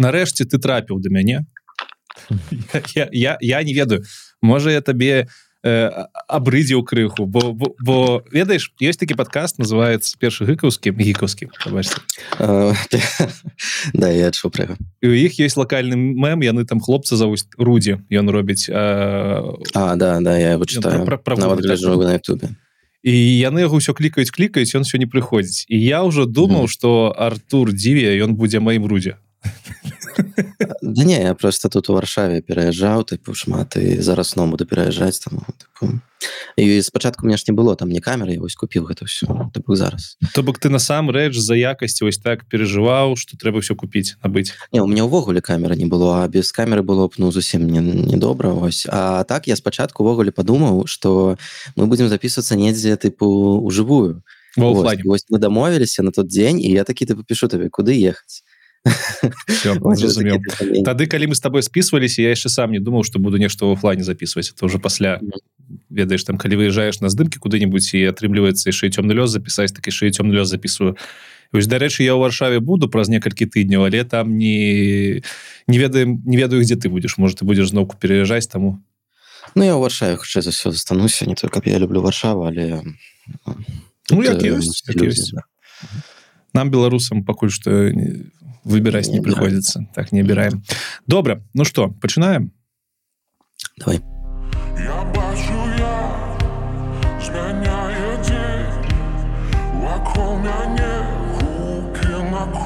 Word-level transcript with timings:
нарэшце 0.00 0.48
ты 0.48 0.58
трапіў 0.58 1.00
да 1.00 1.12
мяне. 1.12 1.46
Я, 2.94 3.08
я, 3.12 3.38
я 3.40 3.62
не 3.62 3.74
ведаю. 3.74 4.02
Можа 4.42 4.70
я 4.72 4.80
табе 4.80 5.28
э, 5.62 5.90
абрыдзеў 6.28 6.82
крыху 6.84 7.26
бо, 7.26 7.52
бо, 7.52 7.74
бо 7.78 7.96
ведаеш 8.32 8.72
ёсць 8.80 9.00
такі 9.00 9.14
падкаст 9.14 9.60
называется 9.60 10.16
першы 10.18 10.48
гыкаўскі 10.48 10.92
гікаўскі 10.96 11.50
да 13.92 14.08
я 14.08 14.32
адчу 14.32 14.48
пра 14.50 14.76
і 15.04 15.06
у 15.06 15.14
іх 15.14 15.36
есть 15.40 15.60
лакальны 15.60 15.96
мем 15.96 16.40
яны 16.40 16.64
там 16.64 16.80
хлопца 16.80 17.16
завуць 17.16 17.44
рудзі 17.60 18.00
ён 18.08 18.32
робіць 18.32 18.72
а, 18.72 19.52
а 19.74 19.96
да 19.96 20.20
да 20.20 20.38
я 20.38 20.56
его 20.56 20.64
читаю. 20.64 21.04
пра, 21.04 21.18
пра, 21.18 21.36
пра, 21.36 21.46
на 21.46 22.16
Ютубе 22.16 22.56
і 23.02 23.12
яны 23.12 23.64
яго 23.64 23.80
ўсё 23.80 23.96
клікаюць 23.96 24.32
клікаюць 24.32 24.76
ён 24.76 24.84
все 24.84 25.00
не 25.00 25.08
прыходзіць. 25.08 25.64
І 25.72 25.80
я 25.80 26.04
ўжо 26.04 26.28
думаў 26.28 26.68
что 26.68 27.12
Артур 27.16 27.72
дзіве 27.72 28.12
ён 28.20 28.36
будзе 28.36 28.60
маім 28.60 28.84
рудзе 28.84 29.16
Да 30.90 31.04
не 31.04 31.22
я 31.22 31.34
просто 31.34 31.68
тут 31.68 31.90
у 31.90 31.94
варшаве 31.94 32.42
пераязджаў 32.42 33.06
тыпу 33.06 33.34
шмат 33.34 33.76
і 33.76 34.02
зараз 34.02 34.36
но 34.36 34.46
буду 34.46 34.66
пераязджаць 34.66 35.20
там 35.22 35.42
і 36.56 36.82
спачатку 36.82 37.26
мне 37.26 37.36
ж 37.36 37.44
не 37.48 37.54
было 37.54 37.76
там 37.76 37.88
не 37.88 38.00
камеры 38.00 38.38
вось 38.40 38.54
купіў 38.54 38.90
гэта 38.90 39.06
все 39.06 39.26
тыпу 39.54 39.74
зараз. 39.74 40.18
То 40.34 40.42
бок 40.42 40.58
ты 40.58 40.68
насамрэч 40.68 41.38
за 41.38 41.54
якасці 41.54 42.04
вось 42.04 42.18
так 42.18 42.44
перажываў 42.50 43.16
что 43.16 43.36
трэба 43.36 43.60
все 43.60 43.74
купіць 43.74 44.16
набыць 44.22 44.52
не 44.72 44.80
у 44.80 44.86
меня 44.86 45.06
ўвогуле 45.06 45.40
камеры 45.40 45.76
не 45.76 45.86
было 45.86 46.24
а 46.24 46.28
без 46.28 46.52
камеры 46.52 46.82
было 46.82 47.08
б 47.08 47.14
ну 47.18 47.30
зусім 47.32 47.70
не 47.70 47.80
недобра 47.80 48.50
ось. 48.50 48.86
А 48.90 49.24
так 49.24 49.46
я 49.46 49.56
спачатку 49.56 50.02
увогуле 50.02 50.32
падумаў 50.32 50.86
что 50.86 51.38
мы 51.76 51.86
будемм 51.86 52.08
записываться 52.08 52.56
недзе 52.56 52.96
тыпу 52.96 53.62
у 53.62 53.70
жывую 53.70 54.22
мы 54.56 55.38
дамовіліся 55.38 56.02
на 56.02 56.10
тот 56.10 56.26
дзень 56.26 56.60
і 56.60 56.70
я 56.70 56.84
такі 56.84 57.06
ты 57.06 57.14
папішу 57.14 57.48
табе 57.48 57.70
куды 57.70 57.94
ехаць 57.94 58.42
тады 60.84 61.06
калі 61.06 61.26
мы 61.28 61.34
с 61.34 61.40
тобой 61.40 61.62
списываліся 61.62 62.22
я 62.22 62.32
яшчэ 62.32 62.48
сам 62.48 62.72
не 62.72 62.80
думаў 62.80 63.04
что 63.04 63.18
буду 63.18 63.36
нешта 63.36 63.66
в 63.66 63.72
офлайне 63.72 64.04
записывать. 64.04 64.50
Это 64.50 64.64
уже 64.64 64.78
пасля 64.78 65.20
ведаешь 65.90 66.24
там 66.24 66.38
калі 66.38 66.56
выезжаешь 66.56 67.00
на 67.00 67.08
здымки 67.08 67.38
куды-нибудь 67.38 67.84
і 67.92 68.08
атрымліваецца 68.08 68.72
яшчэ 68.72 68.88
цёмны 68.88 69.12
лёс 69.12 69.28
запісаць 69.28 69.76
так 69.76 69.86
яшчэ 69.86 70.10
цёмны 70.10 70.32
лёс 70.32 70.48
записываю. 70.48 70.96
Ось 71.52 71.68
дарэчы 71.68 72.08
я 72.08 72.16
ў 72.16 72.24
варшаве 72.24 72.60
буду 72.60 72.88
праз 72.88 73.12
некалькі 73.12 73.44
тыдняў 73.44 73.84
але 73.84 74.04
там 74.04 74.38
не 74.38 75.20
не 75.68 75.78
ведаем 75.78 76.24
не 76.24 76.40
ведаю 76.40 76.62
где 76.62 76.76
ты 76.76 76.88
будешь. 76.88 77.18
Может 77.18 77.40
ты 77.40 77.44
будешь 77.44 77.68
зноўку 77.68 78.00
переязджаць 78.00 78.48
таму 78.48 78.80
Ну 79.54 79.64
я 79.64 79.76
ў 79.76 79.80
варшаве 79.84 80.16
хутчэй 80.16 80.40
за 80.40 80.56
все 80.56 80.72
застануся 80.72 81.28
не 81.28 81.34
только 81.34 81.60
я 81.68 81.76
люблю 81.76 82.00
варшаву 82.00 82.48
але 82.48 82.80
ну, 84.10 84.22
як 84.22 84.40
ёсць, 84.40 84.88
як 84.88 85.04
ёсць. 85.04 85.36
нам 86.54 86.70
беларусам 86.70 87.24
пакуль 87.24 87.50
что 87.50 87.92
не 87.92 88.30
выбирать 88.64 89.08
не, 89.08 89.14
не 89.14 89.20
приходится. 89.20 89.86
Так 89.94 90.12
не 90.12 90.22
убираем 90.22 90.62
добра 91.06 91.42
ну 91.54 91.64
что 91.64 91.88
пачынаем 91.88 92.52
давай. 93.78 94.00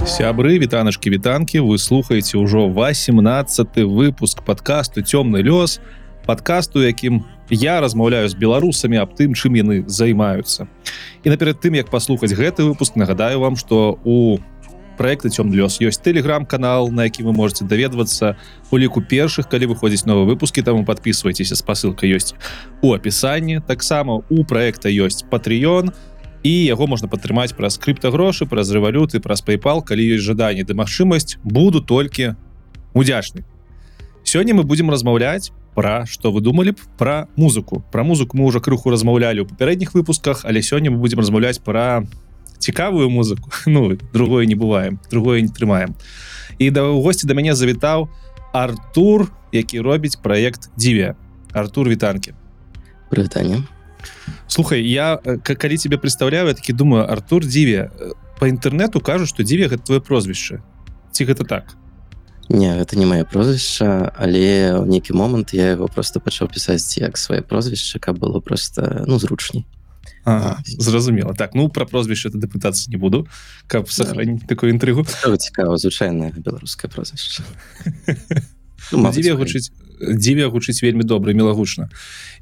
Сябры 0.07 0.59
вітанашки 0.59 1.11
вітанки 1.11 1.59
вы 1.59 1.79
слухаете 1.79 2.39
ўжо 2.39 2.69
18 2.69 3.77
выпуск 3.89 4.45
подкасту 4.45 5.01
цёмны 5.01 5.43
лёс 5.43 5.81
подкасту 6.27 6.83
якім 6.85 7.25
я 7.51 7.81
размаўляю 7.81 8.29
з 8.29 8.35
беларусамі 8.35 9.01
аб 9.01 9.17
тым 9.19 9.35
чым 9.35 9.57
яны 9.57 9.89
займаюцца. 9.89 10.69
І 11.25 11.31
наперад 11.31 11.59
тым 11.61 11.75
як 11.75 11.91
паслухаць 11.91 12.33
гэты 12.33 12.63
выпуск 12.63 12.97
нагадаю 12.97 13.41
вам 13.41 13.57
что 13.57 13.99
у 14.05 14.39
проекты 14.97 15.29
цём 15.29 15.53
лёс 15.53 15.81
ёсць 15.81 16.01
телеграм-канал 16.03 16.91
на 16.91 17.05
які 17.05 17.23
вы 17.23 17.33
можете 17.33 17.65
даведвацца 17.65 18.37
у 18.71 18.77
ліку 18.79 19.01
першых 19.01 19.49
калі 19.51 19.75
выходзіць 19.75 20.07
новые 20.07 20.27
выпуски 20.27 20.63
таму 20.63 20.85
подписывайтеся 20.85 21.57
спасылка 21.57 22.07
ёсць 22.07 22.35
у 22.83 22.95
опісанні 22.95 23.61
таксама 23.67 24.23
у 24.29 24.45
проекта 24.45 24.89
ёсць 24.89 25.25
патreon 25.29 25.93
і 26.43 26.53
яго 26.53 26.87
можна 26.87 27.09
падтрымаць 27.09 27.57
праз 27.57 27.75
скрипта 27.75 28.11
грошы 28.11 28.47
праз 28.47 28.71
рэвалюты 28.71 29.21
праз 29.21 29.43
PayPal 29.43 29.83
калі 29.83 30.03
ёсць 30.17 30.25
жаданне 30.25 30.65
ды 30.65 30.75
магчымасць 30.75 31.39
буду 31.43 31.81
толькі 31.81 32.37
удзячны 32.95 33.45
сёння 34.25 34.55
мы 34.55 34.63
будем 34.63 34.91
размаўляць 34.91 35.53
про 35.75 36.07
что 36.07 36.31
вы 36.33 36.41
думали 36.41 36.71
б 36.71 36.79
про 36.97 37.29
музыку. 37.37 37.85
Про 37.91 38.05
музыку 38.05 38.37
мы 38.37 38.45
уже 38.45 38.61
крыху 38.61 38.91
размаўлялі 38.91 39.41
у 39.41 39.47
папярэдніх 39.47 39.95
выпусках 39.95 40.45
але 40.45 40.63
сёння 40.63 40.91
мы 40.91 40.99
будем 40.99 41.19
размаўляць 41.19 41.59
про 41.59 42.07
цікавую 42.65 43.11
музыку. 43.11 43.53
Ну 43.67 43.99
другое 44.13 44.47
не 44.47 44.55
бываем 44.55 44.99
другое 45.11 45.43
не 45.43 45.49
трымаем. 45.49 45.95
І 46.59 46.71
да 46.71 46.89
у 46.89 47.03
госці 47.03 47.27
да 47.27 47.35
мяне 47.35 47.55
завітаў 47.55 48.09
Артур 48.53 49.29
які 49.53 49.81
робіць 49.81 50.17
проект 50.17 50.71
дзіве 50.79 51.15
Артур 51.53 51.89
вітанкі. 51.89 52.33
Прывітанне 53.11 53.63
слухай 54.49 54.89
я 54.89 55.17
калі 55.43 55.77
тебе 55.77 55.97
представляю 55.97 56.55
такі 56.55 56.73
думаю 56.73 57.05
Артур 57.05 57.45
дзіве 57.45 57.91
по 58.41 58.47
інтэрнету 58.47 59.01
кажу 59.01 59.27
что 59.27 59.43
дзіве 59.43 59.69
гэта 59.69 59.85
твоё 59.85 60.01
прозвішча. 60.01 60.63
Ці 61.13 61.25
гэта 61.25 61.45
так? 61.45 61.77
Не 62.49 62.77
гэта 62.77 62.97
не 62.97 63.07
мае 63.07 63.25
прозвішча 63.25 64.13
але 64.17 64.73
ў 64.81 64.89
нейкі 64.89 65.13
момант 65.13 65.53
я 65.53 65.77
его 65.77 65.89
просто 65.89 66.21
пачаў 66.21 66.49
пісаць 66.49 66.97
як 66.97 67.21
свае 67.21 67.43
прозвішча 67.43 68.01
каб 68.01 68.19
было 68.19 68.41
просто 68.41 69.05
ну 69.07 69.19
зручней 69.19 69.69
зразумела. 70.65 71.35
Так 71.35 71.55
ну 71.55 71.69
про 71.69 71.87
прозвішча 71.87 72.29
это 72.29 72.39
дэпутацыі 72.39 72.91
не 72.91 72.97
буду 72.97 73.29
каб 73.67 73.91
сохраніць 73.91 74.47
такую 74.49 74.73
інтрыгу 74.73 75.05
цікава 75.37 75.77
звычайная 75.77 76.33
беларускае 76.33 76.89
прозвішча 76.89 77.45
ну, 78.93 79.11
дзіве 79.13 79.37
гучыць 79.37 79.71
дзіве 80.01 80.49
гучыць 80.49 80.83
вельмі 80.83 81.05
добра 81.05 81.33
мілагучна 81.33 81.89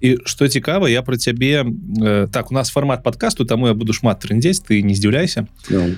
і 0.01 0.19
што 0.25 0.49
цікава 0.49 0.89
я 0.89 1.03
про 1.03 1.17
цябе 1.17 1.67
э, 1.67 2.29
так 2.31 2.51
у 2.51 2.55
нас 2.55 2.71
фармат 2.71 3.03
подкасту 3.03 3.45
таму 3.45 3.67
я 3.67 3.75
буду 3.75 3.93
шмат 3.93 4.21
трындзець 4.21 4.63
ты 4.63 4.83
не 4.83 4.95
здзіўляйся 4.95 5.47
ну, 5.69 5.97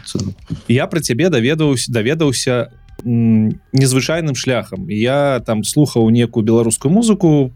я 0.68 0.86
про 0.86 1.00
цябе 1.00 1.28
даведаўся 1.28 1.92
даведаўся 1.92 2.72
незвычайным 3.04 4.34
шляхам 4.34 4.88
я 4.88 5.42
там 5.46 5.64
слухаў 5.64 6.08
некую 6.10 6.44
беларускую 6.44 6.92
музыку 6.92 7.52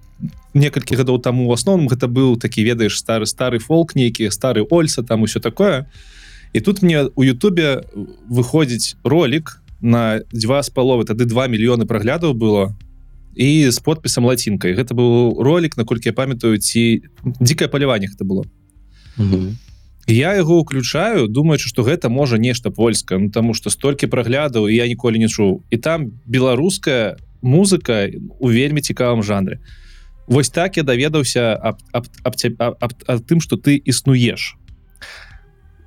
некалькі 0.54 0.96
гадоў 0.96 1.20
таму 1.22 1.48
у 1.48 1.52
асноўным 1.52 1.88
гэта 1.88 2.08
быў 2.08 2.36
такі 2.36 2.64
ведаеш 2.64 2.98
стары 2.98 3.26
стары 3.26 3.58
фолк 3.58 3.94
нейкі 3.94 4.30
стары 4.30 4.66
ольса 4.68 5.02
там 5.02 5.22
усё 5.22 5.40
такое. 5.40 5.86
І 6.52 6.60
тут 6.60 6.82
мне 6.82 7.08
у 7.14 7.22
Ютубе 7.22 7.84
выходзіць 8.28 8.96
ролик 9.04 9.62
на 9.80 10.20
два 10.32 10.62
з 10.62 10.70
паловы 10.70 11.04
тады 11.04 11.24
2 11.24 11.48
мільёны 11.48 11.86
праглядаў 11.86 12.34
было 12.34 12.74
і 13.36 13.70
з 13.70 13.78
подпісам 13.78 14.24
лацінкай 14.24 14.74
гэта 14.74 14.94
быў 14.94 15.38
ролик 15.38 15.76
наколькі 15.76 16.08
я 16.08 16.12
памятаю 16.12 16.58
ці 16.58 17.02
дзікае 17.40 17.68
паляванне 17.68 18.08
это 18.08 18.24
было. 18.24 18.44
Mm 19.18 19.30
-hmm. 19.30 19.67
Я 20.08 20.34
яго 20.34 20.58
уключаю 20.58 21.28
думаючы 21.28 21.68
что 21.68 21.82
гэта 21.82 22.08
можа 22.08 22.38
нешта 22.38 22.70
польска 22.70 23.18
ну, 23.18 23.30
тому 23.30 23.54
что 23.54 23.70
столькі 23.70 24.08
праглядаў 24.08 24.68
я 24.68 24.88
ніколі 24.88 25.18
не 25.18 25.28
чуў. 25.28 25.62
І 25.70 25.76
там 25.76 26.12
беларуская 26.24 27.16
музыка 27.42 28.08
у 28.40 28.48
вельмі 28.48 28.80
цікавым 28.80 29.22
жанры. 29.22 29.60
Вось 30.26 30.50
так 30.50 30.76
я 30.76 30.82
даведаўся 30.82 31.54
аб, 31.54 31.78
аб, 31.92 32.06
аб, 32.24 32.34
аб, 32.58 32.76
аб, 32.80 32.92
аб 33.06 33.20
тым 33.28 33.40
что 33.40 33.56
ты 33.56 33.76
існуеш. 33.76 34.56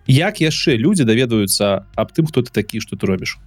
Як 0.08 0.42
яшчэ 0.42 0.78
людзі 0.78 1.04
даведаюцца 1.04 1.86
аб 1.96 2.14
тым 2.14 2.26
хто 2.30 2.42
ты 2.42 2.54
такі 2.54 2.80
что 2.80 2.96
ты 2.96 3.06
робіш 3.06 3.38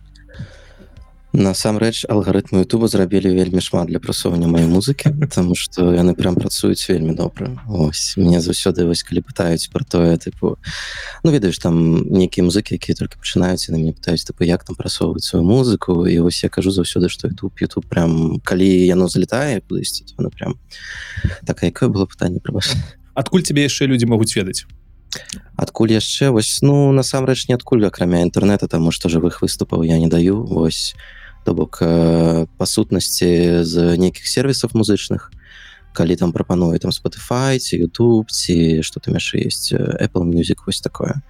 насамрэч 1.35 2.07
алгарытмы 2.07 2.63
Ютуба 2.63 2.87
зрабілі 2.87 3.35
вельмі 3.35 3.59
шмат 3.59 3.91
для 3.91 3.99
прасоўвання 3.99 4.47
маёй 4.47 4.71
музыкі 4.71 5.11
потому 5.21 5.55
что 5.59 5.91
яны 5.91 6.15
прям 6.15 6.39
працуюць 6.39 6.87
вельмі 6.89 7.15
добра. 7.15 7.59
Ось 7.67 8.15
мне 8.17 8.39
заўсёды 8.41 8.87
вось 8.87 9.03
калі 9.03 9.27
пытаюць 9.27 9.67
про 9.73 9.85
тое 9.85 10.15
тыпу 10.15 10.57
ну 11.25 11.31
ведаеш 11.35 11.59
там 11.59 12.07
нейкія 12.07 12.47
музыкі 12.47 12.79
якія 12.79 12.95
только 12.95 13.19
пачынаюць 13.19 13.67
на 13.75 13.79
мне 13.83 13.91
пытаюць 13.91 14.23
тыпу 14.23 14.47
як 14.47 14.63
там 14.63 14.79
прасоўваць 14.79 15.27
сваю 15.27 15.45
музыку 15.45 16.07
і 16.07 16.19
вось 16.23 16.45
я 16.45 16.49
кажу 16.49 16.71
заўсёды 16.71 17.11
что 17.11 17.27
YouTube 17.27 17.59
YouTube 17.59 17.87
прям 17.91 18.39
калі 18.41 18.71
яно 18.87 19.09
залетае 19.09 19.59
кудысьці 19.67 20.07
ну 20.19 20.31
прям 20.31 20.55
так 21.45 21.63
якое 21.63 21.89
было 21.89 22.07
пытанне 22.07 22.39
пра 22.39 22.55
вас 22.55 22.71
адкуль 23.15 23.43
тебе 23.43 23.67
яшчэ 23.67 23.87
людзі 23.91 24.07
могуць 24.07 24.35
ведаць? 24.37 24.67
Адкуль 25.57 25.95
яшчэ? 25.95 26.31
Вось 26.31 26.59
ну 26.63 26.91
насамрэч 26.93 27.47
не 27.49 27.55
адкуль 27.55 27.87
акрамя 27.87 28.23
інтэрнета 28.27 28.67
таму 28.67 28.91
што 28.91 29.09
жывых 29.09 29.43
выступаў 29.43 29.87
я 29.87 29.99
не 29.99 30.09
даю. 30.11 30.43
Вось 30.43 30.95
то 31.45 31.55
бок 31.55 31.79
э, 31.81 32.47
па 32.57 32.67
сутнасці 32.67 33.65
з 33.65 33.97
нейкіх 33.97 34.27
сервісаў 34.27 34.75
музычных 34.75 35.31
калі 35.93 36.17
там 36.17 36.33
прапануе 36.33 36.79
там 36.79 36.91
Spotify 36.91 37.59
ці 37.59 37.85
YouTube 37.85 38.29
ці 38.29 38.83
что 38.83 39.01
там 39.01 39.15
яшчэ 39.15 39.47
есть 39.47 39.73
Apple 39.73 40.25
music 40.25 40.65
вось 40.67 40.81
такое. 40.81 41.23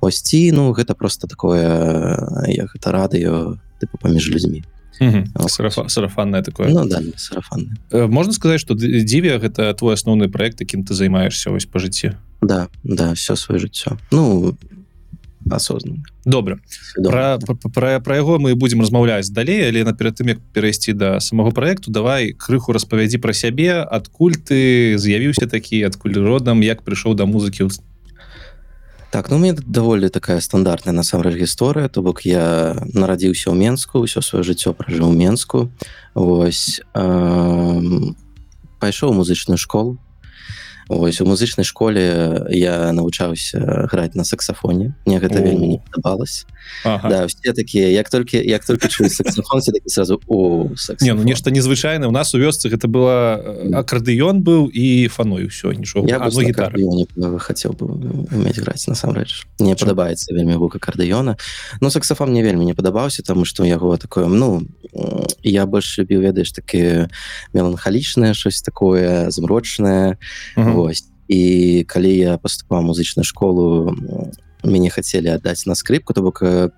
Ось 0.00 0.22
ці 0.22 0.52
ну 0.52 0.72
гэта 0.72 0.94
просто 0.94 1.26
такое 1.26 2.16
як 2.48 2.72
гэта 2.72 2.88
радыё 2.90 3.58
тыпу 3.80 3.98
паміж 4.00 4.30
людзьмі 4.30 4.64
сарафанное 5.88 6.42
такое. 6.42 6.68
Ну, 6.68 6.84
да, 6.84 7.00
сарафан 7.16 7.78
э, 7.90 8.06
можна 8.06 8.32
сказаць 8.32 8.60
что 8.60 8.74
дзіве 8.74 9.38
гэта 9.38 9.74
твой 9.74 9.94
асноўны 9.94 10.28
проект 10.28 10.60
якім 10.60 10.84
ты 10.84 10.94
займаешься 10.94 11.50
вось 11.50 11.66
по 11.66 11.78
жыцці 11.78 12.12
да 12.42 12.68
да 12.84 13.14
все 13.14 13.36
сваё 13.36 13.58
жыццё 13.58 13.98
ну 14.10 14.56
осознанно. 15.56 16.02
Добра. 16.24 16.58
Про, 16.96 17.38
про, 17.38 17.54
про, 17.54 18.00
про 18.00 18.16
яго 18.16 18.38
мы 18.38 18.54
будем 18.54 18.80
размаўляць 18.80 19.30
далей 19.30 19.68
але 19.68 19.84
наперед 19.84 20.20
тым 20.20 20.28
як 20.28 20.38
перайсці 20.52 20.92
до 20.92 21.20
самого 21.20 21.50
проекту 21.50 21.90
давай 21.90 22.32
крыху 22.32 22.72
распавядзі 22.72 23.18
про 23.18 23.32
сябе 23.32 23.82
адкуль 23.82 24.36
ты 24.36 24.96
з'явіўся 24.98 25.46
такі 25.46 25.82
адкуль 25.84 26.18
родам 26.18 26.62
як 26.62 26.82
прыйшоў 26.82 27.14
до 27.14 27.26
музыкі 27.26 27.68
так 29.10 29.30
ну 29.30 29.38
мне 29.38 29.52
даволі 29.52 30.08
такая 30.08 30.40
стандартная 30.40 30.94
насамрэч 30.94 31.34
гісторыя 31.34 31.88
то 31.88 32.02
бок 32.02 32.22
я 32.22 32.78
нарадзіўся 32.94 33.50
ў 33.50 33.58
менску 33.58 34.06
ўсё 34.06 34.22
сваё 34.22 34.46
жыццё 34.46 34.70
пражыў 34.70 35.10
менску. 35.10 35.70
Ось 36.14 36.78
э, 36.94 37.80
пайшоў 38.78 39.12
музычную 39.18 39.58
школу 39.58 39.98
Ось 40.90 41.20
у 41.20 41.24
музычнай 41.24 41.62
школе 41.62 42.50
я 42.50 42.90
навучаўся 42.90 43.86
граць 43.86 44.18
на 44.18 44.24
саксафоне. 44.24 44.90
Мне 45.06 45.22
гэта 45.22 45.38
вельмі 45.38 45.68
не 45.68 45.78
падабалось. 45.78 46.46
Ага. 46.84 47.08
да, 47.08 47.26
все 47.26 47.52
такія 47.52 47.88
як 47.88 48.10
толькі 48.10 48.42
як 48.42 48.66
только 48.66 48.88
чу 48.88 49.08
саксафон 49.08 49.60
такі 49.60 49.86
сразу 49.86 50.20
о 50.26 50.66
не, 51.00 51.14
ну 51.14 51.22
нешта 51.22 51.50
незвычайна 51.50 52.08
у 52.08 52.10
нас 52.10 52.34
у 52.34 52.38
вёсцы 52.38 52.68
гэта 52.68 52.88
была 52.88 53.38
акардыён 53.70 54.42
быў 54.42 54.66
і 54.66 55.08
фаной 55.08 55.46
ўсё 55.46 55.74
нічого 55.78 56.08
я 56.10 56.18
ну, 57.16 57.38
хацеў 57.38 57.72
бы 57.74 57.86
уметь 58.34 58.58
граць 58.58 58.86
насамрэч. 58.90 59.46
Мне 59.58 59.74
падабаецца 59.74 60.34
вельмі 60.34 60.58
гук 60.58 60.74
акардыёна 60.76 61.38
но 61.80 61.90
саксафон 61.90 62.30
мне 62.30 62.42
вельмі 62.42 62.64
не 62.64 62.74
падабаўся 62.74 63.22
тому 63.22 63.44
что 63.44 63.64
яго 63.64 63.96
такое 63.96 64.26
ну 64.26 64.66
я 65.42 65.66
больш 65.66 65.98
любіў 65.98 66.20
ведаеш 66.20 66.50
такі 66.52 67.06
меланхалічнае 67.54 68.34
щось 68.34 68.62
такое 68.62 69.30
змрочнае. 69.30 70.18
Вот 70.56 70.79
вось 70.82 71.06
і 71.30 71.84
калі 71.86 72.10
я 72.10 72.38
поступаў 72.38 72.82
музычную 72.82 73.24
школу 73.24 73.94
мяне 74.64 74.90
хацелі 74.90 75.36
аддаць 75.36 75.66
на 75.66 75.74
скрипку 75.74 76.12
то 76.12 76.22
бок 76.22 76.42
э, 76.42 76.70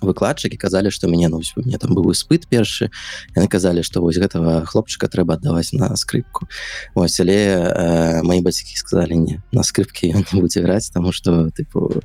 выкладчыкі 0.00 0.56
казалі 0.56 0.90
што 0.90 1.08
мяне 1.08 1.28
ну, 1.28 1.40
мне 1.56 1.78
там 1.78 1.94
быў 1.96 2.12
испыт 2.12 2.46
першы 2.46 2.90
яны 3.34 3.48
казалі 3.48 3.82
што 3.82 4.00
вось 4.00 4.20
гэтага 4.20 4.64
хлопчыка 4.68 5.08
трэба 5.08 5.34
аддаваць 5.34 5.72
на 5.72 5.96
скрипку. 5.96 6.48
Ось 6.94 7.18
але 7.20 7.38
э, 7.58 8.22
мои 8.22 8.40
бацькі 8.40 8.76
сказалі 8.76 9.16
не 9.16 9.42
на 9.52 9.62
скрипке 9.62 10.12
ён 10.12 10.24
не 10.32 10.40
будзе 10.40 10.62
граць 10.62 10.90
тому 10.90 11.12
что 11.12 11.50
тыпу 11.50 12.02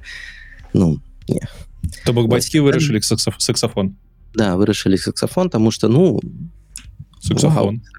ну 0.73 0.97
не 1.27 1.45
то 2.05 2.13
бок 2.13 2.27
бацькі 2.27 2.65
вырашылі 2.65 3.01
саксафон 3.01 3.95
да 4.33 4.55
вырашылі 4.55 4.97
саксафон 4.97 5.49
тому 5.49 5.71
что 5.71 5.87
ну 5.87 6.19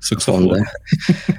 саксофон 0.01 0.49
да. 0.49 0.65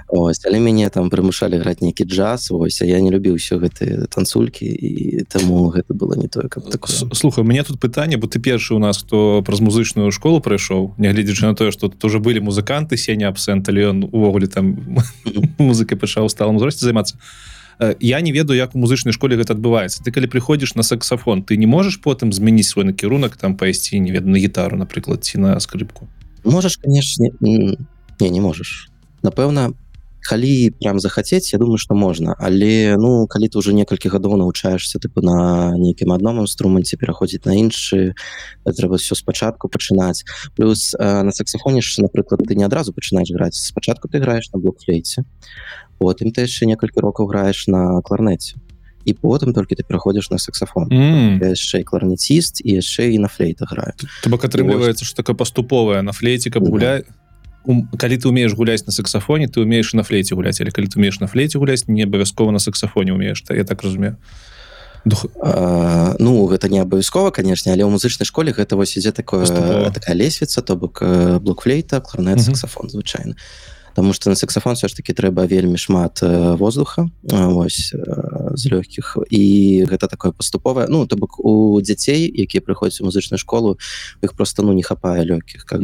ось 0.07 0.41
але 0.45 0.59
мяне 0.59 0.89
там 0.89 1.09
прымушалі 1.09 1.57
граць 1.57 1.81
нейкі 1.81 2.05
джаз 2.05 2.51
ось 2.51 2.81
а 2.81 2.85
я 2.85 3.01
не 3.01 3.11
любіў 3.11 3.35
ўсё 3.35 3.57
гэты 3.57 4.07
танцулькі 4.07 4.65
і 4.65 5.23
таму 5.25 5.69
гэта 5.69 5.93
было 5.93 6.13
не 6.13 6.27
тое 6.27 6.47
каб 6.47 6.69
так 6.69 6.87
слухай 6.87 7.43
мне 7.43 7.63
тут 7.63 7.79
пытанне 7.79 8.17
бо 8.17 8.27
ты 8.27 8.39
першы 8.39 8.75
у 8.75 8.79
нас 8.79 9.01
хто 9.01 9.41
праз 9.41 9.59
музычную 9.59 10.11
школу 10.11 10.41
прайшоў 10.41 10.93
нягледзячы 10.97 11.45
на 11.45 11.55
тое 11.55 11.71
что 11.71 11.89
тут 11.89 12.03
уже 12.05 12.19
былі 12.19 12.39
музыканты 12.39 12.97
сеня 12.97 13.27
абсент 13.27 13.69
але 13.69 13.89
ён 13.89 14.05
увогуле 14.11 14.47
там 14.47 14.77
музыкай 15.57 15.97
пачаў 15.97 16.29
сталым 16.29 16.57
узросце 16.57 16.85
займацца. 16.85 17.15
Я 17.99 18.21
не 18.21 18.31
ведаю 18.31 18.57
як 18.57 18.75
у 18.75 18.79
музычнай 18.79 19.13
школе 19.13 19.37
гэта 19.37 19.57
адбываецца. 19.57 20.03
Ты 20.05 20.11
калі 20.13 20.29
прыходзіш 20.29 20.75
на 20.75 20.83
саксафон 20.83 21.41
ты 21.41 21.57
не 21.57 21.65
можаш 21.65 21.97
потым 21.97 22.31
змяніць 22.31 22.69
свой 22.69 22.85
накірунак 22.85 23.37
там 23.37 23.57
пайсці 23.57 23.99
не 23.99 24.11
веду 24.11 24.29
на 24.29 24.37
гітару 24.37 24.77
напрыклад 24.77 25.25
ці 25.25 25.41
на 25.41 25.59
скрипку 25.59 26.07
можаш 26.43 26.77
конечно 26.77 27.29
не 27.39 27.77
не 28.19 28.41
можаш 28.41 28.89
напэўна 29.23 29.73
калі 30.21 30.69
прям 30.79 30.99
захацець 30.99 31.53
я 31.53 31.59
думаю 31.59 31.77
что 31.77 31.95
можна. 31.95 32.35
Але 32.38 32.95
ну 32.97 33.25
калі 33.27 33.49
ты 33.49 33.57
уже 33.57 33.73
некалькі 33.73 34.09
гадоў 34.09 34.38
навучаешься 34.38 34.99
тыпу 35.01 35.25
на 35.25 35.73
нейкім 35.73 36.13
адном 36.13 36.45
інструменце 36.45 36.97
пераходзіць 36.97 37.45
на 37.45 37.57
іншы 37.57 38.13
трэба 38.63 39.01
все 39.01 39.15
спачатку 39.15 39.67
пачынаць. 39.67 40.23
Плюс 40.55 40.93
э, 40.93 41.23
на 41.23 41.31
саксофоне 41.31 41.81
напрыклад 41.97 42.45
ты 42.47 42.55
не 42.55 42.63
адразу 42.63 42.93
пачынаеш 42.93 43.33
граць. 43.33 43.57
Спачатку 43.57 44.07
ты 44.07 44.19
граеш 44.19 44.53
на 44.53 44.59
блокфлейце 44.59 45.25
потым 46.01 46.33
ты 46.33 46.45
яшчэ 46.49 46.65
некалькі 46.65 47.05
рокаў 47.05 47.29
граеш 47.29 47.67
на 47.67 48.01
кларнеце 48.01 48.57
і 49.06 49.13
потым 49.13 49.53
толькі 49.53 49.75
ты 49.75 49.83
пераходзіш 49.83 50.30
на 50.30 50.38
саксафон 50.38 50.89
mm. 50.89 51.42
яшчэ 51.42 51.81
і 51.81 51.88
кларнеціст 51.88 52.62
і 52.65 52.80
яшчэ 52.81 53.12
і 53.15 53.18
на 53.19 53.27
флейта 53.27 53.65
граю 53.65 53.94
то 53.98 54.30
бок 54.30 54.45
атрымліваецца 54.45 55.06
что 55.06 55.15
такая 55.15 55.36
паступовая 55.36 56.01
на 56.01 56.12
флейце 56.12 56.50
каб 56.50 56.68
гуляй 56.68 57.03
калі 57.98 58.15
ты 58.18 58.27
умееш 58.27 58.53
гуляць 58.53 58.86
на 58.86 58.94
саксафоне 58.94 59.48
ты 59.48 59.62
умееш 59.62 59.94
на 59.94 60.03
флейце 60.03 60.36
гуляць 60.36 60.62
але 60.62 60.71
калі 60.71 60.88
ты 60.88 60.98
умееш 60.98 61.19
на 61.19 61.27
флейце 61.27 61.59
гуляць 61.59 61.88
не 61.88 62.03
абавязкова 62.03 62.51
на 62.51 62.59
саксафоне 62.59 63.13
умееш 63.13 63.42
то 63.42 63.53
я 63.53 63.63
так 63.63 63.83
разумею. 63.83 64.18
Дух... 65.06 65.25
А, 65.42 66.15
ну 66.19 66.45
гэта 66.45 66.69
не 66.69 66.80
абавязкова 66.80 67.31
канешне 67.31 67.74
але 67.74 67.86
ў 67.86 67.89
музычнай 67.89 68.25
школе 68.25 68.53
гэта 68.53 68.77
вось 68.77 68.98
ідзе 68.98 69.12
такое 69.12 69.45
такая 69.94 70.15
лесвіца 70.15 70.62
то 70.62 70.75
бок 70.75 71.01
блокфлейта 71.42 72.01
кларнет 72.01 72.42
саксафон 72.42 72.89
звычайна. 72.89 73.33
а 73.33 73.80
Таму 73.93 74.13
што 74.13 74.29
на 74.29 74.35
саксафон 74.35 74.75
все 74.75 74.88
ж 74.88 74.95
таки 74.95 75.13
трэба 75.13 75.45
вельмі 75.45 75.77
шмат 75.77 76.23
э, 76.23 76.55
воздуха 76.55 77.09
вось 77.23 77.91
э, 77.93 78.55
з 78.55 78.63
лёгкіх. 78.71 79.17
І 79.29 79.83
гэта 79.83 80.07
такое 80.07 80.31
паступовае. 80.31 80.88
Ну 80.88 81.05
то 81.07 81.17
бок 81.17 81.39
у 81.39 81.81
дзяцей 81.81 82.31
якія 82.31 82.61
прыходзяць 82.63 83.01
у 83.03 83.11
музычную 83.11 83.38
школу 83.38 83.77
іх 84.23 84.33
просто 84.33 84.63
ну 84.63 84.71
не 84.73 84.83
хапае 84.83 85.27
лёгкіх 85.27 85.65
как 85.65 85.81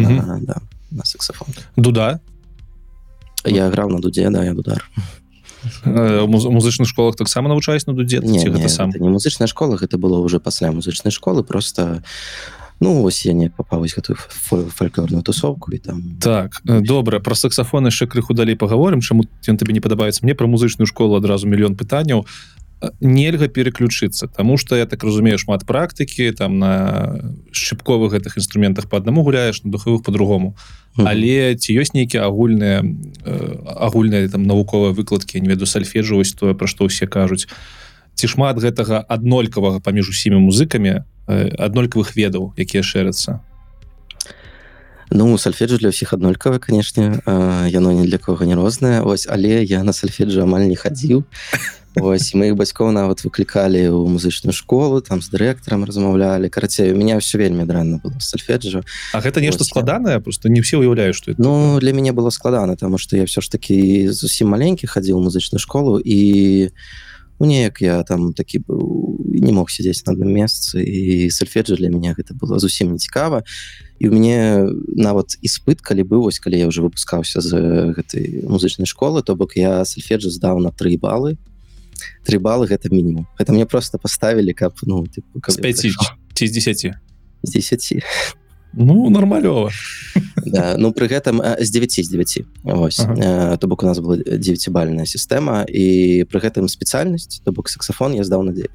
на, 0.00 0.40
да, 0.40 0.56
на 0.90 1.04
саксафон 1.04 1.48
дуда? 1.76 2.20
Я 3.44 3.68
граў 3.68 3.88
на 3.88 4.00
дудзе 4.00 4.30
да 4.30 4.44
я 4.44 4.52
удар 4.52 4.84
э, 5.84 6.24
музычных 6.26 6.88
школах 6.88 7.16
таксама 7.16 7.48
навучаюсь 7.48 7.86
на 7.86 7.92
дудзе 7.92 8.20
не, 8.20 8.44
не, 8.44 8.68
сам? 8.68 8.90
не 8.90 9.08
музычная 9.08 9.46
школа 9.46 9.76
гэта 9.76 9.98
было 9.98 10.18
уже 10.18 10.40
пасля 10.40 10.72
музычнай 10.72 11.12
школы. 11.12 11.44
Просто 11.44 12.02
Ну 12.80 13.04
ось 13.04 13.26
я 13.26 13.32
не 13.32 13.50
папаўсь 13.50 13.94
гэтую 13.94 14.16
фальклорную 14.16 15.22
тусовку 15.22 15.72
і 15.72 15.78
там 15.78 16.02
так 16.20 16.62
добра 16.64 17.20
про 17.20 17.34
саксафон 17.34 17.86
яшчэ 17.86 18.06
крыху 18.06 18.34
далей 18.34 18.56
паговорым 18.56 19.00
чаму 19.00 19.28
ён 19.48 19.56
табе 19.60 19.76
не 19.76 19.84
падабаецца 19.84 20.24
мне 20.24 20.34
про 20.34 20.48
музычную 20.48 20.86
школу 20.88 21.16
адразу 21.16 21.46
мільён 21.46 21.76
пытанняў 21.76 22.24
нельга 23.00 23.48
переключыцца 23.48 24.28
Таму 24.28 24.56
что 24.56 24.76
я 24.76 24.86
так 24.86 25.04
разумею 25.04 25.38
шмат 25.38 25.66
практыкі 25.66 26.32
там 26.32 26.58
на 26.58 27.20
шчыпковых 27.52 28.12
гэтых 28.12 28.38
інструментах 28.38 28.88
по 28.88 28.96
аднаму 28.96 29.22
гуляеш 29.22 29.62
на 29.64 29.70
духовых 29.70 30.02
по-другому. 30.02 30.56
Але 30.96 31.54
ці 31.56 31.76
ёсць 31.76 31.92
нейкія 31.92 32.24
агульныя 32.24 32.80
агульныя 33.76 34.28
там 34.28 34.42
навуковыя 34.42 34.96
выкладкі 34.96 35.40
не 35.40 35.48
веду 35.48 35.66
сальфеджу 35.66 36.16
вось 36.16 36.32
тое 36.32 36.54
пра 36.54 36.66
што 36.66 36.88
ўсе 36.88 37.06
кажуць 37.06 37.46
ці 38.20 38.28
шмат 38.28 38.60
гэтага 38.60 39.00
аднолькавага 39.08 39.80
паміж 39.80 40.12
усімі 40.12 40.44
музыкамі 40.44 41.00
аднолькавых 41.26 42.12
ведаў 42.12 42.52
якія 42.60 42.84
шэрацца 42.84 43.40
Ну 45.10 45.34
сальфеджу 45.38 45.74
для 45.82 45.90
ўсіх 45.90 46.14
аднолькава 46.14 46.62
канешне. 46.62 47.18
Яно 47.66 47.90
ні 47.90 48.06
для 48.06 48.18
кого 48.22 48.46
не 48.46 48.54
рознае. 48.54 49.02
Ось 49.02 49.26
але 49.26 49.66
я 49.66 49.82
на 49.82 49.92
сальфеджу 49.92 50.46
амаль 50.46 50.70
не 50.70 50.78
хадзіў. 50.78 51.26
Ось 51.98 52.30
моих 52.38 52.54
бацькоў 52.54 52.94
нават 52.94 53.26
выклікалі 53.26 53.90
ў 53.90 54.06
музычную 54.06 54.54
школу 54.54 55.02
там 55.02 55.18
з 55.18 55.26
дырэктарам 55.34 55.82
размаўлялі. 55.82 56.46
Карацей 56.46 56.94
у 56.94 56.96
меня 56.96 57.18
все 57.18 57.42
вельмі 57.42 57.66
дрэнна 57.66 57.98
было 57.98 58.22
сальфеджу. 58.22 58.86
А 59.10 59.18
гэта 59.18 59.42
нешта 59.42 59.66
складанае? 59.66 60.22
Просто 60.22 60.46
не 60.46 60.62
все 60.62 60.78
уяўляю 60.78 61.10
что 61.10 61.34
Ну 61.38 61.82
для 61.82 61.90
мяне 61.90 62.14
было 62.14 62.30
складана 62.30 62.76
тому 62.76 62.96
что 62.96 63.16
я 63.16 63.26
все 63.26 63.40
ж 63.40 63.50
таки 63.50 64.06
зусім 64.14 64.54
маленькі 64.54 64.86
хадзіў 64.86 65.18
музычную 65.18 65.58
школу 65.58 65.98
і 65.98 66.70
у 66.70 67.09
ну, 67.40 67.46
неяк 67.46 67.80
я 67.80 68.02
там 68.04 68.32
такі 68.32 68.60
быў 68.60 69.16
не 69.24 69.52
мог 69.52 69.70
сядзець 69.72 70.04
на 70.04 70.12
адным 70.12 70.28
месцы 70.28 70.84
і 70.84 71.30
сальфеджа 71.32 71.74
для 71.74 71.88
мяне 71.88 72.12
гэта 72.12 72.36
было 72.36 72.60
зусім 72.60 72.92
не 72.92 72.98
цікава 72.98 73.42
і 73.98 74.08
у 74.08 74.12
мяне 74.12 74.68
нават 74.92 75.40
іспыт 75.40 75.80
калі 75.80 76.04
быў 76.04 76.28
вось 76.28 76.38
калі 76.38 76.60
я 76.60 76.68
уже 76.68 76.84
выпускаўся 76.84 77.40
з 77.40 77.56
гэтай 77.96 78.44
музычнай 78.44 78.84
школы 78.84 79.24
то 79.24 79.34
бок 79.34 79.56
я 79.56 79.84
сальфеджа 79.88 80.28
здаў 80.28 80.60
на 80.60 80.70
тры 80.70 81.00
балы 81.00 81.40
три 82.28 82.36
балы 82.36 82.68
гэта 82.68 82.92
мінімум 82.92 83.26
это 83.40 83.52
мне 83.52 83.64
просто 83.64 83.98
поставілі 83.98 84.52
каб 84.52 84.76
ну 84.82 85.06
типу, 85.06 85.40
каб 85.40 85.56
5 85.56 85.96
ці 86.34 86.46
з 86.46 86.52
10 86.52 86.92
з 87.42 87.50
10 87.50 88.04
Ну 88.72 89.10
нормалёва. 89.10 89.70
Да, 90.46 90.76
Ну 90.78 90.92
пры 90.92 91.08
гэтым 91.08 91.42
з 91.60 91.70
9 91.70 92.04
з 92.04 92.08
9 92.08 92.38
ось. 92.64 93.00
Ага. 93.00 93.56
то 93.56 93.66
бок 93.66 93.82
у 93.82 93.86
нас 93.86 93.98
была 93.98 94.16
9бальная 94.16 95.06
сістэма 95.06 95.64
і 95.68 96.24
пры 96.30 96.40
гэтым 96.40 96.68
спецыяльнасць 96.68 97.42
то 97.44 97.52
бок 97.52 97.68
саксафон 97.68 98.14
я 98.14 98.24
здаў 98.24 98.42
на 98.42 98.52
9 98.52 98.70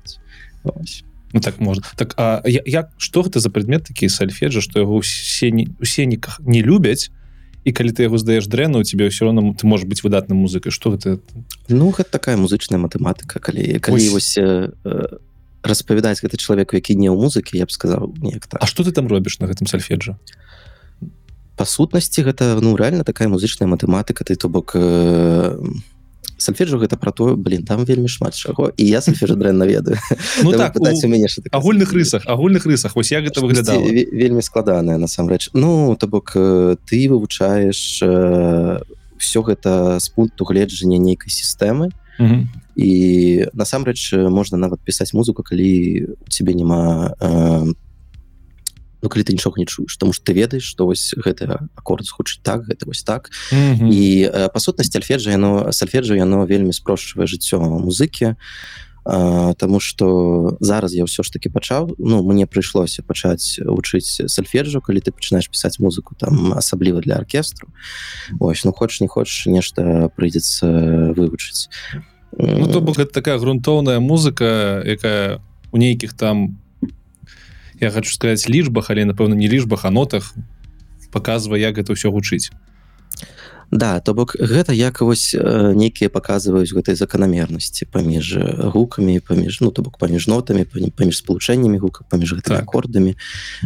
ну, 1.34 1.40
так 1.42 1.60
можна 1.60 1.84
так 1.96 2.14
А 2.18 2.42
як 2.46 2.90
што 2.98 3.24
гэта 3.24 3.40
за 3.40 3.50
предмет 3.50 3.84
такі 3.84 4.10
сальфеджа 4.10 4.62
што 4.62 4.80
яго 4.80 4.96
усе 4.96 5.52
у 5.52 5.86
сеніках 5.86 6.40
не 6.46 6.62
любяць 6.62 7.12
і 7.66 7.72
калі 7.72 7.92
ты 7.92 8.04
яго 8.04 8.18
здаеш 8.18 8.48
дрэнна 8.48 8.80
у 8.80 8.84
тебе 8.84 9.10
ўсё 9.10 9.25
роўна 9.25 9.56
ты 9.58 9.66
можешь 9.68 9.88
быть 9.88 10.04
выдатным 10.04 10.46
музыкай 10.46 10.72
что 10.72 10.92
гэта 10.92 11.20
Ну 11.68 11.90
гэта 11.90 12.12
такая 12.12 12.38
музычная 12.38 12.80
матэматыка 12.80 13.40
калі 13.40 13.80
калі 13.80 14.10
вось 14.10 14.38
распавядаць 15.66 16.22
гэты 16.22 16.38
чалавеку 16.38 16.76
які 16.78 16.96
не 16.96 17.10
ў 17.10 17.18
музыкі 17.18 17.58
я 17.58 17.66
б 17.66 17.72
сказаў 17.72 18.14
неяк 18.22 18.48
так. 18.48 18.64
А 18.64 18.66
что 18.66 18.84
ты 18.84 18.92
там 18.92 19.08
робіш 19.08 19.40
на 19.40 19.48
гэтым 19.48 19.68
сальфеджа 19.68 20.18
па 21.56 21.66
сутнасці 21.66 22.24
гэта 22.24 22.60
ну 22.62 22.76
реально 22.76 23.04
такая 23.04 23.28
музычная 23.28 23.68
матэматыка 23.68 24.24
ты 24.24 24.36
то 24.36 24.50
бок 24.50 24.72
э, 24.76 25.58
сальфеджу 26.38 26.78
гэта 26.80 26.98
про 26.98 27.12
то 27.12 27.36
блин 27.36 27.64
там 27.64 27.86
вельмі 27.86 28.08
шмат 28.08 28.36
чаго 28.36 28.72
і 28.76 28.84
я 28.84 29.02
сальфежа 29.02 29.36
дрэнна 29.36 29.64
ведаю. 29.64 29.98
Ну 30.44 30.52
так 30.52 30.76
у 30.76 31.08
мяне 31.08 31.28
що 31.28 31.42
таке 31.42 31.58
агульных 31.58 31.94
рысах 31.94 32.24
агульных 32.28 32.66
рысах 32.66 32.96
вось 32.96 33.12
як 33.12 33.24
гэта 33.24 33.40
выглядала. 33.42 33.80
ве- 33.80 34.10
вельмі 34.12 34.42
складаная 34.42 34.98
насамрэч. 34.98 35.50
Ну 35.54 35.96
то 35.96 36.08
бок 36.08 36.34
э, 36.36 36.76
ты 36.86 37.08
вывучаеш 37.10 38.04
э, 38.04 38.82
все 39.18 39.40
гэта 39.42 40.00
з 40.00 40.10
пункту 40.10 40.44
гледжання 40.46 41.00
нейкай 41.00 41.32
сістэмы. 41.32 41.92
Мгм. 42.20 42.50
І 42.75 43.46
насамрэч 43.53 44.13
можна 44.29 44.58
нават 44.58 44.79
пісаць 44.84 45.13
музыку 45.13 45.44
калі 45.44 46.08
тебе 46.29 46.53
няма 46.53 47.15
э, 47.20 47.74
ну 49.01 49.10
калі 49.10 49.24
ты 49.24 49.32
нічога 49.32 49.60
не 49.60 49.65
чуеш 49.65 49.96
тому 49.98 50.13
что 50.13 50.25
ты 50.25 50.34
ведаеш 50.34 50.63
што 50.63 50.86
вось 50.86 51.15
гэты 51.15 51.48
аккорд 51.75 52.05
гучыць 52.10 52.44
так 52.44 52.67
гэта 52.67 52.86
вось 52.86 53.03
так. 53.03 53.32
Мгм. 53.51 53.88
і 53.88 54.27
э, 54.27 54.50
па 54.51 54.60
сутнасці 54.60 54.98
альфеджа 55.00 55.32
яно 55.32 55.72
сальфеджа 55.72 56.15
яно 56.15 56.46
вельмі 56.46 56.74
спрошчвае 56.74 57.27
жыццё 57.27 57.60
музыкі 57.60 58.36
а, 59.05 59.53
Таму 59.53 59.79
что 59.79 60.58
зараз 60.60 60.96
я 60.98 61.05
ўсё 61.05 61.22
ж 61.22 61.29
таки 61.29 61.50
пачаў 61.50 61.94
Ну 62.00 62.25
мне 62.25 62.50
прыйшлося 62.50 63.05
пачаць 63.05 63.62
вучыць 63.62 64.25
сальфеджу 64.25 64.82
калі 64.82 65.00
ты 65.00 65.13
пачынаеш 65.13 65.48
пісаць 65.48 65.77
музыку 65.77 66.17
там 66.17 66.58
асабліва 66.58 67.01
для 67.05 67.15
оркестру. 67.22 67.70
Ось 68.39 68.65
ну 68.65 68.74
хочаш 68.74 69.01
не 69.01 69.08
хочаш 69.08 69.46
нешта 69.46 70.10
прыйдзецца 70.17 71.13
вывучыць 71.13 71.70
Ну 72.38 72.67
то 72.67 72.82
бок 72.82 72.98
гэта 72.98 73.12
такая 73.13 73.38
грунтоўная 73.38 74.00
музыка 74.00 74.82
якая 74.86 75.39
у 75.72 75.77
нейкіх 75.77 76.13
там 76.13 76.58
я 77.79 77.91
хочу 77.91 78.12
сказаць 78.13 78.48
лічбах 78.50 78.89
але 78.89 79.05
напэўна 79.05 79.36
не 79.36 79.48
лічбах 79.48 79.86
а 79.86 79.91
нотах 79.91 80.34
показвае 81.12 81.62
як 81.62 81.75
гэта 81.77 81.94
ўсё 81.94 82.12
гучыць 82.12 82.51
Да 83.72 84.00
то 84.00 84.13
бок 84.13 84.36
гэта 84.38 84.74
як 84.74 85.01
вось 85.01 85.34
э, 85.34 85.74
нейкія 85.74 86.10
паказваюць 86.10 86.70
гэтай 86.70 86.96
заканамернасці 86.96 87.88
паміж 87.89 88.38
э, 88.38 88.70
гукамі 88.70 89.20
паміж 89.20 89.58
ну 89.62 89.72
то 89.72 89.82
бок 89.82 89.98
паміж 89.98 90.27
нотамі 90.27 90.63
памі- 90.70 90.91
паміж 90.91 91.17
спалучэннямі 91.24 91.79
гука 91.82 92.05
паміж 92.10 92.34
гэтымі 92.36 92.60
Так. 92.60 92.67
аккордамі 92.67 93.15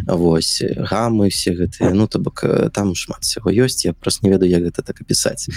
Вось 0.06 0.62
э, 0.62 0.72
гамы 0.78 1.28
все 1.28 1.52
гэтыя 1.52 1.92
ну 1.92 2.06
то 2.06 2.18
бок 2.18 2.44
там 2.72 2.94
шмат 2.94 3.22
всего 3.22 3.50
ёсць. 3.50 3.84
Я 3.84 3.92
просто 3.92 4.26
не 4.26 4.30
ведаю 4.32 4.50
як 4.50 4.62
гэта 4.62 4.82
так 4.82 5.00
апісаць 5.00 5.50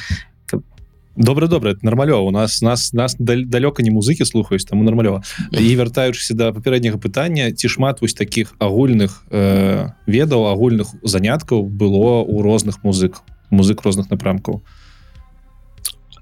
добра 1.15 1.48
добра 1.48 1.75
нармалёва 1.82 2.22
у 2.22 2.32
нас 2.32 2.62
нас 2.62 2.93
нас 2.93 3.15
далёка 3.20 3.84
не 3.84 3.91
музыкі 3.91 4.25
слухаюць 4.25 4.65
таму 4.65 4.84
нармалёва 4.84 5.24
і 5.51 5.75
вяртаючыся 5.75 6.34
да 6.34 6.51
папярэдняга 6.51 6.98
пытання 6.98 7.51
ці 7.51 7.67
шмат 7.67 8.01
вось 8.01 8.13
таких 8.13 8.53
агульных 8.60 9.25
э, 9.29 9.93
ведаў 10.08 10.50
агульных 10.50 10.88
заняткаў 11.03 11.63
было 11.63 12.25
у 12.25 12.41
розных 12.41 12.84
музык 12.84 13.22
музык 13.51 13.82
розных 13.82 14.10
напрамкаў 14.10 14.62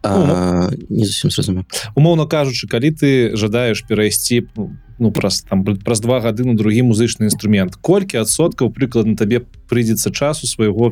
а, 0.04 0.70
не 0.90 1.06
зусім 1.06 1.32
зразумеў 1.32 1.64
умоўно 1.96 2.28
кажучы 2.28 2.68
калі 2.68 2.92
ты 2.92 3.36
жадаеш 3.36 3.88
перайсці 3.88 4.48
ну 5.00 5.12
праз 5.12 5.42
там 5.48 5.64
праз 5.64 6.02
два 6.02 6.20
гады 6.20 6.44
на 6.44 6.56
другі 6.58 6.84
музычны 6.84 7.32
інструмент 7.32 7.80
колькі 7.80 8.20
адсоткаў 8.20 8.76
прыкладна 8.76 9.16
табе 9.16 9.40
прыйдзецца 9.72 10.12
часу 10.12 10.48
свайго 10.48 10.92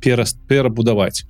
перас 0.00 0.32
перабудаваць 0.48 1.28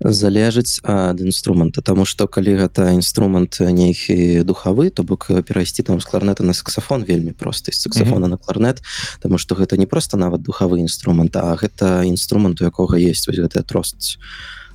залежыць 0.00 0.80
ад 0.82 1.20
інструмента 1.20 1.82
Таму 1.82 2.04
што 2.04 2.26
калі 2.26 2.56
гэта 2.64 2.92
інструмент 2.92 3.60
нейкі 3.60 4.42
духавы 4.44 4.90
то 4.90 5.02
бок 5.02 5.30
перайсці 5.46 5.82
там 5.82 6.00
з 6.00 6.04
кларнета 6.04 6.44
на 6.44 6.54
саксафон 6.54 7.04
вельмі 7.04 7.32
проста 7.32 7.72
з 7.72 7.80
саксафона 7.80 8.28
на 8.28 8.36
кларнет 8.36 8.82
Таму 9.20 9.38
што 9.38 9.54
гэта 9.54 9.76
не 9.76 9.86
просто 9.86 10.16
нават 10.16 10.42
духавы 10.42 10.80
інструмент 10.80 11.36
а 11.36 11.54
гэта 11.56 12.04
інструмент 12.04 12.60
у 12.60 12.64
якога 12.64 12.96
есть 12.98 13.26
вось 13.26 13.38
гэтая 13.38 13.62
тросць. 13.62 14.18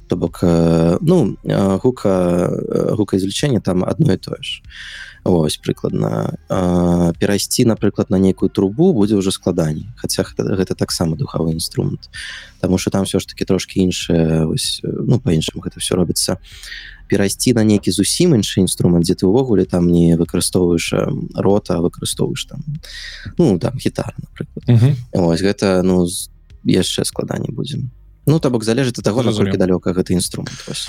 То 0.08 0.16
бок 0.16 0.40
э, 0.42 0.98
ну 1.02 1.38
гука 1.44 2.50
гукаізвлечэнне 2.98 3.62
там 3.62 3.84
одно 3.84 4.14
і 4.14 4.18
тое 4.18 4.42
ж 4.42 4.64
ось 5.30 5.58
прыкладна 5.58 6.38
э, 6.50 7.14
перайсці 7.20 7.66
напрыклад 7.66 8.10
на 8.10 8.18
нейкую 8.18 8.50
трубу 8.50 8.94
будзе 8.94 9.16
ўжо 9.16 9.32
складаней 9.32 9.88
хаця 9.96 10.24
гэта, 10.24 10.44
гэта 10.56 10.76
таксама 10.76 11.16
духавы 11.16 11.52
інструмент 11.52 12.10
Таму 12.60 12.78
что 12.78 12.92
там 12.92 13.06
все 13.06 13.20
ж 13.20 13.28
таки 13.28 13.46
трошки 13.46 13.80
іншае 13.80 14.46
ось, 14.46 14.82
э, 14.84 14.88
ну 14.88 15.20
по-іншаму 15.20 15.62
гэта 15.62 15.80
все 15.80 15.96
робіцца 15.96 16.38
перайсці 17.08 17.54
на 17.54 17.64
нейкі 17.64 17.92
зусім 17.92 18.36
іншы 18.36 18.62
інструмент 18.62 19.06
дзе 19.06 19.16
ты 19.16 19.26
ўвогуле 19.26 19.66
там 19.66 19.88
не 19.88 20.18
выкарыстоўваеш 20.18 20.94
э, 20.94 21.06
рота 21.36 21.80
выкарыстоўваеш 21.80 22.46
там 22.46 22.64
ну 23.38 23.60
там 23.60 23.78
гітар 23.78 24.14
напрыклад 24.18 24.98
ось 25.14 25.42
гэта 25.42 25.82
ну 25.84 26.08
яшчэ 26.64 27.06
складаней 27.06 27.54
будзем 27.54 27.92
ну 28.26 28.40
то 28.40 28.50
бок 28.50 28.64
залежыць 28.64 29.00
ад 29.00 29.06
таго 29.06 29.24
наколькі 29.24 29.58
далёка 29.58 29.94
гэты 29.94 30.14
інструмент 30.14 30.58
ось. 30.70 30.88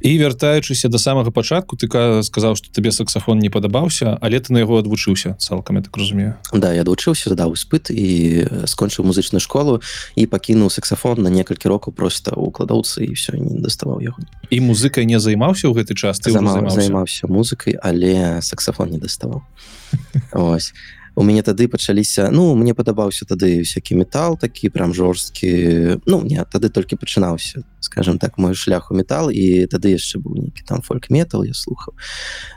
І 0.00 0.10
вяртаючыся 0.18 0.88
да 0.88 0.98
самага 0.98 1.30
пачатку 1.30 1.76
ты 1.76 1.88
ка- 1.88 2.22
сказаў 2.22 2.56
што 2.56 2.70
табе 2.72 2.90
саксафон 2.90 3.38
не 3.38 3.50
падабаўся 3.50 4.18
але 4.20 4.40
ты 4.40 4.52
на 4.52 4.58
яго 4.64 4.78
адвучыўся 4.78 5.36
цалкам 5.38 5.76
я 5.76 5.82
так 5.82 5.96
разумею. 5.96 6.34
Да 6.52 6.72
я 6.72 6.82
адвучыўся 6.82 7.34
даў 7.34 7.54
іспыт 7.54 7.90
і 7.90 8.46
э, 8.46 8.66
скончыў 8.66 9.04
музычную 9.04 9.40
школу 9.40 9.80
і 10.16 10.26
пакінуў 10.26 10.70
саксафон 10.70 11.22
на 11.22 11.28
некалькі 11.28 11.68
рокаў 11.68 11.92
просто 11.92 12.34
у 12.34 12.50
кладоўцы 12.50 13.04
і 13.04 13.12
все 13.14 13.36
не 13.38 13.60
даставаў 13.60 14.00
яго. 14.00 14.18
І 14.50 14.60
музыкай 14.60 15.04
не 15.06 15.18
займаўся 15.18 15.68
ў 15.68 15.74
гэты 15.74 15.94
час? 15.94 16.20
Ты 16.20 16.30
Займаў, 16.30 16.70
займаўся? 16.70 17.26
музыкай 17.26 17.74
але 17.82 18.40
саксафон 18.42 18.90
не 18.90 18.98
даставаў. 18.98 19.42
Ось 20.32 20.72
у 21.14 21.22
мяне 21.22 21.42
тады 21.42 21.68
пачаліся 21.68 22.30
ну 22.34 22.54
мне 22.54 22.74
падабаўся 22.74 23.24
тады 23.24 23.62
всякі 23.62 23.94
метал 23.94 24.38
такі 24.38 24.68
прям 24.68 24.94
жорсткі. 24.94 26.00
Ну 26.06 26.22
не 26.22 26.44
тады 26.44 26.68
толькі 26.68 26.96
пачынаўся 26.96 27.62
скажем 27.80 28.18
так 28.18 28.38
мой 28.38 28.54
шлях 28.54 28.90
у 28.90 28.94
метал 28.94 29.30
і 29.30 29.66
тады 29.66 29.94
яшчэ 29.94 30.18
быў 30.18 30.38
нейкі 30.40 30.66
там 30.66 30.82
фольк 30.82 31.10
метал 31.10 31.44
я 31.44 31.54
слухаў. 31.54 31.94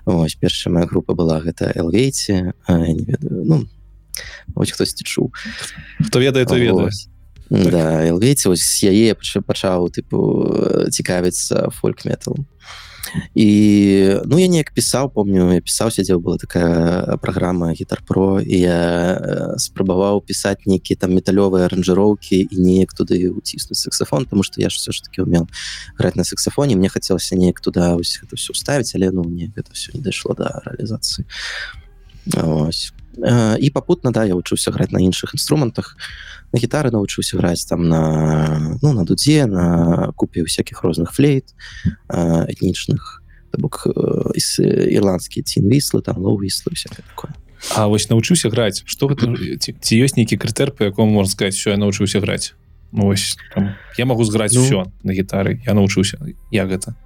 Ось 0.05 0.35
першая 0.35 0.73
моя 0.73 0.85
група 0.85 1.13
была 1.13 1.39
гэта 1.41 1.71
элвейці 1.75 2.53
не 2.67 3.05
ведаю 3.05 3.45
ну 3.45 3.67
ось 4.55 4.71
хтосьці 4.71 5.03
чуў. 5.03 5.31
Хто 6.01 6.19
ведае 6.19 6.45
то 6.45 6.57
ведае. 6.57 6.89
Вось. 6.89 7.07
Да, 7.49 8.03
Элвейці 8.03 8.49
вось 8.51 8.65
з 8.65 8.91
яе 8.91 9.15
пачаў, 9.15 9.87
тыпу 9.87 10.89
цікавіцца 10.91 11.69
фольк 11.71 12.03
метал 12.03 12.35
і 13.35 13.47
ну 14.25 14.39
я 14.39 14.47
неяк 14.47 14.73
пісаў 14.73 15.09
помню 15.13 15.53
я 15.53 15.61
пісаў 15.61 15.91
сядзеў 15.91 16.19
была 16.19 16.37
такая 16.37 17.17
праграма 17.17 17.71
гітар 17.73 18.01
про 18.05 18.39
і 18.41 18.57
я 18.59 18.81
э, 19.17 19.57
спрабаваў 19.57 20.21
пісаць 20.21 20.65
нейкія 20.65 20.97
там 20.97 21.15
металёвыя 21.15 21.67
аранжыроўкі 21.67 22.39
і 22.51 22.55
неяк 22.57 22.93
туды 22.93 23.29
уціснуць 23.31 23.79
саксафон 23.79 24.25
тому 24.25 24.43
что 24.43 24.61
я 24.61 24.69
ж 24.69 24.77
все 24.77 24.91
ж 24.91 25.03
таки 25.03 25.21
умел 25.21 25.47
граць 25.97 26.15
на 26.15 26.23
саксафоне 26.23 26.75
мне 26.75 26.89
хацелася 26.89 27.35
неяк 27.35 27.61
туда 27.61 27.95
вось 27.95 28.19
гэта 28.21 28.35
все 28.35 28.53
ставіць 28.53 28.95
але 28.95 29.11
ну 29.11 29.23
мне 29.23 29.51
гэта 29.55 29.73
все 29.73 29.91
не 29.93 30.01
дайшло 30.01 30.33
да 30.33 30.61
рэалізацыі 30.65 31.25
ось. 32.35 32.93
Э, 33.17 33.57
і 33.57 33.69
папутна 33.69 34.11
да 34.11 34.25
я 34.25 34.35
вучыўся 34.35 34.71
граць 34.71 34.91
на 34.91 35.01
іншых 35.01 35.33
інструментах 35.33 35.97
на 36.57 36.61
гітары 36.61 36.89
навучыўся 36.89 37.37
граць 37.37 37.65
там 37.69 37.87
на 37.87 38.77
ну 38.81 38.93
на 38.93 39.05
дудзе 39.05 39.45
на 39.45 40.11
купе 40.17 40.43
всякихх 40.43 40.81
розных 40.81 41.13
флейт 41.13 41.53
э, 42.09 42.49
этнічных 42.49 43.21
бок 43.53 43.85
э, 43.85 44.33
ірландскія 44.89 45.43
ці 45.45 45.61
інвіслы 45.61 46.01
там 46.01 46.17
лоўвіслы 46.17 46.73
всякое 46.73 47.05
такое. 47.05 47.31
А 47.75 47.87
вось 47.87 48.09
навучыўся 48.09 48.49
граць 48.49 48.81
што 48.85 49.07
гэта 49.07 49.29
ці, 49.61 49.77
ці 49.77 49.93
ёсць 50.01 50.17
нейкі 50.17 50.37
крытэр 50.41 50.73
по 50.73 50.83
якому 50.83 51.13
можна 51.13 51.31
сказать 51.31 51.53
що 51.53 51.69
я 51.69 51.77
навучыўся 51.77 52.19
граць 52.19 52.53
ну, 52.91 53.05
вось 53.05 53.37
там, 53.53 53.75
я 53.97 54.05
могу 54.05 54.25
зграць 54.25 54.53
Ну. 54.53 54.61
ну, 54.61 54.65
все 54.65 54.85
на 55.03 55.13
гітары 55.13 55.61
я 55.65 55.77
навучыўся 55.77 56.17
як 56.49 56.69
гэта 56.69 56.97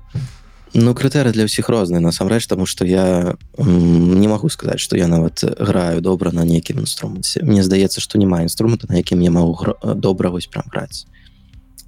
Ну 0.74 0.94
крытэры 0.96 1.36
для 1.36 1.44
ўсіх 1.52 1.68
розныя 1.68 2.00
насамрэч 2.00 2.48
таму 2.48 2.64
што 2.64 2.88
я 2.88 3.36
не 3.60 4.28
магу 4.32 4.48
сказаць 4.48 4.80
што 4.80 4.96
я 4.96 5.08
нават 5.12 5.44
граю 5.60 6.00
добра 6.00 6.32
на 6.32 6.48
нейкім 6.48 6.80
інструменце 6.80 7.44
Мне 7.44 7.60
здаецца 7.64 8.00
што 8.00 8.16
няма 8.16 8.42
інструмента 8.48 8.88
на 8.88 8.96
якім 9.04 9.20
я 9.20 9.32
магу 9.32 9.52
гра- 9.60 9.76
добра 9.96 10.32
вось 10.32 10.48
прям 10.48 10.64
граць 10.72 11.08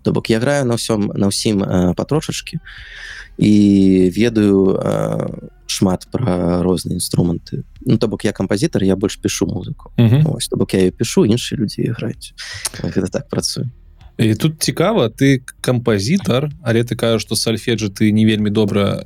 То 0.03 0.11
бок 0.11 0.27
я 0.29 0.39
граю 0.43 0.67
на 0.67 0.75
ўсём 0.75 1.15
на 1.15 1.31
ўсім 1.31 1.63
патрошачкі 1.95 2.59
і 3.39 3.53
ведаю 4.11 4.75
шмат 5.65 6.03
пра 6.11 6.59
розныя 6.59 6.99
інструменты 6.99 7.63
Ну 7.87 7.95
то 7.97 8.11
бок 8.11 8.27
я 8.27 8.35
кампазітар 8.35 8.83
я 8.83 8.99
больш 8.99 9.15
пішу 9.15 9.47
музыку 9.47 9.95
Ось, 10.27 10.51
то 10.51 10.57
бок 10.59 10.73
я 10.75 10.91
пішу 10.91 11.23
іншыя 11.23 11.55
людзі 11.55 11.87
граюць 11.95 12.35
гэта 12.83 13.07
так 13.07 13.29
працуе 13.31 13.71
і 14.17 14.36
тут 14.36 14.62
цікава 14.62 15.10
ты 15.10 15.41
кампазітар 15.62 16.51
але 16.62 16.84
ты 16.84 16.96
кажаш 16.96 17.22
што 17.25 17.36
сальфеджы 17.36 17.89
ты 17.89 18.12
не 18.12 18.25
вельмі 18.25 18.50
добра 18.50 19.03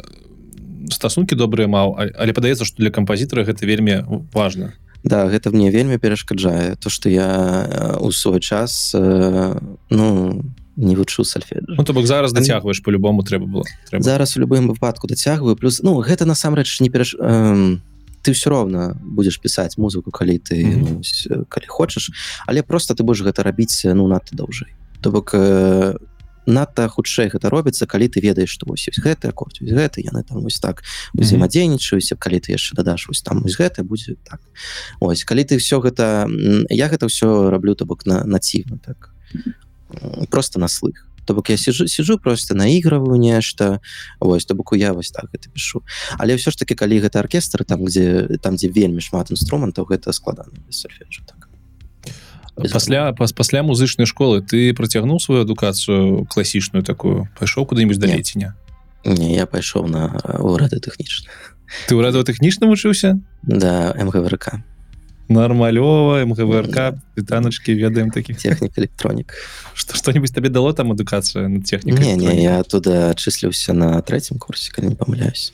стасункі 0.92 1.36
добрыя 1.36 1.68
маў 1.68 1.96
але 1.96 2.34
падаецца 2.34 2.66
што 2.68 2.84
для 2.84 2.92
кампазітара 2.92 3.44
гэта 3.44 3.66
вельмі 3.66 4.04
важна 4.34 4.74
Да 5.04 5.28
гэта 5.32 5.52
мне 5.52 5.72
вельмі 5.72 5.98
перашкаджае 5.98 6.76
то 6.76 6.90
што 6.90 7.08
я 7.10 7.28
э, 7.30 7.98
у 8.04 8.12
свой 8.12 8.40
час 8.40 8.92
э, 8.96 9.56
ну 9.90 10.44
не 10.76 10.96
вучу 10.96 11.24
сальфеджа 11.24 11.76
Ну 11.78 11.84
то 11.84 11.94
бок 11.94 12.06
зараз 12.06 12.34
дацягваеш 12.34 12.84
по-любому 12.84 13.24
трэба 13.24 13.46
было 13.48 13.64
трэба. 13.90 14.04
зараз 14.04 14.36
у 14.36 14.42
любым 14.42 14.68
выпадку 14.68 15.08
дацягваю 15.08 15.56
плюс 15.56 15.82
ну 15.84 15.96
гэта 16.04 16.26
насамрэч 16.26 16.82
не 16.82 16.90
пераш 16.90 17.16
эм, 17.16 17.80
ты 18.24 18.34
все 18.34 18.50
роўна 18.50 19.00
будзеш 19.00 19.40
пісаць 19.40 19.78
музыку 19.78 20.12
калі 20.12 20.36
ты 20.40 20.66
Мгм. 20.66 20.80
ну, 20.84 21.00
ось, 21.00 21.28
э, 21.32 21.44
калі 21.48 21.66
хочаш 21.68 22.12
але 22.46 22.62
просто 22.64 22.94
ты 22.94 23.04
будешь 23.04 23.24
гэта 23.24 23.44
рабіць 23.44 23.86
ну 23.86 24.08
надта 24.08 24.36
даўжэй 24.36 24.68
то 25.02 25.12
бок 25.12 25.32
э, 25.34 25.96
надта 26.48 26.88
хутчэй 26.88 27.28
гэта 27.30 27.52
робіцца 27.52 27.86
калі 27.86 28.08
ты 28.08 28.24
ведаеш 28.24 28.56
што 28.56 28.66
вось 28.72 28.88
гэты 28.88 29.28
акорд 29.28 29.60
гэты 29.60 30.02
яны 30.02 30.24
там 30.24 30.42
вось 30.42 30.64
так 30.64 30.82
узаемадзейнічаюся 31.14 32.16
калі 32.16 32.40
ты 32.40 32.56
яшчэ 32.56 32.80
дадаш 32.80 33.12
вось 33.12 33.22
там 33.22 33.44
вось 33.44 33.60
гэта 33.60 33.84
будзе 33.84 34.16
так. 34.24 34.42
Ось 35.00 35.28
калі 35.28 35.44
ты 35.44 35.60
все 35.60 35.84
гэта 35.84 36.26
я 36.72 36.88
гэта 36.88 37.12
ўсё 37.12 37.52
раблю 37.52 37.76
то 37.76 37.86
бок 37.86 38.08
на 38.08 38.24
націўна 38.24 38.80
так. 38.80 39.12
Просто 40.32 40.60
на 40.60 40.68
слых. 40.68 41.06
То 41.28 41.36
бок 41.36 41.50
я 41.50 41.58
сижу 41.58 41.88
сижу 41.88 42.18
просто 42.18 42.56
наигрываю 42.56 43.20
нешта 43.20 43.82
ось 44.20 44.46
то 44.46 44.56
боку 44.56 44.76
я 44.76 44.94
вось 44.94 45.12
так 45.12 45.28
это 45.36 45.52
пишу 45.52 45.84
але 46.16 46.40
ўсё 46.40 46.56
ж 46.56 46.56
таки 46.56 46.80
калі 46.80 47.04
гэта 47.04 47.20
оркестр 47.20 47.68
там 47.68 47.84
где 47.84 48.40
там 48.40 48.56
дзе 48.56 48.72
вельмі 48.72 49.04
шмат 49.04 49.36
інструментаў 49.36 49.84
гэта 49.84 50.16
складана 50.16 50.56
так 51.28 51.37
пасля 52.72 53.14
пас, 53.14 53.34
пасля 53.34 53.64
музычнай 53.64 54.06
школы 54.06 54.42
ты 54.42 54.74
працягнуў 54.74 55.20
сваю 55.20 55.42
адукацыю 55.42 56.26
класічную 56.26 56.84
такую? 56.84 57.30
Пайшоў 57.40 57.66
куды-нибудь 57.66 58.00
далей 58.00 58.24
ці 58.24 58.40
не 58.40 58.54
не 59.06 59.36
я 59.36 59.46
пайшоў 59.46 59.88
на 59.88 60.18
урады 60.42 60.80
тэхнічна 60.80 61.30
ты 61.88 61.96
ўрадова-тэхнічна 61.96 62.68
вучыўся 62.68 63.20
да 63.44 63.94
мгврк. 64.00 64.64
Нормалёва 65.28 66.24
мгврк 66.24 67.04
пытаначки 67.16 67.72
ведаем 67.72 68.12
таких. 68.12 68.38
Технік 68.40 68.78
электронік 68.78 69.34
что 69.74 69.96
что-нибудь 69.96 70.34
табе 70.34 70.50
дало 70.50 70.74
там 70.74 70.92
адукацыя 70.92 71.48
на 71.48 71.62
техніку 71.62 72.02
не, 72.02 72.16
не 72.16 72.44
я 72.44 72.64
туда 72.64 73.14
чысліўся 73.14 73.74
на 73.74 74.02
третьем 74.02 74.40
курсе 74.40 74.72
калі 74.72 74.90
не 74.90 74.96
памыляюсь 74.96 75.54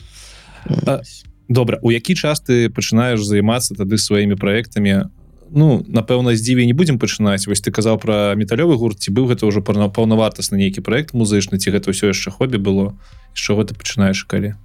добра 1.49 1.79
у 1.81 1.91
які 1.91 2.15
час 2.15 2.39
ты 2.39 2.69
пачынаеш 2.69 3.19
займацца 3.25 3.75
тады 3.75 3.97
сваімі 3.97 4.35
праектамі 4.35 5.09
ну 5.53 5.85
напэўна 5.87 6.35
здзіве 6.35 6.65
не 6.65 6.73
будзем 6.73 6.99
пачынаць. 6.99 7.47
Вось 7.47 7.61
ты 7.61 7.71
казаў 7.71 7.97
про 8.01 8.35
металёвы 8.35 8.75
гурт 8.75 8.99
ці 8.99 9.13
быў 9.13 9.29
гэта 9.29 9.45
ўжо 9.45 9.61
паўна 9.61 9.87
паўнавартасны 9.87 10.57
нейкі 10.57 10.81
проект 10.81 11.13
музычны 11.13 11.61
ці 11.61 11.71
гэта 11.71 11.93
ўсё 11.93 12.09
яшчэ 12.09 12.33
хобі 12.33 12.57
было? 12.57 12.97
З 13.33 13.39
чаго 13.39 13.63
ты 13.63 13.77
пачынаеш 13.77 14.25
калі? 14.25 14.57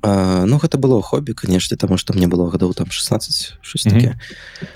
А, 0.00 0.44
ну 0.46 0.58
гэта 0.62 0.78
было 0.78 1.02
хобі 1.02 1.34
канешне 1.34 1.76
таму 1.76 1.98
што 1.98 2.14
мне 2.14 2.28
было 2.28 2.46
гадоў 2.46 2.74
там 2.74 2.86
16 2.86 3.58
mm 3.62 3.90
-hmm. 3.90 4.14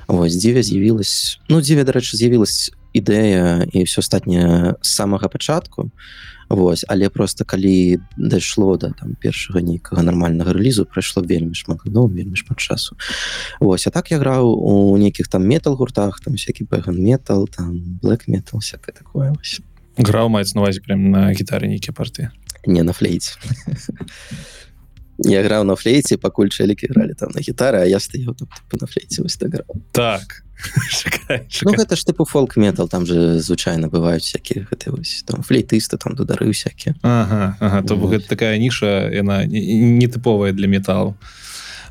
вось 0.08 0.36
дзіве 0.36 0.62
з'явілась 0.62 1.38
ну 1.48 1.60
дзіве 1.60 1.84
дарэчы 1.84 2.16
з'явілась 2.16 2.72
ідэя 2.92 3.66
і 3.72 3.84
все 3.84 4.00
астатняе 4.00 4.74
з 4.82 4.88
самага 4.88 5.28
пачатку 5.28 5.90
Вось 6.52 6.84
але 6.88 7.08
просто 7.08 7.44
калі 7.44 7.98
дайшло 8.16 8.76
да 8.76 8.92
там 8.92 9.16
першага 9.16 9.64
нейкага 9.64 10.02
нармальнага 10.04 10.52
рэлізу 10.52 10.84
прайшло 10.84 11.24
вельмі 11.24 11.56
шмат 11.56 11.80
ну 11.88 12.04
вельмі 12.06 12.36
шмат 12.36 12.60
часу. 12.60 12.96
Вось 13.60 13.86
а 13.86 13.90
так 13.90 14.12
я 14.12 14.18
граў 14.20 14.52
у 14.52 14.92
нейкіх 15.00 15.32
там 15.32 15.48
метал 15.48 15.76
гуртах 15.76 16.20
там 16.20 16.36
всякий 16.36 16.64
пэган 16.68 17.00
метал 17.00 17.48
там 17.48 17.98
black 18.02 18.28
метал 18.28 18.60
всякое 18.60 18.92
такое 18.92 19.32
вось. 19.32 19.64
граў 19.96 20.28
маецца 20.28 20.60
навазе 20.60 20.84
прям 20.84 21.10
на 21.10 21.32
гітары 21.32 21.68
нейкія 21.68 21.96
парты 21.96 22.28
не 22.66 22.82
на 22.82 22.92
флейце 22.92 23.32
я 25.18 25.42
граў 25.42 25.64
на 25.64 25.76
флейце 25.76 26.16
пакуль 26.16 26.48
чэлікі 26.48 26.88
гралі 26.94 27.14
там 27.14 27.30
на 27.34 27.40
гітары 27.40 27.82
а 27.82 27.86
я 27.86 28.00
стаяў 28.00 28.36
на 28.80 28.86
флейце 28.86 29.22
так 29.92 30.42
шакай, 30.90 31.46
шакай. 31.50 31.72
Ну, 31.72 31.72
гэта 31.74 31.96
ж 31.96 32.06
тыпу 32.06 32.24
фолк 32.24 32.56
метал 32.56 32.88
там 32.88 33.06
же 33.06 33.40
звычайна 33.40 33.88
бываюць 33.88 34.22
всякие 34.22 34.66
гэты 34.70 34.90
вось 34.90 35.22
там 35.26 35.42
флейтысты 35.42 35.98
там 35.98 36.14
дудары 36.14 36.52
всякие 36.52 36.94
ага, 37.02 37.56
ага, 37.60 37.82
то 37.82 37.96
вот. 37.96 38.14
гэта 38.14 38.28
такая 38.28 38.58
ніша 38.58 39.10
яна 39.10 39.44
нетыповая 39.44 40.52
для 40.52 40.66
металу 40.66 41.16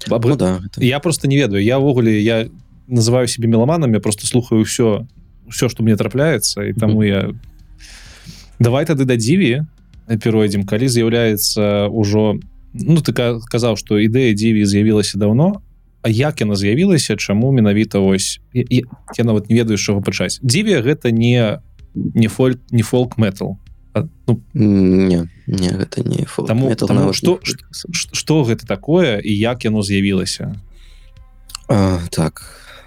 ну, 0.08 0.36
да, 0.36 0.62
это... 0.66 0.84
я 0.84 1.00
просто 1.00 1.28
не 1.28 1.38
ведаю 1.38 1.64
я 1.64 1.80
увогуле 1.80 2.22
я 2.22 2.48
называю 2.88 3.28
себе 3.28 3.48
меламанами 3.48 4.00
просто 4.00 4.26
слухаю 4.26 4.64
все 4.64 5.06
все 5.50 5.70
что 5.70 5.84
мне 5.84 5.96
трапляецца 5.96 6.64
і 6.64 6.74
таму 6.74 7.04
mm 7.04 7.08
-hmm. 7.08 7.28
я 7.28 7.34
давай 8.60 8.86
тады 8.86 9.06
да 9.06 9.16
дзіві 9.16 9.66
перайдзем 10.24 10.66
калі 10.66 10.88
з'яўляецца 10.88 11.88
ўжо 11.88 12.40
ну 12.74 13.02
ты 13.02 13.12
казаў 13.14 13.76
что 13.76 14.00
ідэя 14.00 14.34
дзіві 14.34 14.66
з'явілася 14.66 15.18
давно 15.18 15.62
А 16.02 16.10
як 16.10 16.42
яна 16.42 16.56
з'явілася 16.56 17.16
чаму 17.16 17.52
менавіта 17.52 18.00
ось 18.00 18.42
я, 18.54 18.66
я, 18.70 18.82
я 19.18 19.24
нават 19.24 19.50
не 19.50 19.56
ведаю 19.56 19.78
чаго 19.78 20.02
пачаць. 20.02 20.40
Дзіве 20.42 20.82
гэта 20.82 21.12
не 21.12 21.62
не 21.94 22.28
фольк 22.28 22.58
не 22.72 22.82
фолк 22.82 23.18
метал. 23.18 23.58
Ну, 23.94 24.42
не, 24.54 25.30
не 25.48 25.70
гэта 25.70 26.02
не 26.02 26.26
таму, 26.48 26.74
таму, 26.76 27.14
што, 27.14 27.38
што 27.44 28.44
гэта 28.44 28.66
такое 28.66 29.20
і 29.20 29.36
як 29.38 29.66
яно 29.66 29.84
з'явілася? 29.84 30.56
Так 31.68 32.42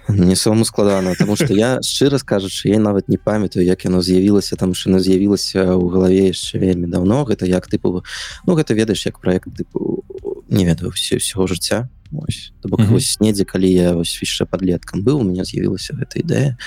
не 0.07 0.35
самому 0.35 0.65
складана 0.65 1.11
потому 1.11 1.35
что 1.35 1.53
я 1.53 1.81
шчыра 1.81 2.17
скажучы 2.17 2.69
я 2.69 2.79
нават 2.79 3.09
не 3.09 3.17
памятаю 3.17 3.65
як 3.65 3.85
яно 3.85 4.01
з'явілася 4.01 4.55
там 4.55 4.73
не 4.85 4.99
з'явілася 4.99 5.75
ў 5.75 5.89
галаве 5.89 6.29
яшчэ 6.29 6.59
вельмі 6.59 6.87
давно. 6.87 7.25
Гэта 7.25 7.45
як 7.45 7.67
тыпу 7.67 8.03
ну 8.45 8.55
гэта 8.55 8.73
ведаеш 8.73 9.05
як 9.05 9.19
проект 9.19 9.47
тыпу 9.49 10.03
не 10.49 10.65
ведаю 10.65 10.91
все 10.91 11.17
всего 11.17 11.47
жыцця. 11.47 11.89
Ось 12.11 12.53
бок 12.63 12.79
mm 12.79 12.85
-hmm. 12.85 12.91
вось 12.91 13.19
недзе 13.19 13.45
калі 13.45 13.71
я 13.71 13.93
вось 13.93 14.21
яшчэ 14.21 14.45
подлеткам 14.45 15.03
быў 15.03 15.19
у 15.19 15.23
меня 15.23 15.43
з'явілася 15.43 15.93
гэта 15.93 16.19
ідэя 16.21 16.57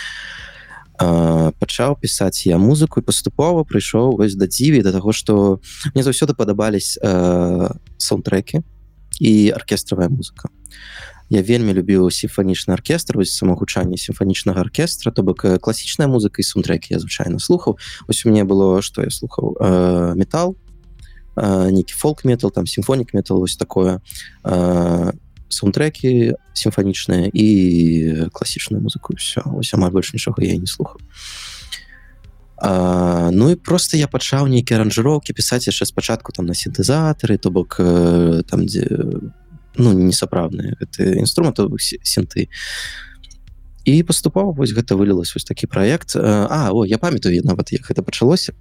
пачаў 0.98 1.96
пісаць 2.00 2.46
я 2.46 2.58
музыку 2.58 3.00
і 3.00 3.06
паступова 3.06 3.62
прыйшоў 3.62 4.16
вось 4.18 4.34
да 4.34 4.46
дзіві 4.46 4.82
да 4.82 4.92
таго 4.92 5.12
што 5.12 5.60
мне 5.94 6.02
заўсёды 6.02 6.34
падабались 6.34 6.98
саундтрекі 7.98 8.62
і 9.20 9.50
аркестравая 9.54 10.08
музыка 10.08 10.50
я 11.28 11.42
вельмі 11.42 11.72
любіў 11.76 12.10
сімфанічны 12.10 12.72
аркестр 12.72 13.18
вось 13.18 13.36
самагучанне 13.36 13.96
сімфанічнага 13.96 14.60
аркестра 14.60 15.12
то 15.12 15.22
бок 15.22 15.44
класічная 15.60 16.08
музыка 16.08 16.40
і 16.40 16.46
саундтрекі 16.46 16.94
я 16.94 17.00
звычайна 17.00 17.38
слухаў. 17.38 17.78
Ось 18.08 18.24
у 18.24 18.30
мне 18.30 18.44
было 18.44 18.80
што 18.82 19.02
я 19.02 19.10
слухаў? 19.10 19.56
Метал 20.16 20.56
нейкі 21.36 21.94
фолк 21.94 22.24
метал 22.24 22.50
там 22.50 22.66
сімфонік 22.66 23.14
метал 23.14 23.38
вось 23.38 23.56
такое. 23.56 24.00
Саундтрекі 25.48 26.34
сімфанічныя 26.52 27.30
і 27.32 28.28
класічную 28.32 28.82
музыку 28.82 29.14
все 29.16 29.42
ось 29.44 29.74
амаль 29.74 29.90
больш 29.92 30.12
нічога 30.12 30.44
я 30.44 30.56
не 30.56 30.66
слухаў. 30.66 31.00
А, 32.60 33.30
ну 33.32 33.50
і 33.50 33.54
просто 33.54 33.96
я 33.96 34.08
пачаў 34.10 34.50
нейкія 34.50 34.80
аранжыроўкі 34.80 35.30
пісаць 35.30 35.70
яшчэ 35.70 35.86
спачатку 35.86 36.34
там 36.34 36.50
на 36.50 36.58
сінтэзатары 36.58 37.38
то 37.38 37.54
бок 37.54 37.78
э, 37.78 38.42
там 38.50 38.66
дзе 38.66 38.82
ну 39.78 39.94
несапраўдныя 39.94 40.76
гэты 40.80 41.18
інструмент 41.22 41.58
сінты 42.02 42.48
і 43.84 44.02
паступова 44.02 44.52
вось 44.52 44.74
гэта 44.76 44.98
вылілась 44.98 45.32
вось 45.34 45.48
такі 45.48 45.66
праект 45.66 46.16
А 46.16 46.70
о 46.72 46.84
я 46.84 46.98
памятаю 46.98 47.40
нават 47.44 47.72
як 47.72 47.88
гэта 47.88 48.02
пачалося 48.02 48.52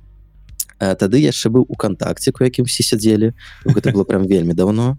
тады 0.80 1.18
яшчэ 1.18 1.50
быў 1.50 1.66
у 1.68 1.76
кантакце 1.76 2.32
у 2.32 2.44
якім 2.44 2.66
усе 2.70 2.84
сядзелі 2.84 3.34
гэта 3.66 3.92
было 3.92 4.04
прям 4.04 4.28
вельмі 4.28 4.54
давно. 4.54 4.98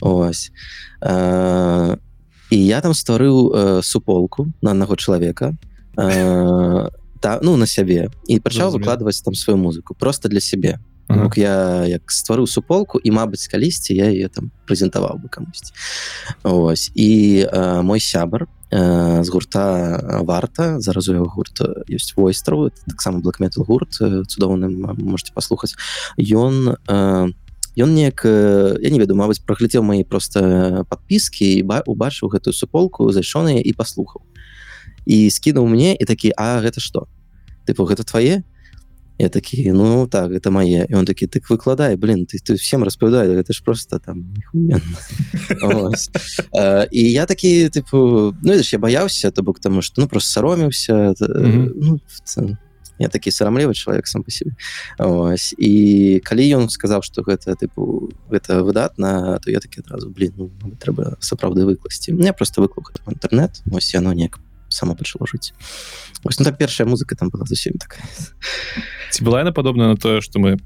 Ось. 0.00 0.50
А, 1.00 1.96
і 2.50 2.56
я 2.56 2.80
там 2.80 2.94
стварыў 2.94 3.82
суполку 3.82 4.48
на 4.62 4.70
аднаго 4.72 4.96
чалавека 4.96 5.52
та 5.94 7.40
ну 7.42 7.56
на 7.56 7.66
сябе 7.66 8.08
і 8.26 8.40
пачаў 8.40 8.72
выкладваць 8.72 9.20
там 9.20 9.34
сваю 9.34 9.58
музыку. 9.58 9.94
Просто 9.94 10.28
для 10.28 10.40
сябе 10.40 10.80
ага. 11.08 11.32
я 11.36 11.84
як 11.86 12.12
стварыў 12.12 12.46
суполку 12.46 12.98
і 12.98 13.10
Мабыць 13.10 13.48
калісьці 13.48 13.96
я 13.96 14.08
ее 14.12 14.28
там 14.28 14.52
прэзентаваў 14.68 15.18
бы 15.18 15.28
камусьці 15.28 15.72
ось 16.44 16.90
і 16.94 17.44
а, 17.50 17.82
мой 17.82 18.00
сябар 18.00 18.46
Э, 18.70 19.24
з 19.24 19.28
гурта 19.30 20.20
варта 20.24 20.80
зараз 20.80 21.08
у 21.08 21.16
яго 21.16 21.32
гурт 21.32 21.56
ёсць 21.88 22.12
войстраў 22.12 22.68
таксама 22.84 23.24
блэкметал 23.24 23.64
гурт 23.64 23.96
цудоўным 23.96 24.92
можете 24.92 25.32
паслухаць 25.32 25.72
ён 26.20 26.76
ён 26.76 27.88
неяк 27.96 28.28
я 28.28 28.90
не 28.92 29.00
веду 29.00 29.16
Мабыць 29.16 29.40
праглядзеў 29.40 29.80
мои 29.88 30.04
просто 30.04 30.84
подпіскі 30.84 31.64
ба 31.64 31.80
убачыў 31.88 32.28
гэтую 32.28 32.52
суполку 32.52 33.08
зайшоны 33.08 33.56
і 33.56 33.72
паслухаў 33.72 34.20
і 35.08 35.32
скінуў 35.32 35.64
мне 35.64 35.96
і 35.96 36.04
такі 36.04 36.36
А 36.36 36.60
гэта 36.60 36.84
что? 36.84 37.08
Тыпу 37.64 37.88
гэта 37.88 38.04
твае 38.04 38.44
я 39.18 39.28
такі 39.28 39.72
ну 39.72 40.06
так 40.06 40.30
это 40.30 40.50
мае 40.50 40.86
і 40.88 40.94
он 40.94 41.04
такі 41.04 41.26
так 41.26 41.50
выкладай 41.50 41.96
блин 41.96 42.26
ты 42.26 42.38
ты 42.38 42.54
всем 42.54 42.84
распавядаю 42.84 43.38
это 43.38 43.52
ж 43.52 43.62
просто 43.64 43.98
там 43.98 44.34
і 46.90 47.12
я 47.12 47.26
такі 47.26 47.68
тыпу 47.68 48.34
ну 48.42 48.52
я 48.52 48.78
баяўся 48.78 49.30
то 49.30 49.42
бок 49.42 49.60
тому 49.60 49.82
что 49.82 50.00
ну 50.00 50.08
просто 50.08 50.30
сароміўся 50.30 51.14
ну, 51.20 52.00
я 52.98 53.08
такі 53.08 53.30
сарамлівы 53.30 53.74
чалавек 53.74 54.06
сам 54.06 54.22
по 54.22 54.30
себе. 54.30 54.52
Ось. 54.98 55.54
і 55.58 56.20
калі 56.24 56.42
ён 56.58 56.68
сказаў 56.68 57.02
что 57.02 57.22
гэта 57.22 57.54
тыпу 57.54 58.10
гэта 58.30 58.62
выдатна 58.62 59.38
то 59.42 59.50
я 59.50 59.60
такі 59.60 59.80
адразу 59.80 60.10
блин 60.10 60.34
ну, 60.36 60.50
трэба 60.78 61.16
сапраўды 61.20 61.64
выкласці 61.64 62.12
мне 62.12 62.32
просто 62.32 62.60
выклух 62.60 62.92
інтэрнет 63.06 63.62
ось 63.70 63.94
яно 63.94 64.12
неяк 64.12 64.38
само 64.68 64.94
пачало 64.94 65.26
жыць 65.26 65.52
ось 66.24 66.38
ну, 66.38 66.44
так 66.44 66.58
першая 66.58 66.86
музыка 66.88 67.16
там 67.16 67.30
была 67.30 67.46
зусім 67.46 67.74
такая. 67.78 68.04
Ці 69.10 69.24
была 69.24 69.40
яна 69.40 69.52
падобна 69.52 69.88
на 69.88 69.96
тое 69.96 70.20
что 70.20 70.38
мы 70.38 70.58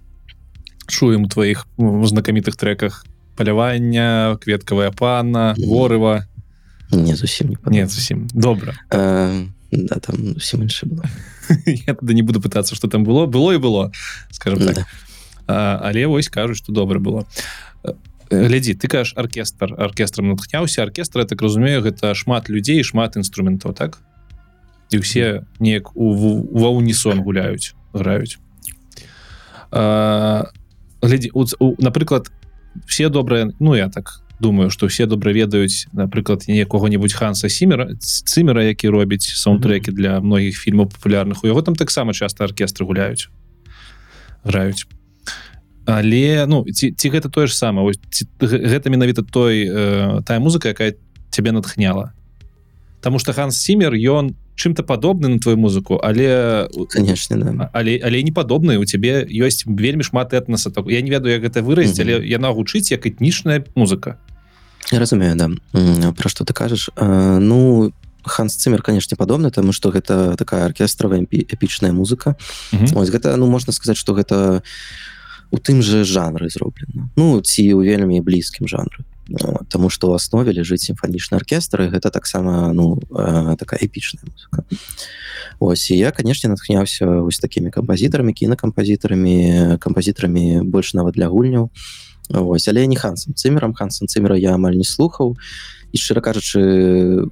чуем 0.88 1.29
тваіх 1.29 1.67
знакамітых 1.79 2.57
треках 2.57 3.07
палявання 3.37 4.38
кветкавая 4.41 4.91
панна 4.91 5.55
ворыва 5.59 6.27
не 6.91 7.17
зусім 7.17 7.57
не, 7.67 7.81
не 7.81 7.87
зусім 7.87 8.29
добра 8.33 8.75
э, 8.91 9.47
да, 9.73 9.95
там 9.97 10.17
зусім 10.35 10.62
інша 10.62 10.87
было. 10.87 11.05
Я 11.67 11.95
тады 11.95 12.15
не 12.15 12.23
буду 12.23 12.41
пытацца 12.41 12.75
что 12.75 12.88
там 12.88 13.05
было. 13.05 13.27
Было 13.27 13.55
і 13.55 13.59
было 13.59 13.93
скажем 14.31 14.61
так. 14.61 14.75
Да. 14.75 14.87
а, 15.47 15.81
але 15.88 16.07
вось 16.07 16.29
кажуць 16.29 16.59
что 16.59 16.73
добра 16.73 16.99
было 16.99 17.27
глядзі 18.33 18.75
ты 18.75 18.88
кажаш 18.88 19.12
аркестр 19.16 19.77
аркестрам 19.77 20.33
натхняўся 20.33 20.83
аркестр 20.83 21.25
так 21.29 21.42
разумею 21.42 21.83
гэта 21.85 22.14
шмат 22.16 22.49
людзей 22.49 22.83
шмат 22.83 23.16
інструментаў 23.21 23.77
так? 23.77 24.01
І 24.92 25.05
ўсе 25.05 25.45
неяк 25.61 25.92
у 25.97 26.16
ва 26.16 26.73
унісон 26.73 27.21
гуляюць 27.21 27.77
граюць. 27.92 28.40
Глядзі 31.03 31.29
напрыклад 31.79 32.33
все 32.88 33.09
добрыя 33.09 33.53
ну 33.61 33.75
я 33.77 33.88
так 33.88 34.25
думаю 34.40 34.71
что 34.71 34.88
все 34.88 35.07
добра 35.07 35.33
ведаюць 35.33 35.87
напрыклад 35.92 36.49
якога-нибудь 36.49 37.12
ханса 37.12 37.49
сімера 37.49 37.92
цымера 38.01 38.64
які 38.64 38.88
робіць 38.88 39.29
саундтрекі 39.29 39.92
для 39.92 40.21
многіх 40.21 40.57
фільмаў 40.57 40.88
папулярных. 40.88 41.45
У 41.45 41.47
яго 41.47 41.62
там 41.62 41.77
таксама 41.77 42.12
часто 42.12 42.45
аркестры 42.45 42.87
гуляюць 42.87 43.29
граюць 44.45 44.88
але 45.87 46.47
ну 46.47 46.64
ці, 46.64 46.92
ці 46.92 47.11
гэта 47.11 47.29
тое 47.29 47.47
ж 47.47 47.57
самае 47.57 47.87
ось 47.87 47.99
ці, 48.11 48.27
гэта 48.40 48.90
менавіта 48.90 49.23
той 49.23 49.66
э, 49.66 50.23
тая 50.23 50.38
музыка 50.40 50.68
якая 50.68 50.95
цябе 51.31 51.53
натхняла. 51.53 52.12
Таму 53.01 53.18
что 53.18 53.33
Ханс 53.33 53.59
сімер 53.59 53.95
ён 53.95 54.37
чым-то 54.55 54.83
падобны 54.83 55.29
на 55.29 55.38
твою 55.38 55.57
музыку 55.57 55.99
але 56.03 56.68
конечно 56.90 57.37
да. 57.37 57.71
але 57.73 57.99
але 58.03 58.23
не 58.23 58.33
падобны 58.33 58.79
у 58.79 58.85
цябе 58.85 59.27
ёсць 59.27 59.64
вельмі 59.66 60.03
шмат 60.03 60.33
этнаса 60.33 60.71
так 60.71 60.87
я 60.87 61.01
не 61.01 61.11
ведаю 61.11 61.35
як 61.35 61.42
гэта 61.42 61.62
выразіць 61.62 61.99
Мгм. 61.99 62.09
але 62.09 62.27
яна 62.29 62.53
гучыць 62.53 62.92
як 62.92 63.07
этнічная 63.07 63.64
музыка. 63.75 64.18
Я 64.90 64.99
разумею 64.99 65.35
да. 65.37 65.51
Про 66.12 66.29
что 66.29 66.45
ты 66.45 66.53
кажаш. 66.53 66.90
А, 66.97 67.38
ну 67.38 67.92
Ханс 68.25 68.55
Цимер 68.55 68.83
конечно 68.83 69.16
падобны 69.16 69.51
тому 69.51 69.73
что 69.73 69.90
гэта 69.90 70.37
такая 70.37 70.66
аркестравая 70.66 71.27
эпічная 71.31 71.92
музыка. 71.92 72.37
Мгм. 72.73 72.97
Ось 72.97 73.11
гэта 73.11 73.37
ну 73.37 73.47
можна 73.47 73.73
сказаць 73.73 73.97
что 73.97 74.14
гэта 74.14 74.62
у 75.53 75.59
тым 75.59 75.83
же 75.83 76.05
жанры 76.05 76.49
зроблена 76.49 77.11
ну 77.17 77.41
ці 77.41 77.62
у 77.75 77.85
вельмі 77.85 78.21
блізкім 78.21 78.67
жанры. 78.67 79.05
Вот, 79.29 79.69
Таму 79.69 79.88
што 79.88 80.11
ў 80.11 80.19
аснове 80.19 80.51
ляжыць 80.51 80.83
сімфанічны 80.83 81.38
аркестр 81.38 81.87
і 81.87 81.93
гэта 81.95 82.11
таксама 82.11 82.73
ну 82.75 82.99
э, 83.15 83.55
такая 83.57 83.79
эпічная 83.79 84.27
музыка. 84.27 84.67
Ось 85.61 85.91
і 85.91 85.97
я 85.97 86.11
канешне 86.11 86.51
натхняўся 86.51 87.07
вось 87.23 87.38
такімі 87.38 87.71
кампазітарамі 87.71 88.33
кінакампазітарамі 88.35 89.79
кампазітарамі 89.79 90.67
больш 90.67 90.95
нават 90.95 91.15
для 91.15 91.29
гульняў. 91.29 91.71
Ось 92.35 92.69
але 92.69 92.87
не 92.87 92.97
хансам 92.97 93.35
цымерам. 93.35 93.75
Хансам 93.75 94.09
цымера 94.09 94.35
я 94.35 94.59
амаль 94.59 94.75
не 94.75 94.85
слухаў. 94.85 95.38
І 95.93 95.97
шчыра 96.03 96.21
кажучы 96.21 97.31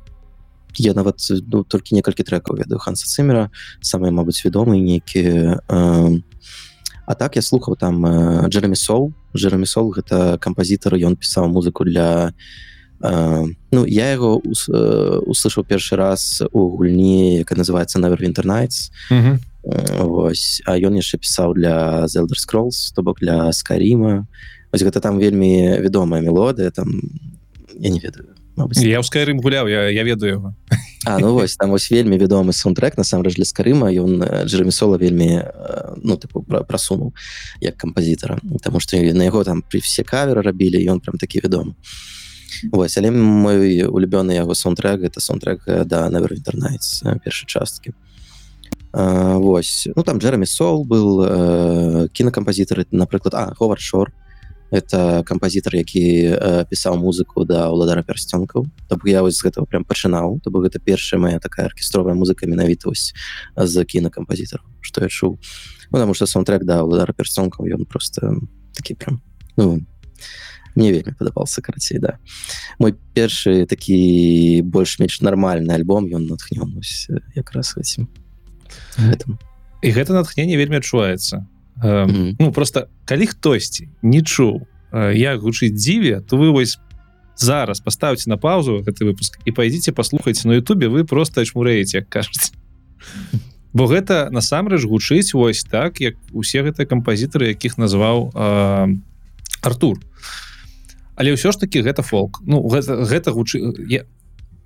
я 0.79 0.95
нават 0.95 1.19
ну, 1.51 1.65
толькі 1.65 1.95
некалькі 1.99 2.23
трекаў 2.23 2.57
ведаю 2.57 2.79
ханса 2.79 3.11
цымера 3.11 3.51
самыя 3.83 4.15
мабыць 4.15 4.45
вядомыя 4.45 4.79
нейкія 4.79 5.59
э, 5.67 6.21
А 7.11 7.15
так 7.15 7.35
я 7.35 7.43
слухаў 7.43 7.75
там 7.75 8.07
Джеремі 8.47 8.77
Сол. 8.77 9.11
Джеремі 9.35 9.67
Сол 9.67 9.91
гэта 9.91 10.39
кампазітар 10.39 10.95
ён 10.95 11.19
пісаў 11.19 11.51
музыку 11.51 11.83
для 11.83 12.31
э, 13.03 13.47
ну 13.75 13.83
я 13.83 14.15
яго 14.15 14.39
ус, 14.39 14.71
э, 14.71 15.19
услышаў 15.27 15.67
першы 15.67 15.99
раз 15.99 16.39
у 16.53 16.71
гульні 16.71 17.43
якая 17.43 17.59
называется 17.59 17.99
Neverwinter 17.99 18.47
Nights 18.47 18.95
Мгм. 19.11 19.41
Э, 19.67 20.07
Вось. 20.07 20.63
А 20.67 20.79
ён 20.79 20.95
яшчэ 20.95 21.19
пісаў 21.19 21.59
для 21.59 22.07
The 22.07 22.23
Elder 22.23 22.39
Scrolls 22.39 22.95
то 22.95 23.03
бок 23.03 23.19
для 23.19 23.51
скаріма 23.51 24.29
Вось 24.71 24.87
гэта 24.87 25.01
там 25.01 25.19
вельмі 25.19 25.83
вядомая 25.83 26.23
мелодыя 26.23 26.71
там 26.71 26.95
я 27.75 27.91
не 27.91 27.99
ведаю 27.99 28.39
мабыць, 28.55 28.87
я 28.87 29.01
ў 29.01 29.03
скайрым 29.03 29.43
гуляў 29.43 29.67
я, 29.67 29.91
я 29.91 30.05
ведаю 30.05 30.33
его 30.33 30.55
А 31.07 31.19
ну 31.19 31.33
вось 31.35 31.57
там 31.57 31.71
вось 31.71 31.91
вельмі 31.91 32.19
вядомы 32.19 32.53
саундтрек 32.53 32.97
насамрэч 32.97 33.35
для 33.35 33.45
скарыма 33.45 33.91
ён 33.91 34.47
Джеремісола 34.47 34.95
вельмі 34.95 35.43
э, 35.43 35.90
ну 36.03 36.17
тыпу 36.17 36.43
пра- 36.43 36.63
прасунуў 36.65 37.15
як 37.61 37.77
кампазітара 37.77 38.39
Таму 38.63 38.81
што 38.81 38.97
на 38.97 39.25
яго 39.25 39.45
там 39.45 39.63
при 39.63 39.81
все 39.81 40.03
каверы 40.03 40.43
рабілі 40.43 40.81
ён 40.91 41.01
прям 41.01 41.19
такі 41.19 41.41
вядомы 41.41 41.75
Вось 42.73 42.97
але 42.99 43.11
мой 43.11 43.85
улюбёны 43.85 44.33
яго 44.33 44.55
саундтрек 44.55 45.03
это 45.03 45.21
саундтрек 45.21 45.65
да 45.87 46.11
Nights 46.11 47.03
э, 47.05 47.19
першай 47.25 47.47
часткі 47.47 47.93
Вось 48.93 49.89
ну 49.97 50.03
там 50.03 50.19
Джеремі 50.19 50.47
Сол 50.47 50.85
был 50.85 51.23
э, 51.23 52.09
кінакампазітар 52.13 52.87
напрыклад 52.91 53.35
А 53.35 53.55
Ховард 53.55 53.81
Шор 53.81 54.13
это 54.71 55.23
кампазітар 55.27 55.75
які 55.77 56.35
э, 56.35 56.65
пісаў 56.71 56.97
музыку 56.97 57.45
да 57.45 57.69
ўладара 57.71 58.03
пярсцёнкаў 58.03 58.67
То 58.89 58.97
бок 58.97 59.07
я 59.07 59.23
вось 59.23 59.37
з 59.37 59.47
гэтага 59.47 59.67
прям 59.67 59.85
пачынаў 59.85 60.41
то 60.43 60.51
бок 60.51 60.65
гэта 60.65 60.79
першая 60.79 61.21
моя 61.21 61.39
такая 61.39 61.67
аркестровая 61.67 62.15
музыка 62.15 62.47
менавіта 62.47 62.89
вось 62.89 63.13
з 63.57 63.85
кінакампазітару 63.85 64.65
што 64.81 65.03
я 65.03 65.09
чуў 65.09 65.39
ну, 65.91 65.99
потому 65.99 66.15
что 66.15 66.27
саундтрек 66.27 66.65
да 66.65 66.83
ўладара 66.83 67.13
пярсцёнкаў 67.13 67.67
ён 67.67 67.85
просто 67.85 68.39
такі 68.73 68.95
прям 68.95 69.23
ну 69.57 69.83
мне 70.75 70.93
вельмі 70.93 71.13
падабался 71.19 71.63
карацей 71.63 71.99
да. 71.99 72.19
Мой 72.79 72.95
першы 73.15 73.67
такі 73.67 74.63
больш-менш 74.63 75.21
нармальны 75.21 75.73
альбом 75.75 76.07
ён 76.07 76.27
натхнён 76.31 76.79
э, 76.79 77.19
якраз 77.35 77.75
гэтым 77.75 78.09
гэтым 78.99 79.39
і 79.83 79.89
гэта 79.91 80.13
натхненне 80.15 80.57
вельмі 80.57 80.79
адчуваецца 80.79 81.47
Э, 81.83 82.07
Мгм. 82.07 82.37
ну 82.39 82.53
просто 82.53 82.89
калі 83.05 83.27
хтосьці 83.27 83.89
не 84.03 84.21
чуў 84.21 84.67
э, 84.93 85.17
як 85.17 85.41
гучыць 85.41 85.73
дзіве 85.73 86.21
то 86.21 86.37
вы 86.37 86.51
вось 86.51 86.79
зараз 87.37 87.81
поставьте 87.81 88.29
на 88.29 88.37
паузу 88.37 88.85
гэты 88.85 89.09
выпуск 89.09 89.41
і 89.47 89.53
пойдзіце 89.53 89.93
паслухайце 89.93 90.49
на 90.49 90.61
Ютубе 90.61 90.89
вы 90.89 91.05
просто 91.05 91.41
чмурэеце 91.41 92.05
як 92.05 92.09
кажуць 92.09 92.53
бо 93.73 93.87
гэта 93.87 94.29
насамрэч 94.31 94.85
гучыць 94.85 95.33
вось 95.33 95.65
так 95.65 96.01
як 96.01 96.17
усе 96.33 96.61
гэтыя 96.61 96.85
кампазітары 96.85 97.49
якіх 97.49 97.79
назваў 97.79 98.29
э, 98.35 98.97
Артур 99.63 100.01
але 101.17 101.33
ўсё 101.33 101.53
ж 101.53 101.65
таки 101.65 101.81
гэта 101.81 102.03
фолк 102.03 102.45
ну 102.45 102.61
гэта, 102.69 103.09
гэта 103.09 103.33
гучы 103.33 103.57
я... 103.89 104.05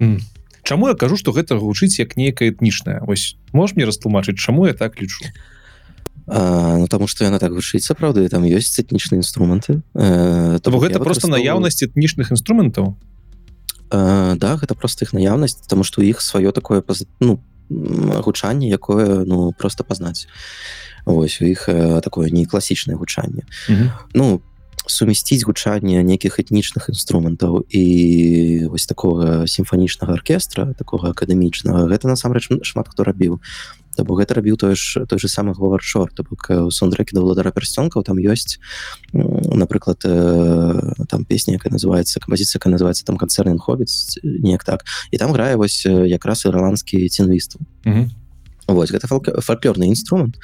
М. 0.00 0.18
Чаму 0.64 0.88
я 0.88 0.94
кажу 0.94 1.16
што 1.16 1.31
гэта 1.31 1.62
гучыць 1.62 1.94
як 2.03 2.16
нейкая 2.16 2.50
этнічная 2.50 3.07
ось 3.07 3.37
можешь 3.53 3.77
мне 3.77 3.85
растлумачыць 3.87 4.42
чаму 4.42 4.66
я 4.66 4.74
так 4.74 4.98
лічу 4.98 5.22
А, 6.26 6.78
ну 6.78 6.87
таму 6.88 7.06
што 7.06 7.24
яна 7.24 7.38
так 7.38 7.52
гучыць 7.52 7.84
сапраўды 7.84 8.28
там 8.28 8.44
ёсць 8.44 8.80
этнічныя 8.80 9.20
інструменты 9.20 9.82
э, 9.94 10.58
То 10.62 10.70
гэта 10.80 10.98
просто 10.98 11.28
выкарыстоўваю- 11.28 11.30
наяўнасць 11.44 11.82
этнічных 11.82 12.30
інструментаў 12.32 12.96
Э, 13.90 14.34
да 14.37 14.56
гэта 14.56 14.74
просто 14.74 15.04
іх 15.04 15.12
наяўнасць 15.12 15.60
тому 15.68 15.84
что 15.84 16.00
у 16.00 16.04
іх 16.04 16.20
сваё 16.24 16.52
такое 16.52 16.80
паз- 16.80 17.04
ну 17.20 17.40
гучанне 17.70 18.68
якое 18.68 19.24
ну 19.24 19.52
просто 19.52 19.84
пазнаць 19.84 20.26
ось 21.04 21.40
у 21.40 21.44
іх 21.44 21.68
э, 21.68 22.00
такое 22.00 22.30
не 22.30 22.46
класічнае 22.46 22.96
гучанне 22.96 23.44
ну 24.14 24.40
сумясціць 24.87 25.44
гучанне 25.44 26.03
нейкіх 26.05 26.40
этнічных 26.40 26.88
інструментаў 26.92 27.64
і 27.68 27.85
вось 28.68 28.87
такого 28.87 29.47
сімфанічнага 29.47 30.14
аркестра 30.14 30.75
такого 30.75 31.09
акадэмічнага. 31.11 31.88
Гэта 31.88 32.09
насамрэч 32.09 32.53
шмат 32.62 32.88
хто 32.88 33.05
рабіў. 33.05 33.40
То 33.97 34.05
бок 34.05 34.20
гэта 34.20 34.35
рабіў 34.35 34.57
той 34.57 34.75
ж 34.75 35.07
той 35.07 35.18
же 35.18 35.29
самы 35.29 35.55
говаршор 35.55 36.11
то 36.12 36.25
бок 36.27 36.51
э, 36.51 36.61
у 36.61 36.70
саундтрекі 36.70 37.14
да 37.14 37.23
ўладара 37.23 37.55
пярсцёнкаў 37.55 38.03
там 38.03 38.18
ёсць 38.18 38.59
напрыклад 39.12 40.03
э, 40.05 41.07
там 41.09 41.25
песня 41.25 41.55
якая 41.55 41.70
называется 41.70 42.18
кампазіцыя 42.20 42.59
якая 42.59 42.75
называется 42.75 43.05
там 43.05 43.16
канцэрн 43.16 43.59
хобіц 43.59 44.18
неяк 44.23 44.64
так. 44.64 44.85
І 45.11 45.18
там 45.18 45.33
грае 45.33 45.57
вось 45.57 45.87
э, 45.87 46.07
якраз 46.07 46.44
ірландскі 46.44 47.09
цінвісту 47.09 47.61
Вось 48.66 48.90
гэта 48.90 49.09
фальклорны 49.09 49.88
інструмент 49.88 50.38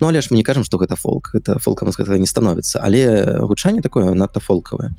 Ну 0.00 0.08
але 0.08 0.20
ж 0.20 0.28
мы 0.30 0.36
не 0.36 0.44
кажам 0.44 0.64
што 0.64 0.78
гэта 0.78 0.96
фолк 0.96 1.34
это 1.34 1.58
фолкам 1.58 1.92
з 1.92 1.98
гэтага 2.00 2.18
не 2.18 2.26
становіцца 2.26 2.80
але 2.82 3.40
гучанне 3.44 3.82
такое 3.82 4.14
надта 4.14 4.40
фолкавае 4.40 4.94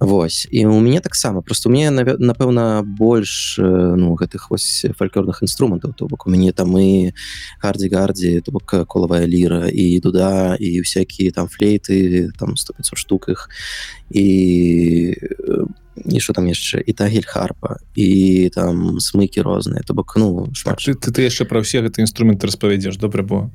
Вось 0.00 0.48
і 0.50 0.66
у 0.66 0.80
мяне 0.80 1.00
таксама 1.00 1.42
просто 1.42 1.68
мне 1.68 1.90
напэўна 1.90 2.82
больш 2.84 3.58
э, 3.58 3.64
ну 3.96 4.14
гэтых 4.14 4.50
вось 4.50 4.86
фальклорных 4.96 5.42
інструментаў 5.42 5.92
то 5.92 6.06
бок 6.06 6.26
у 6.26 6.30
мяне 6.30 6.52
там 6.52 6.76
і 6.78 7.12
гардзі 7.60 7.88
гардзі 7.88 8.40
то 8.40 8.52
бок 8.52 8.86
колавая 8.88 9.26
ліра 9.26 9.68
і 9.68 10.00
дуда 10.00 10.56
і 10.60 10.80
всякие 10.80 11.30
там 11.32 11.48
флейты 11.48 12.30
там 12.38 12.56
100 12.56 12.72
500 12.74 12.98
штук 12.98 13.28
іх 13.28 13.48
і 14.10 15.16
э, 15.16 15.64
і 15.96 16.20
що 16.20 16.32
там 16.32 16.46
яшчэ 16.48 16.82
і 16.86 16.92
тагель 16.92 17.26
харпа 17.26 17.76
і 17.94 18.50
там 18.54 19.00
смыкі 19.00 19.42
розныя 19.42 19.82
то 19.82 19.94
бок 19.94 20.14
ну 20.16 20.48
шмат 20.54 20.78
ты, 20.78 20.94
ты, 20.94 21.10
ты 21.10 21.22
яшчэ 21.26 21.44
пра 21.44 21.60
ўсе 21.60 21.82
гэты 21.82 22.00
інструменты 22.00 22.46
распавядзеш 22.46 22.96
добра 22.96 23.22
бо 23.22 23.50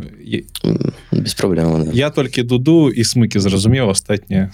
без 1.12 1.34
праблем 1.34 1.86
да. 1.86 1.91
я 1.95 2.10
толькі 2.10 2.43
дуду 2.43 2.91
і 2.91 3.04
смыкі 3.04 3.39
зразумеў 3.39 3.89
астатняе 3.89 4.52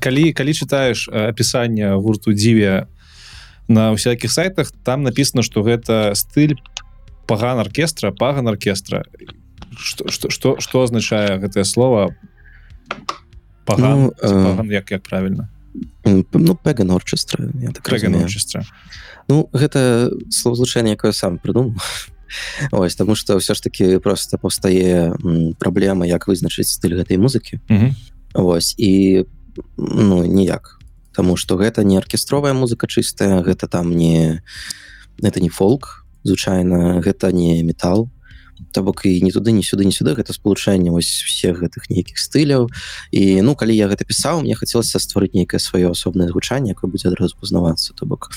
калі 0.00 0.32
калі 0.32 0.52
чытаеш 0.54 1.08
э, 1.08 1.28
апісанне 1.30 1.94
гурту 1.94 2.32
дзіве 2.32 2.86
на 3.68 3.92
всякихх 3.92 4.32
сайтах? 4.32 4.72
Там 4.84 5.02
написано 5.02 5.42
что 5.42 5.62
гэта 5.62 6.14
стыль 6.14 6.56
паган 7.26 7.58
оркестра 7.58 8.10
паган 8.10 8.48
оркестра 8.48 9.04
что 9.78 10.08
что 10.08 10.58
что 10.58 10.82
означае 10.82 11.38
гэтае 11.38 11.64
слово 11.64 12.16
паган, 13.76 14.10
Ну, 14.22 14.44
паган 14.44 14.70
як 14.70 14.90
як 14.90 15.02
правильно 15.02 15.48
М, 16.06 16.24
ну 16.32 16.54
пеган 16.56 16.90
орчестра 16.90 17.44
я 17.62 17.68
так. 17.70 17.82
Орчестра. 18.24 18.64
Ну 19.28 19.48
гэта 19.52 20.10
словазлучэнне 20.30 20.90
якое 20.98 21.12
сам 21.12 21.38
прыдумаў 21.38 21.74
Ось 22.72 22.94
таму 22.94 23.14
што 23.14 23.36
ўсё 23.38 23.54
ж 23.54 23.60
таки 23.62 23.98
просто 23.98 24.38
паўстае 24.38 25.14
праблема 25.58 26.06
як 26.06 26.26
вызначыць 26.26 26.70
стыль 26.70 26.94
гэтай 26.98 27.18
музыкі 27.18 27.60
Мгм. 27.68 27.94
Вось 28.34 28.74
і 28.78 29.26
ну 29.76 30.24
ніяк 30.26 30.78
Таму 31.14 31.36
што 31.36 31.56
гэта 31.58 31.82
не 31.84 31.98
аркестровая 31.98 32.54
музыка 32.54 32.86
чыстая 32.86 33.42
гэта 33.42 33.66
там 33.68 33.94
не 33.96 34.42
это 35.22 35.40
не 35.40 35.48
фолк 35.50 36.06
звычайна 36.24 37.00
гэта 37.02 37.32
не 37.32 37.62
метал 37.62 38.10
То 38.72 38.82
бок 38.82 39.02
і 39.04 39.20
не 39.22 39.32
туды 39.32 39.52
не 39.52 39.62
сюды 39.62 39.84
не 39.84 39.92
сюды. 39.92 40.14
Гэта 40.14 40.32
спалучэнне 40.32 40.90
вось 40.90 41.10
всех 41.26 41.60
гэтых 41.60 41.90
нейкіх 41.90 42.18
стыляў. 42.18 42.70
І 43.10 43.42
ну 43.42 43.54
калі 43.54 43.74
я 43.74 43.88
гэта 43.88 44.04
пісаў 44.04 44.42
мне 44.42 44.54
хацелася 44.54 44.98
стварыць 44.98 45.34
нейкае 45.34 45.58
сваё 45.58 45.90
асобнае 45.90 46.30
гучанне 46.30 46.72
якое 46.72 46.90
будзе 46.90 47.08
адразу 47.08 47.36
пазнавацца. 47.40 47.94
То 47.94 48.06
бок 48.06 48.30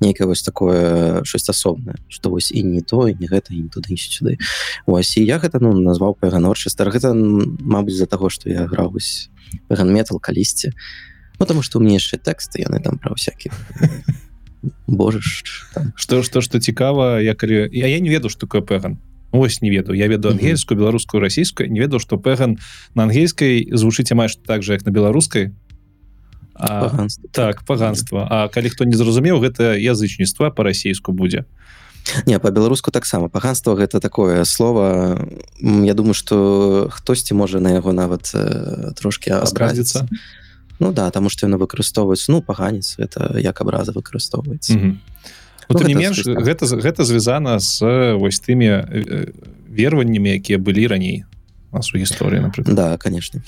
нейкае 0.00 0.26
вось 0.26 0.42
такое 0.42 1.24
щось 1.24 1.48
асобнае 1.48 1.96
што 2.08 2.30
вось 2.30 2.50
і 2.50 2.62
не 2.62 2.82
то 2.82 3.08
і 3.08 3.14
не 3.14 3.26
гэта 3.26 3.54
і 3.54 3.62
не 3.62 3.68
туды 3.68 3.94
і 3.94 3.96
сюды. 3.96 4.38
Вось 4.86 5.16
і 5.16 5.24
я 5.24 5.38
гэта 5.38 5.60
ну 5.60 5.72
назваў 5.72 6.18
пеганорчыстар 6.20 6.90
гэта 6.90 7.14
м, 7.14 7.56
мабыць 7.60 7.94
з-за 7.94 8.06
таго 8.06 8.28
што 8.28 8.50
я 8.50 8.66
граў 8.66 8.92
вось 8.98 9.30
пеганметал 9.68 10.18
калісьці. 10.18 10.72
Ну 11.38 11.46
таму 11.46 11.62
што 11.62 11.78
у 11.78 11.82
мне 11.82 11.96
яшчэ 11.96 12.18
тэксты 12.18 12.64
яны 12.64 12.82
там 12.82 12.98
пра 12.98 13.14
всякіх 13.14 13.52
Божаш 14.86 15.68
там. 15.74 15.92
Што 15.96 16.22
што 16.22 16.40
што 16.40 16.60
цікава 16.60 17.20
я 17.20 17.34
калі 17.34 17.68
я, 17.72 17.86
я 17.86 18.00
не 18.00 18.10
ведаю 18.10 18.30
што 18.30 18.46
такое 18.46 18.62
пэган 18.62 18.98
ось 19.38 19.62
не 19.62 19.70
ведаю. 19.70 19.96
Я 19.96 20.08
веду 20.08 20.30
ангельскую 20.30 20.78
беларускую 20.78 21.20
расійскую 21.20 21.70
не 21.70 21.80
ведаў 21.80 22.00
што 22.00 22.16
пэган 22.16 22.58
на 22.94 23.04
ангельскай 23.04 23.68
звучыць 23.72 24.12
амаль 24.12 24.28
што 24.28 24.42
так 24.42 24.62
же 24.62 24.72
як 24.72 24.84
на 24.86 24.90
беларускай 24.90 25.52
а, 26.54 26.88
паганства. 26.88 27.28
так. 27.32 27.64
паганства 27.64 28.26
А 28.30 28.48
калі 28.48 28.68
хто 28.68 28.84
не 28.84 28.96
зразумеў 28.96 29.40
гэта 29.40 29.76
язычніцтва 29.76 30.50
па-расійску 30.50 31.12
будзе. 31.12 31.44
Не 32.26 32.38
по-беларуску 32.38 32.90
таксама 32.90 33.28
паганство 33.28 33.74
гэта 33.74 34.00
такое 34.00 34.44
слово. 34.44 35.26
Я 35.60 35.94
думаю 35.94 36.14
что 36.14 36.88
хтосьці 36.90 37.34
можа 37.34 37.60
на 37.60 37.74
яго 37.74 37.92
нават 37.92 38.30
э, 38.34 38.92
трошки 38.94 39.30
абразіцца. 39.30 40.08
Ну 40.78 40.92
да 40.92 41.10
тому 41.10 41.28
что 41.28 41.46
яно 41.46 41.58
выкарыстоўваецца. 41.58 42.32
Ну 42.32 42.42
паганец 42.42 42.96
это 42.98 43.38
як 43.38 43.60
абраза 43.60 43.92
выкарыстоўваецца. 43.92 44.72
Мгм. 44.76 45.00
Ну, 45.68 45.78
тым 45.78 45.88
не 45.88 45.94
менш 45.94 46.22
гэта 46.24 46.66
гэта 46.66 47.04
звязана 47.04 47.58
з 47.58 47.82
вось 48.18 48.40
тымі 48.40 48.68
э, 48.70 49.32
верваннямі 49.68 50.38
якія 50.38 50.58
былі 50.58 50.86
раней 50.86 51.24
нас 51.72 51.92
у 51.94 51.98
гісторыі 51.98 52.40
напрыклад 52.40 52.76
Да 52.76 52.98
конечно. 52.98 53.42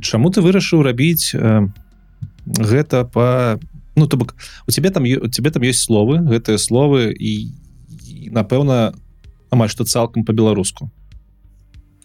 Чаму 0.00 0.30
ты 0.30 0.40
вырашыў 0.40 0.82
рабіць 0.82 1.34
э, 1.34 1.68
гэта 2.46 3.04
по 3.04 3.58
ну 3.96 4.06
то 4.06 4.16
бок 4.16 4.34
у 4.66 4.70
тебе 4.70 4.90
там 4.90 5.04
у 5.04 5.28
тебе 5.28 5.50
там 5.50 5.62
есть 5.62 5.80
словы 5.80 6.18
гэтыя 6.18 6.58
словы 6.58 7.12
і, 7.12 7.52
і 8.06 8.30
напэўна 8.30 8.94
амаль 9.50 9.68
што 9.68 9.84
цалкам 9.84 10.24
по-беларуску 10.24 10.90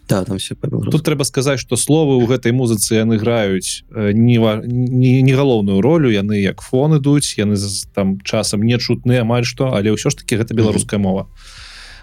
да 0.08 0.24
там 0.24 0.38
все 0.38 0.54
по-беларуску 0.54 0.92
тут 0.92 1.04
трэба 1.04 1.24
сказаць 1.24 1.60
что 1.60 1.76
словы 1.76 2.16
ў 2.16 2.26
гэтай 2.26 2.52
музыцы 2.52 2.96
яны 2.96 3.20
граюць 3.20 3.84
не, 3.92 4.38
не, 4.38 5.22
не 5.22 5.34
галоўную 5.36 5.80
ролю 5.80 6.10
яны 6.10 6.40
як 6.40 6.64
фон 6.64 6.96
ідуць 6.96 7.36
яны 7.36 7.56
там 7.94 8.18
часам 8.24 8.62
не 8.64 8.78
чутны 8.78 9.20
амаль 9.20 9.44
што 9.44 9.76
але 9.76 9.92
ўсё 9.92 10.10
ж 10.10 10.24
таки 10.24 10.40
гэта 10.40 10.56
беларуская 10.56 10.98
мова. 10.98 11.28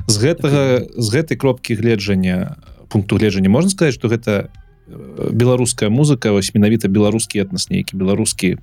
З 0.06 0.16
гэтага 0.22 0.64
з 0.94 1.08
гэтай 1.10 1.36
кропкі 1.38 1.76
гледжання 1.76 2.62
пункту 2.90 3.18
гледжання 3.18 3.50
можна 3.50 3.74
сказаць 3.74 3.98
что 3.98 4.08
гэта 4.08 4.54
беларуская 4.88 5.90
музыка 5.90 6.32
вось 6.32 6.54
менавіта 6.54 6.88
беларускі 6.88 7.42
этнас 7.42 7.74
нейкі 7.74 7.98
беларускі 7.98 8.62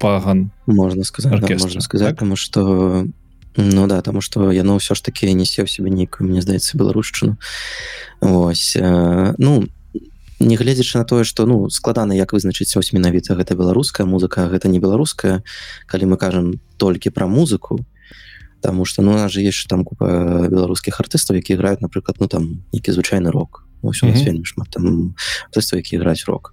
паган 0.00 0.50
можно 0.66 1.04
сказать 1.04 1.32
да, 1.32 1.38
оркестра, 1.38 1.68
можно 1.68 1.80
сказать 1.80 2.08
так? 2.08 2.16
потому 2.16 2.36
что 2.36 3.04
ну 3.56 3.86
да 3.86 4.02
тому 4.02 4.20
что 4.20 4.52
яно 4.52 4.76
ўсё 4.78 4.94
ж 4.94 5.02
таки 5.02 5.32
несе 5.34 5.62
ў 5.62 5.68
себе 5.68 5.90
нейкую 5.90 6.28
мне 6.28 6.42
здаецца 6.42 6.78
беларушчыну 6.78 7.38
Вось 8.20 8.76
э, 8.76 9.34
ну 9.38 9.66
нягледзячы 10.40 10.98
на 10.98 11.04
тое 11.04 11.24
что 11.24 11.46
ну 11.46 11.68
складана 11.70 12.12
як 12.12 12.32
вызначыць 12.32 12.76
ось 12.76 12.92
менавіта 12.92 13.34
гэта 13.34 13.54
беларуская 13.54 14.06
музыка 14.06 14.48
гэта 14.48 14.68
не 14.68 14.80
беларуская. 14.80 15.42
Калі 15.86 16.14
мы 16.14 16.16
кажам 16.16 16.60
толькі 16.78 17.10
пра 17.10 17.26
музыку 17.26 17.84
Таму 18.60 18.84
что 18.84 19.02
ну 19.02 19.28
же 19.28 19.40
есть 19.40 19.68
там 19.68 19.84
купа 19.84 20.48
беларускіх 20.48 21.00
артыстаў 21.00 21.36
які 21.36 21.56
граюць 21.56 21.80
напрыклад 21.80 22.16
ну 22.20 22.28
там 22.28 22.64
нейкі 22.72 22.92
звычайны 22.92 23.30
рок. 23.30 23.64
У 23.82 23.88
нас 23.88 24.02
Мгм. 24.02 24.24
вельмі 24.24 24.44
шмат 24.44 24.68
там 24.70 25.14
артыстаў 25.52 25.76
які 25.80 25.98
граюць 25.98 26.24
рок 26.24 26.52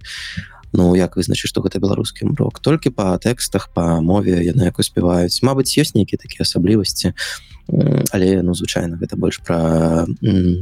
Ну 0.72 0.94
як 0.96 1.16
вызначыць 1.16 1.48
што 1.48 1.64
гэта 1.64 1.80
беларускі 1.80 2.28
рок 2.36 2.60
толькі 2.60 2.92
па 2.92 3.16
тэкстах 3.18 3.70
па 3.72 4.00
мове 4.00 4.44
яны 4.44 4.68
якось 4.68 4.92
спяваюць 4.92 5.40
Мабыць 5.42 5.72
ёсць 5.80 5.94
нейкія 5.96 6.20
такія 6.20 6.44
асаблівасці 6.44 7.14
але 8.12 8.42
ну 8.42 8.54
звычайна 8.54 8.96
гэта 9.00 9.16
больш 9.16 9.40
пра 9.44 10.06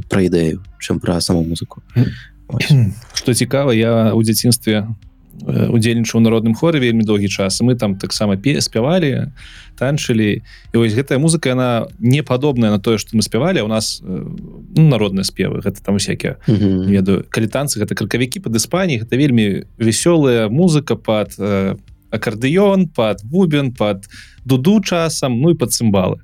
пра 0.07 0.19
ідэю 0.23 0.63
чым 0.79 0.99
пра 0.99 1.19
саму 1.21 1.43
музыку 1.43 1.83
что 3.13 3.33
цікава 3.33 3.71
я 3.75 4.13
у 4.15 4.23
дзяцінстве 4.23 4.87
удзельнічаў 5.45 6.21
народным 6.21 6.55
хоры 6.57 6.79
вельмі 6.79 7.03
доўгі 7.03 7.29
час 7.29 7.61
мы 7.61 7.75
там 7.75 7.95
таксама 7.95 8.37
пе 8.37 8.61
спявалі 8.61 9.31
танчылі 9.77 10.41
і 10.73 10.75
вось 10.77 10.97
гэтая 10.97 11.19
музыка 11.21 11.53
она 11.53 11.87
не 11.99 12.23
падобная 12.23 12.71
на 12.71 12.79
тое 12.79 12.97
что 12.97 13.17
мы 13.17 13.21
спявалі 13.21 13.61
у 13.61 13.67
нас 13.67 14.01
ну, 14.01 14.89
народныя 14.89 15.23
спевы 15.23 15.61
гэта 15.61 15.83
там 15.83 15.95
усякія 15.95 16.37
Мгм. 16.47 16.89
ведаю 16.89 17.25
калі 17.29 17.47
танцы 17.47 17.79
гэта 17.79 17.93
кракавікі 17.93 18.39
под 18.39 18.55
Іспаніі 18.55 19.05
гэта 19.05 19.17
вельмі 19.17 19.65
вясёлая 19.77 20.49
музыка 20.49 20.95
под 20.95 21.35
э, 21.37 21.75
акардыён 22.09 22.87
под 22.89 23.21
бубен 23.23 23.73
под 23.73 24.09
дуду 24.45 24.81
часам 24.81 25.41
ну 25.41 25.51
і 25.51 25.53
под 25.53 25.69
цымбалы. 25.69 26.17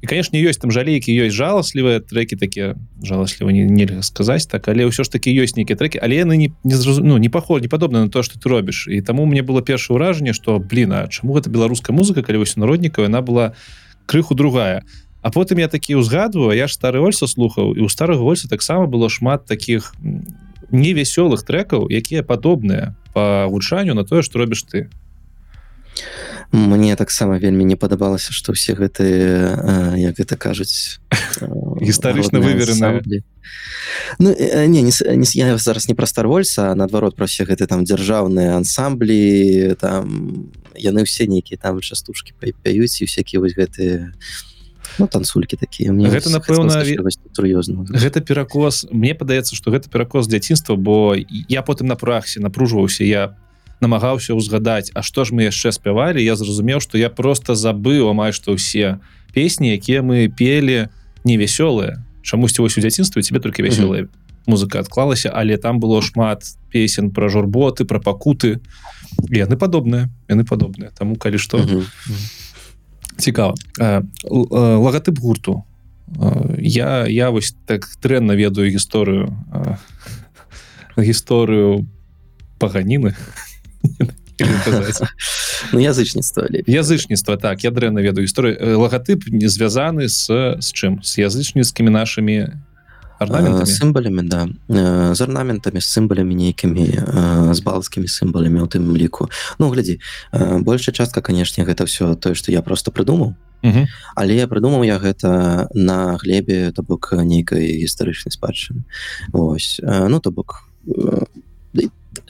І 0.00 0.06
конечно 0.06 0.38
ёсць 0.38 0.60
там 0.60 0.72
жалейкі 0.72 1.12
ёсць 1.12 1.36
жаласлівыя 1.36 2.00
трекі 2.00 2.36
такія 2.36 2.76
жаласліва 3.02 3.52
не 3.52 3.68
нельга 3.68 4.02
сказаць 4.02 4.48
так 4.48 4.68
але 4.68 4.88
ўсё 4.88 5.04
ж 5.04 5.12
таки 5.12 5.32
ёсць 5.32 5.56
нейкія 5.56 5.76
трекі 5.76 6.00
але 6.00 6.16
яны 6.24 6.36
не 6.36 6.48
не 6.64 6.76
зразу... 6.76 7.04
ну 7.04 7.18
не 7.18 7.28
паход 7.28 7.62
не 7.62 7.68
падобна 7.68 8.04
на 8.04 8.08
то 8.08 8.22
что 8.22 8.40
ты 8.40 8.48
робіш 8.48 8.88
і 8.88 9.00
таму 9.00 9.26
мне 9.26 9.42
было 9.42 9.60
першае 9.62 9.96
ўражанне 9.96 10.32
что 10.32 10.58
блин 10.58 10.92
А 10.92 11.08
чаму 11.08 11.36
гэта 11.36 11.50
беларуская 11.50 11.94
музыка 11.94 12.22
калі 12.22 12.42
вось 12.42 12.56
народнікаў 12.56 13.04
яна 13.04 13.20
была 13.20 13.54
крыху 14.06 14.34
другая. 14.34 14.82
А 15.22 15.30
потым 15.30 15.58
я 15.60 15.68
такі 15.68 16.00
ўзгадваю 16.00 16.56
я 16.56 16.66
ж 16.66 16.72
стары 16.72 16.98
ольса 16.98 17.28
слухаў 17.28 17.76
і 17.76 17.84
у 17.84 17.88
старых 17.92 18.18
гольца 18.18 18.48
таксама 18.48 18.86
было 18.88 19.12
шмат 19.12 19.44
таких 19.44 19.94
невясёлых 20.72 21.44
трекаў 21.44 21.86
якія 21.92 22.24
падобныя 22.24 22.96
по 23.12 23.46
гучанню 23.50 23.94
на 23.94 24.04
тое 24.04 24.22
что 24.22 24.38
робіш 24.38 24.64
ты 24.64 24.88
Мне 26.52 26.96
таксама 26.96 27.38
вельмі 27.38 27.64
не 27.64 27.76
падабалася 27.78 28.34
што 28.34 28.52
ўсе 28.52 28.74
гэтыя 28.74 29.94
як 30.02 30.18
гэта 30.18 30.34
кажуць 30.34 30.98
Гістарычна 31.80 32.42
ансамблі. 32.42 33.22
Ну 34.18 34.34
э, 34.34 34.66
не, 34.66 34.82
не, 34.82 34.90
не 34.90 35.26
я 35.34 35.58
зараз 35.58 35.88
не 35.88 35.94
пра 35.94 36.06
старвольца 36.06 36.74
наадварот 36.74 37.14
пра 37.14 37.26
все 37.30 37.46
гэты 37.46 37.66
там 37.70 37.86
дзяржаўныя 37.86 38.58
ансамблі 38.58 39.78
там 39.78 40.50
яны 40.74 41.06
ўсе 41.06 41.30
нейкія 41.30 41.58
там 41.62 41.78
частушкі 41.80 42.34
пяюць 42.38 42.98
і 42.98 43.06
всякія 43.06 43.38
вось 43.38 43.54
гэтыя 43.54 44.10
ну 44.98 45.06
танцулькі 45.06 45.56
такія. 45.56 45.92
Мне 45.92 46.10
Гэта, 46.10 46.34
напэўна, 46.34 46.82
сур'ёзна. 47.30 47.86
гэта 47.94 48.20
перакос. 48.20 48.90
Мне 48.90 49.14
падаецца 49.14 49.54
что 49.54 49.70
гэта 49.70 49.86
перакос 49.88 50.26
дзяцінства 50.26 50.74
бо 50.74 51.14
я 51.14 51.62
потым 51.62 51.86
на 51.86 51.94
прахсе 51.94 52.40
напружваўся 52.40 53.04
я 53.04 53.38
намагаўся 53.80 54.34
ўзгадаць 54.36 54.92
А 54.94 55.02
што 55.02 55.24
ж 55.24 55.32
мы 55.32 55.48
яшчэ 55.48 55.72
спявалі 55.72 56.20
я 56.22 56.36
зразумеў 56.36 56.80
что 56.80 56.98
я 56.98 57.08
просто 57.10 57.54
забыў 57.54 58.10
амаль 58.10 58.32
што 58.32 58.52
ўсе 58.54 59.00
песні 59.34 59.72
якія 59.76 60.02
мы 60.02 60.28
пелі 60.28 60.88
невясёлыя. 61.24 62.00
Чамусьці 62.22 62.62
вось 62.62 62.76
у 62.76 62.80
дзяцінстве 62.80 63.22
тебе 63.22 63.40
только 63.40 63.62
вясёлая 63.62 64.08
музыка 64.46 64.80
адклалася 64.80 65.30
але 65.32 65.56
там 65.56 65.80
было 65.80 66.02
шмат 66.02 66.44
песен 66.72 67.10
пра 67.10 67.28
журботы 67.28 67.84
пра 67.84 68.00
пакуты. 68.00 68.60
Яны 69.30 69.56
падобныя 69.56 70.08
яны 70.28 70.44
падобныя. 70.44 70.90
Таму 70.96 71.16
калі 71.16 71.38
што. 71.38 71.58
Цікава. 73.20 73.54
Э, 73.78 74.02
л- 74.24 74.48
э, 74.50 74.76
лагатып 74.80 75.18
гурту. 75.20 75.64
Я 76.58 77.06
я 77.06 77.30
вось 77.30 77.54
так 77.66 77.86
дрэнна 78.02 78.32
ведаю 78.34 78.70
гісторыю 78.72 79.30
гісторыю 80.96 81.86
паганіны 82.58 83.14
ну 85.72 85.78
язычніцтва 85.80 86.48
язычніцтва 86.66 87.36
так 87.36 87.64
я 87.64 87.70
дрэнна 87.70 88.00
ведаю 88.00 88.26
гісторыю 88.26 88.56
Э, 88.60 88.76
лагатып 88.76 89.28
не 89.28 89.48
звязаны 89.48 90.08
з 90.08 90.56
з 90.60 90.68
чым 90.72 91.02
з 91.02 91.18
язычніцкімі 91.28 91.90
нашымі 91.90 92.56
Э, 93.20 93.66
сімбалямі 93.66 94.22
да. 94.22 94.48
Э, 94.68 95.14
з 95.14 95.20
арнаментамі 95.20 95.80
з 95.80 95.86
сімбалямі 95.86 96.34
нейкімі 96.34 96.88
э, 96.88 97.54
з 97.54 97.60
балцкімі 97.60 98.08
сімбалямі 98.08 98.60
у 98.60 98.66
тым 98.66 98.96
ліку 98.96 99.28
Ну 99.58 99.68
глядзі 99.68 100.00
э, 100.32 100.58
большая 100.58 100.94
частка 100.94 101.20
канешне 101.20 101.64
гэта 101.64 101.84
все 101.84 102.14
тое 102.14 102.34
што 102.34 102.52
я 102.52 102.62
просто 102.62 102.90
прыдумаў 102.90 103.36
Мгм. 103.62 103.86
але 104.16 104.34
я 104.34 104.48
прыдумаў 104.48 104.84
я 104.88 104.96
гэта 104.96 105.68
на 105.74 106.16
глебе 106.16 106.72
то 106.72 106.82
бок 106.82 107.12
нейкай 107.12 107.76
гістарычнай 107.84 108.32
спадчыны. 108.32 108.88
Вось. 109.32 109.80
Э, 109.84 110.08
ну 110.08 110.20
то 110.20 110.30
бок 110.30 110.64
э, 110.88 111.24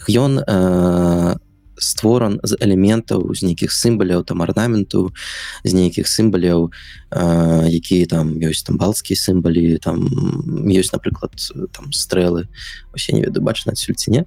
ён 0.08 0.40
э, 0.40 1.34
створан 1.80 2.40
з 2.44 2.56
элементаў 2.60 3.32
з 3.34 3.42
нейкіх 3.42 3.72
сімбаляў 3.72 4.22
там 4.24 4.44
арнаменту 4.44 5.10
з 5.64 5.72
нейкіх 5.72 6.06
сімбаляў 6.08 6.70
якія 7.10 8.06
там 8.06 8.36
ёсць 8.36 8.62
там 8.62 8.76
балцкія 8.76 9.16
сімбалі 9.16 9.80
там 9.80 10.04
ёсць 10.68 10.92
напрыклад 10.92 11.32
там 11.72 11.92
стрэлы. 11.92 12.46
Вообще 12.92 13.12
не 13.16 13.24
веду 13.24 13.40
бачна 13.40 13.72
адсюль 13.72 13.96
ці 13.96 14.10
не? 14.10 14.24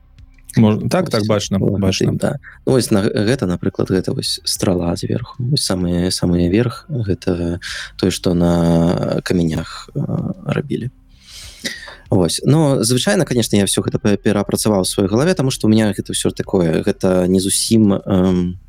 Можна, 0.58 0.90
так 0.90 1.10
так 1.10 1.26
бачна 1.26 1.58
бачна. 1.60 2.14
да. 2.14 2.40
ну, 2.66 2.74
вось 2.74 2.92
на 2.92 3.02
гэта 3.02 3.46
напрыклад 3.46 3.90
гэта 3.90 4.14
вось 4.14 4.42
страла 4.44 4.96
зверху. 4.96 5.38
Самыя 5.56 6.12
самыя 6.12 6.50
верх 6.50 6.86
гэта 6.90 7.62
тое 7.98 8.12
што 8.12 8.34
на 8.34 9.22
каменях 9.24 9.90
рабілі 10.46 10.92
Вось 12.10 12.42
но 12.46 12.84
звычайна 12.84 13.26
конечно 13.26 13.56
я 13.56 13.66
все 13.66 13.82
гэта 13.82 14.00
перапрацаваў 14.18 14.86
сваёй 14.86 15.10
галаве 15.10 15.34
тому 15.34 15.52
что 15.52 15.68
у 15.68 15.70
меня 15.70 15.94
гэта 15.94 16.14
все 16.14 16.32
такое 16.32 16.84
гэта 16.84 17.28
не 17.28 17.40
зусім 17.40 17.94
эм, 17.94 18.60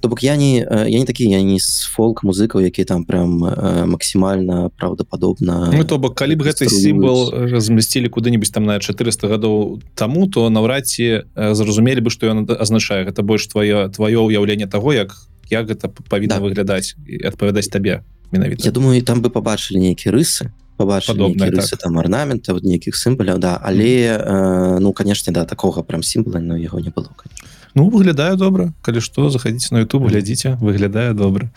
то 0.00 0.08
бок 0.08 0.22
я 0.22 0.36
не 0.36 0.58
я 0.58 0.98
не 0.98 1.04
такі 1.04 1.28
я 1.28 1.42
не 1.42 1.60
з 1.60 1.84
фолк 1.84 2.24
музыкаў 2.24 2.64
які 2.64 2.84
там 2.84 3.04
прям 3.04 3.44
э, 3.44 3.84
максімальна 3.84 4.70
правдападобна 4.76 5.70
ну, 5.72 5.84
то 5.84 5.98
бок 5.98 6.14
калі 6.14 6.36
б 6.36 6.48
гэты 6.48 6.68
сімвол 6.68 7.30
размясцілі 7.30 8.08
куды-нибудь 8.08 8.52
там 8.52 8.64
на 8.64 8.80
400 8.80 9.28
гадоў 9.28 9.82
таму 9.94 10.26
то 10.26 10.48
наўрад 10.48 10.86
ці 10.86 11.24
зразумелі 11.36 12.00
бы 12.00 12.10
што 12.10 12.32
ён 12.32 12.48
азначае. 12.48 13.04
Гэта 13.04 13.22
больш 13.22 13.48
твоё 13.52 13.92
твоё 13.92 14.24
ўяўленне 14.24 14.66
того 14.66 14.92
як 14.92 15.12
як 15.50 15.68
гэта 15.68 15.92
павінна 16.08 16.40
да. 16.40 16.42
выглядаць 16.42 16.96
і 17.06 17.26
адпавядаць 17.26 17.68
табе 17.68 18.00
менавіта. 18.32 18.64
Я 18.64 18.72
думаю 18.72 19.02
там 19.02 19.20
бы 19.20 19.28
побачылі 19.28 19.80
нейкія 19.82 20.14
рысы 20.14 20.48
побачылі 20.80 21.36
так. 21.36 21.78
там 21.78 21.98
арнамента 22.00 22.56
вот 22.56 22.64
нейкіх 22.64 22.96
сімбаляў 22.96 23.38
да. 23.38 23.60
Але 23.60 24.16
э, 24.16 24.78
ну 24.80 24.92
конечно 24.92 25.32
да 25.32 25.44
такого 25.44 25.82
прям 25.82 26.02
сімбала 26.02 26.40
но 26.40 26.56
яго 26.56 26.80
не 26.80 26.88
было 26.88 27.12
конечно. 27.16 27.48
Ну 27.74 27.90
выглядаю 27.90 28.36
добра 28.36 28.72
калі 28.82 29.00
што 29.04 29.28
заходзіце 29.28 29.74
на 29.76 29.84
YouTube 29.84 30.08
глядзіце 30.08 30.56
выглядае 30.60 31.12
добра 31.12 31.50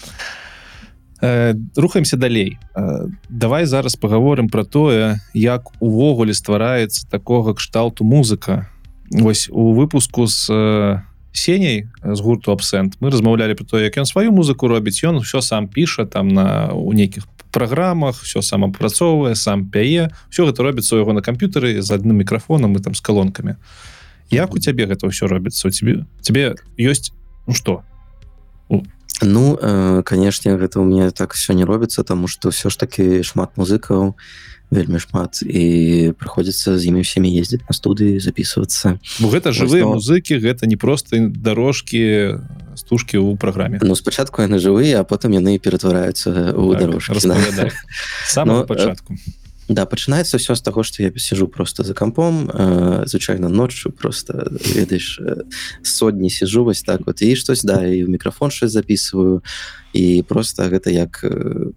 э, 1.22 1.56
рухаемся 1.76 2.18
далей. 2.18 2.60
Э, 2.76 3.08
давай 3.30 3.66
зараз 3.66 3.96
паговорым 3.96 4.50
про 4.50 4.66
тое 4.66 5.20
як 5.34 5.72
увогуле 5.80 6.34
ствараецца 6.34 7.08
такога 7.10 7.54
кшталту 7.54 8.04
музыка 8.04 8.68
Вось 9.12 9.50
у 9.52 9.74
выпуску 9.74 10.28
з 10.28 10.50
э, 10.50 11.13
сеняй 11.34 11.90
з 12.04 12.20
гурту 12.22 12.52
абсент 12.52 12.96
мы 13.02 13.10
размаўлялі 13.10 13.58
про 13.58 13.66
то 13.66 13.80
як 13.82 13.98
ён 13.98 14.06
сваю 14.06 14.32
музыку 14.32 14.68
робіць 14.70 15.04
ён 15.04 15.20
все 15.20 15.42
сам 15.42 15.68
піша 15.68 16.06
там 16.06 16.30
на 16.30 16.72
у 16.74 16.94
нейкіх 16.94 17.26
праграмах 17.54 18.22
все 18.22 18.42
сам 18.42 18.66
апрацоўвае 18.66 19.36
сам 19.36 19.70
пяе. 19.70 20.10
Все 20.30 20.46
гэта 20.46 20.64
робіцца 20.66 20.98
яго 20.98 21.14
на 21.14 21.22
камп'ютары 21.22 21.82
з 21.82 21.90
адным 21.94 22.18
мікрафонам 22.18 22.74
і 22.78 22.82
там 22.82 22.96
з 22.96 23.02
калонкамі 23.02 23.56
як 24.34 24.54
у 24.54 24.60
цябе 24.60 24.90
гэта 24.90 25.10
ўсё 25.10 25.30
робіцца 25.30 25.70
у 25.70 25.72
тебе 25.72 26.06
тебе 26.22 26.58
ёсць 26.78 27.14
ну 27.46 27.54
что? 27.54 27.84
Ну 29.22 29.58
э, 29.62 30.02
канешне 30.04 30.58
гэта 30.58 30.82
у 30.82 30.86
меня 30.86 31.12
так 31.12 31.34
все 31.34 31.54
не 31.54 31.66
робіцца 31.66 32.04
тому 32.04 32.28
что 32.28 32.50
все 32.50 32.70
ж 32.70 32.78
таки 32.78 33.24
шмат 33.24 33.58
музыкаў 33.58 34.18
вельмі 34.74 35.00
шмат 35.00 35.40
і 35.46 36.12
прыходзіцца 36.18 36.78
з 36.78 36.90
імі 36.90 37.06
всеми 37.06 37.30
ездзіць 37.30 37.64
на 37.70 37.74
студыі 37.78 38.20
записываться 38.20 39.00
ну, 39.22 39.30
гэта 39.30 39.54
жывыя 39.54 39.86
но... 39.86 39.96
музыкі 39.96 40.42
гэта 40.42 40.66
не 40.66 40.76
просто 40.76 41.22
дорожки 41.30 42.36
стужки 42.76 43.18
у 43.18 43.38
праграме. 43.38 43.80
Ну 43.82 43.96
спачатку 43.96 44.42
яны 44.42 44.58
жывыя 44.58 45.02
а 45.02 45.04
потым 45.06 45.38
яны 45.38 45.60
ператвараюцца 45.60 46.54
у 46.58 46.74
так, 46.74 46.82
дорожки 46.82 47.28
да. 47.28 47.70
самого 48.26 48.66
пачатку 48.66 49.14
э, 49.14 49.18
Да 49.70 49.86
пачынаецца 49.88 50.36
ўсё 50.36 50.60
з 50.60 50.62
таго 50.62 50.84
што 50.84 51.08
я 51.08 51.12
сижу 51.16 51.48
просто 51.48 51.88
за 51.88 51.96
кампом 51.96 52.52
э, 52.52 53.08
звычайна 53.08 53.48
ноччу 53.48 53.96
просто 53.96 54.52
ведаеш 54.52 55.20
э, 55.24 55.48
сотні 55.84 56.30
сижу 56.30 56.68
вось 56.68 56.84
так 56.84 57.08
вот 57.08 57.22
і 57.22 57.36
штось 57.36 57.64
да 57.64 57.80
і 57.80 58.04
ў 58.04 58.12
мікрафон 58.12 58.52
щось 58.52 58.76
записываю 58.76 59.40
і 59.96 60.24
просто 60.28 60.68
гэта 60.68 60.92
як 60.92 61.24
э, 61.24 61.72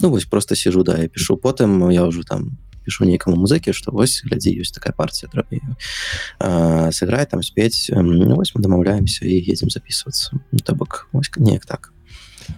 ну 0.00 0.10
вось 0.10 0.24
просто 0.24 0.56
сижу 0.56 0.82
да 0.82 0.98
я 0.98 1.08
пишу 1.08 1.36
потым 1.36 1.90
я 1.90 2.04
ўжо 2.04 2.22
там 2.22 2.58
пишу 2.84 3.04
нейкаму 3.04 3.36
музыкі 3.36 3.76
што 3.76 3.92
вось 3.92 4.24
глядзі 4.24 4.56
ёсць 4.56 4.72
такая 4.72 4.96
партия 4.96 5.28
трэба 5.28 5.52
э, 5.52 6.88
сыграй 6.92 7.26
там 7.26 7.42
спець 7.42 7.90
э, 7.92 8.00
ну, 8.00 8.36
вось 8.36 8.54
мы 8.54 8.64
дамаўляемся 8.64 9.28
і 9.28 9.36
едзем 9.36 9.70
записываться 9.70 10.40
ну, 10.50 10.58
то 10.58 10.74
бок 10.74 11.08
неяк 11.36 11.66
так. 11.66 11.92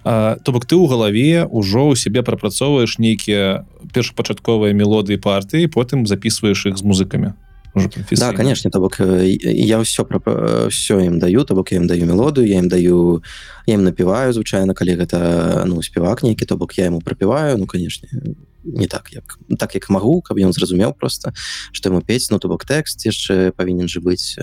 То 0.05 0.53
бок 0.55 0.70
ты 0.70 0.79
ў 0.79 0.87
галаве 0.87 1.50
ўжо 1.50 1.90
ў 1.90 1.98
сябе 1.98 2.22
прапрацоўваеш 2.22 3.03
нейкія 3.03 3.66
першапачатковыя 3.90 4.70
мелодыі 4.70 5.18
партыі 5.18 5.66
потым 5.66 6.07
записываешь 6.07 6.66
их 6.70 6.79
з 6.79 6.87
музыкамі 6.87 7.35
да 7.75 8.33
конечно 8.33 8.71
то 8.71 8.81
бок 8.81 9.01
я 9.01 9.79
ўсё 9.79 10.05
про 10.05 10.69
все 10.69 11.01
ім 11.07 11.19
даю 11.19 11.45
то 11.45 11.55
бок 11.55 11.73
я 11.73 11.79
ім 11.79 11.87
даю 11.87 12.07
мелодыю 12.07 12.47
я 12.47 12.59
ім 12.59 12.69
даю 12.69 13.23
я 13.67 13.75
ім 13.75 13.85
напіваю 13.85 14.33
звычайна 14.33 14.75
калі 14.75 14.97
гэта 14.97 15.65
ну 15.67 15.83
спевак 15.83 16.23
нейкі 16.23 16.47
то 16.47 16.57
бок 16.57 16.79
я 16.79 16.87
ему 16.87 17.01
пропіваю 17.01 17.59
ну 17.59 17.67
конечно 17.67 18.09
не 18.65 18.87
так 18.87 19.13
як 19.13 19.39
так 19.59 19.75
як 19.75 19.91
магу 19.91 20.21
каб 20.23 20.39
ён 20.39 20.53
зразумеў 20.53 20.95
просто 20.95 21.33
что 21.73 21.89
ему 21.89 22.01
пець 22.01 22.31
ну 22.31 22.39
то 22.39 22.49
бок 22.49 22.65
тэкст 22.65 23.07
яшчэ 23.07 23.53
павінен 23.53 23.89
же 23.89 24.01
быць 24.01 24.37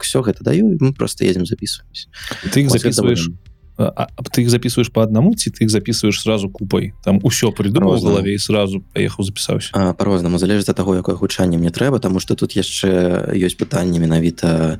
все 0.00 0.22
гэта 0.22 0.44
даю 0.44 0.76
мы 0.80 0.92
просто 0.92 1.24
едем 1.24 1.46
записываемся. 1.46 2.08
Ты 2.52 2.62
их 2.62 2.70
записываешь 2.70 3.30
а, 3.78 4.08
ты 4.32 4.42
их 4.42 4.50
записываешь 4.50 4.90
по 4.90 5.02
одному 5.02 5.34
ці 5.34 5.50
ты 5.50 5.64
их 5.64 5.70
записываешь 5.70 6.20
сразу 6.20 6.50
купай 6.50 6.94
там 7.04 7.20
усё 7.22 7.52
придумал 7.52 8.00
голове 8.00 8.34
и 8.34 8.38
сразу 8.38 8.80
поехал 8.92 9.24
запісаўся 9.24 9.94
по-рознаму 9.94 10.38
залежыць 10.38 10.68
от 10.68 10.76
того 10.76 10.96
якое 10.96 11.14
гучанне 11.14 11.58
мне 11.58 11.70
трэба 11.70 12.00
тому 12.00 12.20
что 12.20 12.34
тут 12.34 12.56
яшчэ 12.56 13.30
ёсць 13.38 13.54
пытанне 13.54 13.98
менавіта 13.98 14.78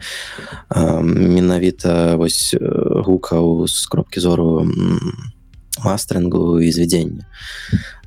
менавіта 0.74 2.16
вось 2.16 2.54
гукаў 2.58 3.66
з 3.68 3.86
кропкі 3.86 4.20
зору 4.20 4.66
мастерингу 5.84 6.60
і 6.60 6.72
звядзення 6.72 7.24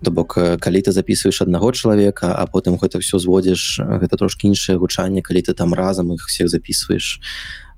то 0.03 0.11
бок 0.11 0.33
калі 0.59 0.81
ты 0.81 0.91
записываешь 0.91 1.41
аднаго 1.41 1.71
чалавека 1.71 2.35
а 2.35 2.45
потым 2.47 2.75
гэта 2.75 2.99
все 2.99 3.19
зводзіш 3.19 3.79
гэта 3.79 4.17
трошки 4.17 4.47
іншае 4.47 4.77
гучанне 4.77 5.21
калі 5.21 5.41
ты 5.41 5.53
там 5.53 5.73
разам 5.73 6.11
их 6.13 6.27
всех 6.27 6.49
записываешь 6.49 7.21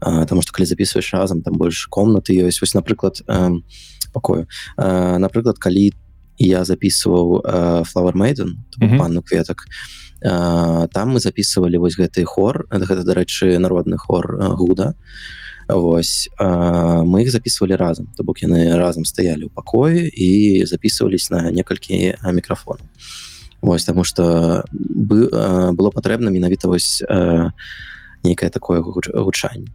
потому 0.03 0.41
что 0.41 0.51
калі 0.51 0.65
записываешь 0.65 1.13
разам 1.13 1.41
там 1.41 1.55
больше 1.55 1.89
комнаты 1.89 2.35
ёсць 2.35 2.61
вось 2.61 2.73
напрыклад 2.73 3.21
пакою 4.13 4.47
напрыклад 4.77 5.59
калі 5.59 5.93
я 6.37 6.63
записываў 6.65 7.41
flower 7.87 8.13
maiden 8.13 8.59
панну 8.79 9.21
кветак 9.21 9.65
там 10.23 11.09
мы 11.09 11.19
записывалі 11.19 11.77
вось 11.77 11.95
гэты 11.95 12.23
хор 12.23 12.67
гэта 12.71 13.03
дарэчы 13.03 13.57
народны 13.59 13.97
хор 13.97 14.55
гуда. 14.55 14.95
Вось 15.67 16.29
мы 16.39 17.23
их 17.23 17.31
записывалі 17.31 17.75
разам 17.75 18.07
то 18.17 18.23
бок 18.23 18.39
яны 18.43 18.75
разам 18.75 19.05
стаялі 19.05 19.47
ў 19.47 19.51
пакоі 19.53 20.07
і 20.11 20.65
записывались 20.65 21.29
на 21.29 21.51
некалькі 21.51 22.15
мікрафонаў 22.23 22.83
Вось 23.61 23.85
таму 23.85 24.03
что 24.03 24.65
бы 24.71 25.29
было 25.71 25.89
патрэбна 25.89 26.29
менавіта 26.29 26.67
вось 26.67 27.03
нейкае 28.23 28.49
такое 28.49 28.81
гучанне 28.81 29.71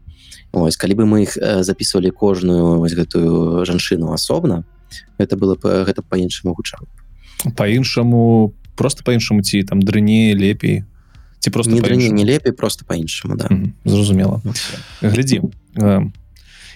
Ось 0.52 0.76
калі 0.76 0.94
бы 0.94 1.04
мы 1.06 1.22
их 1.22 1.36
записывалі 1.36 2.10
кожную 2.10 2.78
вось 2.78 2.94
гэтую 2.94 3.64
жанчыну 3.64 4.12
асобна 4.12 4.64
это 5.18 5.36
было 5.36 5.54
бы 5.54 5.84
гэта 5.84 6.02
по-іншаму 6.02 6.54
гучала 6.54 6.88
по-іншаму 7.56 8.54
просто 8.76 9.04
по-іншаму 9.04 9.42
ці 9.42 9.62
там 9.62 9.82
дрэнней 9.82 10.34
лепей? 10.34 10.84
Ці 11.40 11.50
просто 11.50 11.72
не, 11.72 11.80
дрэнней, 11.80 12.10
не 12.10 12.24
лепей 12.24 12.52
просто 12.52 12.84
по-іншаму 12.84 13.36
да. 13.36 13.48
зразумела. 13.84 14.40
Глядзі 15.02 15.42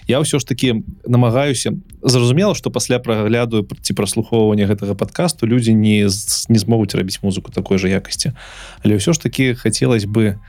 я 0.07 0.19
ўсё 0.19 0.39
ж 0.39 0.45
таки 0.45 0.83
намагаюся 1.07 1.71
зразумела 2.03 2.55
что 2.55 2.71
пасля 2.71 2.99
прагляду 2.99 3.63
ці 3.81 3.93
праслухоўвання 3.93 4.67
гэтага 4.67 4.95
подкасту 4.99 5.47
людзі 5.47 5.73
не 5.73 6.03
не 6.49 6.59
змогуць 6.59 6.95
рабіць 6.95 7.23
музыку 7.23 7.51
такой 7.51 7.79
же 7.79 7.89
якасці. 7.89 8.35
Але 8.83 8.99
ўсё 8.99 9.15
ж 9.15 9.19
таки 9.23 9.55
хацелось 9.55 10.05
бы 10.05 10.39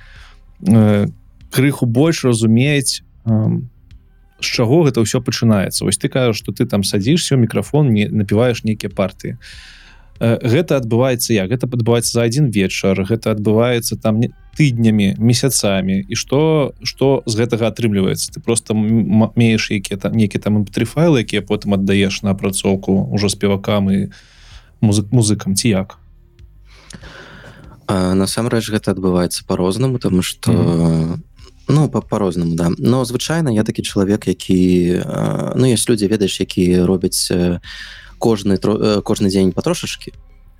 э, 0.66 1.06
крыху 1.54 1.86
больш 1.86 2.24
разумець 2.24 3.03
з 3.24 4.46
чаго 4.46 4.84
гэта 4.84 5.00
ўсё 5.00 5.24
пачынаецца? 5.24 5.84
Вось 5.84 5.98
ты 5.98 6.08
кажаш 6.08 6.36
что 6.36 6.52
ты 6.52 6.66
там 6.66 6.84
садзішся 6.84 7.36
мікрафон 7.36 7.90
не 7.92 8.08
напіваеш 8.08 8.64
нейкія 8.64 8.90
партыі. 8.92 9.38
Гэта 10.20 10.78
адбываецца 10.78 11.34
як? 11.34 11.50
Гэта 11.50 11.66
падбываецца 11.66 12.12
за 12.12 12.22
один 12.22 12.50
вечар 12.50 13.02
гэта 13.02 13.34
адбываецца 13.34 13.98
там 13.98 14.20
не 14.20 14.30
тыднямі 14.54 15.18
месяцамі. 15.18 16.06
І 16.08 16.14
что 16.14 16.74
что 16.82 17.22
з 17.26 17.34
гэтага 17.34 17.66
атрымліваецца? 17.66 18.30
Ты 18.30 18.38
просто 18.40 18.74
мееш 18.74 19.70
якія 19.70 19.98
там 19.98 20.14
нейкі 20.14 20.38
там 20.38 20.64
тры 20.64 20.86
файлы 20.86 21.26
якія 21.26 21.42
потым 21.42 21.74
аддаеш 21.74 22.22
на 22.22 22.30
апрацоўку 22.30 23.10
ўжо 23.10 23.28
спевакам 23.28 23.90
і 23.90 23.98
музык 24.80 25.10
музыкам 25.10 25.58
ці 25.58 25.68
як? 25.68 25.98
Насамрэч 27.88 28.70
гэта 28.70 28.94
адбываецца 28.94 29.42
по-рознаму 29.46 29.98
тому 29.98 30.22
что 30.22 30.52
mm 30.52 30.58
-hmm. 30.58 31.33
Ну 31.68 31.88
по-рознаму 31.88 32.54
да. 32.54 32.70
Но 32.78 33.04
звычайна 33.04 33.52
я 33.52 33.62
такі 33.62 33.82
чалавек 33.82 34.28
які 34.28 35.02
ну 35.56 35.66
есть 35.66 35.90
людзі 35.90 36.08
ведаеш 36.08 36.40
які 36.40 36.82
робяць 36.82 37.32
кожны 38.18 38.58
кожны 39.02 39.28
дзень 39.28 39.52
патрошачки 39.52 40.12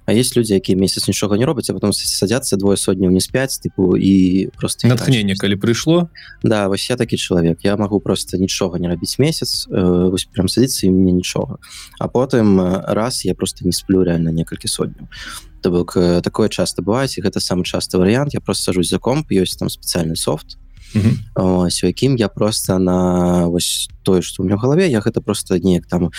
А 0.07 0.13
есть 0.13 0.37
людзі 0.37 0.55
якія 0.55 0.79
месяц 0.79 1.09
нічога 1.09 1.39
не 1.39 1.47
робяць 1.47 1.71
а 1.71 1.73
потом 1.73 1.93
садятся 1.93 2.57
двое 2.57 2.77
сотняў 2.77 3.11
не 3.11 3.21
спяць 3.21 3.57
тыпу 3.57 3.97
і 3.97 4.49
просто 4.57 4.89
натхнение 4.89 5.37
калі 5.37 5.57
прыйшло 5.57 6.09
да 6.43 6.69
вось 6.69 6.91
я 6.91 6.97
такі 6.97 7.17
чалавек 7.17 7.65
я 7.65 7.77
магу 7.77 8.01
просто 8.01 8.37
нічога 8.37 8.79
не 8.79 8.89
рабіць 8.89 9.19
месяц 9.19 9.67
э, 9.69 10.11
вось 10.11 10.25
прям 10.25 10.47
і 10.49 10.91
мне 10.91 11.13
нічога 11.13 11.57
а 11.99 12.09
потым 12.09 12.61
э, 12.61 12.93
раз 12.93 13.25
я 13.25 13.35
просто 13.35 13.65
не 13.65 13.73
сплю 13.73 14.05
реально 14.05 14.31
некалькі 14.31 14.69
сотняў 14.69 15.09
то 15.63 15.71
бок 15.71 15.97
э, 15.97 16.21
такое 16.21 16.49
часто 16.49 16.83
бываюць 16.83 17.17
і 17.17 17.25
гэта 17.25 17.41
самы 17.41 17.65
часты 17.65 17.97
варыянт 17.97 18.35
я 18.35 18.41
просто 18.41 18.65
сажусь 18.65 18.91
за 18.91 18.99
комп 18.99 19.33
ёсць 19.33 19.57
там 19.57 19.73
спецыяльны 19.73 20.17
софт 20.17 20.59
ось, 21.35 21.85
у 21.85 21.87
якім 21.87 22.17
я 22.17 22.29
просто 22.29 22.79
на 22.79 23.47
вось 23.49 23.89
тое 24.03 24.23
что 24.23 24.43
у 24.43 24.47
меня 24.47 24.57
галаве 24.57 24.89
я 24.89 25.01
гэта 25.01 25.21
просто 25.21 25.59
неяк 25.59 25.87
там 25.87 26.11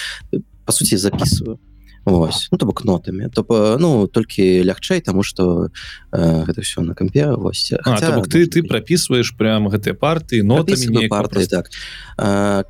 по 0.65 0.71
сути 0.71 0.95
записываю. 0.95 1.59
Вось 2.05 2.49
ну, 2.51 2.57
то 2.57 2.65
бок 2.65 2.85
нотамі 2.85 3.29
то 3.33 3.77
ну 3.79 4.07
толькі 4.07 4.63
лягчэй 4.63 5.01
тому 5.01 5.23
что 5.23 5.69
э, 6.11 6.45
гэта 6.45 6.61
все 6.61 6.81
на 6.81 6.93
кампе 6.93 7.31
вось 7.31 7.73
а, 7.73 7.81
Хотя, 7.81 8.15
бок, 8.15 8.27
ты 8.27 8.45
ты 8.45 8.61
прапісваеш 8.61 9.33
прям 9.37 9.67
гэтыя 9.69 9.95
парты 9.95 10.43
нотамі 10.43 11.07
парты 11.09 11.47
так. 11.47 11.71
Э, 12.19 12.63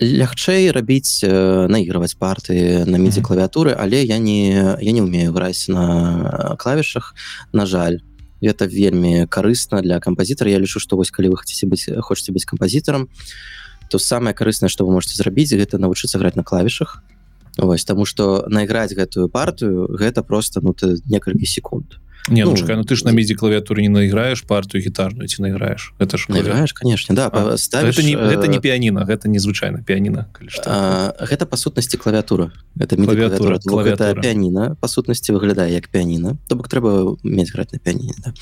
лягчэй 0.00 0.72
рабіць 0.72 1.20
э, 1.24 1.68
наігрываць 1.68 2.16
парты 2.16 2.88
на 2.88 2.96
мідзе 2.96 3.20
клавіатуры 3.20 3.76
але 3.76 4.02
я 4.02 4.16
не 4.16 4.48
я 4.80 4.92
не 4.92 5.02
умею 5.02 5.32
граць 5.32 5.68
на 5.68 6.56
клавішах 6.58 7.14
на 7.52 7.66
жаль 7.66 8.00
это 8.42 8.66
вельмі 8.66 9.26
карысна 9.26 9.82
для 9.82 10.00
кампазітара 10.00 10.50
Я 10.50 10.58
лічу 10.58 10.80
што 10.80 10.96
вось 10.96 11.10
калі 11.10 11.32
вы 11.32 11.36
хаце 11.36 11.66
быць 11.66 11.88
хочаце 12.02 12.32
быць 12.32 12.44
кампазітарам 12.44 13.08
то 13.88 13.98
самае 13.98 14.34
карыснае 14.34 14.68
што 14.68 14.84
вы 14.84 14.92
можете 14.92 15.16
зрабіць 15.16 15.54
гэта 15.54 15.78
навучыцца 15.78 16.18
граць 16.18 16.36
на 16.36 16.44
клавішах 16.44 17.02
Вось 17.56 17.88
таму 17.88 18.04
што 18.04 18.44
найграць 18.52 18.92
гэтую 18.92 19.28
партыю 19.32 19.88
гэта 19.88 20.22
просто 20.22 20.60
ну 20.60 20.76
некалькі 21.08 21.46
секунд 21.46 21.96
не 22.28 22.44
ну, 22.44 22.54
ну, 22.58 22.76
ну 22.76 22.84
ты 22.84 22.96
ж 22.96 23.04
на 23.04 23.12
мідзе 23.12 23.34
клавіатуры 23.34 23.82
не 23.82 23.88
наіграеш 23.88 24.42
партыю 24.42 24.82
гітарную 24.82 25.28
ці 25.28 25.42
наіграеш 25.42 25.94
это 25.98 26.18
ж 26.18 26.26
наіграеш 26.28 26.72
конечно 26.72 27.14
да 27.14 27.30
а, 27.32 27.56
ставіш, 27.56 27.98
это 27.98 28.02
не 28.02 28.16
гэта 28.16 28.48
не 28.48 28.58
піяніна 28.58 29.06
гэта 29.06 29.28
незвычайна 29.28 29.82
піяніна 29.82 30.26
гэта 30.34 31.46
па 31.46 31.56
сутнасці 31.56 31.96
клавіатура 31.96 32.50
это 32.78 32.96
клавіатура, 32.96 33.58
клавіатура. 33.58 34.20
піяніна 34.20 34.76
па 34.80 34.88
сутнасці 34.88 35.32
выглядае 35.32 35.70
як 35.70 35.88
піяніна 35.88 36.36
то 36.48 36.56
бок 36.56 36.68
трэба 36.68 37.16
мець 37.22 37.52
граць 37.52 37.72
на 37.72 37.78
піяніне 37.78 38.14
да? 38.24 38.32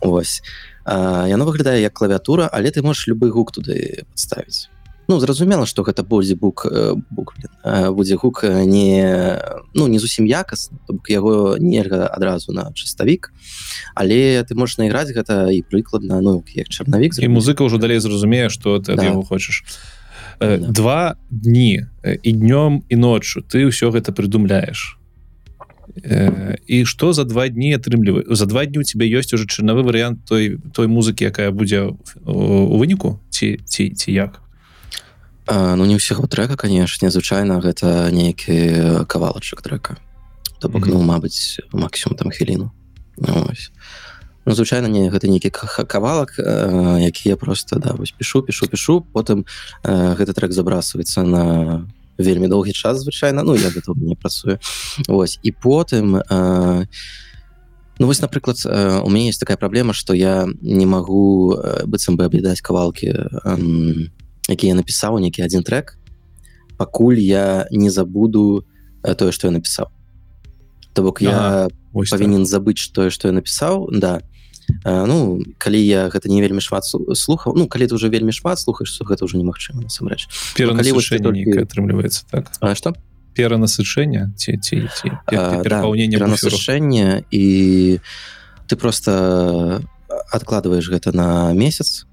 ось. 0.00 0.42
Яно 0.84 1.44
выглядае 1.44 1.80
як 1.80 1.92
клавіатура 1.92 2.48
але 2.52 2.70
ты 2.70 2.82
можаш 2.82 3.08
любы 3.08 3.30
гук 3.30 3.52
туды 3.52 4.04
подставіць 4.12 4.68
ну 5.12 5.20
зразумела 5.20 5.66
что 5.66 5.84
гэта 5.84 6.02
будзе 6.02 6.34
бук 6.34 6.64
бук 7.10 7.36
будзе 7.92 8.16
гук 8.16 8.44
не 8.64 9.36
ну 9.74 9.86
не 9.86 9.98
зусім 9.98 10.24
якасна 10.24 10.80
яго 11.08 11.56
нельга 11.60 12.08
адразу 12.08 12.52
на 12.52 12.72
чыставік. 12.72 13.28
Але 13.94 14.40
ты 14.48 14.56
можаш 14.56 14.80
найграць 14.80 15.12
гэта 15.12 15.52
і 15.52 15.60
прыкладна 15.60 16.24
ну 16.24 16.40
як 16.56 16.72
чарнавік 16.72 17.20
і 17.20 17.28
музыка 17.28 17.60
ўжо 17.60 17.76
далей 17.76 18.00
зразумее 18.00 18.48
что 18.48 18.80
ты 18.80 18.96
да. 18.96 19.12
хочаш. 19.20 19.64
Да. 19.64 19.92
два 20.56 21.16
дні 21.30 21.86
і 22.22 22.32
днём 22.32 22.82
і 22.88 22.96
ноччу 22.96 23.44
ты 23.44 23.68
ўсё 23.68 23.92
гэта 23.92 24.16
прыдумляеш. 24.16 24.96
І 26.66 26.84
что 26.84 27.12
за 27.12 27.24
два 27.24 27.48
дні 27.48 27.76
атрымліваю 27.76 28.24
за 28.34 28.46
два 28.46 28.64
дні 28.64 28.80
у 28.80 28.82
тебя 28.82 29.04
ёсць 29.04 29.34
уже 29.34 29.46
чарнавы 29.46 29.84
варыянт 29.84 30.24
той 30.24 30.58
той 30.72 30.88
музыкі 30.88 31.28
якая 31.28 31.50
будзе 31.50 31.92
у 32.24 32.78
выніку? 32.80 33.20
Ці 33.30 33.60
ці 33.64 33.90
ці 33.90 34.12
як 34.12 34.40
А, 35.52 35.76
ну 35.76 35.84
не 35.84 36.00
ўсяго 36.00 36.24
трека 36.32 36.56
канешне 36.56 37.12
звычайна 37.12 37.60
гэта 37.60 38.08
нейкі 38.08 39.04
кавалачак 39.04 39.60
трека. 39.60 40.00
То 40.58 40.68
бок 40.68 40.86
mm 40.86 40.90
-hmm. 40.90 40.94
ну 40.94 41.02
Мабыць 41.04 41.60
максимум 41.72 42.16
там 42.16 42.30
хвіліну 42.30 42.70
ну, 44.46 44.54
звычайна 44.54 44.88
не 44.88 45.10
гэта 45.10 45.28
нейкі 45.28 45.50
кавалак 45.86 46.38
які 47.00 47.28
я 47.28 47.36
просто 47.36 47.76
да 47.76 47.92
вось 47.92 48.10
пішу 48.10 48.42
пішу 48.42 48.66
пішу 48.66 49.04
потым 49.12 49.44
э, 49.84 50.16
гэты 50.16 50.32
трек 50.32 50.52
забрасываецца 50.52 51.22
на 51.22 51.86
вельмі 52.18 52.48
доўгі 52.48 52.72
час 52.72 53.00
звычайна 53.04 53.42
ну 53.42 53.54
я 53.54 53.68
гэта 53.68 53.92
не 53.96 54.14
працую 54.14 54.58
ось. 55.08 55.38
І 55.42 55.52
потым 55.52 56.16
э, 56.16 56.86
Ну 57.98 58.06
вось 58.06 58.22
напрыклад 58.22 58.56
у 59.04 59.10
мяне 59.10 59.28
есть 59.28 59.40
такая 59.40 59.56
праблема 59.56 59.92
что 59.92 60.14
я 60.14 60.46
не 60.62 60.86
магу 60.86 61.56
быццам 61.84 62.16
бы 62.16 62.24
аблідаць 62.24 62.60
кавалкі 62.60 63.06
э, 63.06 64.08
які 64.48 64.66
я 64.66 64.74
напісаў 64.74 65.18
нейкі 65.18 65.42
один 65.42 65.62
трек. 65.62 65.98
Пакуль 66.76 67.18
я 67.18 67.66
не 67.70 67.90
забуду 67.90 68.66
э, 69.02 69.14
тое 69.14 69.32
что 69.32 69.46
я 69.48 69.52
напісаў 69.52 69.90
то 70.92 71.02
бок 71.02 71.22
я 71.22 71.30
ага, 71.30 71.68
павінен 71.92 72.46
забыць 72.46 72.92
тое 72.92 73.10
что 73.10 73.28
я 73.28 73.34
напісаў 73.34 73.88
да. 73.92 74.20
А, 74.84 75.06
ну 75.06 75.42
калі 75.58 75.80
я 75.80 76.08
гэта 76.08 76.28
не 76.28 76.40
вельмі 76.40 76.60
шмат 76.60 76.84
слухаў 76.86 77.56
ну 77.56 77.66
калі 77.66 77.88
ты 77.88 77.94
уже 77.94 78.08
вельмі 78.08 78.32
шмат 78.32 78.60
слухаешь 78.60 78.94
гэта 79.00 79.24
уже 79.24 79.36
немагчыма 79.36 79.82
насамрэч. 79.82 80.28
Атрымліваецца 81.66 82.24
так? 82.30 82.52
А 82.60 82.74
что? 82.74 82.94
Перанасышэнне 83.34 84.32
ці 84.36 84.58
ці 84.60 84.86
насышэнне 86.28 87.24
і 87.30 87.44
ты 88.68 88.76
просто 88.76 89.82
откладываешь 90.30 90.88
гэта 90.88 91.12
на 91.16 91.52
месяц 91.52 92.06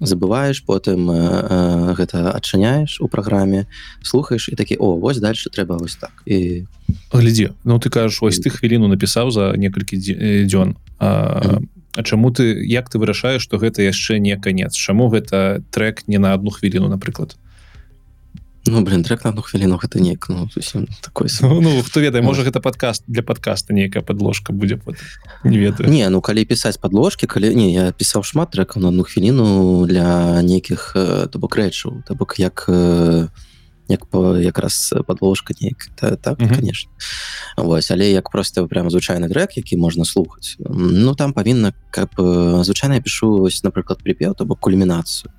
забываешь 0.00 0.64
потым 0.64 1.10
э, 1.10 1.14
э, 1.14 1.94
гэта 1.94 2.30
адчыняеш 2.30 3.00
у 3.00 3.08
праграме 3.08 3.66
слухаеш 4.02 4.48
і 4.48 4.56
такі 4.56 4.76
о 4.76 4.96
вось 4.96 5.18
дальше 5.18 5.50
трэба 5.50 5.78
вось 5.78 5.96
так 5.96 6.22
і 6.26 6.66
глядзе 7.12 7.54
Ну 7.64 7.78
ты 7.78 7.90
кажаш 7.90 8.18
ось 8.22 8.38
ты 8.38 8.50
хвіліну 8.50 8.88
напісаў 8.88 9.30
за 9.30 9.54
некалькі 9.56 9.96
дзён. 10.46 10.76
А. 10.98 11.60
А 11.94 12.02
чаму 12.02 12.34
ты 12.34 12.58
як 12.66 12.90
ты 12.90 12.98
вырашаеш 12.98 13.42
што 13.42 13.58
гэта 13.58 13.82
яшчэ 13.82 14.18
не 14.18 14.34
канец? 14.36 14.74
Чаму 14.74 15.08
гэта 15.08 15.62
трек 15.70 16.08
не 16.08 16.18
на 16.18 16.34
одну 16.34 16.50
хвіліну 16.50 16.88
напрыклад 16.88 17.38
Ну 18.66 18.80
блин 18.80 19.02
трек 19.02 19.24
на 19.24 19.30
одну 19.30 19.42
хвіліну 19.42 19.76
гэта 19.76 20.00
неяк 20.00 20.26
ну, 20.28 20.48
такой 21.00 21.28
ну, 21.42 21.60
ну, 21.60 21.82
хто 21.82 22.00
ведае 22.00 22.22
можа 22.22 22.42
гэта 22.42 22.60
подкаст 22.60 23.04
для 23.06 23.22
подкаста 23.22 23.74
нейкая 23.74 24.02
подложка 24.02 24.52
будзе 24.52 24.80
не 25.44 25.58
ведаю. 25.58 25.90
Не 25.90 26.08
ну 26.08 26.20
калі 26.20 26.44
пісаць 26.44 26.80
подложки 26.80 27.26
калі 27.26 27.54
не 27.54 27.72
я 27.72 27.92
пісаў 27.92 28.24
шмат 28.24 28.56
трекаў 28.56 28.80
на 28.80 28.88
одну 28.88 29.04
хвіліну 29.04 29.84
для 29.84 30.40
нейкіх 30.40 30.96
э, 30.96 31.28
то 31.28 31.38
бок 31.38 31.56
рэчаў 31.56 32.08
то 32.08 32.14
бок 32.14 32.38
як 32.38 32.64
як 33.88 34.06
по 34.06 34.36
якраз 34.36 34.94
подложка 35.06 35.52
неяк 35.60 35.88
та, 35.94 36.16
так 36.16 36.38
mm 36.38 36.48
-hmm. 36.48 36.56
конечно. 36.56 36.90
Вось 37.56 37.90
але 37.90 38.10
як 38.10 38.30
просто 38.30 38.66
прям 38.66 38.88
звычайны 38.88 39.28
трек 39.28 39.56
які 39.56 39.76
можна 39.76 40.04
слухаць 40.04 40.56
ну 40.70 41.14
там 41.14 41.32
павінна 41.32 41.72
каб 41.90 42.08
звычайна 42.64 43.00
пишу 43.00 43.38
вось 43.38 43.64
напрыклад 43.64 43.98
припеў 44.04 44.34
то 44.34 44.44
бок 44.44 44.60
кульмінацыю 44.60 45.30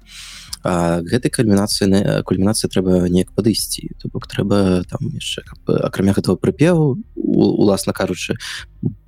гэтай 0.65 1.29
кульмінацыі 1.29 2.23
кульмінацыі 2.25 2.69
трэба 2.73 3.05
неяк 3.05 3.29
падысці 3.37 3.93
то 4.01 4.09
бок 4.09 4.25
трэба 4.25 4.81
там 4.89 5.13
яшчэ 5.13 5.45
акрамя 5.85 6.17
гэтага 6.17 6.41
прыпеву 6.41 6.97
уласна 7.15 7.93
кажучы 7.93 8.37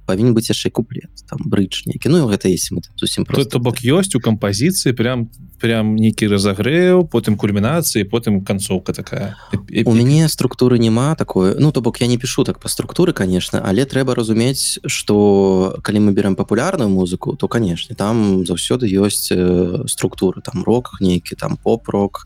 павінен 0.08 0.34
быць 0.34 0.47
яшчэ 0.49 0.72
куплет 0.72 1.12
там 1.28 1.43
брыдж 1.45 1.84
нейкі 1.86 2.10
ну 2.10 2.28
гэта 2.32 2.47
есть 2.47 2.72
мы 2.72 2.82
зусім 2.95 3.28
просто 3.28 3.60
бок 3.60 3.84
ёсць 3.84 4.16
у 4.16 4.24
кампазіцыі 4.24 4.95
прям 4.95 5.28
прям 5.60 5.95
нейкі 5.99 6.32
разагрэў 6.32 7.08
потым 7.12 7.36
кульмінацыі 7.36 8.08
потым 8.08 8.41
канцоўка 8.47 8.93
такая 8.93 9.36
у 9.51 9.93
мяне 9.93 10.28
структуры 10.30 10.80
няма 10.80 11.16
такое 11.16 11.55
ну 11.60 11.72
то 11.72 11.82
бок 11.82 12.01
я 12.01 12.08
не 12.08 12.18
пишу 12.18 12.43
так 12.43 12.60
по 12.60 12.70
структуры 12.70 13.14
конечно 13.14 13.60
але 13.60 13.86
трэба 13.86 14.16
разумець 14.16 14.80
что 14.86 15.78
калі 15.84 15.99
мы 15.99 16.12
берем 16.16 16.36
папулярную 16.36 16.89
музыку 16.89 17.36
то 17.36 17.47
канешне 17.47 17.95
там 17.95 18.45
заўсёды 18.45 18.88
ёсць 18.88 19.32
э, 19.32 19.84
структуры. 19.88 20.41
Там 20.41 20.64
рок 20.64 20.97
нейкі 21.01 21.36
там 21.36 21.58
поп-рок 21.58 22.26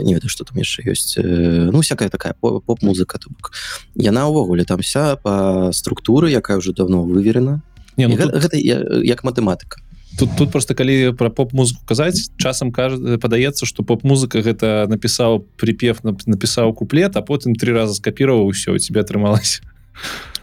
не 0.00 0.14
ведаю 0.14 0.28
что 0.28 0.44
там 0.44 0.58
яшчэ 0.58 0.82
ёсць 0.84 1.16
э, 1.18 1.70
ну 1.70 1.80
всякая 1.80 2.08
такая 2.08 2.34
поп-музыка 2.34 3.18
бок. 3.28 3.52
Яна 3.94 4.28
ўвогуле 4.28 4.64
там 4.64 4.80
вся 4.80 5.16
по 5.16 5.70
структуры 5.72 6.30
якая 6.30 6.58
уже 6.58 6.72
давно 6.72 7.02
выверена. 7.02 7.62
Не, 7.96 8.06
ну, 8.06 8.16
гэта, 8.16 8.32
тут... 8.32 8.42
гэта 8.42 8.56
як 9.02 9.24
матэматыка 9.24 9.82
тут 10.18 10.30
тут 10.36 10.50
просто 10.50 10.74
калі 10.74 11.12
про 11.12 11.30
поп-музыку 11.30 11.80
казаць 11.86 12.30
часам 12.36 12.72
кажа 12.72 13.18
падаецца 13.18 13.66
что 13.66 13.82
поп-музыка 13.82 14.42
гэта 14.42 14.86
напісаў 14.88 15.46
припев 15.56 16.02
напісаў 16.02 16.74
куплет 16.74 17.16
а 17.16 17.22
потым 17.22 17.54
три 17.54 17.72
раза 17.72 17.94
скапіраваў 17.94 18.50
все 18.50 18.72
у 18.72 18.78
тебя 18.78 19.02
атрымалась 19.02 19.62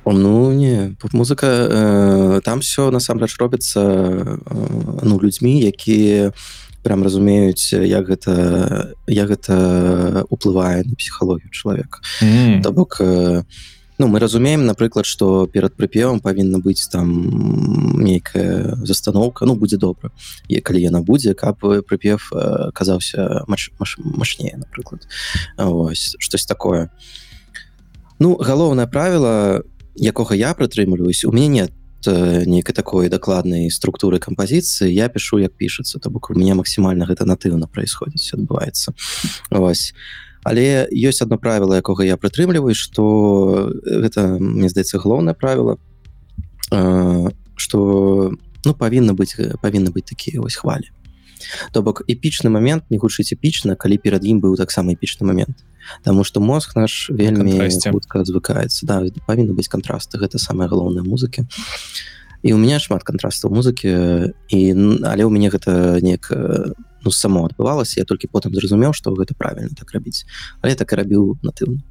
ну 0.05 0.51
не 0.51 0.95
поп-музыка 1.01 1.47
э, 1.47 2.41
там 2.43 2.59
все 2.61 2.91
насамрэч 2.91 3.37
робіцца 3.39 3.81
э, 3.81 4.37
ну 5.03 5.19
людзьмі 5.19 5.59
якія 5.59 6.29
у 6.29 6.33
прям 6.85 7.01
разумеюць 7.01 7.73
як 7.73 8.05
гэта 8.05 8.93
як 9.09 9.33
гэта 9.33 9.55
уплывае 10.29 10.85
на 10.85 10.93
псіхалогію 10.93 11.49
чалавека. 11.49 12.05
Mm. 12.21 12.61
то 12.61 12.71
бок 12.71 13.01
ну 13.97 14.07
мы 14.07 14.19
разумеем 14.19 14.65
напрыклад 14.69 15.05
что 15.05 15.47
перад 15.47 15.73
прыпевам 15.73 16.21
павінна 16.21 16.61
быць 16.61 16.85
там 16.85 17.09
нейкая 17.97 18.77
застановка 18.85 19.45
ну 19.45 19.55
будзе 19.55 19.77
добра. 19.77 20.11
І 20.47 20.61
калі 20.61 20.81
яна 20.85 21.01
будзе 21.01 21.33
каб 21.33 21.57
прыпев 21.59 22.29
казаўся 22.73 23.41
мачнее 23.47 24.53
напрыклад. 24.61 25.07
Ось 25.57 26.15
штось 26.19 26.45
такое. 26.45 26.93
Ну 28.19 28.37
галоўнае 28.37 28.85
правіла 28.85 29.63
якога 29.95 30.35
я 30.35 30.53
прытрымліваюсь 30.53 31.25
у 31.25 31.31
мяне 31.31 31.49
нет. 31.49 31.71
э, 31.71 31.84
нейкай 32.11 32.75
такой 32.75 33.09
дакладнай 33.09 33.69
структуры 33.71 34.19
кампазіцыі 34.19 34.93
я 34.93 35.09
пишу 35.09 35.39
як 35.39 35.53
пішацца 35.53 35.99
то 35.99 36.09
бок 36.09 36.29
у 36.29 36.33
меня 36.33 36.55
максімальна 36.55 37.05
гэта 37.05 37.25
натыўна 37.25 37.67
происходіць 37.67 38.33
адбываецца 38.33 38.93
вось 39.51 39.93
але 40.43 40.87
ёсць 40.91 41.21
одно 41.21 41.37
правило 41.37 41.73
якога 41.73 42.05
я 42.05 42.17
прытрымліваю 42.17 42.75
что 42.75 43.71
гэта 43.85 44.37
мне 44.39 44.69
здаецца 44.69 44.99
галоўнае 44.99 45.33
правило 45.33 45.77
что 47.55 48.33
ну 48.65 48.73
павінна 48.73 49.13
быць 49.13 49.37
павінны 49.61 49.89
быць 49.89 50.09
такія 50.09 50.41
вось 50.41 50.55
хвалі 50.55 50.91
то 51.71 51.81
бок 51.81 52.01
эпічны 52.07 52.49
момент 52.49 52.85
не 52.89 52.97
хутчыць 52.97 53.33
эпічна 53.33 53.75
калі 53.75 53.97
перад 53.97 54.23
ім 54.23 54.39
быў 54.41 54.57
таксама 54.57 54.93
эпічны 54.93 55.25
момент. 55.25 55.65
Таму 56.03 56.23
что 56.23 56.39
мозг 56.39 56.75
наш 56.75 57.09
вельмі 57.09 57.59
хутка 57.91 58.23
звыкаецца 58.25 58.85
да 58.85 59.03
павінны 59.27 59.53
быць 59.53 59.69
кантрасты 59.69 60.17
гэта 60.17 60.39
самая 60.39 60.67
галоўная 60.67 61.03
музыкі. 61.03 61.45
І 62.43 62.53
у 62.53 62.57
меня 62.57 62.79
шмат 62.79 63.03
кантрастаў 63.03 63.51
музыкі 63.51 63.89
і 64.49 64.59
але 65.05 65.23
ў 65.25 65.31
мяне 65.33 65.49
гэта 65.49 66.01
неяк 66.01 66.29
ну, 67.05 67.11
само 67.11 67.45
адбывалася 67.45 68.01
я 68.01 68.05
толькі 68.05 68.27
потым 68.27 68.53
зразумеў 68.53 68.93
што 68.93 69.13
гэта 69.13 69.37
правильно 69.37 69.73
так 69.77 69.91
рабіць. 69.93 70.25
Але 70.61 70.75
так 70.75 70.93
і 70.93 70.95
рабіў 71.01 71.37
натыўна 71.41 71.81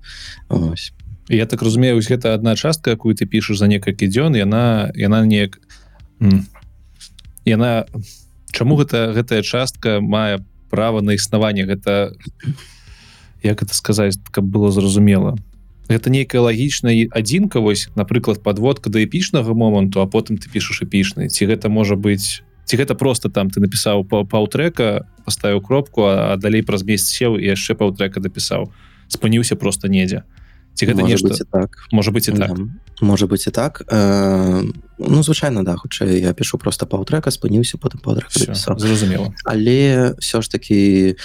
я 1.29 1.47
так 1.47 1.63
разумею 1.63 2.01
гэта 2.01 2.35
одна 2.35 2.57
частка 2.57 2.91
якую 2.91 3.15
ты 3.15 3.27
пішаш 3.27 3.59
за 3.59 3.67
некалькі 3.67 4.09
дзён 4.09 4.37
яна 4.37 4.93
яна 4.95 5.25
неяк 5.25 5.59
яна 7.45 7.87
чаму 8.55 8.79
гэта 8.79 9.11
гэтая 9.11 9.43
частка 9.43 9.99
мае 10.01 10.39
права 10.71 11.03
на 11.03 11.19
існаванне? 11.19 11.67
Гэта 11.67 12.15
як 13.43 13.63
это 13.63 13.75
сказаць 13.75 14.17
каб 14.31 14.47
было 14.47 14.71
зразумела. 14.71 15.37
Это 15.91 16.09
нейкая 16.09 16.41
лагічная 16.41 17.11
адзінка 17.11 17.61
вось 17.61 17.91
напрыклад 17.99 18.43
подводка 18.43 18.89
да 18.89 19.03
эпічнага 19.05 19.53
моманту 19.53 20.01
а 20.01 20.07
потым 20.07 20.39
ты 20.39 20.49
пішаш 20.49 20.87
эпічны. 20.87 21.29
Ці 21.29 21.51
гэта 21.51 21.69
можа 21.69 21.99
быть 21.99 22.47
ці 22.65 22.75
гэта 22.79 22.95
просто 22.95 23.29
там 23.29 23.51
ты 23.51 23.61
напісаў 23.61 24.07
паўтрека 24.07 25.05
поставіў 25.27 25.61
кропку 25.61 26.09
а 26.09 26.37
далей 26.41 26.63
праз 26.63 26.87
месяц 26.87 27.13
сеў 27.13 27.37
і 27.37 27.45
яшчэ 27.45 27.75
паўтрека 27.75 28.23
дапісаў 28.23 28.73
спыніўся 29.13 29.57
просто 29.57 29.89
недзе. 29.89 30.25
Ці 30.75 30.87
гэта 30.87 31.03
нешта? 31.03 31.37
так. 31.51 31.87
Можа 31.93 32.11
быть 32.11 32.29
і 32.29 32.33
так. 32.33 32.57
Можа 33.01 33.27
быть 33.27 33.47
і 33.47 33.51
так. 33.51 33.83
Э, 33.87 34.65
ну 34.99 35.23
звычайно 35.23 35.65
да 35.65 35.77
хутчэй 35.77 36.21
я 36.21 36.33
пишу 36.33 36.59
просто 36.59 36.87
паўтрека 36.87 37.31
спыніўся 37.31 37.79
потым 37.79 38.01
зразумела 38.79 39.35
але 39.45 40.15
все 40.19 40.43
ж 40.43 40.51
таки 40.51 41.17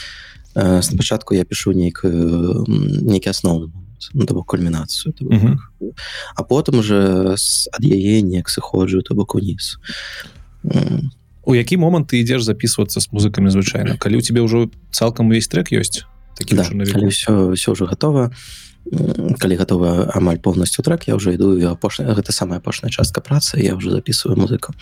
Э, 0.55 0.81
спачатку 0.81 1.35
я 1.35 1.45
пишу 1.45 1.71
нейкую 1.71 2.65
нейкі 2.67 3.29
асноўны 3.29 3.69
ну, 4.13 4.25
бок 4.25 4.47
кульмінацыю 4.47 5.13
uh 5.13 5.29
-huh. 5.29 5.93
а 6.35 6.41
потым 6.43 6.79
уже 6.79 7.35
ад 7.71 7.83
яе 7.83 8.21
неяк 8.21 8.49
сыходжу 8.49 9.01
то 9.01 9.13
бок 9.13 9.35
уніз 9.35 9.77
у 11.45 11.55
які 11.55 11.77
момант 11.77 12.13
ты 12.13 12.15
ідзеш 12.15 12.41
записывацца 12.41 12.99
з 12.99 13.07
музыкамі 13.13 13.49
звычайна 13.49 13.97
калі 13.97 14.17
у 14.17 14.21
тебе 14.21 14.41
ўжо 14.41 14.69
цалкам 14.91 15.27
увесь 15.27 15.47
трек 15.47 15.71
ёсць 15.71 16.03
да, 16.51 16.63
все 17.07 17.51
все 17.51 17.71
уже 17.71 17.85
готова 17.85 18.31
калі 19.39 19.55
готова 19.55 20.11
амаль 20.15 20.39
полностью 20.39 20.83
трек 20.83 21.07
я 21.07 21.15
уже 21.15 21.33
іду 21.33 21.53
апошня 21.69 22.13
гэта 22.13 22.31
самая 22.31 22.59
апошняя 22.59 22.91
частка 22.91 23.21
працы 23.21 23.59
я 23.61 23.75
уже 23.75 23.91
записываю 23.91 24.39
музыку 24.39 24.73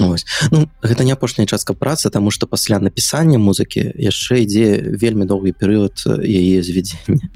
Ось. 0.00 0.24
Ну, 0.50 0.68
гэта 0.82 1.04
не 1.04 1.12
апошняя 1.12 1.46
частка 1.46 1.74
працы 1.74 2.10
тому 2.10 2.30
что 2.30 2.46
пасля 2.46 2.78
напісання 2.78 3.38
музыкі 3.38 3.92
яшчэ 3.94 4.42
ідзе 4.42 4.98
вельмі 4.98 5.24
доўгі 5.26 5.52
перыяд 5.52 6.02
яе 6.22 6.62
звядзення 6.62 7.30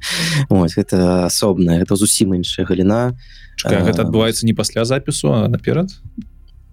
гэта 0.50 1.26
асобная 1.26 1.82
это 1.82 1.96
зусім 1.96 2.34
іншая 2.34 2.66
галіна. 2.66 3.18
Гэта 3.64 4.02
адбываецца 4.02 4.46
не 4.46 4.54
пасля 4.54 4.84
запісу 4.84 5.48
наперад? 5.48 5.90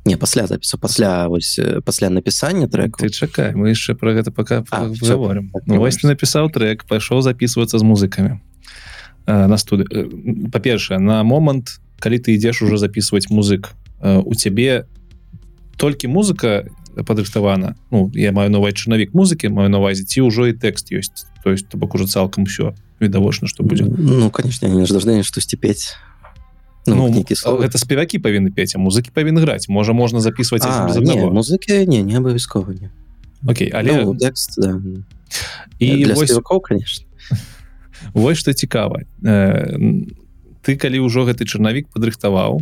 Не 0.05 0.17
пасля 0.17 0.47
запісу 0.47 0.77
пасля 0.77 1.27
вось 1.27 1.59
пасля 1.85 2.09
напісання 2.09 2.67
трек 2.67 2.97
ты 2.97 3.09
чакай 3.09 3.53
мы 3.53 3.69
яшчэ 3.69 3.93
про 3.93 4.13
гэта 4.13 4.31
пока 4.31 4.63
говорим 5.01 5.49
так, 5.53 5.63
ну, 5.67 5.77
вось 5.77 5.97
ты 5.97 6.07
напісаў 6.07 6.49
трек 6.49 6.85
пайшоў 6.85 7.21
записываться 7.21 7.77
з 7.77 7.83
музыкамі 7.83 8.39
на 9.29 9.57
студы 9.57 9.85
э, 9.85 10.09
па-першае 10.51 10.99
на 10.99 11.23
момант 11.23 11.79
калі 11.99 12.17
ты 12.17 12.33
ідзеш 12.33 12.61
уже 12.61 12.77
записывать 12.77 13.29
музык 13.29 13.75
э, 14.01 14.17
у 14.17 14.33
цябе 14.33 14.87
толькі 15.77 16.07
музыка 16.07 16.65
падрыхтавана 17.05 17.75
Ну 17.91 18.11
я 18.13 18.31
маю 18.31 18.49
новый 18.49 18.73
чынавік 18.73 19.13
музыкі 19.13 19.49
маю 19.49 19.69
навазе 19.69 20.03
ці 20.03 20.25
ўжо 20.25 20.49
і 20.49 20.57
тэкст 20.57 20.89
ёсць 20.89 21.29
то 21.43 21.51
есть 21.51 21.69
бок 21.75 21.95
уже 21.95 22.07
цалкам 22.07 22.45
все 22.45 22.73
відавочна 22.99 23.47
что 23.47 23.63
будзе 23.63 23.85
Ну 23.85 24.29
конечно 24.29 24.67
не 24.67 24.85
ждаждане 24.85 25.23
штосьці 25.23 25.57
пець 25.57 25.95
Ну, 26.87 27.07
ну, 27.07 27.21
это 27.61 27.77
спевакі 27.77 28.17
павінны 28.17 28.49
пець 28.49 28.73
а 28.73 28.79
музыкі 28.79 29.13
павінны 29.13 29.45
граць 29.45 29.69
можа 29.69 29.93
можна 29.93 30.19
записывать 30.19 30.65
музыкі 30.65 31.85
не 31.85 32.01
не 32.01 32.17
абавязкова 32.17 32.73
не. 32.73 32.89
Окей 33.45 33.69
але 33.69 34.03
ну, 34.03 34.15
текст, 34.15 34.57
да. 34.57 34.81
і 35.79 36.05
вось... 36.13 36.33
конечно 36.63 37.05
Вось 38.13 38.37
што 38.37 38.53
цікава. 38.53 39.03
Э, 39.23 39.77
ты 40.61 40.75
калі 40.75 40.99
ўжо 41.07 41.25
гэты 41.25 41.45
чарнавік 41.45 41.87
падрыхтаваў 41.93 42.61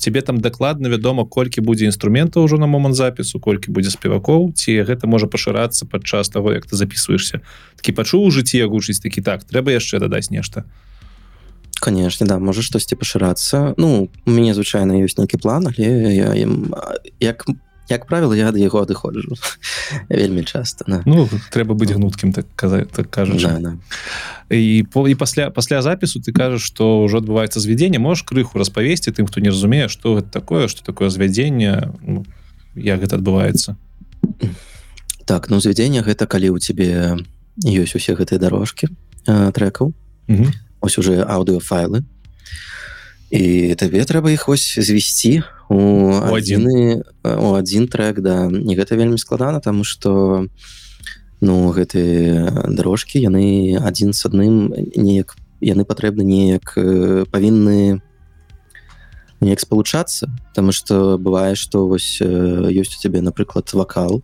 тебе 0.00 0.20
там 0.22 0.40
дакладна 0.40 0.88
вядома 0.88 1.24
колькі 1.24 1.60
будзе 1.60 1.86
інструмента 1.86 2.40
ўжо 2.40 2.58
на 2.58 2.66
момант 2.66 2.96
запісу 2.96 3.40
колькі 3.40 3.70
будзе 3.70 3.90
спевакоў 3.90 4.52
ці 4.52 4.82
гэта 4.82 5.06
можа 5.06 5.26
пашырацца 5.26 5.86
падчас 5.86 6.28
таго 6.28 6.52
як 6.52 6.66
ты 6.66 6.76
записываешься 6.76 7.40
такі 7.78 7.94
пачуў 7.94 8.26
у 8.26 8.30
жыцці 8.30 8.66
гучыць 8.66 8.98
такі 8.98 9.22
так 9.22 9.44
трэба 9.44 9.70
яшчэ 9.78 10.02
дадаць 10.02 10.30
нешта 10.34 10.64
конечно 11.80 12.26
да 12.26 12.38
можа 12.38 12.62
штосьці 12.62 12.96
пашырацца. 12.96 13.74
Ну 13.76 14.10
у 14.26 14.30
мяне 14.30 14.54
звычайна 14.54 14.98
ёсць 14.98 15.18
нейкі 15.18 15.38
план 15.38 15.70
але 15.70 16.14
я 16.14 16.34
ім 16.34 16.74
як 17.20 17.46
як 17.88 18.06
правило 18.06 18.32
я 18.32 18.48
ад 18.48 18.56
яго 18.56 18.82
адыходжу. 18.82 19.36
Вельмі 20.08 20.44
часто 20.44 20.84
да. 20.88 21.02
ну 21.06 21.28
трэба 21.52 21.74
быць 21.74 21.92
гнуткім 21.92 22.32
так 22.32 22.46
казаць 22.56 22.88
так 22.92 23.10
кажа 23.10 23.36
да, 23.36 23.58
да. 23.60 23.72
і 24.50 24.84
по 24.90 25.08
і 25.08 25.14
пасля 25.14 25.50
пасля 25.50 25.82
запісу 25.82 26.20
ты 26.20 26.32
кажаш 26.32 26.62
что 26.64 27.04
ўжо 27.04 27.20
адбываецца 27.20 27.60
звядзенне 27.60 27.98
можешь 27.98 28.24
крыху 28.24 28.58
распавесці 28.58 29.12
тым 29.12 29.26
хто 29.26 29.40
не 29.40 29.48
разумее 29.48 29.88
что 29.88 30.16
гэта 30.16 30.30
такое 30.30 30.68
что 30.68 30.84
такое 30.84 31.10
звядзенне 31.10 31.92
ну, 32.00 32.24
як 32.74 33.00
гэта 33.00 33.16
адбываецца? 33.16 33.76
Так 35.24 35.48
ну 35.50 35.60
звядзенне 35.60 36.02
гэта 36.02 36.26
калі 36.26 36.56
у 36.56 36.58
тебе 36.58 37.20
ёсць 37.60 37.94
усе 37.94 38.16
гэтыя 38.16 38.40
дорожки 38.40 38.88
э, 39.26 39.52
трекаў 39.52 39.92
ось 40.80 40.98
уже 40.98 41.20
аўдыофайлы 41.20 42.04
і 43.30 43.74
табе 43.74 44.04
трэба 44.04 44.30
іх 44.32 44.48
вось 44.48 44.78
звесці 44.78 45.42
у 45.68 46.12
адзіны 46.34 47.02
у 47.24 47.54
адзін 47.54 47.88
трек 47.88 48.20
да. 48.20 48.46
Не 48.48 48.76
гэта 48.76 48.96
вельмі 48.96 49.18
складана 49.18 49.60
тому 49.60 49.84
что 49.84 50.46
ну 51.40 51.72
гэты 51.72 52.48
дорожкі 52.68 53.20
яны 53.20 53.76
адзін 53.80 54.12
с 54.12 54.26
адным 54.26 54.72
неяк 54.96 55.36
яны 55.60 55.84
патрэбны 55.84 56.24
неяк 56.24 56.76
павінны 57.30 58.02
неяк 59.40 59.60
спалучацца. 59.60 60.28
Потому 60.50 60.72
что 60.72 61.18
бывае 61.18 61.54
что 61.54 61.88
вось 61.88 62.20
ёсць 62.20 62.96
у 62.96 63.00
цябе 63.00 63.20
напрыклад 63.20 63.72
вакал 63.72 64.22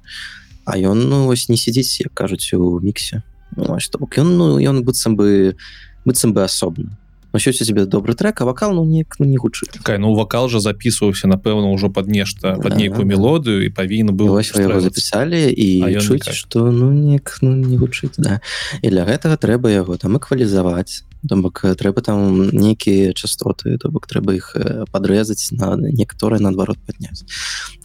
а 0.65 0.79
ён 0.79 1.09
ну 1.09 1.27
вось 1.27 1.49
не 1.49 1.57
сядзіць 1.57 2.01
як 2.01 2.15
кажуць 2.15 2.53
у 2.55 2.79
міксе. 2.81 3.23
Ну, 3.57 3.75
ён 3.75 4.29
ну 4.37 4.61
ён 4.61 4.85
быццам 4.85 5.17
бы 5.17 5.57
быццам 6.05 6.33
бы 6.33 6.45
асобна 6.45 7.00
щось 7.39 7.63
у 7.63 7.65
тебе 7.65 7.87
добрый 7.87 8.15
трек 8.17 8.41
а 8.41 8.45
вокал 8.45 8.73
ну 8.73 8.85
не 8.85 9.07
ну, 9.19 9.27
не 9.27 9.37
гучы 9.37 9.67
такая 9.67 9.99
ну 9.99 10.15
вокал 10.15 10.49
же 10.49 10.61
записываўся 10.61 11.29
напэўна 11.29 11.71
ўжо 11.73 11.91
под 11.91 12.09
нешта 12.09 12.57
под 12.57 12.77
нейкую 12.77 13.05
да, 13.05 13.11
мелодыю 13.15 13.67
і 13.67 13.69
павінна 13.69 14.13
было 14.13 14.43
записали 14.43 15.51
і 15.51 16.01
чуць 16.01 16.31
что 16.31 16.71
ну 16.71 16.93
не 16.93 17.21
ну, 17.43 17.55
не 17.55 17.77
гучыць 17.77 18.19
да. 18.19 18.41
І 18.83 18.91
для 18.91 19.05
гэтага 19.05 19.37
трэба 19.37 19.71
яго 19.71 19.97
там 19.97 20.17
эквалізаваць 20.17 21.05
бок 21.23 21.63
трэба 21.63 22.03
там 22.03 22.49
нейкія 22.49 23.13
частоты 23.13 23.77
то 23.79 23.91
бок 23.91 24.07
трэба 24.07 24.35
іх 24.35 24.57
подрэзаць 24.91 25.53
на 25.53 25.77
некаторыя 25.77 26.41
наадварот 26.41 26.79
падняць. 26.87 27.25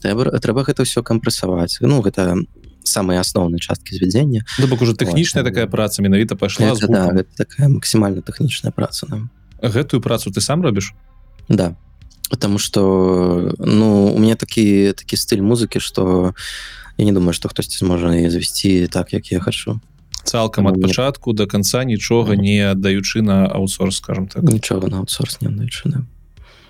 Трэба 0.01 0.39
трэба 0.39 0.63
гэта 0.63 0.83
все 0.83 1.03
кампрэсаваць. 1.03 1.77
Ну 1.81 2.01
гэта 2.01 2.39
самые 2.85 3.19
асноўныя 3.19 3.59
часткі 3.59 3.97
звядзення 3.97 4.45
ну, 4.59 4.67
бок 4.67 4.81
уже 4.81 4.93
тэхнічная 4.93 5.43
вот, 5.43 5.51
такая 5.51 5.67
праца 5.67 6.01
менавіта 6.01 6.35
пайшла 6.35 6.71
это, 6.71 6.87
да, 6.87 7.09
это 7.11 7.29
такая 7.35 7.69
максімальна 7.69 8.21
тэхнічная 8.21 8.71
праца 8.71 9.07
нам 9.09 9.29
гэтую 9.61 10.01
працу 10.01 10.31
ты 10.31 10.41
сам 10.41 10.61
робіш? 10.61 10.93
Да. 11.49 11.75
Потому 12.29 12.57
что 12.57 13.53
ну 13.59 14.13
у 14.15 14.19
меня 14.19 14.35
такі 14.35 14.93
такі 14.93 15.15
стыль 15.15 15.41
музыкі 15.41 15.79
что 15.79 16.33
я 16.97 17.05
не 17.05 17.11
думаю 17.11 17.33
что 17.33 17.49
хтосьці 17.49 17.77
зможа 17.77 18.29
завесці 18.29 18.87
так 18.87 19.13
як 19.13 19.31
я 19.31 19.39
хочу. 19.39 19.79
Цалкам 20.23 20.67
ад 20.67 20.81
пачатку 20.81 21.33
до 21.33 21.47
конца 21.47 21.83
нічога 21.83 22.35
не 22.35 22.71
аддаючы 22.71 23.21
на 23.21 23.45
аутсорс 23.45 23.97
скажем 23.97 24.27
так. 24.27 24.43
Нічога 24.43 24.87
на 24.87 24.97
аутсорс 24.97 25.41
не 25.41 25.47
аддаючы 25.47 26.05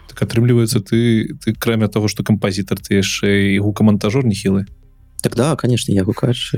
так 0.08 0.22
атрымліваецца 0.22 0.80
ты 0.80 1.36
ты 1.44 1.56
кроме 1.58 1.88
того 1.88 2.08
что 2.08 2.24
кампазітар 2.24 2.80
ты 2.80 3.00
яшчэ 3.00 3.56
і 3.56 3.60
гукамантажор 3.60 4.26
нехілы 4.26 4.66
тогда 5.26 5.56
конечно 5.56 5.92
я 5.92 6.04
гукач 6.04 6.54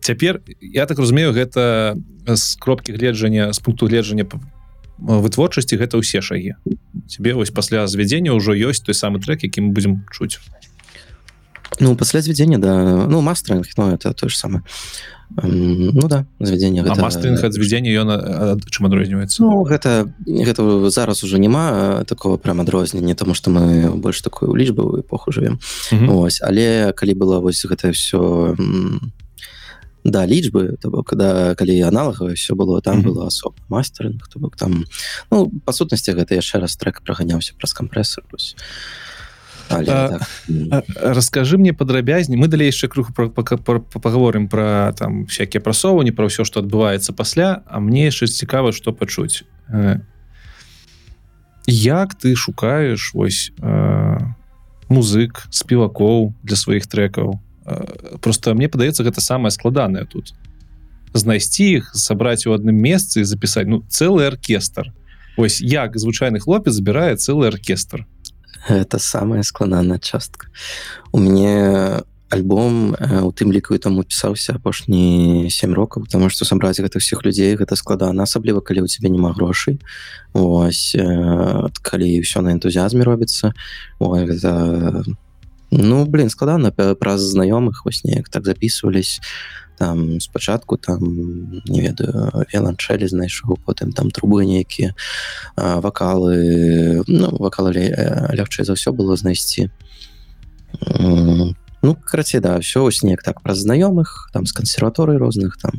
цяпер 0.00 0.40
я 0.60 0.86
так 0.86 0.98
разумею 0.98 1.34
гэта 1.34 1.98
з 2.26 2.54
кропкі 2.62 2.94
гледжання 2.94 3.52
з 3.52 3.58
пункту 3.58 3.90
гледжання 3.90 4.26
вытворчасці 5.02 5.74
гэта 5.82 5.98
ўсе 5.98 6.22
шагі. 6.22 6.54
Тебе 7.10 7.34
вось 7.34 7.50
пасля 7.50 7.90
звядзення 7.90 8.38
ўжо 8.38 8.54
ёсць 8.54 8.86
той 8.86 8.94
самы 8.94 9.18
трек 9.18 9.42
які 9.42 9.66
мы 9.66 9.74
будзем 9.74 10.06
чуць 10.14 10.38
Ну 11.80 11.96
пасля 11.96 12.20
звядзення 12.20 12.58
да. 12.58 13.06
Ну 13.08 13.20
мастеринг 13.20 13.66
ну 13.76 13.90
это 13.92 14.12
то 14.12 14.28
же 14.28 14.36
самое. 14.36 14.62
Ну 15.42 16.08
да 16.08 16.26
звядзення 16.40 16.82
гэта... 16.84 17.00
мастеринг 17.00 17.40
ад 17.40 17.54
звядзення 17.56 17.88
ён 18.04 18.60
чым 18.68 18.86
адрозніваецца 18.86 19.40
ну, 19.40 19.64
гэта 19.64 20.12
гэта 20.28 20.90
зараз 20.90 21.24
уже 21.24 21.38
няма 21.38 22.04
такого 22.04 22.36
прям 22.36 22.60
адрознення 22.60 23.14
тому 23.14 23.34
что 23.34 23.50
мы 23.50 23.96
больш 23.96 24.20
такую 24.20 24.52
лічбавую 24.54 25.00
эпоху 25.00 25.32
живвем 25.32 25.58
ось 25.92 26.42
але 26.44 26.92
калі 26.92 27.14
было 27.14 27.40
вось 27.40 27.64
гэта 27.64 27.92
все 27.96 28.56
да 30.04 30.26
лічбы 30.26 30.76
то 30.80 30.90
бок 30.90 31.08
когда 31.08 31.54
калі 31.54 31.80
аналагавае 31.80 32.34
все 32.34 32.54
было 32.54 32.82
там 32.82 33.00
mm 33.00 33.02
-hmm. 33.02 33.08
было 33.08 33.26
асоб 33.26 33.54
мастеринг 33.68 34.28
то 34.28 34.40
бок 34.40 34.56
там 34.56 34.84
ну 35.30 35.50
па 35.64 35.72
сутнасці 35.72 36.12
гэта 36.12 36.34
яшчэ 36.34 36.60
раз 36.60 36.76
трек 36.76 37.00
праганяўся 37.00 37.54
праз 37.56 37.72
кампрэсор 37.72 38.24
ось 38.32 38.56
Але, 39.72 39.88
а, 39.88 40.20
так. 40.70 40.84
расскажы 41.00 41.58
мне 41.58 41.72
падрабязней 41.72 42.36
мы 42.36 42.48
далей 42.48 42.66
яшчэ 42.66 42.88
круху 42.88 43.12
паговорым 43.12 44.48
про 44.48 44.92
там 44.98 45.26
всякие 45.26 45.60
прасоўванні 45.60 46.12
про 46.12 46.28
ўсё 46.28 46.44
что 46.44 46.60
адбываецца 46.60 47.12
пасля 47.12 47.62
а 47.66 47.80
мне 47.80 48.06
яшчэ 48.06 48.26
цікава 48.26 48.72
что 48.72 48.92
пачуць 48.92 49.44
як 51.66 52.14
ты 52.14 52.34
шукаешь 52.34 53.14
вось 53.14 53.52
э, 53.58 54.18
музык 54.88 55.46
спевакоў 55.50 56.34
для 56.42 56.56
сваіх 56.56 56.86
трекаў 56.86 57.40
э, 57.66 58.18
просто 58.20 58.54
мне 58.54 58.68
падаецца 58.68 59.04
гэта 59.04 59.20
самое 59.20 59.50
складанае 59.50 60.04
тут. 60.06 60.34
Знайсці 61.14 61.64
іх 61.78 61.92
сабраць 61.94 62.46
у 62.46 62.52
адным 62.52 62.76
месцы 62.76 63.24
запісаць 63.24 63.68
ну 63.68 63.82
цэлы 63.88 64.26
аркестр 64.26 64.92
ось 65.36 65.60
як 65.60 65.96
звычайны 65.96 66.40
хлопец 66.40 66.72
збірае 66.72 67.16
цэлы 67.16 67.48
аркестр 67.48 68.06
это 68.68 68.98
самая 68.98 69.42
складаная 69.42 69.98
частка. 69.98 70.48
У 71.12 71.18
мяне 71.18 72.02
альбом 72.32 72.96
у 73.22 73.30
тым 73.32 73.52
ліку 73.52 73.76
таму 73.78 74.02
пісаўся 74.08 74.56
апошні 74.56 75.50
сем 75.52 75.74
рокаў 75.76 76.08
потому 76.08 76.30
что 76.30 76.44
сабраць 76.48 76.80
гэтых 76.80 77.04
всех 77.04 77.24
людзей 77.24 77.56
гэта 77.60 77.76
складана 77.76 78.24
асабліва 78.24 78.64
калі 78.64 78.82
у 78.82 78.88
тебе 78.88 79.12
няма 79.12 79.36
грошай 79.36 79.76
ось 80.32 80.96
калі 80.96 82.08
ўсё 82.24 82.40
на 82.40 82.56
энтузіазме 82.56 83.04
робіцца 83.04 83.52
гэта 84.00 85.04
ну 85.70 86.06
блин 86.06 86.32
складана 86.32 86.72
праз 86.72 87.20
знаёмых 87.20 87.84
вось 87.84 88.00
неяк 88.04 88.32
так 88.32 88.48
записывались 88.48 89.20
там 89.82 90.20
спачатку 90.20 90.76
там 90.76 91.02
не 91.66 91.80
ведаю 91.82 92.30
віланчэлі 92.54 93.02
знайшоў 93.10 93.58
потым 93.66 93.90
там 93.90 94.14
трубы 94.14 94.46
нейкія 94.46 94.94
вакалы 95.58 97.02
ну, 97.10 97.34
вакалы 97.42 97.74
лягчэй 98.30 98.62
за 98.62 98.78
ўсё 98.78 98.94
было 98.94 99.18
знайсці. 99.18 99.74
Ну 101.82 101.98
карацей 101.98 102.38
да 102.38 102.62
все 102.62 102.86
ось 102.86 103.02
неяк 103.02 103.26
так 103.26 103.42
праз 103.42 103.66
знаёмых 103.66 104.30
там 104.30 104.46
з 104.46 104.54
кансерваторый 104.54 105.18
розных 105.18 105.58
там 105.58 105.74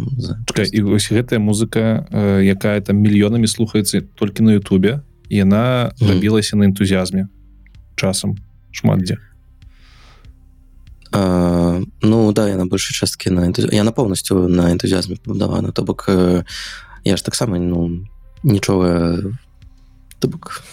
Чакай, 0.51 0.67
і 0.67 0.83
ось 0.83 1.07
гэтая 1.07 1.39
музыка 1.39 2.03
якая 2.43 2.83
там 2.83 2.99
мільёнамі 2.99 3.47
слухаецца 3.47 4.03
толькі 4.19 4.43
на 4.43 4.59
Ютубе 4.59 4.99
яна 5.31 5.95
рабілася 6.03 6.59
на 6.59 6.67
энтузіазме 6.67 7.31
часам 7.95 8.35
шмат 8.75 9.07
дзе 9.07 9.15
А, 11.13 11.81
ну 12.01 12.31
да 12.33 12.49
я 12.49 12.57
на 12.57 12.65
большай 12.65 12.95
часткі 12.97 13.29
на 13.29 13.45
энтуз... 13.45 13.69
я 13.71 13.83
на 13.83 13.91
полностью 13.91 14.47
на 14.47 14.71
энтузіазме 14.73 15.15
пабудавана 15.15 15.71
то 15.71 15.83
бок 15.83 16.05
э, 16.07 16.43
я 17.03 17.17
ж 17.17 17.21
таксама 17.21 17.59
ну 17.59 18.07
нічога 18.43 19.21
то 20.17 20.27
бок 20.27 20.63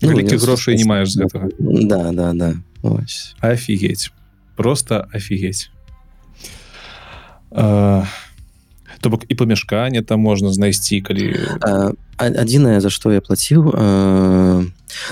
ну, 0.00 0.16
грошай 0.40 0.76
не 0.76 0.84
маеш 0.84 1.12
з 1.12 1.20
гэтага 1.20 1.52
да 1.60 2.12
да 2.12 2.32
да 2.32 2.54
офігеть 3.42 4.12
просто 4.56 5.08
офігеть 5.12 5.70
а, 7.50 8.06
то 9.00 9.10
бок 9.10 9.24
і 9.28 9.34
памяшканне 9.34 10.02
там 10.02 10.20
можна 10.20 10.52
знайсці 10.52 11.04
калі 11.04 11.36
адзінае 12.16 12.80
за 12.80 12.88
што 12.88 13.12
я 13.12 13.20
плаціў 13.20 13.76
а... 13.76 14.64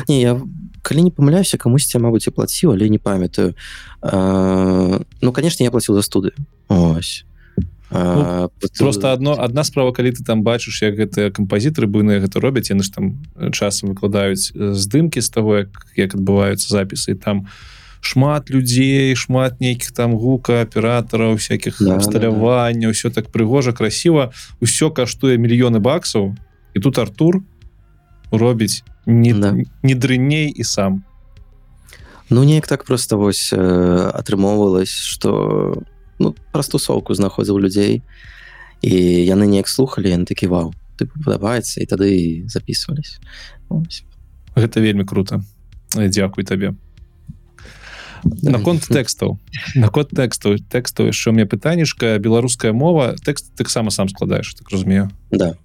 не 0.09 0.21
я 0.25 0.41
калі 0.83 1.03
не 1.09 1.11
памыляюся 1.11 1.59
камусьці 1.59 2.03
мабыць 2.03 2.27
і 2.27 2.35
плаціў 2.35 2.75
але 2.75 2.89
не 2.89 2.99
памятаю. 2.99 3.55
Ну 4.03 5.33
конечно 5.33 5.65
я 5.65 5.71
плаціў 5.71 5.95
за 5.95 6.03
студы. 6.03 6.35
Ось. 6.69 7.25
Ну, 7.95 8.51
просто 8.79 9.13
одно 9.13 9.37
одна 9.39 9.65
справа 9.65 9.93
калі 9.93 10.13
ты 10.17 10.25
там 10.25 10.43
бачыш 10.43 10.81
як 10.83 10.97
гэтыя 10.97 11.29
кампазітары 11.29 11.87
буйныя 11.87 12.25
гэта 12.25 12.41
робяць 12.41 12.73
яны 12.73 12.83
ж 12.83 12.89
там 12.89 13.21
часам 13.53 13.93
выкладаюць 13.93 14.49
здымкі 14.49 15.21
з 15.21 15.29
того 15.29 15.69
як 15.69 15.69
як 15.97 16.17
адбываюцца 16.17 16.73
запісы. 16.73 17.15
Там 17.15 17.53
шмат 18.01 18.49
людзей 18.49 19.15
шмат 19.15 19.61
нейкіх 19.61 19.93
там 19.93 20.17
гука 20.17 20.65
аператараў 20.65 21.37
всякихх 21.37 21.85
да, 21.85 22.01
сталявання 22.01 22.89
да, 22.89 22.93
да. 22.93 22.97
ўсё 22.97 23.13
так 23.13 23.29
прыгожа 23.29 23.77
красіва. 23.77 24.33
Ўсё 24.65 24.89
каштуе 24.89 25.37
мільёны 25.37 25.79
баксаў. 25.79 26.33
І 26.73 26.81
тут 26.81 26.99
Артур 26.99 27.45
робіць 28.33 28.83
не, 29.07 29.35
да. 29.35 29.57
не 29.83 29.95
дрынней 29.95 30.49
і 30.51 30.65
сам. 30.65 31.05
Ну 32.31 32.45
неяк 32.45 32.67
так 32.67 32.85
просто 32.85 33.19
вось 33.19 33.53
э, 33.53 34.11
атрымоўвалось 34.15 34.95
что 34.95 35.83
ну 36.19 36.35
праз 36.53 36.69
тусовку 36.69 37.15
знаходзіў 37.15 37.61
людзей 37.61 38.03
і 38.81 38.95
яны 39.27 39.47
неяк 39.47 39.69
слухали 39.69 40.09
ён 40.09 40.25
такі 40.25 40.47
вау 40.47 40.73
ты 40.97 41.05
падабаецца 41.07 41.83
і 41.83 41.87
тады 41.87 42.11
записывались. 42.49 43.21
Гэта 44.57 44.81
вельмі 44.81 45.05
круто. 45.05 45.43
Дякуй 45.93 46.45
табе 46.45 46.75
наконт 48.23 48.87
тэкстаў 48.87 49.37
наконт 49.75 50.15
тэкстаў 50.15 50.63
тэкстаў 50.71 51.11
яшчэ 51.11 51.35
мне 51.35 51.45
пытанішка 51.45 52.19
беларуская 52.23 52.73
мова 52.73 53.17
тэкст 53.19 53.51
таксама 53.59 53.91
сам 53.91 54.09
складаеш 54.09 54.55
так 54.55 54.71
разумею. 54.71 55.11
Да 55.31 55.59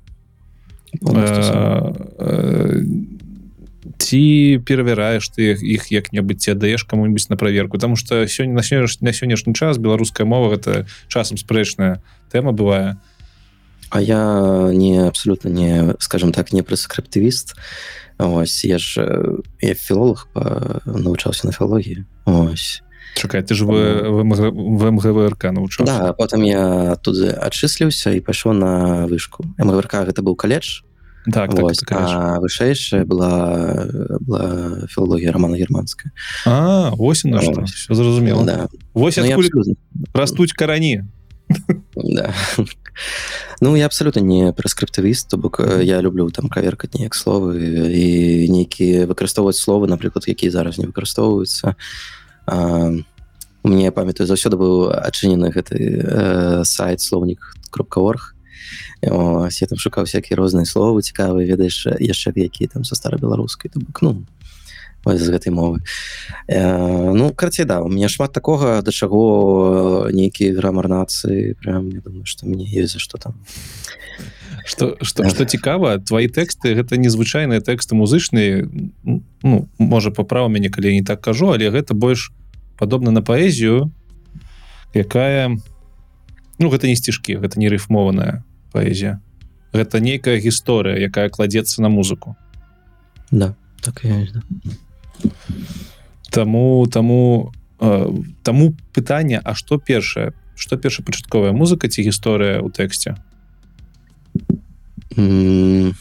ці 3.98 4.62
перавяраеш 4.66 5.30
ты 5.34 5.52
іх 5.52 5.92
як-небудзь 5.92 6.44
ці 6.44 6.54
даеш 6.54 6.84
кому-нибудь 6.84 7.26
на 7.30 7.38
праверку 7.38 7.78
тому 7.78 7.96
что 7.96 8.28
сёння 8.28 8.54
на 8.54 8.64
сёння 8.64 8.88
на 9.02 9.12
сённяшні 9.12 9.54
час 9.54 9.78
беларуская 9.78 10.28
мова 10.28 10.56
это 10.56 10.86
часам 11.08 11.38
спрэчная 11.38 12.02
тэма 12.32 12.52
бывае 12.52 12.98
А 13.90 14.02
я 14.02 14.70
не 14.74 15.08
абсолютно 15.08 15.50
не 15.50 15.96
скажем 16.00 16.32
так 16.32 16.52
не 16.52 16.62
прэскрыптывіст 16.62 17.56
ось 18.20 18.66
я 18.66 18.78
ж 18.78 19.00
я 19.62 19.74
філолог 19.74 20.28
навучаўся 20.86 21.48
на 21.48 21.54
філогіі 21.54 22.06
ось. 22.26 22.82
Чакай, 23.16 23.42
ты 23.42 23.56
ж 23.56 23.66
в, 23.66 23.72
в, 23.72 24.22
в 24.22 24.92
мгврк 24.92 25.44
навучаў 25.44 25.86
да, 25.86 26.14
потым 26.14 26.44
я 26.44 26.98
тут 27.02 27.18
адчысліўся 27.18 28.14
і 28.14 28.22
пайшоў 28.22 28.54
на 28.54 29.08
вышку. 29.08 29.42
Мгврк 29.58 29.96
гэта 30.06 30.22
быў 30.22 30.36
каледж 30.36 30.86
так, 31.32 31.52
так, 31.52 31.60
Вось, 31.62 31.78
так 31.78 32.40
вышэйшая 32.42 33.06
была 33.06 33.86
была 34.20 34.88
філологія 34.88 35.32
романа 35.32 35.58
германская. 35.58 36.12
А 36.46 36.92
ось 36.98 37.24
на 37.24 37.42
что. 37.42 37.66
Все 37.66 37.94
зразумела 37.94 38.44
да. 38.46 38.68
Вось 38.94 39.18
ну, 39.18 39.24
абсолютно... 39.24 39.76
растуць 40.14 40.54
карані 40.54 41.04
да. 41.96 42.34
ну 43.62 43.76
я 43.76 43.86
абсолютно 43.86 44.20
не 44.20 44.52
прэскрыптывіст 44.52 45.30
то 45.30 45.38
бок 45.38 45.62
я 45.82 46.02
люблю 46.02 46.30
там 46.30 46.50
праверкаць 46.50 46.94
неяк 46.94 47.16
словы 47.16 47.58
і 47.92 48.50
нейкія 48.52 49.08
выкарыстоўваць 49.08 49.58
словы 49.58 49.88
напрыклад 49.88 50.28
якія 50.28 50.52
зараз 50.52 50.78
не 50.78 50.88
выкарыстоўваюцца 50.88 51.76
мне 53.64 53.92
памятаю 53.92 54.28
заўсёды 54.28 54.58
быў 54.58 54.92
адчынены 54.92 55.52
гэты 55.52 55.78
э, 55.78 56.64
сайт 56.64 57.02
слоўнік 57.02 57.56
кропка 57.72 58.00
орг 58.00 58.37
Ось, 59.02 59.62
я 59.62 59.68
там 59.68 59.78
шукаў 59.78 60.06
всякие 60.06 60.38
розныя 60.38 60.66
словы 60.66 61.02
цікавыя 61.02 61.46
ведаеш 61.46 62.00
яшчэ 62.00 62.34
якія 62.36 62.70
там 62.74 62.84
со 62.84 62.96
старабеларускай 62.96 63.72
бок 63.76 64.02
ну 64.02 64.26
з 65.06 65.30
гэтай 65.32 65.54
мовы 65.54 65.80
э, 66.48 67.14
ну 67.14 67.32
карце 67.32 67.64
да 67.64 67.82
у 67.82 67.88
меня 67.88 68.10
шмат 68.10 68.34
такога 68.34 68.82
да 68.82 68.92
чаго 68.92 70.10
нейкія 70.12 70.52
грамар 70.58 70.90
нацыі 70.90 71.56
прям 71.62 71.90
я 71.90 72.02
думаю 72.02 72.26
что 72.26 72.46
мне 72.46 72.66
есть 72.66 72.94
за 72.94 73.00
что 73.00 73.18
там. 73.18 73.36
Что 74.66 74.98
что 75.02 75.30
что 75.30 75.46
цікава 75.46 76.00
твои 76.00 76.28
тэксты 76.28 76.76
гэта 76.76 76.98
незвычайныя 76.98 77.62
тэксты 77.62 77.96
музычныя 77.96 78.68
ну 79.44 79.70
можа 79.78 80.12
паправа 80.12 80.50
мяне 80.50 80.70
калі 80.70 80.92
не 80.92 81.04
так 81.04 81.22
кажу 81.22 81.54
але 81.54 81.70
гэта 81.70 81.94
больш 81.94 82.34
падобна 82.78 83.12
на 83.12 83.22
паэзію 83.22 83.92
якая 84.94 85.56
ну 86.60 86.70
гэта 86.70 86.88
не 86.88 86.96
сцішкі 86.96 87.40
гэта 87.40 87.60
не 87.60 87.70
рыфмованая 87.70 88.44
паэзія 88.78 89.18
гэта 89.74 90.00
нейкая 90.00 90.38
гісторыя 90.38 91.02
якая 91.10 91.30
кладзецца 91.34 91.82
на 91.82 91.90
музыку. 91.90 92.38
Да 93.32 93.56
так 93.82 94.04
таму 96.30 96.88
таму 96.88 97.54
э, 97.80 98.10
таму 98.44 98.76
пытанне 98.94 99.40
А 99.44 99.56
что 99.56 99.78
першае 99.78 100.34
что 100.56 100.78
першапачатковая 100.78 101.52
музыка 101.52 101.90
ці 101.90 102.02
гісторыя 102.02 102.62
ў 102.62 102.70
тэксце 102.70 103.18
М, 105.18 105.96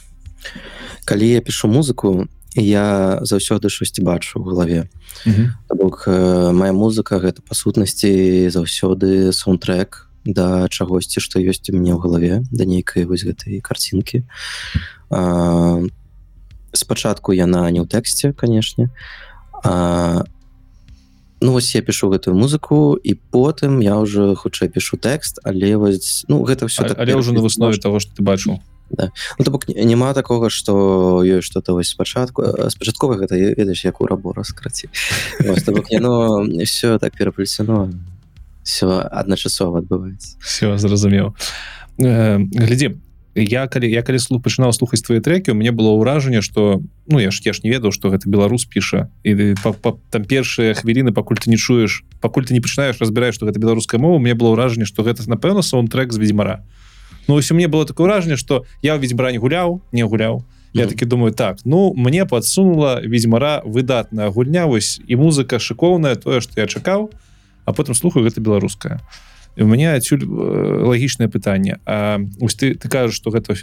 калі 1.05 1.29
я 1.29 1.41
пишу 1.41 1.69
музыку 1.69 2.29
я 2.57 3.21
заўсёды 3.23 3.69
штосьці 3.69 4.03
бачу 4.03 4.41
в 4.41 4.45
галаве. 4.45 4.89
То 5.69 5.75
бок 5.75 6.05
э, 6.07 6.53
моя 6.53 6.73
музыка 6.73 7.19
гэта 7.21 7.41
па 7.41 7.55
сутнасці 7.55 8.49
заўсёды 8.49 9.33
саундтрек 9.33 10.09
да 10.27 10.69
чагосьці 10.69 11.23
што 11.23 11.39
ёсць 11.39 11.71
у 11.71 11.77
мне 11.79 11.95
ў 11.95 12.03
галаве 12.03 12.43
да 12.51 12.67
нейкай 12.67 13.07
вось 13.07 13.23
гэтай 13.23 13.63
карцінкі. 13.63 14.27
А, 15.11 15.81
спачатку 16.75 17.33
яна 17.33 17.71
не 17.71 17.81
ў 17.81 17.87
тэксце 17.87 18.35
канешне. 18.35 18.91
А 19.65 20.27
Ну 21.41 21.53
вось 21.53 21.75
я 21.75 21.83
пишу 21.83 22.09
гэтую 22.09 22.33
музыку 22.33 22.97
і 22.97 23.13
потым 23.13 23.85
я 23.85 24.01
уже 24.01 24.35
хутчэй 24.35 24.73
пишу 24.73 24.97
тэкст 24.97 25.45
але 25.45 25.77
вось 25.77 26.25
ну 26.33 26.41
гэта 26.49 26.65
все 26.65 26.89
так 26.89 26.97
але 26.97 27.13
ўжо 27.13 27.37
на 27.37 27.45
выснове 27.45 27.77
того 27.77 28.01
что 28.01 28.17
ты 28.17 28.25
бачыў. 28.25 28.57
Да. 28.89 29.11
ну, 29.39 29.45
бок 29.51 29.69
няма 29.69 30.15
такого 30.15 30.49
что 30.49 31.21
ёсць 31.25 31.45
что-то 31.45 31.75
вось 31.75 31.93
спачатку 31.93 32.41
спачаткова 32.71 33.21
гэта 33.21 33.37
ведаеш 33.37 33.85
як 33.85 34.01
у 34.01 34.07
рабора 34.07 34.45
скраці. 34.45 34.89
Яно 35.91 36.47
все 36.65 36.99
так 36.99 37.13
пераплецено 37.13 37.93
все 38.67 39.01
адначасова 39.07 39.81
адбываецца 39.87 40.37
все 40.43 40.75
зразумеў 40.77 41.33
э, 42.03 42.39
глядзі 42.43 42.99
я 43.37 43.67
калі 43.69 43.91
я 43.91 44.03
калі 44.03 44.19
слух 44.19 44.43
пачынаў 44.43 44.73
слухаць 44.73 45.05
твои 45.05 45.21
трекі 45.21 45.53
у 45.53 45.55
мне 45.55 45.71
было 45.71 45.93
ўражанне 45.95 46.43
что 46.43 46.83
ну 47.07 47.21
я 47.21 47.31
ж 47.31 47.41
я 47.45 47.53
ж 47.53 47.61
не 47.63 47.71
ведаў 47.71 47.93
что 47.93 48.11
гэта 48.11 48.27
беларус 48.27 48.65
піша 48.65 49.13
і 49.23 49.55
па, 49.63 49.73
па, 49.73 49.95
там 50.11 50.25
першыя 50.25 50.75
хвіліны 50.75 51.13
пакуль 51.13 51.39
ты 51.39 51.53
не 51.53 51.61
чуеш 51.61 52.03
пакуль 52.21 52.49
ты 52.49 52.55
не 52.55 52.61
пачынаеш 52.61 52.99
разбіраеш 52.99 53.37
что 53.37 53.47
гэта 53.47 53.61
беларуская 53.61 54.01
мова 54.01 54.19
мне 54.19 54.35
было 54.35 54.57
ўражанне 54.57 54.89
что 54.89 55.05
гэта 55.05 55.23
напэўна 55.29 55.63
саундтрек 55.63 56.13
з 56.13 56.19
ведзьмара 56.19 56.65
Ну 57.29 57.35
ось 57.35 57.51
у 57.51 57.55
мне 57.55 57.69
было 57.69 57.85
такое 57.85 58.09
ўражанне 58.09 58.37
что 58.37 58.65
я 58.83 58.97
ведьзьмара 58.97 59.31
не 59.33 59.39
гуляў 59.39 59.83
не 59.93 60.03
гуляў 60.03 60.43
я 60.73 60.85
mm. 60.85 60.89
таки 60.89 61.05
думаю 61.05 61.33
так 61.33 61.59
ну 61.65 61.93
мне 61.95 62.25
подсунула 62.25 63.01
ведьзьмара 63.05 63.61
выдатная 63.65 64.31
гульня 64.31 64.67
вось 64.67 64.99
і 65.07 65.17
музыка 65.17 65.59
шыкоўная 65.59 66.17
тое 66.17 66.41
что 66.41 66.61
я 66.61 66.67
чакаў 66.67 67.13
а 67.67 67.73
потым 67.73 67.95
слухаю 67.95 68.25
гэта 68.25 68.41
беларуская 68.41 69.03
у 69.57 69.67
меня 69.67 69.95
адсюль 69.95 70.25
лагічнае 70.25 71.29
пытанне. 71.29 71.81
Ось 72.41 72.55
ты 72.55 72.75
ты 72.75 72.89
кажаш 72.89 73.15
что 73.17 73.31
гэта 73.31 73.57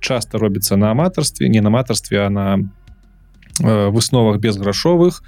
часто 0.00 0.38
робіцца 0.38 0.76
на 0.76 0.90
аматарстве 0.90 1.48
не 1.48 1.60
на 1.60 1.68
аматарстве 1.68 2.20
а 2.20 2.30
на 2.30 2.70
высновах 3.58 4.38
безграшовых. 4.40 5.22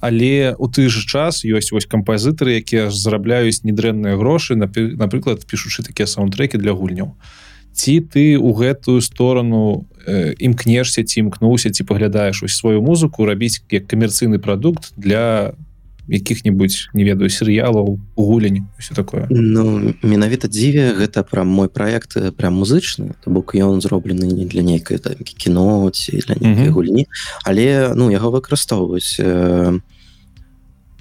Але 0.00 0.54
у 0.58 0.68
ты 0.68 0.88
же 0.88 1.06
час 1.06 1.44
ёсць 1.44 1.72
вось 1.72 1.88
кампазітары 1.88 2.60
якія 2.60 2.90
зарабляюць 2.90 3.64
недрэнныя 3.64 4.16
грошы 4.16 4.56
напрыклад 4.56 5.44
пішучы 5.44 5.82
такія 5.82 6.06
саундтрекі 6.06 6.58
для 6.58 6.72
гульняў. 6.72 7.16
Ці 7.72 8.00
ты 8.00 8.36
у 8.36 8.52
гэтую 8.52 9.00
сторону 9.00 9.86
імкнешся 10.40 11.04
ці 11.04 11.20
імкнуўся 11.20 11.70
ці 11.70 11.84
паглядаеш 11.84 12.42
ось 12.42 12.56
сваю 12.56 12.82
музыку 12.82 13.24
рабіць 13.24 13.60
як 13.70 13.88
камерцыйны 13.88 14.38
прадукт 14.38 14.92
для 14.96 15.52
якіх-нибудь 16.08 16.88
не 16.94 17.04
ведаю 17.04 17.28
серыялаў 17.28 17.98
гулень 18.16 18.66
все 18.78 18.94
такое. 18.94 19.26
Ну 19.30 19.94
менавіта 20.02 20.48
дзіве 20.48 20.96
гэта 20.96 21.22
пра 21.22 21.44
мой 21.44 21.68
проект 21.68 22.16
э, 22.16 22.32
прям 22.32 22.54
музычны. 22.54 23.12
То 23.24 23.30
бок 23.30 23.54
ён 23.54 23.80
зроблены 23.80 24.24
не 24.24 24.46
для 24.46 24.62
нейкай 24.62 24.98
кіно 25.24 25.90
ці 25.90 26.12
для 26.16 26.34
mm 26.34 26.56
-hmm. 26.56 26.70
гульні. 26.70 27.06
Але 27.44 27.92
ну 27.94 28.10
яго 28.10 28.30
выкарыстоўваюць 28.30 29.20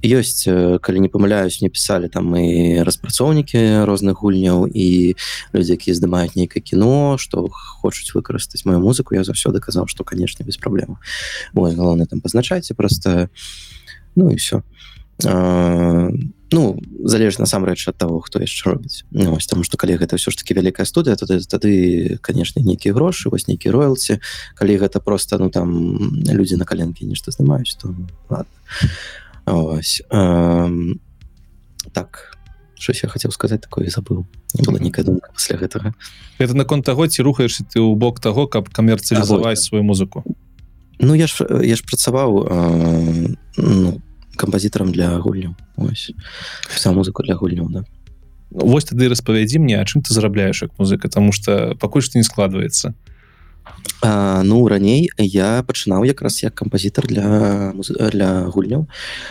ёсць 0.03 0.45
калі 0.81 0.99
не 0.99 1.09
памыляюсь 1.09 1.61
не 1.61 1.69
пісалі 1.69 2.07
там 2.09 2.35
і 2.35 2.83
распрацоўнікі 2.83 3.83
розных 3.85 4.21
гульняў 4.21 4.67
і 4.69 5.15
людзі 5.53 5.73
якія 5.73 5.95
здымаюць 5.95 6.35
нейкае 6.35 6.61
кіно 6.61 7.17
што 7.17 7.49
хочуць 7.81 8.13
выкарыстаць 8.13 8.65
мою 8.65 8.79
музыку. 8.79 9.15
Я 9.15 9.23
заўсёды 9.23 9.59
казаў 9.59 9.87
што 9.87 10.03
канешне 10.03 10.45
без 10.45 10.57
праблем. 10.57 10.97
Галоўна 11.53 12.05
там 12.05 12.21
пазначайце 12.21 12.73
просто 12.73 13.29
ну 14.15 14.31
і 14.31 14.35
все 14.35 14.61
ну 15.23 16.79
залежна 17.03 17.43
насамрэч 17.43 17.87
ад 17.89 17.97
того 17.97 18.19
хто 18.21 18.39
яшчэ 18.39 18.69
робіць 18.69 19.03
ну, 19.11 19.35
ось, 19.35 19.47
тому 19.47 19.63
что 19.63 19.77
калі 19.77 19.97
гэта 19.97 20.15
ўсё 20.15 20.31
ж 20.31 20.37
таки 20.37 20.53
вялікая 20.53 20.85
студыя 20.85 21.17
тады 21.17 21.41
тады 21.41 22.17
конечно 22.21 22.61
нейкія 22.61 22.93
грошы 22.93 23.29
вось 23.29 23.47
нейкі 23.47 23.73
роялці 23.73 24.19
калі 24.55 24.77
гэта 24.77 24.99
просто 24.99 25.37
ну 25.37 25.49
там 25.49 25.73
людзі 26.21 26.55
на 26.57 26.65
каленкі 26.65 27.05
нешта 27.05 27.31
здымаюць 27.31 27.75
то 27.81 27.95
ось 29.47 30.03
э, 30.11 30.69
так 31.93 32.37
щось 32.75 33.03
я 33.03 33.09
хотел 33.09 33.31
сказать 33.31 33.61
такое 33.61 33.89
забыл. 33.89 34.27
Была 34.53 34.79
некая 34.79 35.03
думка 35.03 35.31
пасля 35.33 35.57
гэтага 35.57 35.93
это 36.37 36.53
наконт 36.53 36.85
таго 36.85 37.07
ці 37.07 37.21
рухаешься 37.21 37.65
ты 37.65 37.79
ў 37.79 37.95
бок 37.95 38.19
того 38.19 38.47
каб 38.47 38.69
камерцыялізаваць 38.69 39.61
сваю 39.61 39.83
музыку. 39.83 40.23
Ну 40.99 41.13
я 41.13 41.27
ж 41.27 41.45
я 41.63 41.75
ж 41.75 41.83
працаваў 41.83 42.45
э, 42.45 43.35
ну, 43.57 44.01
кампазітарам 44.37 44.91
для 44.91 45.17
гульняў. 45.17 45.55
Вся 46.69 46.91
музыку 46.91 47.23
для 47.23 47.35
гульняў 47.35 47.69
да. 47.69 47.83
Вось 48.49 48.87
тады 48.87 49.09
распавядзі 49.11 49.59
мне 49.59 49.81
а 49.81 49.85
чым 49.85 50.01
ты 50.01 50.13
зарабляеш 50.13 50.61
як 50.61 50.71
музыка? 50.79 51.09
Тому 51.09 51.31
что 51.31 51.75
пакуль 51.75 52.01
што 52.01 52.17
не 52.17 52.23
складваецца. 52.23 52.93
А, 54.01 54.43
ну 54.43 54.67
раней 54.67 55.09
я 55.17 55.63
пачынаў 55.67 56.05
якраз 56.05 56.43
як 56.43 56.55
кампазітар 56.55 57.07
для 57.07 57.73
для 58.13 58.45
гульняў. 58.47 58.87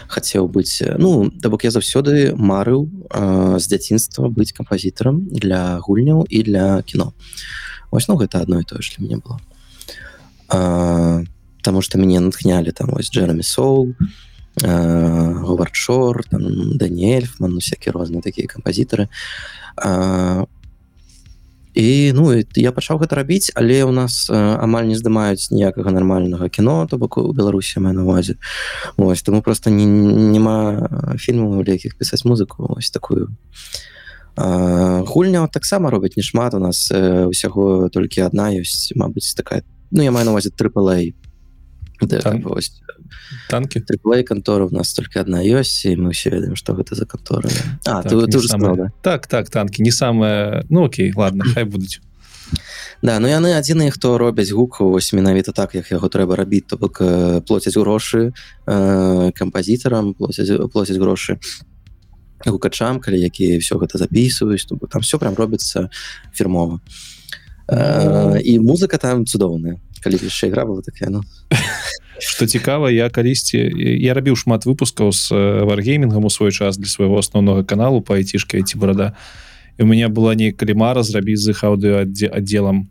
Хацеў 0.08 0.48
быць 0.50 0.82
ну 0.98 1.30
да 1.30 1.48
бок 1.48 1.64
я 1.64 1.70
заўсёды 1.70 2.34
марыў 2.34 2.90
а, 3.10 3.58
з 3.58 3.64
дзяцінства 3.68 4.28
быць 4.28 4.52
кампазітарам 4.52 5.28
для 5.30 5.78
гульняў 5.80 6.26
і 6.28 6.42
для 6.42 6.82
кіно. 6.82 7.14
Ось 7.90 8.08
ну 8.08 8.16
гэта 8.16 8.42
одно 8.42 8.60
і 8.60 8.64
тое 8.64 8.82
ж 8.82 8.98
для 8.98 9.06
мяне 9.06 9.22
было. 9.22 9.40
А, 10.48 11.22
Таму 11.62 11.82
што 11.82 11.98
мяне 11.98 12.20
натхнялі 12.22 12.70
там 12.70 12.94
вось 12.94 13.10
Джерамі 13.10 13.42
соул 13.42 13.94
говарчор 14.62 16.24
даниэльфман 16.30 17.52
ну, 17.52 17.58
всякие 17.58 17.92
розныя 17.92 18.22
такія 18.22 18.48
кампазітары 18.48 19.08
і 21.76 22.12
ну 22.16 22.32
я 22.32 22.72
пачаў 22.72 22.96
гэта 23.04 23.20
рабіць 23.20 23.52
але 23.52 23.84
у 23.84 23.92
нас 23.92 24.30
амаль 24.32 24.88
не 24.88 24.96
здымаюць 24.96 25.52
ніякага 25.52 25.92
нармальнага 25.92 26.48
кіно 26.48 26.88
то 26.88 26.96
бок 26.96 27.20
у 27.20 27.32
беларусі 27.36 27.84
мае 27.84 27.92
навазе 27.92 28.40
ось 28.96 29.22
таму 29.22 29.42
просто 29.42 29.68
няма 29.70 30.88
фільму 31.20 31.60
для 31.62 31.76
якіх 31.76 32.00
пісаць 32.00 32.24
музыку 32.24 32.64
ось 32.76 32.90
такую. 32.90 33.28
Гульня 34.36 35.48
таксама 35.48 35.90
робяць 35.90 36.16
немат 36.16 36.54
у 36.54 36.58
нас 36.58 36.88
усяго 36.92 37.88
толькі 37.92 38.24
адна 38.24 38.52
ёсць 38.56 38.96
Мабыць 38.96 39.36
такая 39.36 39.62
ну 39.90 40.02
я 40.02 40.10
маю 40.10 40.24
навазе 40.24 40.48
трыплей 40.48 41.14
танки? 43.48 43.80
Триплей 43.80 44.24
контора 44.24 44.66
у 44.66 44.70
нас 44.70 44.94
только 44.94 45.20
одна 45.20 45.42
ёсць 45.42 45.86
і 45.86 45.96
мы 45.96 46.12
все 46.12 46.30
ведаем 46.30 46.56
что 46.56 46.74
гэта 46.74 46.94
за 46.94 47.06
контора 47.06 47.50
а, 47.86 48.02
так, 48.02 48.12
ты, 48.12 48.26
ты 48.26 48.40
самое... 48.40 48.48
сказал, 48.48 48.76
да? 48.76 48.92
так 49.02 49.26
так 49.26 49.50
танки 49.50 49.82
не 49.82 49.90
самое. 49.90 50.64
Ну 50.68 50.84
окей 50.84 51.12
ладно 51.16 51.44
хай 51.54 51.64
будуць 51.64 52.00
Да 53.02 53.18
ну 53.20 53.28
яны 53.28 53.52
адзіныя 53.52 53.90
хто 53.90 54.16
робяць 54.18 54.50
гуку 54.50 54.90
вось 54.90 55.12
менавіта 55.12 55.52
так 55.52 55.74
як 55.74 55.90
яго 55.90 56.08
трэба 56.08 56.36
рабіць 56.36 56.66
то 56.70 56.76
бок 56.76 57.02
плоцяць 57.46 57.76
грошы 57.76 58.32
э, 58.66 59.32
кампазітарам 59.34 60.14
плоцяць 60.14 60.48
плоцяць 60.72 60.96
грошы 60.96 61.38
гукачам 62.44 63.00
калі 63.00 63.20
якія 63.20 63.58
все 63.58 63.76
гэта 63.76 63.98
записываюць 63.98 64.66
там 64.90 65.02
все 65.02 65.18
прям 65.18 65.34
робіцца 65.34 65.90
фірмова 66.32 66.80
э, 67.68 68.40
і 68.40 68.58
музыка 68.60 68.98
там 68.98 69.26
цудоўная. 69.26 69.80
Калі 70.02 70.16
яшчэ 70.22 70.48
игра 70.48 70.64
была 70.64 70.82
такая 70.82 71.10
ну 71.10 71.22
что 72.18 72.46
цікава 72.46 72.90
я 72.90 73.10
калісьці 73.10 73.58
я 74.00 74.14
рабіў 74.14 74.36
шмат 74.36 74.66
выпускаў 74.66 75.12
с 75.12 75.30
варгеймингам 75.32 76.24
у 76.24 76.30
свой 76.30 76.52
час 76.52 76.78
для 76.78 76.88
свайго 76.88 77.18
асноўнага 77.18 77.64
каналу 77.64 78.00
по 78.00 78.14
айцішка 78.14 78.62
ці 78.62 78.78
барада 78.78 79.12
і 79.78 79.82
у 79.82 79.86
меня 79.86 80.08
была 80.08 80.34
не 80.34 80.52
калімара 80.52 81.02
зрабіць 81.02 81.40
з 81.40 81.52
іх 81.52 81.64
аўдыо 81.64 82.08
аддзелам 82.32 82.88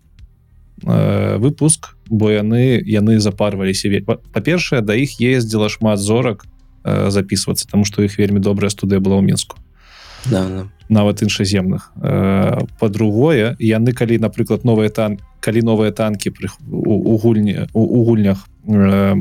э, 0.85 1.37
выпуск 1.37 1.97
бо 2.09 2.29
яны 2.29 2.81
яны 2.85 3.19
запарваліся 3.19 3.89
па-першае 4.05 4.81
да 4.81 4.93
іх 4.93 5.17
ездзіла 5.19 5.69
шмат 5.69 5.99
зорак 5.99 6.45
э, 6.83 7.09
записываться 7.09 7.67
тому 7.67 7.85
что 7.85 8.03
іх 8.03 8.17
вельмі 8.17 8.39
добрая 8.39 8.69
студыя 8.69 9.01
была 9.01 9.17
ў 9.17 9.25
мінску 9.25 9.57
да, 10.29 10.47
да. 10.49 10.63
нават 10.89 11.21
іншаземных 11.23 11.91
по-другое 12.79 13.55
яны 13.59 13.93
калі 13.93 14.19
напрыклад 14.19 14.65
новыя 14.65 14.89
тан 14.89 15.19
калі 15.39 15.61
новыя 15.61 15.91
танки 15.91 16.33
у 16.69 17.17
гульні 17.17 17.69
у 17.73 18.03
гульнях 18.03 18.47
э, 18.67 19.15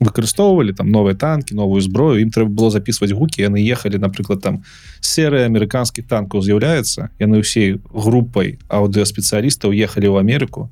выкарыстоўвалі 0.00 0.72
там 0.72 0.90
новыя 0.90 1.14
танки 1.14 1.54
новую 1.54 1.80
зброю 1.80 2.20
ім 2.20 2.30
трэба 2.30 2.50
было 2.50 2.70
записывать 2.70 3.12
гукі 3.12 3.42
яны 3.42 3.60
ехалі 3.60 3.98
напрыклад 3.98 4.42
там 4.42 4.64
серыя 5.00 5.48
амерыканскіх 5.48 6.06
танкаў 6.08 6.44
з'яўляецца 6.44 7.08
яны 7.18 7.40
ўсей 7.40 7.80
групай 7.92 8.58
аўдыоспецыялістаў 8.68 9.72
ехалі 9.72 10.12
ў 10.12 10.20
Амерыку 10.20 10.68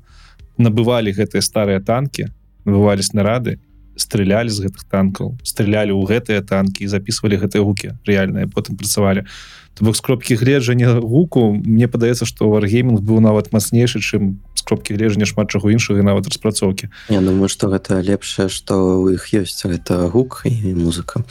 набывалі 0.57 1.09
гэтыя 1.09 1.41
старыя 1.41 1.81
танки 1.81 2.29
набывалі 2.65 3.01
снарады 3.01 3.57
стрелялі 3.95 4.49
з 4.49 4.67
гэтых 4.67 4.83
танкаў 4.91 5.37
стрелялі 5.43 5.95
ў 5.95 6.03
гэтыя 6.05 6.41
танки 6.43 6.87
записывалі 6.87 7.39
гэтыя 7.39 7.63
гукі 7.63 7.95
рэальныя 8.03 8.47
потым 8.51 8.75
працавалі. 8.75 9.25
То 9.75 9.83
бок 9.85 9.95
з 9.95 10.01
кропкі 10.01 10.35
гледжання 10.35 10.99
гуку 10.99 11.51
мне 11.51 11.87
падаецца 11.87 12.23
што 12.23 12.47
варгейминг 12.51 13.03
быў 13.03 13.19
нават 13.19 13.51
мацнейшы 13.51 13.99
чым 13.99 14.39
кропкі 14.65 14.95
гледжання 14.95 15.27
шмат 15.27 15.51
чаго 15.51 15.71
іншага 15.71 16.03
нават 16.03 16.27
распрацоўкі. 16.27 16.89
Я 17.09 17.21
думаю 17.21 17.47
что 17.47 17.67
гэта 17.67 17.99
лепшае 18.01 18.49
что 18.49 19.03
у 19.03 19.11
іх 19.11 19.31
ёсць 19.31 19.63
гэта 19.63 20.07
гук 20.11 20.43
і 20.43 20.73
музыка. 20.75 21.23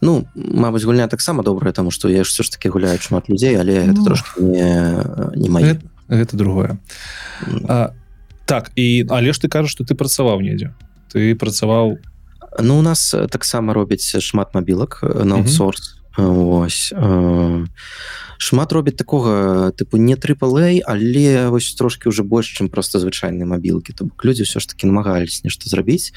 Ну 0.00 0.26
Мабыць 0.34 0.84
гульня 0.84 1.08
таксама 1.08 1.42
добрая 1.42 1.72
тому 1.72 1.90
что 1.90 2.08
я 2.08 2.24
ж 2.24 2.28
все 2.28 2.42
ж 2.42 2.50
таки 2.50 2.68
гуляю 2.68 2.98
шмат 2.98 3.28
людзей 3.28 3.54
але 3.58 3.84
ну, 3.84 3.92
это 3.92 4.04
трошки 4.04 4.40
не, 4.40 5.02
не 5.36 5.48
мае. 5.50 5.64
гэта, 5.74 5.82
гэта 6.08 6.36
другое. 6.36 6.78
А, 7.68 7.92
так 8.44 8.70
і 8.76 9.06
але 9.10 9.32
ж 9.32 9.40
ты 9.40 9.48
кажаш 9.48 9.70
что 9.70 9.84
ты 9.84 9.94
працаваў 9.94 10.40
недзе 10.40 10.74
ты 11.16 11.32
працаваў 11.32 11.96
Ну 12.60 12.78
у 12.78 12.82
нас 12.82 13.14
таксама 13.32 13.72
робіць 13.72 14.20
шмат 14.20 14.54
мабілак 14.54 15.00
на 15.02 15.40
аутсорс. 15.40 15.96
Вось 16.16 16.92
э, 16.96 17.66
шмат 18.38 18.72
робіць 18.72 18.96
такога 18.96 19.72
тыпу 19.76 20.00
не 20.00 20.16
трыпалэй 20.16 20.80
але 20.80 21.48
вось 21.48 21.74
трошки 21.76 22.08
уже 22.08 22.22
больш 22.22 22.56
чым 22.56 22.68
просто 22.68 23.00
звычайныя 23.00 23.44
мабілкі 23.44 23.92
то 23.92 24.04
бок 24.08 24.24
людзі 24.24 24.48
все 24.48 24.60
ж 24.60 24.68
таки 24.68 24.86
намагались 24.86 25.44
нешта 25.44 25.68
зрабіць 25.68 26.12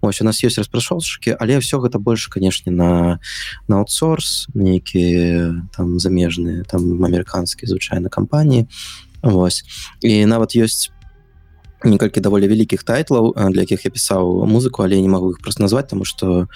ось 0.00 0.20
у 0.20 0.24
нас 0.24 0.44
есть 0.44 0.56
распрашоўшчыкі 0.56 1.36
але 1.36 1.60
все 1.60 1.76
гэта 1.76 1.98
больше 1.98 2.30
канешне 2.30 2.72
на 2.72 3.20
на 3.68 3.84
аутсорс 3.84 4.48
нейкіе 4.54 5.68
там 5.76 6.00
замежныя 6.00 6.64
там 6.64 7.04
амерыканскія 7.04 7.68
звычайна 7.68 8.08
кампаніі 8.08 8.68
Вось 9.22 9.62
і 10.00 10.26
нават 10.26 10.56
ёсць 10.56 10.90
некалькі 11.84 12.20
даволі 12.20 12.48
вялікіх 12.48 12.82
тайтлаў 12.82 13.34
для 13.36 13.60
якіх 13.66 13.84
я 13.84 13.90
пісаў 13.90 14.46
музыку 14.46 14.82
але 14.82 15.00
не 15.00 15.08
могу 15.08 15.30
их 15.30 15.40
просто 15.40 15.62
назвать 15.62 15.88
тому 15.88 16.04
что 16.04 16.48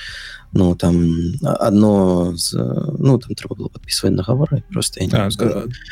ну 0.53 0.75
там 0.75 1.13
одно 1.43 2.33
з, 2.37 2.55
ну 2.99 3.19
там 3.19 3.35
трэба 3.35 3.55
было 3.57 3.69
подписывать 3.69 4.17
договоры 4.17 4.63
просто 4.73 5.01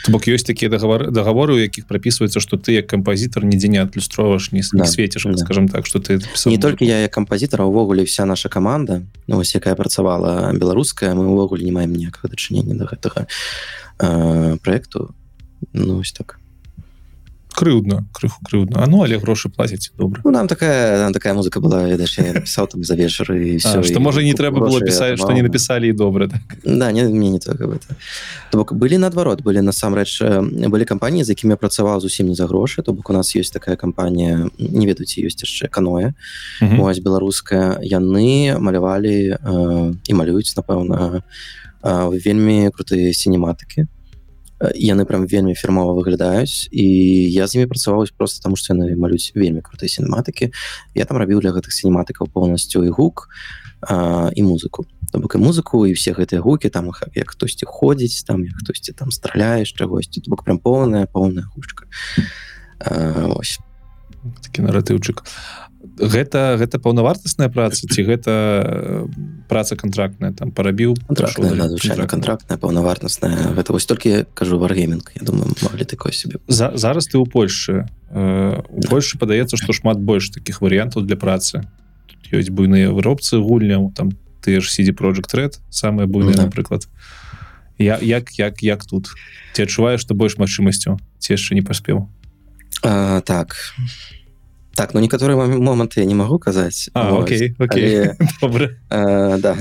бок 0.09 0.29
ёсць 0.29 0.45
такія 0.45 0.71
договоры 0.71 1.11
договоры 1.11 1.55
у 1.55 1.59
якіх 1.59 1.87
прописывается 1.87 2.41
что 2.41 2.57
ты 2.57 2.73
як 2.73 2.87
кампазітор 2.87 3.45
нідзе 3.45 3.69
не 3.69 3.79
адлюстроваш 3.79 4.53
не, 4.53 4.63
да, 4.73 4.85
не 4.85 4.87
светишь 4.87 5.25
да. 5.25 5.37
скажем 5.37 5.69
так 5.69 5.87
что 5.87 5.99
ты 5.99 6.21
не 6.47 6.59
только 6.59 6.85
я 6.85 7.01
як 7.03 7.11
кампазітора 7.11 7.65
увогуле 7.65 8.05
вся 8.05 8.25
наша 8.25 8.49
команда 8.49 9.03
ну, 9.27 9.39
ось 9.39 9.55
якая 9.55 9.75
працавала 9.75 10.53
беларуская 10.53 11.15
мы 11.15 11.27
увогуле 11.27 11.65
не 11.65 11.73
маем 11.73 11.93
ніякага 11.93 12.29
дачынення 12.29 12.75
до 12.75 12.85
гэтага 12.85 13.27
э, 13.99 14.57
проекту 14.63 15.15
ну 15.73 15.99
ось 15.99 16.13
так 16.13 16.39
крыўдна 17.55 18.05
крыху 18.13 18.43
крыўдна. 18.45 18.83
А 18.83 18.87
ну 18.87 19.03
але 19.05 19.19
грошы 19.19 19.49
плацяць 19.49 19.93
добра. 19.97 20.21
Ну, 20.25 20.31
нам 20.31 20.49
такая 20.49 20.99
нам 20.99 21.13
такая 21.13 21.35
музыка 21.35 21.61
была 21.61 21.87
напісаў 21.87 22.67
там 22.67 22.85
за 22.85 22.95
вечар 22.95 23.33
і 23.33 23.57
все 23.57 23.83
что 23.83 24.01
можа 24.01 24.23
не 24.23 24.35
трэба 24.35 24.61
было 24.61 24.81
пісаць 24.81 25.19
что 25.19 25.33
не 25.33 25.43
напісалі 25.43 25.89
і 25.89 25.93
добра 25.93 26.29
так? 26.29 26.43
да? 26.65 26.93
Не 26.93 27.05
мне 27.05 27.31
не 27.31 27.39
так 27.39 27.57
гэта 27.57 27.97
то 28.51 28.59
бок 28.59 28.75
былі 28.75 28.99
наадварот 28.99 29.43
былі 29.43 29.63
насамрэч 29.63 30.23
былі 30.69 30.85
кампаніі 30.85 31.25
з 31.25 31.31
якімі 31.31 31.57
працаваў 31.57 32.01
зусім 32.01 32.29
не 32.29 32.35
за 32.35 32.47
грошы 32.47 32.83
то 32.83 32.93
бок 32.93 33.11
у 33.11 33.13
нас 33.13 33.35
есть 33.37 33.53
такая 33.53 33.77
кампанія 33.77 34.51
не 34.59 34.87
ведаюць 34.87 35.19
ёсць 35.19 35.43
яшчэ 35.43 35.69
каноэ. 35.69 36.13
Ось 36.61 36.99
беларуская 36.99 37.79
яны 37.83 38.59
малявалі 38.59 39.39
э, 39.39 39.95
і 40.09 40.13
малююць 40.15 40.57
напэўна. 40.57 41.23
Э, 41.85 42.09
вельмі 42.09 42.71
крутыя 42.73 43.13
сінематыкі 43.13 43.87
яны 44.61 45.05
прям 45.05 45.27
вельмі 45.27 45.55
фірмова 45.55 45.95
выглядаюць 45.95 46.69
і 46.71 46.87
я 47.33 47.47
з 47.47 47.59
імі 47.59 47.67
працаваў 47.67 48.07
просто 48.17 48.43
таму 48.43 48.57
што 48.57 48.75
яны 48.75 48.95
малюць 48.97 49.35
вельмі 49.35 49.61
крутыя 49.61 49.91
сінематыкі 49.91 50.53
я 50.95 51.05
там 51.05 51.19
рабіў 51.19 51.41
для 51.41 51.51
гэтых 51.51 51.75
сінематыкаў 51.75 52.31
поўнасцю 52.31 52.85
і 52.85 52.95
гук 52.95 53.29
а, 53.83 54.31
і 54.35 54.43
музыку. 54.43 54.87
Бок 55.15 55.35
і 55.35 55.39
музыку 55.39 55.87
і 55.87 55.93
все 55.95 56.11
гэтыя 56.15 56.41
гукі 56.41 56.71
там 56.71 56.89
их 56.91 57.03
як 57.15 57.31
хтосьці 57.31 57.67
ходзіць 57.67 58.27
там 58.27 58.47
хтосьці 58.47 58.93
там 58.93 59.11
страляеш 59.11 59.73
чагосьці 59.73 60.23
бок 60.27 60.45
прям 60.45 60.59
поўная 60.59 61.07
поўная 61.07 61.47
гучка 61.55 61.87
ось 62.81 63.59
такі 64.43 64.63
наратыўчык 64.67 65.23
а 65.23 65.64
гэта 65.99 66.57
гэта 66.59 66.79
паўнавартасная 66.79 67.49
праца 67.49 67.87
ці 67.87 68.03
гэта 68.03 68.33
э, 68.33 69.07
праца 69.49 69.77
контрактная 69.77 70.33
там 70.33 70.51
парабіў 70.51 70.97
звычайна 71.09 72.07
контрактная. 72.07 72.59
паўнавартасная. 72.59 73.55
Гэта 73.55 73.73
вось 73.73 73.87
толькі 73.87 74.25
кажу 74.35 74.59
варгейминг 74.59 75.13
Я 75.15 75.27
думаю 75.27 75.53
могли 75.63 75.85
такое 75.85 76.13
себе 76.13 76.41
за 76.49 76.73
зараз 76.75 77.07
ты 77.07 77.19
у 77.19 77.27
Польшы 77.27 77.89
э, 78.11 78.63
у 78.69 78.81
Польшы 78.89 79.19
падаецца 79.19 79.57
што 79.57 79.73
шмат 79.73 80.01
больш 80.01 80.31
таких 80.31 80.61
варыянтаў 80.61 81.03
для 81.03 81.17
працы. 81.17 81.63
Ёсць 82.33 82.51
буйныя 82.51 82.91
выробцы 82.91 83.39
гульняў 83.39 83.93
там 83.95 84.17
ты 84.41 84.61
ж 84.61 84.71
сидзі 84.71 84.93
project 84.93 85.31
red 85.35 85.61
самыя 85.71 86.07
буйныя 86.07 86.37
да. 86.37 86.45
напрыклад. 86.49 86.89
Я 87.79 87.99
як 88.01 88.39
як 88.39 88.63
як 88.63 88.85
тут? 88.85 89.13
Ці 89.55 89.63
адчуваеш 89.63 90.01
што 90.01 90.15
больш 90.15 90.39
магчымасцю 90.39 90.99
ці 91.21 91.29
яшчэ 91.33 91.55
не 91.55 91.63
паспеў? 91.63 92.09
Так. 92.81 93.57
я 93.79 94.24
так 94.75 94.95
ну 94.95 95.01
некаторыя 95.01 95.37
моманты 95.37 96.01
я 96.01 96.07
не 96.07 96.15
могу 96.15 96.39
казаць 96.39 96.91
окей, 96.95 97.55
окей. 97.59 98.11
Але, 98.43 98.79
э, 98.91 99.39
да. 99.39 99.57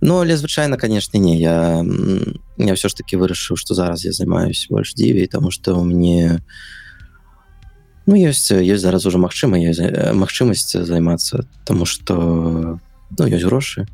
Ну 0.00 0.20
але 0.20 0.36
звычайно 0.36 0.76
конечно 0.76 1.18
не. 1.18 1.36
Я 1.38 1.84
я 2.56 2.74
все 2.74 2.88
ж 2.88 2.94
таки 2.94 3.16
вырашыў 3.16 3.56
что 3.56 3.74
зараз 3.74 4.04
я 4.04 4.12
займаюсь 4.12 4.66
больш 4.70 4.94
дзівей 4.94 5.26
тому 5.26 5.50
что 5.50 5.82
мне 5.82 6.40
ну 8.06 8.14
есть 8.14 8.50
есть 8.50 8.82
зараз 8.82 9.06
уже 9.06 9.18
магчыма 9.18 9.58
магчымасць 10.14 10.84
займацца 10.84 11.46
тому 11.64 11.84
что 11.86 12.78
ну 13.18 13.26
ёсць 13.26 13.44
грошы 13.44 13.86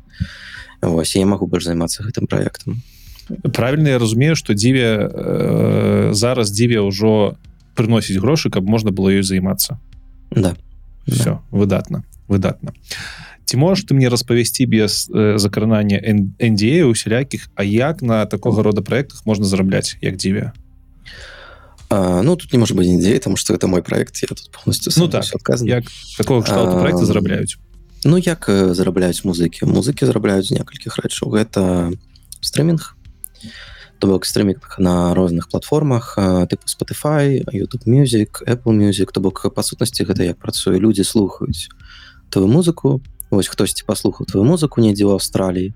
Вось 0.81 1.15
я 1.15 1.25
могу 1.25 1.47
больш 1.47 1.65
займацца 1.65 2.03
гэтым 2.03 2.27
проектом. 2.27 2.83
Правильно 3.53 3.87
я 3.87 3.99
разумею 3.99 4.35
что 4.35 4.53
дзіве 4.53 5.09
э, 5.09 6.09
зараз 6.13 6.51
дзіве 6.51 6.81
ўжо 6.81 7.37
прыносіць 7.75 8.17
грошы 8.17 8.49
каб 8.49 8.65
можна 8.65 8.91
было 8.91 9.11
ёй 9.11 9.23
займацца 9.23 9.79
да. 10.31 10.55
Все 11.07 11.37
да. 11.37 11.41
выдатна 11.51 12.03
выдатна 12.27 12.73
ці 13.45 13.57
можаш 13.57 13.85
ты 13.85 13.93
мне 13.93 14.09
распавесці 14.09 14.65
без 14.65 15.09
э, 15.13 15.37
закранання 15.37 16.01
NDA 16.39 16.83
усялякіх 16.83 17.49
А 17.55 17.63
як 17.63 18.01
на 18.01 18.25
такога 18.25 18.63
рода 18.63 18.81
проектах 18.81 19.25
можна 19.25 19.45
зарабляць 19.45 19.97
як 20.01 20.15
дзіве 20.17 20.51
А, 21.89 22.23
ну 22.23 22.35
тут 22.35 22.51
не 22.51 22.59
может 22.59 22.75
быть 22.75 22.87
идея 22.87 23.17
потому 23.17 23.37
что 23.37 23.53
это 23.53 23.67
мой 23.67 23.83
проект 23.83 24.17
я 24.17 24.27
тут 24.27 24.49
полностью 24.51 24.91
ну 24.97 25.07
так 25.07 25.25
як 25.61 25.83
такого 26.17 26.41
проекта 26.41 27.05
зарабляюць 27.05 27.57
ну 28.03 28.17
як 28.17 28.49
зарабляюць 28.49 29.23
музыкі 29.23 29.65
музыкі 29.65 30.05
зарабляюць 30.05 30.49
некалькіх 30.51 30.97
рэчаў 30.97 31.29
гэта 31.29 31.93
стрымінг 32.41 32.95
то 33.99 34.07
бок 34.07 34.25
стрымінг 34.25 34.75
на 34.77 35.13
розных 35.13 35.49
платформах 35.49 36.15
тыпу 36.17 36.67
Spotify 36.67 37.43
YouTube 37.51 37.85
music 37.87 38.43
Apple 38.45 38.75
music 38.75 39.11
то 39.11 39.21
бок 39.21 39.45
па 39.55 39.63
сутнасці 39.63 40.03
гэта 40.03 40.23
як 40.23 40.37
працуе 40.39 40.79
людзі 40.79 41.03
слухаюць 41.03 41.69
твою 42.29 42.47
музыку. 42.47 43.01
Ось 43.31 43.47
хтосьці 43.47 43.83
паслухаў 43.87 44.29
твою 44.29 44.45
музыку 44.45 44.81
недзе 44.81 45.03
ў 45.09 45.17
Аўстраліі 45.17 45.73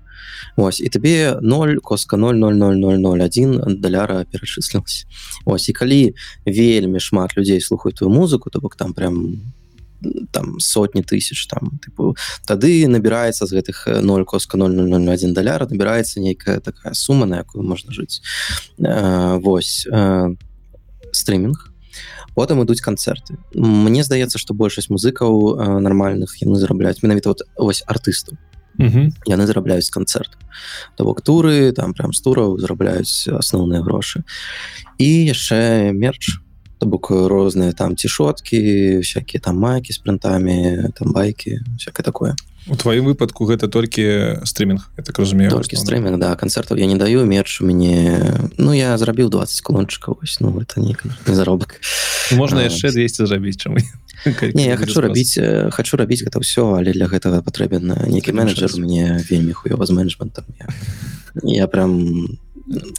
Вось 0.56 0.78
і 0.80 0.88
табе 0.88 1.36
0 1.42 1.82
коска 1.82 2.16
00001 2.16 3.82
даляра 3.82 4.22
перачыслілась 4.24 5.04
Вось 5.44 5.68
і 5.68 5.74
калі 5.74 6.14
вельмі 6.46 7.02
шмат 7.02 7.34
людзей 7.36 7.60
слухаюць 7.60 7.98
твою 7.98 8.14
музыку 8.14 8.50
то 8.50 8.60
бок 8.60 8.76
там 8.76 8.94
прям 8.94 9.42
там 10.30 10.60
сотні 10.60 11.02
тысяч 11.02 11.46
там 11.46 11.80
тыпу 11.84 12.16
тады 12.46 12.86
набіраецца 12.88 13.46
з 13.46 13.52
гэтых 13.52 14.02
0 14.02 14.24
коска 14.24 14.58
001 14.58 15.34
даляра 15.34 15.66
набіраецца 15.70 16.20
нейкая 16.20 16.60
такая 16.60 16.94
сума 16.94 17.26
на 17.26 17.42
якую 17.44 17.62
можна 17.62 17.92
жыць 17.92 18.20
э, 18.78 19.38
восьось 19.38 19.86
э, 19.90 20.34
стрымінг 21.12 21.70
потым 22.34 22.62
ідуць 22.62 22.80
канцэрты 22.80 23.36
Мне 23.54 24.04
здаецца 24.04 24.38
што 24.38 24.54
большасць 24.54 24.90
музыкаў 24.90 25.32
э, 25.58 25.80
нармальных 25.80 26.36
яны 26.40 26.56
зарабляюць. 26.56 27.02
Менавіта 27.02 27.34
вот 27.34 27.42
вось 27.56 27.82
артыстаў. 27.86 28.38
Яны 29.26 29.46
зарабляюць 29.46 29.90
канцэрт 29.90 30.38
то 30.96 31.04
бок 31.04 31.20
туры 31.20 31.72
там 31.72 31.92
прям 31.92 32.12
з 32.12 32.20
тураў 32.22 32.56
зарабляюць 32.58 33.28
асноўныя 33.28 33.82
грошы. 33.82 34.24
І 34.98 35.26
яшчэ 35.28 35.92
мерч. 35.92 36.38
у 36.38 36.49
то 36.80 36.86
бок 36.86 37.10
розныя 37.10 37.72
там 37.72 37.96
цішоткі 37.96 38.98
всякие 39.04 39.40
там 39.40 39.60
майкі 39.60 39.92
з 39.92 40.00
прынтамі 40.00 40.88
там 40.96 41.12
байкі 41.12 41.60
всякое 41.76 42.02
такое. 42.02 42.32
У 42.68 42.76
тваім 42.76 43.04
выпадку 43.04 43.44
гэта 43.44 43.68
толькі 43.68 44.40
стрімінг 44.48 44.88
я 44.96 45.04
так 45.04 45.18
разумею 45.20 45.52
толькі 45.52 45.76
стрімінг 45.76 46.16
да. 46.16 46.32
Канцэртаў 46.40 46.80
я 46.80 46.88
не 46.88 46.96
даю 46.96 47.28
мерч 47.28 47.60
у 47.60 47.68
мяне 47.68 48.48
ну 48.56 48.72
я 48.72 48.96
зрабіў 48.96 49.28
20 49.28 49.60
колончыкаў 49.60 50.16
вось 50.20 50.40
ну 50.40 50.56
это 50.56 50.80
не, 50.80 50.96
не 51.28 51.34
заробак 51.34 51.80
можна 52.32 52.64
яшчэ 52.64 52.92
200 52.96 53.28
зрабіць 53.28 53.60
чым 53.60 53.76
не 54.56 54.64
я 54.64 54.76
хочу 54.80 55.00
рабіць 55.00 55.36
хочу 55.76 55.96
рабіць 56.00 56.24
гэта 56.24 56.40
ўсё 56.40 56.80
але 56.80 56.96
для 56.96 57.12
гэтага 57.12 57.44
патрэбен 57.44 58.08
нейкі 58.08 58.32
менеджер 58.32 58.72
мне 58.80 59.20
вельмі 59.28 59.52
хуёва 59.52 59.84
з 59.84 59.92
менеджментом. 59.92 60.44
Я, 60.56 60.68
я 61.44 61.66
прям 61.68 62.40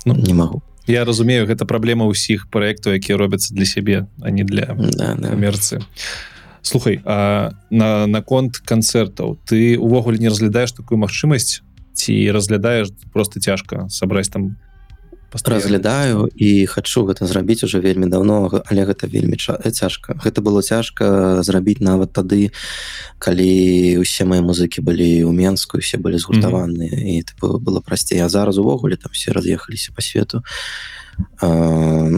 ну, 0.06 0.14
не 0.14 0.34
могу 0.34 0.62
я 0.92 1.06
разумею 1.08 1.48
гэта 1.48 1.66
праблема 1.66 2.06
ўсіх 2.12 2.52
праектаў 2.52 3.00
якія 3.00 3.18
робяцца 3.18 3.56
для 3.56 3.66
сябе 3.66 4.08
а 4.22 4.30
не 4.30 4.44
для 4.44 4.76
да, 4.76 5.16
да. 5.16 5.32
камерцы 5.32 5.80
слухай 6.62 7.02
а 7.06 7.56
на 7.70 8.08
наконт 8.08 8.60
канцэртаў 8.60 9.40
ты 9.48 9.80
увогуле 9.80 10.20
не 10.20 10.30
разглядаеш 10.30 10.76
такую 10.76 11.00
магчымасць 11.00 11.64
ці 11.96 12.14
разглядаеш 12.32 12.92
просто 13.14 13.40
цяжка 13.40 13.88
сабраць 13.90 14.30
там 14.30 14.58
Пастаянна. 15.32 15.64
разглядаю 15.64 16.30
і 16.36 16.66
хачу 16.66 17.08
гэта 17.08 17.26
зрабіць 17.26 17.64
уже 17.64 17.80
вельмі 17.80 18.12
давно 18.12 18.64
але 18.68 18.86
гэта 18.86 19.08
вельмі 19.08 19.38
цяжка. 19.72 20.20
Гэта 20.20 20.42
было 20.42 20.62
цяжка 20.62 21.42
зрабіць 21.44 21.80
нават 21.80 22.12
тады 22.12 22.52
калі 23.20 23.98
усе 24.04 24.26
мои 24.26 24.42
музыкі 24.44 24.84
былі 24.84 25.24
ў 25.24 25.32
менску 25.32 25.80
все 25.80 25.98
былі 25.98 26.20
згуртаваныя 26.20 26.92
і 26.92 27.24
типу, 27.24 27.60
было 27.64 27.80
прасцей. 27.80 28.20
А 28.20 28.30
зараз 28.30 28.58
увогуле 28.58 28.98
там 28.98 29.12
все 29.14 29.32
раз'ехаліся 29.32 29.94
по 29.96 30.02
свету. 30.02 30.44
А, 31.42 32.10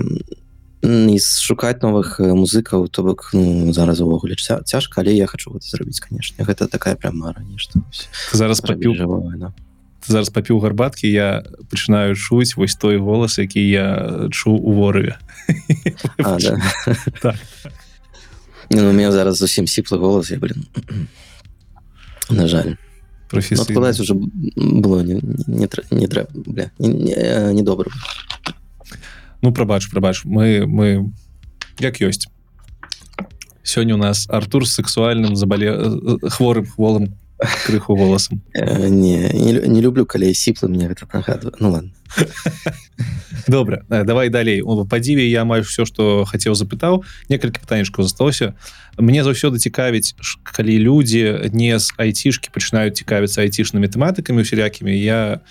і 0.84 1.20
шукаць 1.20 1.80
новых 1.80 2.20
э, 2.20 2.28
музыкаў 2.36 2.92
то 2.92 3.04
бок 3.04 3.30
ну, 3.34 3.72
зараз 3.72 4.02
увогуле 4.02 4.36
ця- 4.36 4.62
цяжка 4.64 5.02
але 5.02 5.16
я 5.16 5.28
хочу 5.28 5.52
гэта 5.52 5.64
зрабіць 5.64 6.00
конечно 6.04 6.44
гэта 6.44 6.68
такая 6.68 6.96
прям 6.96 7.18
мара 7.18 7.42
нешта 7.42 7.80
зараз 8.34 8.60
жывое, 8.60 9.38
да. 9.38 9.54
Зараз 10.08 10.30
папіў 10.30 10.60
гарбаткі 10.60 11.10
я 11.10 11.44
пачынаю 11.72 12.16
чуць 12.16 12.56
вось 12.56 12.76
той 12.76 12.98
голас 12.98 13.38
які 13.38 13.62
я 13.70 13.88
чуў 14.32 14.60
у 14.60 14.74
ворыве 14.74 15.18
А, 16.24 16.38
да. 16.40 16.58
Так. 17.22 17.36
Ну, 18.70 18.90
у 18.90 18.94
меня 18.94 19.12
зараз 19.12 19.38
зусім 19.38 19.68
сіплы 19.68 19.98
голос 19.98 20.32
я 20.32 20.40
блин 20.40 20.66
на 22.30 22.48
жаль. 22.48 22.76
Ну, 23.32 23.40
адкладаць 23.40 24.00
уже 24.00 24.14
было 24.14 25.02
не, 25.02 25.20
не, 25.48 25.68
не 25.92 26.08
трэба 26.08 26.30
бля, 26.34 26.72
не, 26.78 26.90
не, 26.90 27.14
э, 27.14 27.86
Ну 29.42 29.52
прабач 29.52 29.90
прабач 29.90 30.24
мы 30.24 30.66
мы 30.66 31.12
як 31.80 32.02
ёсць. 32.02 32.28
Сёння 33.64 33.96
у 33.96 33.98
нас 33.98 34.28
Артур 34.30 34.68
сексуальным 34.68 35.36
забале 35.36 35.74
э, 35.74 36.30
хворым 36.30 36.66
хволам 36.66 37.18
крыху 37.66 37.96
голасам 37.96 38.42
Э, 38.54 38.88
не, 38.88 39.30
не 39.34 39.54
лю- 39.54 39.66
не 39.68 39.82
люблю 39.82 40.06
калі 40.06 40.34
сіплы 40.34 40.70
мне 40.70 40.88
гэта 40.88 41.08
нагадва 41.14 41.54
ну 41.60 41.72
ладно. 41.72 41.92
Добра 43.48 43.84
э, 43.90 44.04
давай 44.04 44.30
далей. 44.30 44.62
О, 44.62 44.86
па 44.86 45.00
дзіве 45.00 45.28
я 45.28 45.44
маю 45.46 45.64
все 45.64 45.86
что 45.86 46.26
хацеў 46.26 46.56
запытаў 46.56 47.04
некалькі 47.30 47.60
пытанечкаў 47.60 48.04
засталося 48.04 48.54
мне 48.98 49.24
заўсёды 49.24 49.58
цікавіць 49.58 50.16
калі 50.44 50.78
людзі 50.80 51.50
не 51.52 51.80
з 51.80 51.92
айцішки 51.98 52.50
пачынаюць 52.54 52.94
цікавіцца 52.96 53.42
айцішнымі 53.42 53.88
тэматыкамі 53.90 54.42
усялякімі 54.46 54.94
я 54.94 55.42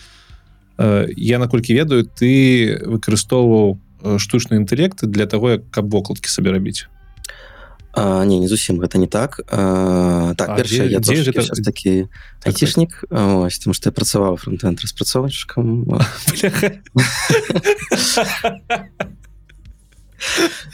э, 0.79 1.09
я 1.17 1.39
наколькі 1.39 1.75
ведаю 1.75 2.05
ты 2.07 2.79
выкарыстоўваў 2.87 3.79
штучны 4.19 4.57
інтэлект 4.63 5.05
для 5.07 5.27
того 5.27 5.59
каб 5.71 5.91
вокладкі 5.91 6.29
сабе 6.31 6.51
рабіць 6.51 6.87
а, 7.95 8.25
не 8.25 8.39
не 8.39 8.49
зусім 8.49 8.81
гэта 8.81 8.99
не 8.99 9.07
так. 9.07 9.41
А, 9.51 10.35
так 10.37 10.57
першае 10.57 10.89
дзе- 10.89 10.93
я 10.93 11.01
дзе 11.01 11.15
трошкі 11.25 11.39
гэта- 11.39 11.63
такі 11.65 11.93
Так, 12.43 12.47
айцішнік 12.53 13.05
ось 13.11 13.59
тому 13.59 13.75
што 13.75 13.89
я 13.89 13.93
працаваў 13.93 14.37
фронтенд 14.37 14.81
распрацоўшчыкам 14.81 15.85
Бляха. 16.33 16.71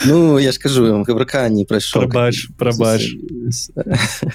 Ну 0.07 0.39
я 0.39 0.53
ж 0.53 0.59
кажу 0.59 0.93
вам 0.93 1.03
габрака 1.05 1.49
не 1.49 1.65
прайшоў 1.65 2.05
Прабач, 2.09 2.49
прабач. 2.59 3.09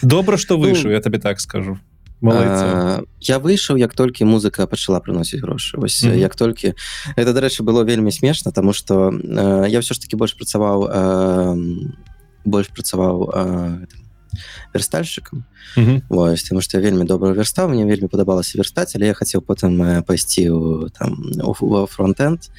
добра 0.02 0.38
что 0.38 0.58
выйшаў 0.58 0.90
я 0.92 1.00
табе 1.02 1.20
так 1.20 1.40
скажу. 1.40 1.78
А, 2.26 3.04
я 3.20 3.38
выйшаў 3.38 3.78
як 3.78 3.94
толькі 3.94 4.24
музыка 4.26 4.66
пачала 4.66 5.00
прыносіць 5.00 5.42
грошы. 5.44 5.78
Вось 5.78 6.02
mm 6.04 6.18
як 6.18 6.36
толькі. 6.36 6.74
Это 7.16 7.34
дарэчы 7.34 7.64
было 7.64 7.84
вельмі 7.84 8.12
смешна 8.12 8.52
тому 8.52 8.74
что 8.74 9.12
э, 9.12 9.68
я 9.70 9.80
ўсё 9.80 9.94
ж 9.94 10.00
таки 10.00 10.16
больш 10.16 10.34
працаваў 10.34 10.88
э, 10.88 11.56
больш 12.46 12.70
працаваў 12.70 13.30
э, 13.34 13.86
верстальшчыкам 14.74 15.46
Мгм. 15.78 16.02
Вось 16.10 16.44
тому 16.44 16.62
что 16.62 16.78
я 16.78 16.84
вельмі 16.84 17.06
добра 17.06 17.34
верстаў 17.34 17.70
мне 17.70 17.86
вельмі 17.86 18.08
падабалася 18.08 18.58
верстаць 18.58 18.96
але 18.96 19.08
я 19.10 19.14
хацеў 19.14 19.42
потым 19.42 20.04
пайсці 20.06 20.50
ў 20.54 20.90
там 20.94 21.18
фронтенд 21.88 22.52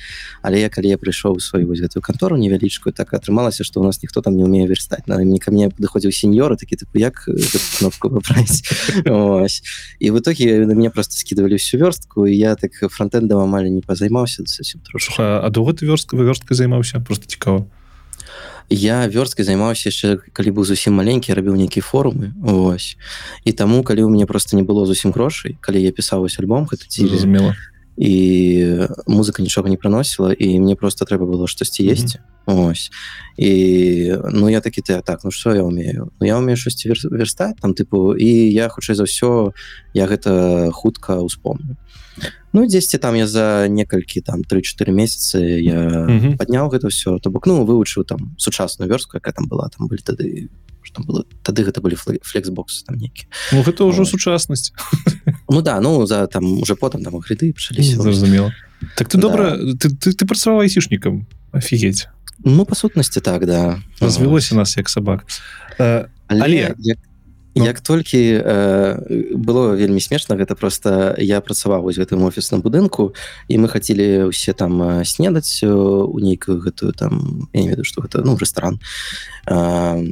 але 0.42 0.60
я 0.60 0.68
калі 0.68 0.88
я 0.88 0.98
прыйшоў 0.98 1.38
у 1.38 1.40
сваю 1.40 1.68
вось 1.68 1.78
гэтую 1.78 2.02
кантору 2.02 2.36
невялічкую 2.36 2.92
так 2.92 3.14
атрымалася 3.14 3.62
что 3.62 3.80
у 3.80 3.84
нас 3.84 4.02
ніхто 4.02 4.20
там 4.20 4.36
не 4.36 4.42
умее 4.42 4.66
верстаць 4.66 5.06
на 5.06 5.18
мне 5.18 5.38
ко 5.38 5.52
мне 5.52 5.70
падыходзіў 5.70 6.10
сеньоры 6.10 6.56
такі 6.56 6.74
тыпу 6.74 6.98
як 6.98 7.22
э, 7.28 7.38
кнопку 7.78 8.08
выбраць 8.08 8.66
Ось. 9.06 9.62
і 10.00 10.10
в 10.10 10.18
итоге 10.18 10.66
на 10.66 10.74
меня 10.74 10.90
просто 10.90 11.14
скидывали 11.14 11.54
всю 11.54 11.78
верстку 11.78 12.26
і 12.26 12.34
я 12.34 12.56
так 12.56 12.72
фронтендом 12.90 13.46
амаль 13.46 13.70
не 13.70 13.80
позаймаўся 13.80 14.42
зусім 14.46 14.80
трошки. 14.80 15.14
Слухай, 15.14 15.38
а 15.38 15.50
доўга 15.50 15.72
ты 15.78 15.86
вёрстка 15.86 16.16
вёрсткай 16.16 16.56
займаўся 16.56 16.98
просто 17.00 17.26
цікава 17.26 17.66
я 18.70 19.06
вёрсткай 19.08 19.44
займаўся 19.44 19.90
яшчэ 19.92 20.18
калі 20.32 20.50
быў 20.56 20.64
зусім 20.64 20.96
маленькі 21.00 21.34
рабіў 21.34 21.54
нейкія 21.54 21.84
форумы 21.84 22.32
Ось 22.42 22.96
і 23.44 23.52
таму 23.52 23.82
калі 23.82 24.04
у 24.04 24.10
мяне 24.10 24.26
просто 24.26 24.56
не 24.56 24.62
было 24.62 24.86
зусім 24.86 25.12
грошай 25.12 25.56
калі 25.60 25.82
я 25.82 25.92
пісаў 25.92 26.24
вось 26.24 26.38
альбом 26.38 26.66
гэта 26.66 26.88
ці 26.88 27.06
зразумела 27.06 27.54
і 27.96 28.88
музыка 29.06 29.42
нічога 29.42 29.68
не 29.70 29.76
прыносіла 29.76 30.32
і 30.32 30.58
мне 30.60 30.76
просто 30.76 31.04
трэба 31.04 31.24
было 31.26 31.46
штосьці 31.46 31.86
есці 31.86 32.18
ось. 32.46 32.90
І 33.38 34.16
ну 34.32 34.48
я 34.48 34.60
такі 34.60 34.82
ты 34.82 35.00
так 35.02 35.20
ну 35.24 35.30
что 35.30 35.54
я 35.54 35.62
умею? 35.62 36.10
Ну, 36.20 36.26
я 36.26 36.36
умею 36.38 36.56
штосьці 36.56 36.88
вер- 36.90 37.08
верстаць 37.10 37.56
там 37.62 37.72
тыпу 37.74 38.16
і 38.16 38.52
я 38.52 38.68
хутчэй 38.68 38.94
за 38.96 39.04
ўсё 39.04 39.52
я 39.94 40.06
гэта 40.06 40.70
хутка 40.72 41.22
успомню. 41.22 41.76
Ну 42.52 42.66
дзесьці 42.66 42.98
там 42.98 43.16
я 43.16 43.26
за 43.26 43.66
некалькі 43.68 44.20
там 44.20 44.42
3-4 44.42 44.90
месяцы 44.92 45.38
я 45.62 46.06
Мгм. 46.06 46.36
падняў 46.36 46.70
гэта 46.70 46.88
все 46.88 47.18
то 47.18 47.30
бок 47.30 47.46
ну 47.46 47.64
вывучыў 47.64 48.04
там 48.04 48.34
сучасную 48.38 48.90
вёрстку 48.90 49.16
якая 49.18 49.32
там 49.32 49.48
была 49.48 49.68
там 49.70 49.86
былі 49.88 50.02
тады 50.04 50.48
что 50.94 51.02
было. 51.02 51.24
Тады 51.42 51.64
гэта 51.64 51.80
былі 51.82 51.96
флексбоксы 51.98 52.84
там 52.86 52.96
нейкі 52.96 53.26
Ну 53.52 53.62
гэта 53.62 53.84
ўжо 53.84 54.02
Ой. 54.02 54.06
сучаснасць. 54.06 54.72
Ну 55.50 55.62
да 55.62 55.80
ну 55.80 56.06
за 56.06 56.26
там 56.26 56.62
уже 56.62 56.74
потым 56.74 57.02
там 57.02 57.14
грыды 57.18 57.52
пачаліся. 57.52 58.00
Зразумела. 58.02 58.54
Так 58.96 59.08
ты 59.08 59.18
Да. 59.18 59.28
добра 59.28 59.56
ты, 59.56 59.90
ты, 59.90 60.14
ты 60.14 60.26
працаваў 60.26 60.60
айцішнікам 60.62 61.26
офігеть 61.52 62.08
Ну 62.44 62.64
па 62.64 62.74
сутнасці 62.74 63.20
так 63.20 63.46
да. 63.46 63.82
Развілося 64.00 64.54
нас 64.54 64.76
як 64.76 64.88
сабак. 64.88 65.24
Але, 65.78 66.06
але- 66.28 66.74
як, 66.78 66.98
Ну. 67.56 67.64
як 67.64 67.80
толькі 67.80 68.18
э, 68.18 68.98
было 69.38 69.76
вельмі 69.76 70.00
смешна 70.00 70.34
гэта 70.34 70.54
просто 70.58 71.14
я 71.18 71.38
працаваў 71.40 71.82
вось 71.82 71.98
гэтым 71.98 72.26
офісным 72.26 72.62
будынку 72.62 73.14
і 73.48 73.58
мы 73.58 73.68
хацелі 73.70 74.26
ўсе 74.34 74.52
там 74.58 75.04
снедаць 75.06 75.62
у 75.62 76.18
нейкую 76.18 76.58
гэтую 76.58 76.90
там 76.98 77.46
я 77.54 77.62
не 77.62 77.68
ведаю 77.68 77.84
что 77.84 78.02
гэта 78.02 78.22
ну 78.26 78.34
рэстаран. 78.36 78.80
Э, 79.46 80.02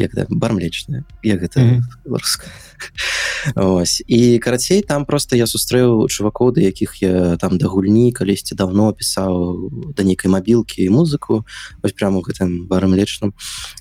як 0.00 0.14
да, 0.16 0.24
бар 0.28 0.52
млечная 0.56 1.04
як 1.22 1.44
гэта 1.44 1.60
Мгм. 1.60 1.84
беларуска 2.04 2.46
Ось. 3.56 4.02
І 4.06 4.38
карацей 4.38 4.82
там 4.82 5.04
просто 5.04 5.36
я 5.36 5.44
сустрэў 5.44 6.08
чувакоў 6.08 6.52
да 6.56 6.60
якіх 6.60 7.02
я 7.02 7.36
там 7.36 7.58
да 7.58 7.68
гульні 7.68 8.12
калісьці 8.12 8.54
давно 8.56 8.92
пісаў 8.92 9.68
да 9.96 10.02
нейкай 10.02 10.32
мабілкі 10.32 10.84
і 10.84 10.90
музыку 10.90 11.44
вось 11.82 11.92
прямо 11.92 12.18
у 12.18 12.22
гэтым 12.24 12.66
барам 12.66 12.96
лечным 12.96 13.34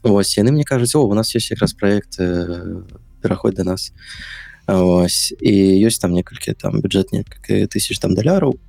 Ось 0.03 0.37
яны 0.37 0.51
мне 0.51 0.63
кажуць 0.63 0.95
о 0.95 1.07
у 1.07 1.13
нас 1.13 1.35
есть 1.35 1.51
якраз 1.51 1.73
проект 1.73 2.19
э, 2.19 2.83
пераходь 3.21 3.55
до 3.55 3.63
нас 3.63 3.91
Ось. 4.69 5.33
І 5.41 5.81
ёсць 5.81 5.97
там 5.97 6.13
некалькі 6.13 6.53
там 6.53 6.81
бюджэт 6.81 7.11
некалькі 7.11 7.65
тысяч 7.65 7.97
там 7.97 8.13
даляраў. 8.13 8.59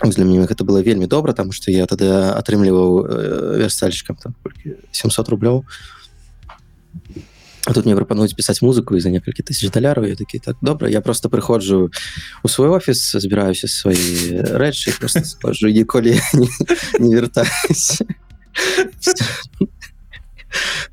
Для 0.00 0.24
мяне 0.24 0.46
гэта 0.46 0.64
было 0.64 0.80
вельмі 0.80 1.10
добра 1.10 1.32
там 1.34 1.52
што 1.52 1.70
я 1.74 1.84
тады 1.90 2.06
атрымліваў 2.08 2.88
э, 3.04 3.58
верстальчыкам 3.60 4.16
там 4.16 4.34
колькі 4.42 4.78
700 4.92 5.28
рублёў 5.28 5.64
А 7.66 7.74
тут 7.74 7.84
мне 7.84 7.94
прапануюць 7.94 8.32
пісаць 8.32 8.62
музыку 8.64 8.96
і 8.96 9.00
за 9.04 9.12
некалькі 9.12 9.44
тысяч 9.44 9.68
даляраў 9.70 10.08
я 10.08 10.16
такі 10.16 10.40
так 10.40 10.56
добра 10.64 10.88
я 10.88 11.00
просто 11.00 11.28
прыходжу 11.28 11.92
у 12.42 12.48
свой 12.48 12.68
офіс 12.72 13.16
збіраюся 13.20 13.68
свае 13.68 14.42
рэчы 14.56 14.96
скажу 15.24 15.68
ніколі 15.68 16.16
не, 16.34 16.48
не 16.98 17.14
вяртаюся 17.14 18.04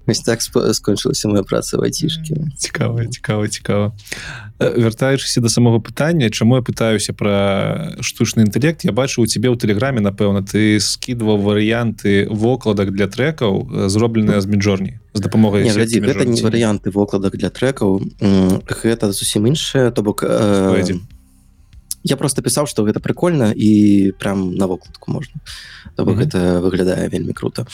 Вось 0.05 0.21
так 0.21 0.41
скончылася 0.41 1.27
моя 1.27 1.43
праца 1.43 1.77
в 1.77 1.83
айцішкі 1.83 2.35
цікава 2.57 3.07
цікава 3.07 3.47
цікава 3.47 3.95
вяртаючыся 4.59 5.41
да 5.41 5.49
самого 5.49 5.79
пытання 5.79 6.29
чаму 6.29 6.55
я 6.55 6.61
пытаюся 6.61 7.13
про 7.13 7.93
штучны 8.01 8.41
інтэлект 8.41 8.85
я 8.85 8.91
бачу 8.91 9.21
у 9.21 9.27
цябе 9.27 9.49
ў 9.49 9.57
тэлеграме 9.57 10.01
напэўна 10.01 10.41
ты 10.41 10.79
скідваў 10.79 11.37
варыянты 11.37 12.25
вокладак 12.29 12.91
для 12.91 13.07
трекаў 13.07 13.69
э, 13.69 13.89
зробленыя 13.89 14.41
з 14.41 14.47
міджорні 14.47 14.99
з 15.13 15.19
дапамогай 15.19 15.63
Не, 15.63 15.71
глядзі, 15.71 16.01
гэта 16.01 16.25
не 16.25 16.41
варыянты 16.41 16.89
вокладак 16.89 17.37
для 17.37 17.49
трекаў 17.49 18.01
М, 18.21 18.61
гэта 18.65 19.11
зусім 19.11 19.45
іншае 19.45 19.91
то 19.91 20.01
бок 20.01 20.23
э. 20.25 20.97
Я 22.07 22.15
просто 22.17 22.41
пісаў 22.41 22.65
што 22.67 22.87
гэта 22.87 22.99
прикольно 23.03 23.51
і 23.51 24.11
прям 24.19 24.55
на 24.55 24.65
вокладку 24.67 25.11
можна 25.11 25.41
то 25.95 26.05
бок 26.05 26.15
Мгм. 26.15 26.23
гэта 26.23 26.39
выглядае 26.61 27.09
вельмі 27.09 27.33
круто. 27.33 27.65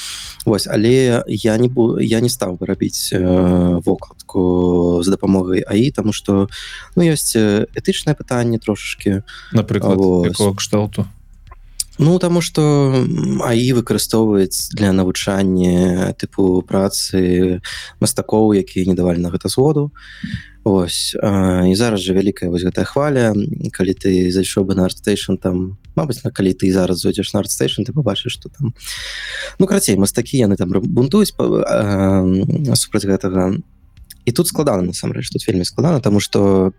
Вось 0.46 0.68
але 0.68 1.24
я 1.28 1.58
не 1.58 1.68
бу 1.68 2.00
я 2.00 2.20
не 2.22 2.30
стаў 2.30 2.58
бы 2.58 2.66
рабіць 2.66 3.12
э, 3.14 3.82
вокладку 3.84 5.02
з 5.04 5.08
дапамогай 5.08 5.62
аі 5.68 5.92
тому 5.92 6.14
что 6.14 6.48
ну 6.96 7.04
ёсць 7.04 7.36
этычнае 7.36 8.16
пытанне 8.16 8.60
трошашки 8.60 9.24
напрыклад 9.52 10.34
кшталту 10.56 11.06
Ну 12.00 12.18
таму 12.18 12.41
што 12.41 12.62
АІ 13.46 13.74
выкарыстоўваюць 13.78 14.74
для 14.74 14.89
навучання 14.94 16.14
тыпу 16.18 16.66
працы 16.66 17.62
мастакоў 18.02 18.58
якія 18.58 18.89
не 18.89 18.98
давалі 18.98 19.22
на 19.22 19.30
гэта 19.30 19.50
згоду. 19.50 19.94
Ось 20.64 21.14
а, 21.22 21.68
і 21.68 21.76
зараз 21.76 22.02
жа 22.02 22.16
вялікая 22.18 22.50
вось 22.50 22.64
гэтая 22.64 22.88
хваля 22.88 23.36
калі 23.76 23.94
ты 23.94 24.32
зайшоў 24.32 24.66
бы 24.66 24.76
на 24.80 24.89
артстейшн 24.89 25.38
там 25.38 25.78
Мабыць 25.94 26.24
на 26.26 26.32
калі 26.34 26.54
ты 26.58 26.74
зараз 26.74 27.06
зойдзеш 27.06 27.34
на 27.34 27.46
артстейшн 27.46 27.86
ты 27.86 27.94
побачыш 27.94 28.34
что 28.34 28.50
там. 28.50 28.74
Ну 29.60 29.68
карацей 29.68 29.96
мастакі 29.96 30.41
яны 30.41 30.58
там 30.58 30.74
бунтуюць 30.74 31.30
супраць 31.38 33.06
гэтага. 33.06 33.62
І 34.26 34.32
тут 34.32 34.48
складана 34.48 34.82
насамрэч 34.82 35.30
тут 35.30 35.46
вельмі 35.46 35.66
складана 35.66 36.02
тому 36.02 36.20
что 36.20 36.74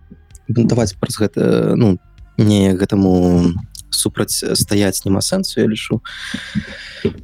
бунтаваць 0.49 0.99
праз 0.99 1.23
гэта 1.23 1.77
ну 1.77 1.99
не 2.37 2.75
гэтаму 2.75 3.55
супраць 3.95 4.45
стаяць 4.55 5.05
няма 5.05 5.21
сэнсу 5.21 5.61
я 5.61 5.67
лішу 5.67 6.03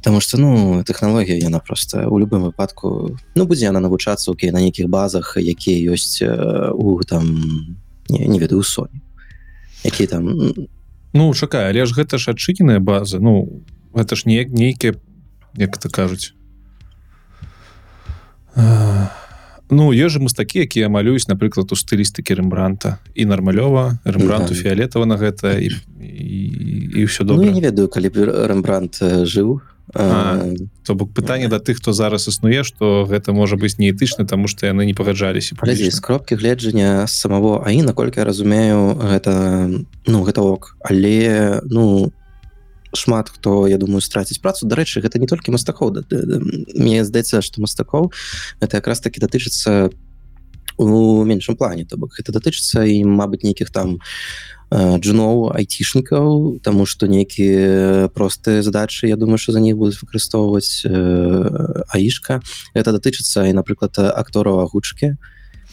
Таму 0.01 0.21
что 0.21 0.37
ну 0.37 0.83
тэхналогія 0.83 1.37
яна 1.37 1.59
просто 1.59 2.07
у 2.07 2.19
любым 2.19 2.43
выпадку 2.49 3.17
ну 3.35 3.45
будзе 3.45 3.65
яна 3.65 3.79
навучацца 3.79 4.31
Окей 4.31 4.51
на 4.51 4.61
нейкіх 4.61 4.87
базах 4.87 5.37
якія 5.37 5.93
ёсць 5.93 6.21
у 6.73 7.03
там 7.03 7.77
не, 8.09 8.27
не 8.27 8.39
ведаю 8.39 8.63
соні 8.63 9.01
які 9.83 10.07
там 10.07 10.53
Ну 11.13 11.33
чакай 11.33 11.69
але 11.69 11.85
ж 11.85 11.93
гэта 11.93 12.17
ж 12.17 12.31
адчыненая 12.31 12.79
база 12.79 13.19
Ну 13.19 13.63
гэта 13.93 14.15
ж 14.15 14.25
неяк 14.25 14.49
нейкія 14.49 14.95
як 15.55 15.77
это 15.77 15.89
кажуць 15.89 16.33
а 18.55 19.20
Ну 19.71 19.95
ёжа 19.95 20.19
мастакі 20.19 20.67
якія 20.67 20.91
малююць 20.91 21.31
напрыклад 21.31 21.71
у 21.71 21.79
стылістыкі 21.79 22.35
рэмбранта 22.35 22.99
і 23.15 23.23
нармалёва 23.23 24.03
рэмбранту 24.03 24.51
фіолетава 24.51 25.07
на 25.07 25.15
гэта 25.15 25.55
і, 25.63 25.71
і, 25.95 26.39
і 26.99 27.05
все 27.07 27.23
добра. 27.23 27.47
Ну, 27.47 27.55
не 27.55 27.63
ведаю 27.63 27.87
калі 27.87 28.11
б 28.11 28.27
рэмбрант 28.51 28.99
жыў. 29.23 29.63
То 29.91 30.95
бок 30.95 31.15
пытанне 31.15 31.47
да 31.47 31.59
тых 31.59 31.79
хто 31.79 31.95
зараз 31.95 32.27
існуе 32.27 32.67
што 32.67 33.07
гэта 33.07 33.31
можа 33.31 33.55
быць 33.55 33.79
неэтычна 33.79 34.27
таму 34.27 34.51
што 34.51 34.67
яны 34.67 34.83
не 34.83 34.93
пагаджаліся 34.93 35.55
з 35.55 35.99
кропкі 35.99 36.35
гледжання 36.35 37.07
самого 37.07 37.63
Аі 37.63 37.79
наколькі 37.83 38.19
я 38.19 38.27
разумею 38.27 38.99
гэта 38.99 39.71
ну 40.07 40.23
гэта 40.23 40.43
ок. 40.43 40.75
Але 40.83 41.63
ну 41.63 42.11
шмат 42.93 43.29
хто 43.29 43.67
я 43.67 43.77
думаю 43.77 44.01
страціць 44.01 44.41
працу. 44.41 44.67
Дарэчы 44.67 45.01
гэта 45.01 45.19
не 45.19 45.27
толькі 45.27 45.51
мастакоў 45.51 46.03
мне 46.75 47.03
здаецца 47.05 47.41
што 47.41 47.61
мастакоў 47.61 48.11
это 48.59 48.77
якраз 48.77 48.99
таки 48.99 49.19
датычыцца 49.19 49.89
у 50.77 51.23
меншым 51.23 51.55
плане 51.55 51.85
то 51.85 51.97
бок. 51.97 52.15
Гэта 52.17 52.31
датычыцца 52.31 52.85
і 52.85 53.03
мабыць 53.05 53.43
нейкіх 53.43 53.71
там 53.71 53.99
джуноў 54.71 55.51
айцішнікаў 55.51 56.63
тому 56.63 56.85
что 56.85 57.07
нейкія 57.07 58.07
простыя 58.15 58.63
задачы 58.63 59.07
Я 59.07 59.15
думаю 59.15 59.37
что 59.37 59.51
за 59.51 59.59
них 59.59 59.75
будуць 59.75 59.99
выкарыстоўваць 59.99 60.87
аішка. 61.91 62.41
Это 62.73 62.91
датычыцца 62.91 63.47
і 63.47 63.53
напрыклад 63.53 63.99
актораў 63.99 64.63
агучкі 64.63 65.17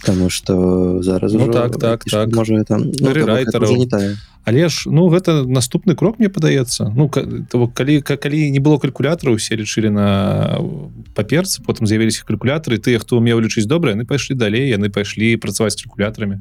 Таму 0.02 0.30
что 0.30 1.02
зараз 1.02 1.32
ну, 1.34 1.52
так 1.52 1.78
так 1.78 2.04
так. 2.04 2.34
можа 2.34 2.64
там 2.64 2.92
ну, 3.00 3.76
не 3.76 3.86
тая 3.86 4.16
але 4.48 4.68
ж 4.68 4.88
ну 4.88 5.08
гэта 5.12 5.44
наступны 5.44 5.94
крок 5.94 6.18
мне 6.18 6.28
падаецца 6.32 6.88
ну 6.96 7.08
того 7.50 7.68
калі 7.68 8.00
калі 8.00 8.50
не 8.50 8.60
было 8.64 8.78
калькулятора 8.80 9.36
усе 9.36 9.56
лічылі 9.60 9.92
на 9.92 10.08
паперцы 11.12 11.60
потым 11.60 11.84
з'явіліся 11.84 12.24
калькулятары 12.24 12.80
тыя 12.80 12.98
хто 12.98 13.20
умеў 13.20 13.44
лічыць 13.44 13.68
добра 13.68 13.92
яны 13.92 14.08
пайшлі 14.08 14.40
далей 14.40 14.72
яны 14.72 14.88
пайшлі 14.88 15.36
працаваць 15.36 15.76
з 15.76 15.84
калькулятарамі 15.84 16.40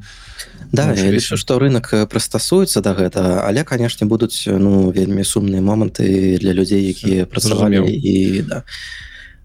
да 0.71 0.95
ну, 0.95 1.11
лічу 1.11 1.35
што 1.35 1.59
рынок 1.59 1.91
прыстасуецца 2.07 2.79
да 2.79 2.95
гэта 2.95 3.43
але 3.43 3.67
канешне 3.67 4.07
будуць 4.07 4.47
ну 4.47 4.87
вельмі 4.95 5.27
сумныя 5.27 5.59
моманты 5.59 6.39
для 6.39 6.55
людзей 6.55 6.87
якія 6.87 7.25
працавалі 7.25 7.83
і 7.91 8.41
да. 8.47 8.63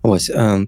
ось 0.02 0.30
а 0.30 0.62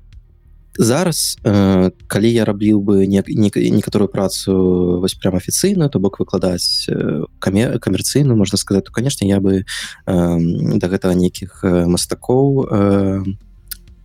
зараз 0.79 1.39
э, 1.45 1.91
калі 2.07 2.31
я 2.33 2.45
рабіў 2.45 2.81
бы 2.83 3.07
не, 3.07 3.23
не, 3.29 3.51
некаторую 3.71 4.09
працу 4.09 5.01
вось 5.01 5.15
прям 5.15 5.37
афіцыйна 5.37 5.89
то 5.89 5.99
бок 5.99 6.19
выкладаць 6.19 6.87
э, 6.89 7.25
камер 7.39 7.79
камерцыйную 7.79 8.37
можна 8.37 8.59
сказаць 8.59 8.85
то 8.85 8.93
конечно 8.93 9.25
я 9.25 9.41
бы 9.41 9.63
э, 9.63 9.65
да 10.07 10.87
гэтага 10.89 11.15
нейкіх 11.15 11.63
мастакоў 11.63 12.67
э, 12.67 13.25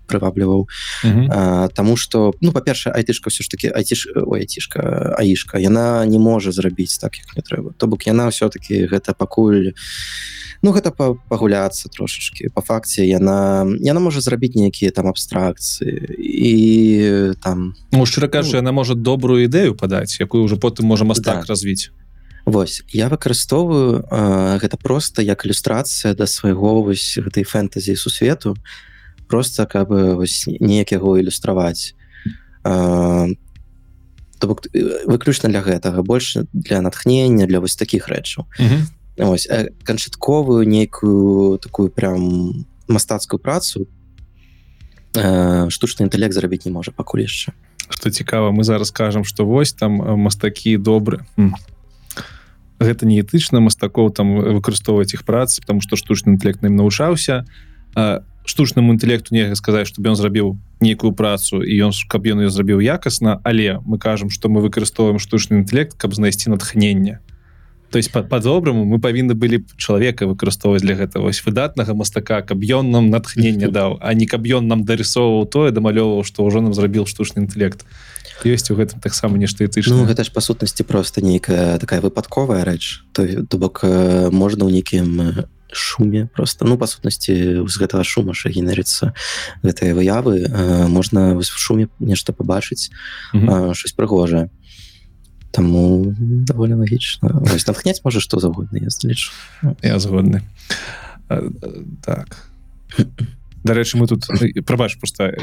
прывабліваў 0.10 0.66
Таму 1.78 1.95
что 1.95 2.34
ну 2.41 2.51
па-першае 2.51 2.93
айтышка 2.97 3.30
все 3.30 3.45
ж 3.45 3.53
таки 3.53 3.70
айціш 3.70 4.10
айцішка 4.18 5.14
аішка 5.22 5.62
яна 5.62 6.05
не 6.10 6.20
можа 6.20 6.51
зрабіць 6.51 6.97
так 6.97 7.22
як 7.22 7.38
не 7.38 7.45
трэба 7.45 7.78
то 7.78 7.88
бок 7.88 8.10
яна 8.10 8.30
все-таки 8.34 8.89
гэта 8.89 9.14
пакуль 9.14 9.78
ну 10.62 10.72
гэта 10.72 10.91
пагуляцца 10.91 11.89
трошачки 11.89 12.49
по 12.49 12.62
факце 12.62 13.05
яна 13.05 13.66
яна 13.80 13.99
можа 13.99 14.22
зрабіць 14.22 14.55
нейкія 14.55 14.91
там 14.91 15.07
абстракцыі 15.07 16.20
і 16.20 17.34
там 17.43 17.76
ну, 17.91 18.05
шчыра 18.05 18.28
кажа 18.28 18.60
ну, 18.60 18.62
яна 18.64 18.72
можа 18.72 18.95
добрую 18.95 19.47
ідэю 19.47 19.76
падаць 19.76 20.20
якую 20.20 20.43
ўжо 20.43 20.57
потым 20.57 20.91
можа 20.91 21.05
мастак 21.05 21.45
да. 21.45 21.53
развіць. 21.53 21.91
Вось 22.45 22.84
я 22.89 23.10
выкарыстоўваю 23.10 24.03
гэта 24.60 24.76
просто 24.82 25.22
як 25.22 25.45
ілюстрацыя 25.45 26.16
да 26.16 26.28
свайго 26.28 26.82
вось 26.84 27.20
гэтай 27.20 27.43
фэнтазіі 27.47 27.95
сусвету 27.95 28.55
просто 29.30 29.69
каб 29.69 29.93
вось 29.93 30.49
неяк 30.49 30.91
яго 30.91 31.21
ілюстраваць. 31.21 31.93
Бок 34.41 34.65
выключна 35.05 35.49
для 35.49 35.61
гэтага 35.61 36.01
больше 36.01 36.47
для 36.53 36.82
натхнення 36.82 37.45
для 37.45 37.59
вось 37.59 37.75
таких 37.75 38.07
рэчаў. 38.07 38.47
Ось 39.19 39.47
канчатковую 39.84 40.67
нейкую 40.67 41.59
такую 41.59 41.91
прям 41.91 42.65
мастацкую 42.88 43.39
працу 43.39 43.88
э, 45.13 45.67
штучны 45.69 46.07
інтэлект 46.07 46.34
зрабіць 46.34 46.65
не 46.65 46.71
можа 46.71 46.91
пакуль 46.91 47.27
яшчэ. 47.27 47.51
Что 47.89 48.11
цікава 48.11 48.51
мы 48.51 48.63
зараз 48.63 48.91
кажам 48.91 49.23
что 49.23 49.45
вось 49.45 49.73
там 49.73 49.99
мастакі 50.19 50.77
добры. 50.77 51.25
Гэта 52.80 53.03
неэтычна 53.03 53.59
мастакоў 53.59 54.09
там 54.15 54.39
выкарыстоўваць 54.39 55.13
іх 55.13 55.27
працы 55.27 55.59
потому 55.59 55.82
что 55.82 55.99
штучны 55.99 56.39
інтэлект 56.39 56.63
ім 56.63 56.80
навучаўся 56.80 57.43
штучнаму 58.45 58.93
інтэлекту 58.93 59.35
нельга 59.35 59.55
сказаць 59.55 59.87
чтобы 59.87 60.09
ён 60.09 60.15
зрабіў 60.15 60.57
нейкую 60.79 61.13
працу 61.13 61.61
і 61.61 61.73
ён 61.89 61.91
каб 62.07 62.27
ён 62.27 62.45
ее 62.45 62.49
зрабіў 62.49 62.79
якасна 62.79 63.39
але 63.43 63.79
мы 63.85 63.99
кажам 63.99 64.29
что 64.29 64.49
мы 64.49 64.61
выкарыстоўваем 64.61 65.19
штучны 65.19 65.63
інтэлект 65.63 65.97
каб 65.97 66.13
знайсці 66.13 66.49
натхнення 66.49 67.19
то 67.89 67.97
есть 67.97 68.11
по-добраму 68.11 68.85
мы 68.85 68.99
павінны 68.99 69.33
былі 69.33 69.65
чалавека 69.77 70.27
выкарыстоўваць 70.29 70.81
для 70.81 70.95
гэта 70.95 71.19
вось 71.19 71.41
выдатнага 71.45 71.93
мастака 71.93 72.41
каб 72.41 72.61
ён 72.63 72.91
нам 72.91 73.09
натхнення 73.09 73.69
даў 73.77 73.97
а 74.01 74.13
не 74.13 74.25
каб 74.25 74.45
ён 74.45 74.67
нам 74.67 74.85
дарысоўваў 74.85 75.45
тое 75.49 75.71
дамалёўваў 75.71 76.23
што 76.23 76.45
ўжо 76.45 76.61
нам 76.61 76.73
зрабіў 76.73 77.05
штучны 77.05 77.45
інтэлект 77.45 77.85
ёсць 78.45 78.71
у 78.71 78.75
гэтым 78.75 79.01
таксама 79.03 79.37
нешта 79.37 79.67
ты 79.67 79.81
ну, 79.87 80.05
гэта 80.05 80.23
ж 80.23 80.31
па 80.31 80.39
сутнасці 80.41 80.83
просто 80.83 81.21
нейкая 81.21 81.77
такая 81.77 81.99
выпадковая 81.99 82.63
рэч. 82.63 83.03
То 83.11 83.27
то 83.43 83.57
бок 83.57 83.83
можна 84.31 84.63
ў 84.63 84.79
нейкім 84.79 85.49
шуме 85.72 86.26
просто. 86.26 86.65
Ну 86.65 86.78
па 86.78 86.88
сутнасці 86.88 87.65
з 87.65 87.76
гэтага 87.78 88.03
шума 88.03 88.34
ша 88.34 88.49
генерыцца 88.49 89.13
гэтыя 89.63 89.93
выявы 89.93 90.49
можна 90.89 91.36
в 91.38 91.43
шуме 91.43 91.88
нешта 91.99 92.34
пабачыць 92.34 92.89
щось 93.32 93.93
прыгожае. 93.93 94.49
Таму 95.51 96.13
даволі 96.45 96.78
лагічна. 96.82 97.41
Натхняць 97.41 98.01
можа 98.05 98.20
што 98.22 98.39
загодна 98.39 98.78
я 98.82 98.89
лічу 99.03 99.32
я 99.82 99.99
згодны. 99.99 100.41
Так. 102.05 102.49
Дарэчы 103.63 103.97
мы 103.97 104.07
тут 104.07 104.26
прабач 104.65 104.97
просто 104.97 105.34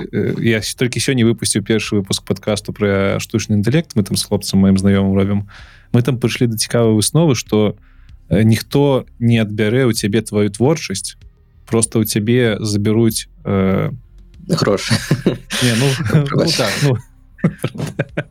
я 0.40 0.60
толькі 0.78 1.00
сёння 1.00 1.26
выпусціў 1.26 1.62
першы 1.62 2.00
выпуск 2.00 2.24
подкасту 2.24 2.72
пра 2.72 3.18
штучны 3.20 3.60
інтэлект. 3.60 3.94
Мы 3.94 4.02
там 4.02 4.16
з 4.16 4.24
хлопцам 4.24 4.60
маім 4.60 4.78
знаёмым 4.78 5.14
робім. 5.14 5.50
Мы 5.92 6.02
там 6.02 6.18
прыйшлі 6.18 6.46
да 6.48 6.56
цікавай 6.56 6.94
высновы 6.94 7.34
что 7.34 7.76
ніхто 8.30 9.06
не 9.18 9.38
адбярэ 9.38 9.86
ў 9.86 9.92
цябе 9.94 10.22
твою 10.22 10.50
творчасць 10.50 11.16
просто 11.66 12.02
ў 12.02 12.04
цябе 12.06 12.56
забяруць 12.60 13.28
э... 13.44 13.90
грошы 14.48 14.94
ну, 15.24 15.88
ну, 16.30 16.46
так, 16.46 16.72
ну, 16.82 16.96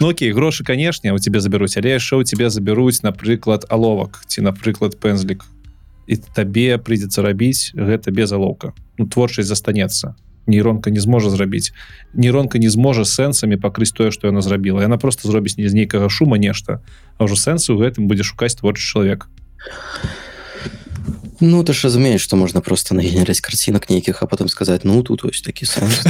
Ну 0.00 0.08
окей 0.08 0.32
грошы 0.32 0.64
канешне 0.64 1.12
у 1.12 1.18
тебе 1.18 1.40
забяруць 1.40 1.76
але 1.76 1.98
яшчэ 1.98 2.16
у 2.16 2.22
тебе 2.22 2.50
забяруць 2.50 3.02
напрыклад 3.02 3.66
аловак 3.68 4.22
ці 4.26 4.46
напрыклад 4.46 4.98
пензлік 5.00 5.44
і 6.06 6.16
табе 6.16 6.78
прыйдзецца 6.78 7.22
рабіць 7.22 7.72
гэта 7.74 8.10
без 8.10 8.32
алоўка 8.32 8.74
ну, 8.98 9.06
творчасць 9.06 9.48
застанецца 9.48 10.14
нейронка 10.46 10.90
не 10.90 11.00
зможа 11.00 11.30
зрабіць 11.30 11.72
нейронка 12.12 12.58
не 12.58 12.68
зможа 12.68 13.04
сэнсамі 13.04 13.56
пакрыць 13.56 13.92
тое 13.92 14.10
што 14.10 14.28
яна 14.28 14.40
зрабіла 14.40 14.82
яна 14.82 14.98
просто 14.98 15.28
зробіць 15.28 15.56
не 15.56 15.68
з 15.68 15.74
нейкага 15.74 16.08
шума 16.08 16.38
нешта 16.38 16.80
а 17.18 17.24
ўжо 17.24 17.36
сэнсы 17.36 17.72
ў 17.72 17.80
гэтым 17.84 18.08
будзе 18.10 18.26
шукаць 18.26 18.54
творчы 18.58 18.84
чалавек 18.84 19.28
Ну 21.40 21.64
ты 21.64 21.72
ж 21.72 21.84
разумееш 21.84 22.22
что 22.22 22.36
можна 22.36 22.60
просто 22.60 22.94
нагенераць 22.94 23.40
карцінак 23.40 23.90
нейкіх 23.90 24.22
а 24.22 24.26
потом 24.26 24.48
сказать 24.48 24.84
ну 24.84 25.02
тут 25.02 25.24
ось 25.24 25.42
такі 25.42 25.66
сэнс 25.66 26.06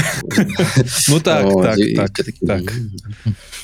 ну 1.09 1.21
так, 1.21 1.49
так, 1.63 2.11
так, 2.13 2.35
так, 2.47 2.63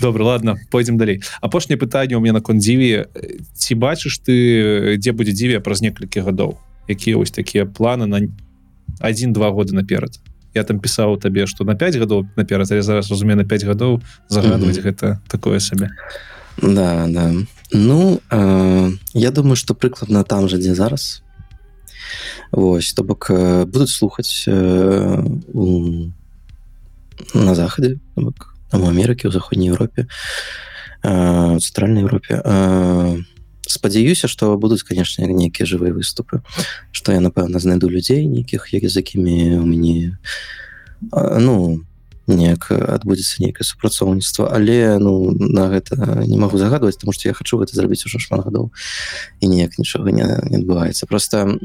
добра 0.00 0.24
ладно 0.24 0.58
пойдзем 0.70 0.98
далей 0.98 1.22
апошняе 1.40 1.76
пытанне 1.76 2.16
у 2.16 2.20
меня 2.20 2.32
на 2.32 2.40
кондзіве 2.40 3.08
ці 3.54 3.74
бачыш 3.74 4.18
ты 4.24 4.96
дзе 4.96 5.12
будзе 5.12 5.32
дзіве 5.32 5.60
праз 5.60 5.82
некалькі 5.82 6.24
гадоў 6.24 6.56
якія 6.88 7.16
вось 7.16 7.30
такія 7.30 7.66
планы 7.66 8.06
на 8.06 8.20
один-два 8.98 9.50
года 9.50 9.74
наперад 9.74 10.18
я 10.54 10.64
там 10.64 10.80
пісаў 10.80 11.16
табе 11.20 11.46
что 11.46 11.64
на 11.64 11.74
5 11.74 11.96
гадоў 11.96 12.26
наперад 12.36 12.70
я 12.70 12.82
зараз 12.82 13.10
разумею 13.10 13.36
на 13.36 13.44
5 13.44 13.64
гадоў 13.64 14.00
загадваць 14.28 14.76
mm 14.76 14.82
-hmm. 14.82 14.86
гэта 14.86 15.18
такое 15.28 15.60
сабе. 15.60 15.90
Да 16.62 17.06
да. 17.08 17.32
Ну 17.72 18.20
э, 18.30 18.92
я 19.14 19.30
думаю 19.30 19.56
что 19.56 19.74
прыкладна 19.74 20.24
там 20.24 20.48
же 20.48 20.58
дзе 20.58 20.74
зараз. 20.74 21.22
Вось 22.52 22.92
то 22.92 23.02
бок 23.02 23.30
э, 23.30 23.64
будуць 23.64 23.90
слухаць 23.90 24.44
э, 24.48 25.24
у, 25.54 26.12
на 27.34 27.54
захады 27.54 27.98
бок, 28.16 28.54
там 28.70 28.82
у 28.82 28.88
Амерыкі 28.88 29.28
у 29.28 29.30
заходняй 29.30 29.68
Еўропе 29.68 30.06
э, 31.02 31.58
цэнтральнай 31.58 32.02
Еўропе. 32.02 32.42
Э, 32.44 33.18
спадзяюся 33.70 34.28
что 34.28 34.56
будуць 34.58 34.82
конечно 34.82 35.22
нейкія 35.24 35.66
жывыя 35.66 35.94
выступы 35.94 36.42
что 36.90 37.12
я 37.12 37.20
напэўна 37.20 37.58
знайду 37.58 37.88
людзей 37.88 38.26
нейкіх 38.26 38.74
як 38.74 38.88
з 38.90 38.96
якімі 38.98 39.62
у 39.62 39.66
мяне 39.66 40.18
ну 41.12 41.86
неяк 42.36 42.70
адбудзецца 42.70 43.42
нейкае 43.42 43.66
супрацоўніцтва. 43.66 44.50
Але 44.52 44.98
ну 44.98 45.32
на 45.34 45.68
гэта 45.72 45.96
не 46.26 46.38
магу 46.38 46.58
загадваць 46.58 46.96
тому 46.96 47.12
что 47.12 47.28
я 47.28 47.34
хочу 47.34 47.58
гэта 47.58 47.74
зрабіць 47.74 48.04
ужо 48.06 48.18
шмат 48.18 48.44
гадоў 48.44 48.70
і 49.40 49.48
неяк 49.48 49.78
нічога 49.78 50.10
не, 50.10 50.26
не 50.50 50.56
адбываецца. 50.62 51.06
Просто 51.06 51.58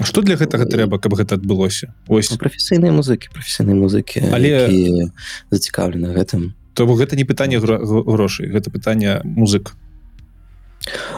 что 0.00 0.22
для 0.22 0.36
гэтага 0.36 0.64
трэба 0.66 0.98
каб 0.98 1.14
гэта 1.14 1.36
адбылося? 1.36 1.94
Ось. 2.08 2.30
Ну, 2.30 2.38
прафесійныя 2.38 2.92
музыкі 2.92 3.28
прафесійныя 3.32 3.76
музыкі 3.76 4.24
але 4.32 5.12
зацікаўлены 5.50 6.16
гэтым. 6.16 6.54
То 6.74 6.88
гэта 6.88 7.16
не 7.16 7.24
пытанне 7.24 7.60
грошай 7.60 8.48
гэта 8.48 8.70
пытанне 8.70 9.20
музык 9.24 9.76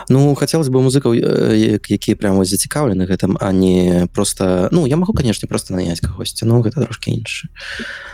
Ну 0.08 0.34
хотелось 0.34 0.68
бы 0.68 0.82
музыкаў 0.82 1.14
якія 1.14 2.16
прямо 2.16 2.44
зацікаўлены 2.44 3.06
гэтым 3.06 3.38
а 3.40 3.52
не 3.52 4.08
просто 4.12 4.68
ну 4.72 4.86
я 4.86 4.96
могу 4.96 5.12
конечно 5.12 5.48
просто 5.48 5.74
нанять 5.74 6.00
кагосьці 6.00 6.44
Ну 6.44 6.60
гэта 6.62 6.84
трошки 6.84 7.10
іншы 7.10 7.48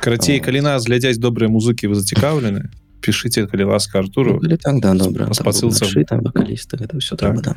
карацей 0.01 0.40
калі 0.40 0.60
нас 0.60 0.86
глядзяць 0.86 1.18
добрыя 1.18 1.51
музыкі 1.51 1.90
вы 1.90 1.94
зацікаўлены 1.94 2.70
пішите 3.01 3.47
калі 3.47 3.64
ласка 3.64 3.98
Артуру. 3.98 4.39
Ну, 4.43 4.56
так 4.56 4.81
да 4.81 4.94
добра 4.94 5.32
спасылся 5.35 5.86
вокалісты 5.86 6.77
это 6.77 6.98
все 6.98 7.16
так. 7.16 7.40
да. 7.43 7.56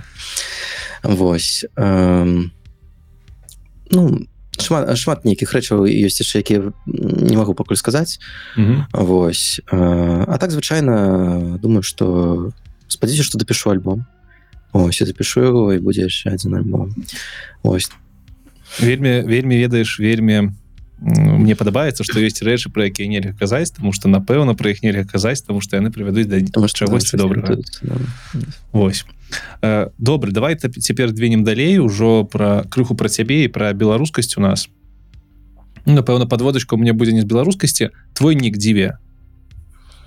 Вось 1.03 1.65
эм, 1.76 2.52
ну 3.91 4.28
шмат 4.60 4.98
шмат 4.98 5.26
нейкіх 5.26 5.53
рэчаў 5.53 5.86
ёсць 5.86 6.22
яшчэ 6.22 6.40
якія 6.40 6.72
не 6.86 7.36
могу 7.38 7.53
пакуль 7.53 7.76
сказаць 7.76 8.20
Вось 8.94 9.61
э, 9.72 10.26
а 10.28 10.38
так 10.38 10.52
звычайна 10.52 11.57
думаю 11.60 11.84
что 11.84 12.53
спадзяюся 12.88 13.23
что 13.23 13.38
дапішу 13.38 13.69
альбом. 13.69 14.05
Ось 14.73 15.01
я 15.01 15.07
запишу 15.07 15.41
его 15.41 15.73
і 15.73 15.80
будзе 15.80 16.10
яшчэ 16.10 16.34
один 16.34 16.55
альбом. 16.55 16.95
Ось. 17.64 17.91
Вельмі 18.81 19.22
вельмі 19.22 19.57
ведаеш 19.57 19.99
вельмі 19.99 20.49
мне 21.03 21.55
падабаецца 21.55 22.03
что 22.03 22.19
есть 22.19 22.41
рэчы 22.41 22.72
про 22.72 22.88
якія 22.88 23.07
нельга 23.11 23.34
казаць 23.38 23.72
тому 23.76 23.91
что 23.93 24.07
напэўна 24.07 24.55
про 24.55 24.72
іх 24.72 24.84
нельга 24.84 25.03
казаць 25.03 25.43
тому 25.43 25.61
что 25.61 25.76
яны 25.76 25.91
прывядуць 25.91 26.26
да 26.26 26.39
чагосьці 26.41 27.18
добра 27.18 27.57
Вось. 28.72 29.05
Добры 29.97 30.31
давай 30.31 30.55
цяпер 30.55 31.11
двинем 31.11 31.43
далей 31.43 31.77
ужо 31.80 32.23
про 32.23 32.64
крыху 32.64 32.95
про 32.95 33.10
цябе 33.10 33.43
і 33.43 33.47
про 33.47 33.73
беларускасць 33.73 34.38
у 34.38 34.41
нас. 34.41 34.69
Напэўна 35.85 36.26
подводачка 36.26 36.76
у 36.76 36.77
мне 36.77 36.93
будзе 36.93 37.14
не 37.14 37.22
з 37.22 37.26
беларускасці 37.26 37.89
твой 38.14 38.35
нік 38.35 38.57
дзіве 38.57 38.97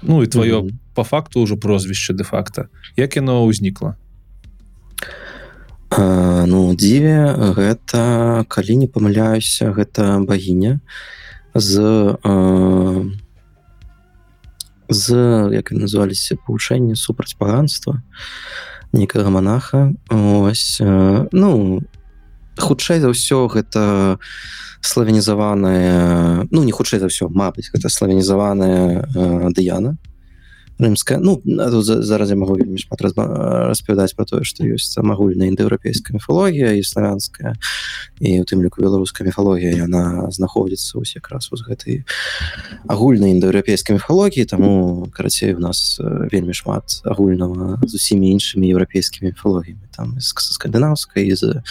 ну 0.02 0.22
і 0.22 0.26
твоё 0.26 0.60
mm 0.60 0.66
-hmm. 0.66 0.74
по 0.94 1.04
факту 1.04 1.40
уже 1.40 1.56
прозвішча 1.56 2.12
де-факта 2.12 2.68
як 2.96 3.16
яно 3.16 3.46
ўзнікла 3.46 3.96
ну 6.46 6.74
дзіве 6.74 7.34
гэта 7.56 8.44
калі 8.48 8.76
не 8.76 8.86
памыляюся 8.86 9.72
гэта 9.72 10.24
багіня 10.26 10.80
з 11.54 11.78
а, 12.22 13.04
з 14.88 15.06
як 15.52 15.72
называліся 15.72 16.36
павучэнне 16.46 16.96
супраць 16.96 17.38
паганства 17.38 18.02
некага 18.92 19.30
монаха 19.30 19.94
ось 20.10 20.80
ну 21.32 21.82
хутчэй 22.58 23.00
за 23.00 23.12
ўсё 23.12 23.46
гэта 23.48 24.18
славянізаваная 24.80 26.46
ну 26.50 26.62
не 26.64 26.72
хутчэй 26.72 27.00
за 27.00 27.08
ўсё 27.10 27.28
Мабыць 27.28 27.70
гэта 27.72 27.88
славянізаваная 27.88 29.52
дыяна 29.52 29.96
рымская. 30.78 31.18
Ну 31.18 31.40
тут 31.44 31.84
зараз 31.84 32.30
я 32.30 32.36
могу 32.36 32.54
вельмі 32.54 32.78
шмат 32.78 33.00
распавядаць 33.00 34.14
про 34.14 34.24
тое 34.24 34.44
что 34.44 34.64
ёсць 34.64 34.92
самагульная 34.92 35.48
індаеўрапейская 35.48 36.14
міфалогія 36.14 36.72
і 36.76 36.82
славянская. 36.82 37.56
І 38.20 38.40
у 38.40 38.44
тым 38.44 38.62
ліку 38.62 38.82
беларуская 38.82 39.24
міфалогія 39.26 39.88
яна 39.88 40.28
знаходзіцца 40.30 40.98
ось 40.98 41.16
якраз 41.16 41.48
з 41.48 41.62
гэтай 41.64 42.04
агульнай 42.88 43.32
індаеўрапейскай 43.32 43.96
міфалогіі. 43.96 44.44
Таму 44.44 45.08
карацей 45.12 45.54
у 45.54 45.60
нас 45.60 45.96
вельмі 46.00 46.52
шмат 46.52 47.00
агульнага 47.04 47.80
з 47.86 47.94
усімі 47.94 48.30
іншымі 48.36 48.68
еўрапейскімі 48.68 49.32
міфалогіямі. 49.32 49.88
Там 49.96 50.20
скандынаўскай 50.20 51.32
з 51.32 51.62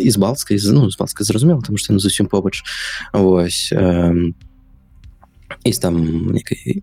з 0.00 0.16
балцкай 0.16 0.58
ну 0.72 0.90
з 0.90 0.96
балцкай 0.96 1.24
зразумела 1.24 1.62
там 1.62 1.76
што 1.76 1.98
зусім 1.98 2.26
побач. 2.26 2.62
Восьось 3.12 3.72
э, 3.72 4.32
і 5.64 5.72
там 5.72 6.32
некай 6.32 6.82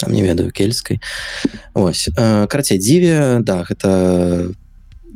там 0.00 0.12
не 0.12 0.22
ведаю 0.22 0.50
кельскай 0.50 1.00
ось. 1.74 2.08
Э, 2.16 2.46
карацей 2.46 2.78
дзіве 2.78 3.40
да 3.40 3.64
гэта 3.68 4.54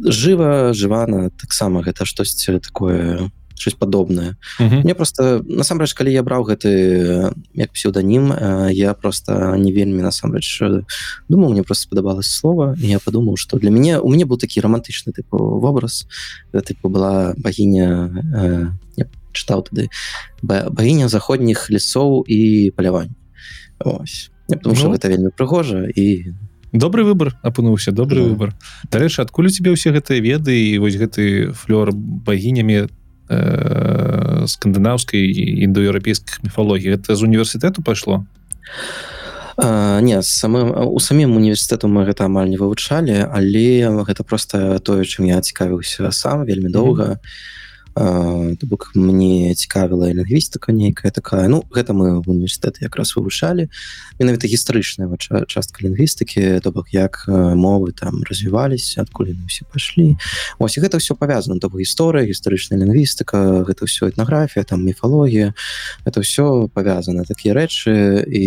жыва 0.05 0.73
жывана 0.75 1.31
таксама 1.31 1.83
гэта 1.83 2.05
штосьці 2.05 2.59
такое 2.59 3.31
щось 3.55 3.75
падобнае 3.75 4.37
мне 4.59 4.95
просто 4.95 5.43
насамрэч 5.47 5.95
калі 5.95 6.13
я 6.13 6.23
браў 6.23 6.45
гэты 6.45 7.33
як 7.55 7.71
псевданім 7.73 8.35
я 8.71 8.95
просто 8.95 9.57
не 9.57 9.73
вельмі 9.73 10.03
насамрэч 10.03 10.63
думаю 11.29 11.53
мне 11.55 11.63
просто 11.63 11.85
спадабалось 11.85 12.29
слова 12.29 12.75
я 12.79 12.99
подумаў 12.99 13.37
что 13.37 13.59
для 13.59 13.71
мяне 13.71 13.99
у 13.99 14.11
мяне 14.11 14.27
быў 14.27 14.39
такі 14.39 14.61
романтычны 14.61 15.15
тыпу 15.15 15.39
вобраз 15.63 16.07
тыпу 16.53 16.89
была 16.91 17.35
багіня 17.39 18.11
э, 18.35 18.67
чытаў 19.35 19.67
тады 19.69 19.91
багіня 20.43 21.11
заходніх 21.11 21.69
лесоў 21.71 22.23
і 22.25 22.73
палявань 22.77 23.13
потому 24.49 24.75
что 24.75 24.89
ну, 24.89 24.95
гэта 24.95 25.09
вельмі 25.09 25.31
прыгожа 25.35 25.85
і 25.91 26.35
добры 26.75 27.05
выбор 27.05 27.35
апынуўся 27.43 27.93
добры 27.93 28.21
да. 28.21 28.29
выбор 28.29 28.55
дарэчы 28.91 29.23
адкуль 29.23 29.47
у 29.47 29.55
тебе 29.55 29.71
ўсе 29.71 29.95
гэтыя 29.95 30.21
веды 30.21 30.59
і 30.75 30.79
вось 30.83 30.99
гэты 30.99 31.55
флёр 31.55 31.95
багінямі 31.95 32.91
э, 33.31 34.45
скандынаўскай 34.47 35.23
індаеўрапейскіх 35.65 36.43
міфалогій? 36.43 36.99
Это 36.99 37.15
з 37.15 37.23
універсітэту 37.23 37.83
пайшло? 37.83 38.27
А 39.57 40.01
не 40.03 40.19
самым 40.19 40.75
у 40.75 40.99
самім 40.99 41.39
універсітэту 41.39 41.87
мы 41.87 42.05
гэта 42.05 42.27
амаль 42.27 42.51
не 42.51 42.59
вывучалі 42.59 43.23
але 43.31 43.87
гэта 44.03 44.27
просто 44.27 44.83
тое 44.83 45.07
чым 45.07 45.31
я 45.31 45.41
цікавіўся 45.41 46.11
сам 46.11 46.45
вельмі 46.45 46.69
доўга. 46.69 47.05
mm 47.05 47.19
-hmm 47.23 47.63
бок 47.97 48.91
мне 48.95 49.55
цікавіла 49.55 50.11
лінгвістыка 50.11 50.73
нейкая 50.73 51.11
такая. 51.11 51.49
Ну 51.49 51.63
гэта 51.71 51.95
мы 51.95 52.19
в 52.23 52.31
універсітэт 52.31 52.83
якраз 52.83 53.15
вывучалі. 53.17 53.71
Менавіта 54.19 54.49
гістарычная 54.51 55.07
частка 55.47 55.87
лінгвістыкі 55.87 56.61
то 56.61 56.73
бок 56.73 56.91
як 56.91 57.25
мовы 57.29 57.93
там 57.93 58.23
развіваліся 58.27 59.03
адкуль 59.03 59.39
усе 59.47 59.65
пайшлі. 59.71 60.17
Ось 60.59 60.79
гэта 60.79 60.99
все 60.99 61.15
павязана. 61.15 61.61
То 61.61 61.69
гісторыя 61.69 62.27
гістарычная 62.27 62.83
лінгвістыка 62.83 63.63
гэта 63.63 63.87
ўсё 63.87 64.11
этнаграфія 64.11 64.65
там 64.65 64.83
міфалогія. 64.83 65.55
Это 66.05 66.21
все 66.21 66.69
павязана 66.75 67.25
такія 67.25 67.55
рэчы. 67.55 68.27
І 68.27 68.45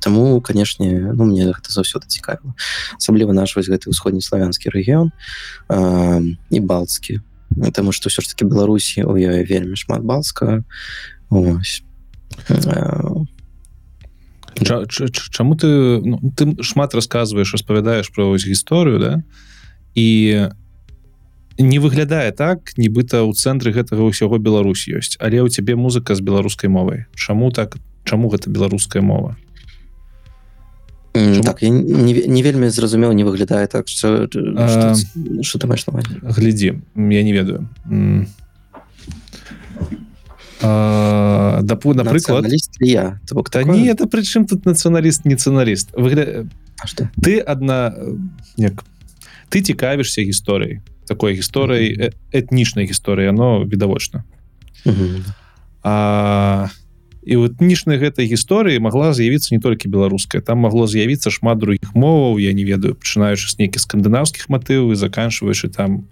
таму 0.00 0.40
канешне 0.40 1.12
ну 1.12 1.24
мне 1.28 1.52
гэта 1.52 1.68
заўсёды 1.68 2.08
цікавіла. 2.08 2.56
Асабліва 2.96 3.32
наш 3.32 3.56
вось 3.56 3.68
гэты 3.68 3.92
ўсходні 3.92 4.24
славянскі 4.24 4.72
рэгіён 4.72 5.12
і 6.48 6.60
балцкі 6.60 7.20
Таму 7.72 7.92
што 7.92 8.08
ўсё 8.08 8.22
ж 8.22 8.30
таки 8.30 8.44
Беларусі 8.44 9.04
у 9.04 9.14
ёй 9.18 9.44
вельмі 9.44 9.76
шмат 9.76 10.02
балска 10.02 10.64
Чаму 14.58 15.54
ты 15.56 16.00
ну, 16.02 16.18
ты 16.34 16.62
шмат 16.62 16.94
расказваеш 16.94 17.54
распавядаеш 17.54 18.10
пра 18.14 18.30
вось 18.30 18.46
гісторыю 18.46 18.98
да? 18.98 19.12
І 19.94 20.48
не 21.58 21.78
выглядае 21.82 22.30
так 22.30 22.74
нібыта 22.78 23.26
ў 23.26 23.34
цэнтры 23.34 23.74
гэтага 23.74 24.06
ўсяго 24.06 24.38
Беларусь 24.38 24.86
ёсць. 24.86 25.18
Але 25.18 25.42
ў 25.42 25.50
цябе 25.50 25.74
музыка 25.74 26.14
з 26.14 26.22
беларускай 26.22 26.70
мовай. 26.70 27.10
Чаму 27.18 27.50
так 27.50 27.78
чаму 28.06 28.30
гэта 28.30 28.48
беларуская 28.48 29.02
мова 29.02 29.36
Чому? 31.12 31.42
Так 31.42 31.62
я 31.62 31.68
не, 31.68 32.12
не 32.26 32.42
вельмі 32.42 32.68
зразумеў 32.68 33.12
не 33.12 33.24
выглядае 33.24 33.66
так 33.66 33.88
что 33.88 34.28
а, 34.56 34.94
ты 34.94 35.66
маеш 35.66 35.86
глядзі 36.22 36.82
я 36.94 37.22
не 37.22 37.32
ведаю 37.32 37.68
дапу 40.60 41.94
напрыклад 41.94 42.46
я 42.80 43.20
бок 43.30 43.50
та 43.50 43.64
не 43.64 43.88
это 43.88 44.06
прычым 44.06 44.46
тут 44.46 44.66
нацыяналіст 44.66 45.24
не 45.24 45.36
цыналіст 45.36 45.94
выгля... 45.96 46.46
ты 47.22 47.40
одна 47.40 47.94
як 48.56 48.84
ты 49.48 49.62
цікавішся 49.62 50.22
гісторыяй 50.22 50.82
такой 51.06 51.34
гісторыяй 51.34 52.12
этнічнай 52.32 52.86
гісторыі 52.86 53.30
оно 53.30 53.64
відавочна 53.64 54.24
а 55.82 56.68
і 57.28 57.36
вот 57.36 57.60
этнічнай 57.60 58.00
гэтай 58.00 58.24
гісторыі 58.24 58.80
могла 58.80 59.12
з'явіцца 59.12 59.52
не 59.52 59.60
толькі 59.60 59.92
беларуская. 59.92 60.40
Там 60.40 60.64
могло 60.64 60.88
з'явіцца 60.88 61.28
шмат 61.28 61.60
других 61.60 61.92
моваў 61.92 62.40
я 62.40 62.56
не 62.56 62.64
ведаю 62.64 62.96
пачынаючы 62.96 63.52
з 63.52 63.60
нейкіх 63.60 63.84
скандынаўскіх 63.84 64.48
матываў 64.48 64.96
і 64.96 64.96
заканчиваючы 64.96 65.68
там 65.68 66.08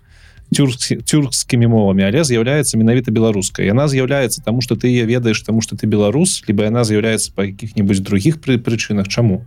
тюркскі 0.52 1.00
тюркскімі 1.00 1.72
мовамі. 1.72 2.04
Але 2.04 2.20
з'яўляецца 2.20 2.76
менавіта 2.76 3.16
беларускай 3.16 3.64
яна 3.64 3.88
з'яўляецца 3.88 4.44
тому 4.44 4.60
что 4.60 4.76
ты 4.76 4.92
я 4.92 5.08
ведаеш 5.08 5.40
тому 5.40 5.64
что 5.64 5.72
ты 5.72 5.88
беларус 5.88 6.44
либо 6.44 6.68
яна 6.68 6.84
з'яўляецца 6.84 7.32
па 7.32 7.48
якіх-нибудь 7.48 8.04
других 8.04 8.36
пры 8.36 8.60
прычынах. 8.60 9.08
Чаму? 9.08 9.40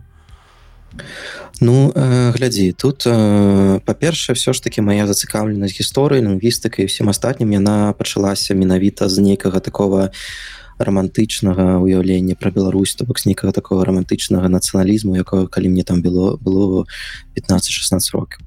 Ну 1.60 1.92
э, 1.94 2.32
глядзі 2.34 2.72
тут 2.72 3.06
э, 3.06 3.78
па-першае 3.84 4.34
все 4.34 4.52
ж 4.52 4.58
таки 4.58 4.82
моя 4.82 5.06
зацікаўленасць 5.06 5.78
гісторыі 5.78 6.24
лінгвістыкай 6.26 6.90
всім 6.90 7.14
астатнім 7.14 7.52
яна 7.52 7.94
пачалася 7.94 8.58
менавіта 8.58 9.06
з 9.06 9.22
нейкага 9.22 9.60
такого 9.60 10.10
романтычнага 10.84 11.78
уяўлення 11.78 12.34
про 12.34 12.50
Беларусь 12.50 12.94
то 12.94 13.04
бок 13.04 13.24
нейкага 13.26 13.52
такого 13.52 13.84
романтычнага 13.84 14.48
нацыяналізму 14.48 15.16
якого 15.16 15.46
калі 15.46 15.68
мне 15.68 15.84
там 15.84 16.02
было 16.02 16.36
было 16.36 16.86
15-16 17.36 18.00
рокаў. 18.12 18.42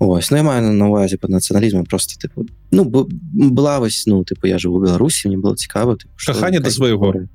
Ось 0.00 0.30
ну 0.30 0.36
я 0.36 0.42
маю 0.42 0.72
на 0.72 0.88
увазе 0.88 1.18
под 1.18 1.30
нацыяналізму 1.30 1.84
просто 1.84 2.16
тыпу 2.16 2.46
ну 2.70 2.84
была 2.84 3.80
вось 3.80 4.06
ну 4.06 4.24
тыпу 4.24 4.46
я 4.46 4.58
жыву 4.58 4.80
Беларусі 4.80 5.28
мне 5.28 5.38
было 5.38 5.56
цікава 5.56 5.96
каханне 6.16 6.60
да 6.60 6.70
свайго. 6.70 7.28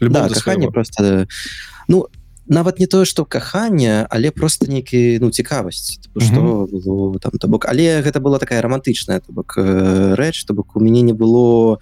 да, 0.00 0.28
каханне 0.28 0.70
просто 0.70 1.26
ну 1.88 2.08
нават 2.46 2.78
не 2.78 2.86
тое 2.86 3.04
что 3.04 3.24
каханне 3.24 4.06
але 4.10 4.30
просто 4.30 4.66
нейкі 4.66 5.18
ну 5.20 5.30
цікавасць 5.30 6.00
что 6.18 6.68
было 6.70 7.18
там 7.18 7.32
то 7.38 7.48
бок 7.48 7.66
але 7.66 8.02
гэта 8.02 8.20
была 8.20 8.38
такая 8.38 8.62
романтычная 8.62 9.20
то 9.20 9.32
бок 9.32 9.54
э, 9.56 10.14
рэч 10.14 10.44
то 10.44 10.54
бок 10.54 10.76
у 10.76 10.80
мяне 10.80 11.02
не 11.02 11.12
было 11.12 11.78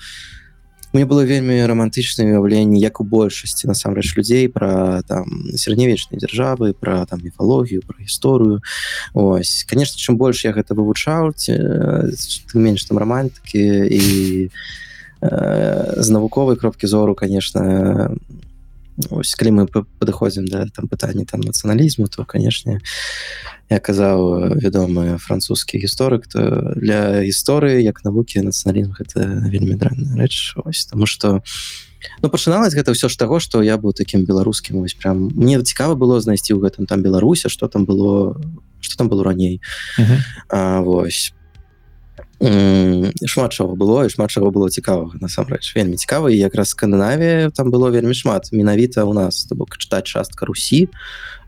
мне 0.92 1.06
было 1.06 1.22
вельмі 1.22 1.54
романтычна 1.66 2.24
уяўленне 2.26 2.80
як 2.80 3.00
у 3.00 3.04
большасці 3.04 3.70
насамрэч 3.70 4.16
людзей 4.16 4.48
про 4.48 5.02
там 5.06 5.50
сярэднявечнай 5.54 6.18
дзяржавы 6.18 6.74
про 6.74 7.06
там 7.06 7.22
міфалогію 7.22 7.82
про 7.86 7.96
гісторыю 8.02 8.60
ось. 9.14 9.64
Конечно 9.68 9.98
чым 9.98 10.16
больш 10.16 10.44
я 10.44 10.52
гэта 10.52 10.74
вывучаў 10.74 11.34
менш 12.54 12.84
там 12.84 12.98
романтыкі 12.98 13.62
і 13.86 14.02
э, 15.20 16.02
з 16.02 16.08
навуковай 16.10 16.56
кропкі 16.56 16.86
зору 16.86 17.14
конечно 17.14 18.16
ось 19.10 19.34
калі 19.34 19.50
мы 19.50 19.66
падыходзім 19.66 20.44
да 20.44 20.66
там 20.68 20.88
пытання 20.88 21.24
там 21.24 21.40
нацыяналізму 21.40 22.08
то 22.08 22.24
канешне 22.24 22.80
я 23.70 23.78
казаў 23.80 24.58
вядомы 24.60 25.18
французскі 25.18 25.80
гісторык 25.80 26.28
то 26.28 26.74
для 26.76 27.24
гісторыі 27.24 27.80
як 27.80 28.04
навукі 28.04 28.44
нацыяналізм 28.44 28.92
гэта 28.92 29.48
вельмі 29.48 29.80
дрэнная 29.80 30.20
рэч 30.20 30.60
ось 30.64 30.86
тому 30.86 31.06
что 31.06 31.42
ну 32.22 32.28
пачыналось 32.28 32.74
гэта 32.76 32.92
ўсё 32.92 33.08
ж 33.08 33.16
таго 33.16 33.40
что 33.40 33.62
я 33.62 33.80
быў 33.80 33.96
таким 33.96 34.24
беларускім 34.24 34.84
ось 34.84 34.94
прям 34.94 35.32
мне 35.32 35.56
цікава 35.62 35.94
было 35.94 36.20
знайсці 36.20 36.52
ў 36.52 36.60
гэтым 36.60 36.84
там 36.84 37.00
беларуся 37.00 37.48
что 37.48 37.68
там 37.68 37.84
было 37.84 38.36
что 38.80 38.96
там 38.96 39.08
было 39.08 39.24
раней. 39.24 39.60
Uh 39.98 40.04
-huh. 40.04 40.18
а, 40.48 40.80
вось 40.80 41.32
шмат 42.40 43.52
чаго 43.52 43.76
было 43.76 44.06
і 44.06 44.08
шмат 44.08 44.30
чаго 44.30 44.50
было 44.50 44.70
цікавага 44.72 45.20
насамрэч. 45.20 45.76
Вельмі 45.76 45.96
цікава 45.96 46.30
і 46.30 46.40
якраз 46.40 46.72
скандынавія 46.72 47.50
там 47.50 47.70
было 47.70 47.90
вельмі 47.90 48.14
шмат. 48.14 48.48
Менавіта 48.52 49.04
у 49.04 49.12
нас 49.12 49.44
то 49.44 49.54
бок 49.54 49.76
чытаць 49.76 50.08
частка 50.08 50.46
русі 50.46 50.88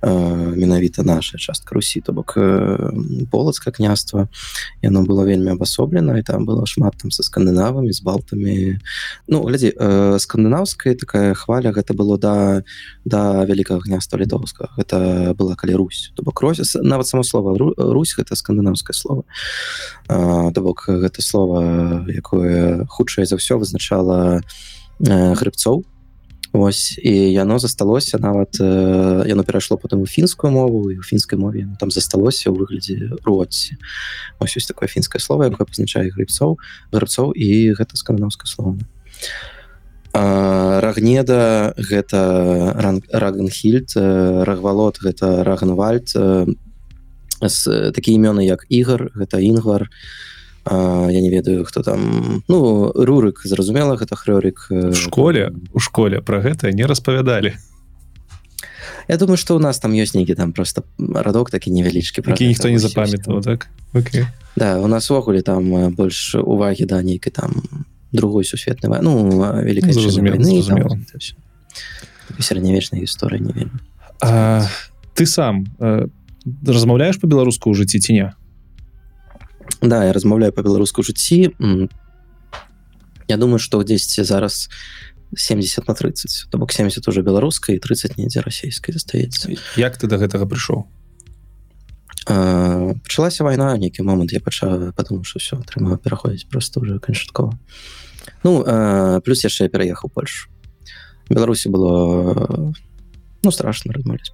менавіта 0.03 1.03
наша 1.03 1.39
частка 1.39 1.75
русі 1.75 2.01
то 2.01 2.13
бок 2.13 2.35
полацка 3.31 3.71
княства. 3.71 4.29
Яно 4.83 5.03
было 5.07 5.25
вельмі 5.25 5.55
абасоблена 5.55 6.19
і 6.19 6.23
там 6.23 6.45
было 6.47 6.67
шмат 6.67 6.99
там 6.99 7.11
са 7.11 7.23
скандынавамі 7.23 7.93
з 7.93 8.03
балтамі. 8.03 8.79
Ну 9.29 9.43
глядзі 9.47 9.73
скандынаўская 10.19 10.99
такая 10.99 11.35
хваля 11.35 11.71
гэта 11.71 11.95
было 11.95 12.19
да 12.19 12.63
да 13.05 13.45
вялікага 13.47 13.81
княства 13.81 14.19
літоўска 14.19 14.75
гэта 14.77 15.35
была 15.39 15.55
калі 15.55 15.75
Русь. 15.79 16.11
То 16.15 16.23
бок 16.23 16.43
роз 16.43 16.59
нават 16.83 17.07
само 17.07 17.23
слова 17.23 17.55
Русь 17.57 18.19
гэта 18.19 18.35
скандынаўскае 18.35 18.95
слово. 18.95 19.23
То 20.09 20.61
бок 20.61 20.82
гэта 20.89 21.23
слова 21.23 22.05
якое 22.09 22.87
хутчэй 22.87 23.27
за 23.27 23.37
ўсё 23.37 23.59
вызначала 23.59 24.43
грыбцоў. 25.01 25.85
Вось 26.53 26.99
і 27.03 27.33
яно 27.33 27.59
засталося 27.59 28.19
нават 28.19 28.61
э, 28.61 29.25
яно 29.27 29.43
перайшло 29.43 29.77
потым 29.79 30.03
у 30.03 30.07
фінскую 30.07 30.53
мову 30.53 30.91
і 30.93 30.99
у 30.99 31.03
фінскай 31.03 31.39
мове 31.39 31.65
там 31.81 31.91
засталося 31.91 32.53
ў 32.53 32.61
выглядзе 32.61 33.09
році 33.25 33.81
ось 34.37 34.57
ёсць 34.61 34.69
такое 34.69 34.85
фінскае 34.85 35.17
слово 35.17 35.49
якое 35.49 35.65
пазначае 35.65 36.13
грыбцоў 36.13 36.61
грыбцоў 36.93 37.33
і 37.33 37.73
гэта 37.73 37.97
скандынаўскае 37.97 38.53
слово. 38.53 38.77
Рагнеда 40.13 41.73
гэта 41.81 42.21
рагенхільд 43.17 43.97
рагвалот 44.45 45.01
гэта 45.01 45.49
рагенвальд 45.49 46.13
такі 47.97 48.11
імёны 48.13 48.45
як 48.45 48.69
ігар 48.69 49.09
гэта 49.17 49.41
інгвар 49.41 49.89
і 49.89 50.32
А, 50.65 51.09
я 51.11 51.21
не 51.21 51.31
ведаю 51.31 51.65
хто 51.65 51.83
там. 51.83 52.43
Ну 52.49 52.93
рурык 52.95 53.43
зразумела 53.45 53.97
гэта 53.97 54.17
хрёрик 54.17 54.67
в 54.71 54.95
школе 54.95 55.53
у 55.73 55.79
школе 55.79 56.21
про 56.21 56.41
гэта 56.41 56.73
не 56.73 56.87
распавядалі. 56.87 57.55
Я 59.09 59.17
думаю 59.17 59.37
что 59.37 59.57
у 59.57 59.59
нас 59.59 59.79
там 59.79 59.93
ёсць 59.93 60.15
нейкі 60.15 60.35
там 60.35 60.53
просто 60.53 60.83
радок 60.99 61.51
такі 61.51 61.71
невялічкі 61.71 62.23
які 62.27 62.47
ніхто 62.47 62.71
не 62.71 62.79
запамятаў 62.79 63.43
так? 63.43 63.69
Okay. 63.95 64.27
да 64.57 64.79
у 64.79 64.87
нас 64.87 65.11
увогуле 65.11 65.43
там 65.43 65.95
больш 65.95 66.35
увагі 66.35 66.87
да 66.87 67.03
нейкай 67.03 67.33
там 67.33 67.51
другой 68.13 68.45
сусветнай 68.45 69.03
ну 69.03 69.43
великай 69.63 69.93
сярэднявечнай 72.39 73.03
гісторыі 73.03 73.41
не 73.43 73.53
вельмі. 73.53 73.79
Ты 75.15 75.27
сам 75.27 75.67
э, 75.81 76.07
размаўляешь 76.67 77.21
по-беларуску 77.21 77.71
ў 77.71 77.77
жыцці 77.77 77.99
ці 77.99 78.13
не 78.13 78.27
да 79.81 80.05
я 80.05 80.13
размаўляю 80.13 80.53
по-беларуску 80.53 81.03
жыцці 81.03 81.55
Я 83.29 83.37
думаю 83.37 83.59
что 83.59 83.83
10 83.83 84.27
зараз 84.27 84.69
70 85.37 85.89
на 85.89 85.95
30 85.95 86.47
то 86.51 86.59
бок 86.59 86.73
70 86.73 87.09
уже 87.09 87.23
беларускай 87.23 87.79
30 87.79 88.19
недзе 88.19 88.41
расійскай 88.41 88.93
застаецца. 88.93 89.55
Як 89.77 89.97
ты 89.97 90.07
до 90.07 90.19
гэтага 90.19 90.45
прыйшоў? 90.45 90.85
Пачалася 92.27 93.45
вайна 93.45 93.77
нейкі 93.79 94.03
момант 94.03 94.33
я 94.33 94.41
пачаў 94.41 94.93
потому 94.93 95.25
что 95.25 95.39
все 95.39 95.57
атрымаў 95.57 95.99
пераходзіць 95.99 96.49
просто 96.51 96.81
уже 96.81 96.99
канчаткова. 96.99 97.59
Ну 98.45 98.65
а, 98.67 99.21
плюс 99.21 99.45
яшчэ 99.45 99.69
пераехаў 99.69 100.11
Польшу. 100.11 100.49
Беларусі 101.31 101.69
было 101.69 102.75
ну 103.43 103.51
страшно 103.51 103.93
размаўляць 103.93 104.31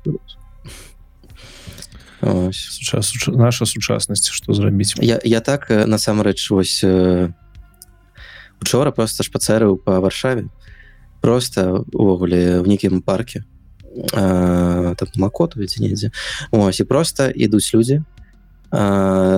беларуску 2.23 2.53
Сучас, 2.53 3.15
наша 3.27 3.67
сучаснасць 3.67 4.31
что 4.31 4.53
зрабіць 4.55 4.95
я, 4.99 5.21
я 5.25 5.41
так 5.41 5.71
насамрэч 5.71 6.51
вось 6.51 6.85
учора 8.63 8.91
просто 8.91 9.23
шпацэрыў 9.23 9.77
по 9.77 10.01
варшаве 10.01 10.49
просто 11.21 11.85
увогуле 11.93 12.61
в 12.61 12.69
нейкім 12.69 13.03
парке 13.03 13.45
макоту 15.17 15.61
недзе 15.61 16.11
ось 16.51 16.81
і 16.81 16.85
просто 16.85 17.31
ідуць 17.31 17.75
людзі 17.75 18.03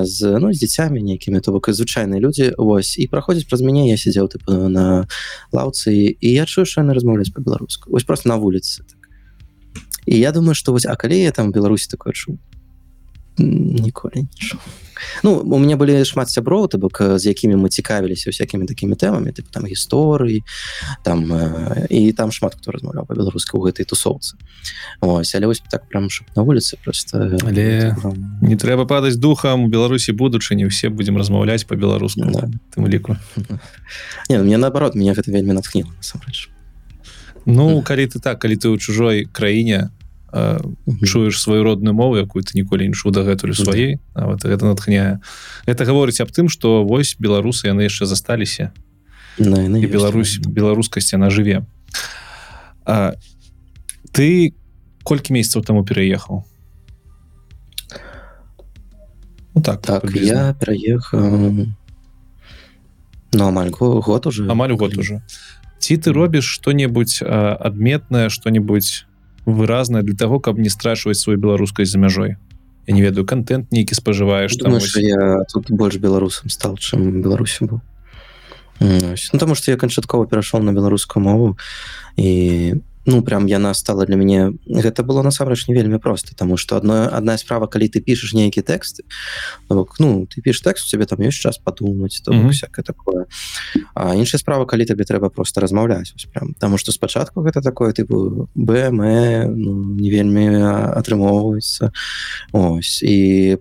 з 0.02 0.38
ну 0.40 0.52
з 0.52 0.58
дзіцямі 0.58 1.02
нейкімі 1.02 1.40
то 1.40 1.52
бок 1.52 1.70
звычайныя 1.70 2.20
людзі 2.20 2.52
ось 2.58 2.98
і 2.98 3.06
праходзіць 3.06 3.46
праз 3.46 3.62
мяне 3.62 3.86
я 3.88 3.96
сидзеў 3.96 4.26
тыпу 4.26 4.66
на 4.68 5.06
лаўцы 5.52 6.18
і 6.18 6.28
я 6.34 6.46
чую 6.46 6.66
що 6.66 6.82
яны 6.82 6.94
размаўляць 6.94 7.30
по-беларуску 7.30 7.90
вось 7.90 8.04
просто 8.04 8.28
на 8.28 8.36
вуліцы 8.36 8.82
так. 8.82 8.98
і 10.06 10.18
я 10.18 10.32
думаю 10.32 10.54
что 10.54 10.72
вось 10.72 10.86
а 10.86 10.96
калі 10.96 11.20
я 11.20 11.30
там 11.30 11.52
беларусі 11.52 11.88
такое 11.90 12.12
чу 12.12 12.38
ніколі 13.40 14.26
нічого 14.26 14.62
Ну 15.22 15.40
у 15.40 15.58
меня 15.58 15.76
былі 15.76 16.04
шмат 16.04 16.30
сяброў 16.30 16.68
то 16.68 16.78
бок 16.78 17.00
з 17.00 17.26
якімі 17.26 17.56
мы 17.56 17.68
цікавіліся 17.68 18.30
всякими 18.30 18.66
такими 18.66 18.96
тэмамі 18.96 19.32
тып 19.32 19.48
там 19.48 19.64
гісторыі 19.66 20.44
там 21.04 21.32
э, 21.32 21.86
і 21.88 22.12
там 22.12 22.32
шмат 22.32 22.54
хто 22.54 22.72
размаўляў 22.72 23.06
по-беларуску 23.06 23.58
у 23.58 23.64
гэтай 23.64 23.84
тусоўцы 23.88 24.36
Ось 25.00 25.34
але 25.34 25.46
вось 25.46 25.62
так 25.70 25.88
прям 25.88 26.08
на 26.36 26.42
вуліцы 26.42 26.76
просто 26.84 27.38
але 27.46 27.96
не 28.42 28.56
трэба 28.56 28.84
падаць 28.84 29.16
духам 29.16 29.64
у 29.64 29.68
беларусі 29.68 30.12
будучыні 30.12 30.66
все 30.68 30.88
будзем 30.88 31.16
размаўляць 31.16 31.64
по-беларуску 31.64 32.28
да. 32.28 32.50
тым 32.76 32.88
ліку 32.88 33.16
мне 34.28 34.56
наоборот 34.56 34.94
меня 34.94 35.14
гэта 35.14 35.30
вельмі 35.30 35.52
натхніла 35.56 35.90
насамрэч 35.96 36.48
Ну 37.46 37.82
калі 37.82 38.06
ты 38.06 38.20
так 38.20 38.40
калі 38.40 38.56
ты 38.56 38.68
ў 38.68 38.76
чужой 38.76 39.24
краіне 39.24 39.88
чуеш 40.32 41.40
сваю 41.40 41.64
родную 41.64 41.94
мову 41.94 42.16
якую 42.16 42.42
ты 42.44 42.54
ніколі 42.54 42.88
не 42.88 42.94
чу 42.94 43.10
дагэтуль 43.10 43.54
сваей 43.54 44.00
А 44.14 44.26
вот 44.26 44.44
гэта 44.44 44.64
натхняе. 44.66 45.20
Это 45.66 45.84
гаворыць 45.84 46.20
аб 46.20 46.30
тым 46.30 46.48
что 46.48 46.84
вось 46.84 47.16
беларусы 47.18 47.66
яны 47.68 47.82
яшчэ 47.82 48.06
засталіся. 48.06 48.72
Беларусь 49.38 50.38
беларускасць 50.38 51.14
она 51.14 51.30
жыве. 51.30 51.66
А, 52.84 53.14
ты 54.12 54.54
колькі 55.02 55.32
месяцаў 55.32 55.64
таму 55.64 55.84
пераехаў? 55.84 56.44
Ну, 59.54 59.62
так 59.62 59.82
так 59.82 60.10
я 60.14 60.54
пераехаў 60.54 61.66
ну 63.32 63.46
амаль 63.46 63.70
го- 63.70 64.00
год 64.00 64.26
уже. 64.26 64.50
Амаль 64.50 64.72
год 64.74 64.96
уже. 64.98 65.22
Ці 65.78 65.96
ты 65.96 66.12
робіш 66.12 66.44
что-небудзь 66.44 67.22
адметнае 67.22 68.28
что-нибудь 68.28 69.06
выразнае 69.52 70.02
для 70.02 70.16
того 70.16 70.40
каб 70.40 70.58
не 70.58 70.68
страчваць 70.68 71.18
свою 71.18 71.38
беларускай 71.38 71.84
за 71.84 71.98
мяжой 71.98 72.36
я 72.86 72.94
не 72.94 73.02
ведаю 73.02 73.26
контент 73.26 73.72
нейкі 73.72 73.94
спажываеш 73.94 74.56
там 74.56 74.74
ось. 74.74 74.96
я 74.96 75.44
тут 75.52 75.70
больш 75.70 75.96
беларусам 75.96 76.50
стал 76.50 76.76
чым 76.76 77.22
беларусі 77.22 77.64
быў. 77.64 77.80
Ну, 78.80 79.38
тому 79.38 79.54
что 79.54 79.70
я 79.70 79.76
канчаткова 79.76 80.26
перайшоў 80.26 80.62
на 80.62 80.72
беларускую 80.72 81.22
мову 81.22 81.58
і 82.16 82.80
ну 83.10 83.22
прям 83.22 83.46
яна 83.50 83.74
стала 83.74 84.06
для 84.06 84.16
мяне 84.16 84.54
гэта 84.70 85.02
было 85.02 85.22
насамрэч 85.26 85.66
не 85.68 85.74
вельмі 85.74 85.98
просто 85.98 86.34
тому 86.38 86.56
что 86.56 86.76
одно 86.76 87.10
одна 87.10 87.36
справа 87.38 87.66
калі 87.66 87.90
ты 87.90 88.00
пішаш 88.00 88.32
нейкі 88.38 88.62
тэксты 88.62 89.02
то 89.68 89.74
бок, 89.74 89.98
ну 89.98 90.26
ты 90.30 90.40
піш 90.40 90.62
тэкст 90.62 90.86
у 90.86 90.90
тебе 90.90 91.06
там 91.06 91.18
ёсць 91.18 91.42
час 91.42 91.58
подумать 91.58 92.22
то 92.24 92.32
Мгм. 92.32 92.42
бок, 92.46 92.52
всякое 92.52 92.82
такое. 92.82 93.26
А 93.94 94.14
іншая 94.14 94.38
справа 94.38 94.66
калі 94.66 94.84
табе 94.86 95.04
трэба 95.04 95.30
просто 95.30 95.60
размаўляць 95.60 96.12
ось 96.14 96.28
прям. 96.32 96.54
Потому 96.54 96.78
что 96.78 96.92
спачатку 96.92 97.42
гэта 97.42 97.62
такое 97.62 97.92
тыпу 97.92 98.48
бм 98.54 98.96
ну, 99.56 99.72
не 99.98 100.10
вельмі 100.10 100.62
атрымоўваецца 100.94 101.90
ось. 102.52 103.02
І 103.02 103.58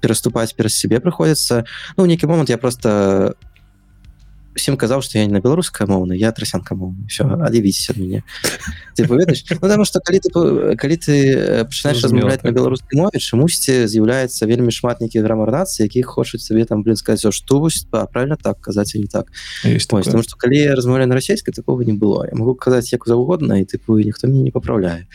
пераступаць 0.00 0.54
пераз 0.54 0.74
сябе 0.78 1.00
прыходзіцца 1.02 1.64
ну 1.96 2.06
нейкі 2.06 2.26
момант 2.26 2.50
я 2.50 2.58
просто 2.58 3.34
всем 4.58 4.76
казаў 4.76 5.02
что 5.02 5.18
я 5.18 5.26
не 5.26 5.32
на 5.32 5.40
беларуская 5.40 5.86
моўна 5.88 6.12
я 6.12 6.32
трасянка 6.32 6.74
моўна 6.74 7.06
все 7.08 7.24
ад'явіцеся 7.24 7.94
ад 7.94 7.98
мяне 7.98 8.22
ты 8.96 9.06
ведаеш 9.06 9.44
ну, 9.50 9.58
потому 9.58 9.84
что 9.84 10.00
калі 10.00 10.18
ты 10.18 10.30
калі 10.76 10.96
ты 10.98 11.14
э, 11.32 11.64
пачынаеш 11.64 12.02
Зразумела, 12.02 12.28
размаўляць 12.28 12.42
на 12.42 12.50
так. 12.50 12.58
беларускай 12.58 12.98
мове 12.98 13.18
чамусьці 13.18 13.86
з'яўляецца 13.86 14.46
вельмі 14.46 14.74
шмат 14.74 15.00
нейкіх 15.00 15.22
грамар 15.22 15.54
нацыі 15.54 15.86
якіх 15.86 16.06
хочуць 16.06 16.42
сабе 16.42 16.64
там 16.64 16.82
блин 16.82 16.96
сказать 16.96 17.24
«О, 17.24 17.32
што 17.32 17.60
вось 17.60 17.86
правильно 17.90 18.36
так 18.36 18.60
казаць 18.60 18.94
і 18.94 19.00
не 19.00 19.06
так 19.06 19.30
Есть 19.64 19.92
Ось, 19.92 20.04
потому 20.04 20.22
что 20.22 20.36
калі 20.36 20.58
я 20.58 20.74
размаўляю 20.74 21.08
на 21.08 21.14
расійскай 21.14 21.54
такого 21.54 21.82
не 21.82 21.92
было. 21.92 22.26
Я 22.26 22.36
могу 22.36 22.54
казаць 22.54 22.92
як 22.92 23.06
заўгодна 23.06 23.58
і 23.58 23.64
тыпу 23.64 23.98
ніхто 23.98 24.28
мне 24.28 24.42
не 24.42 24.50
папраўляе 24.50 25.06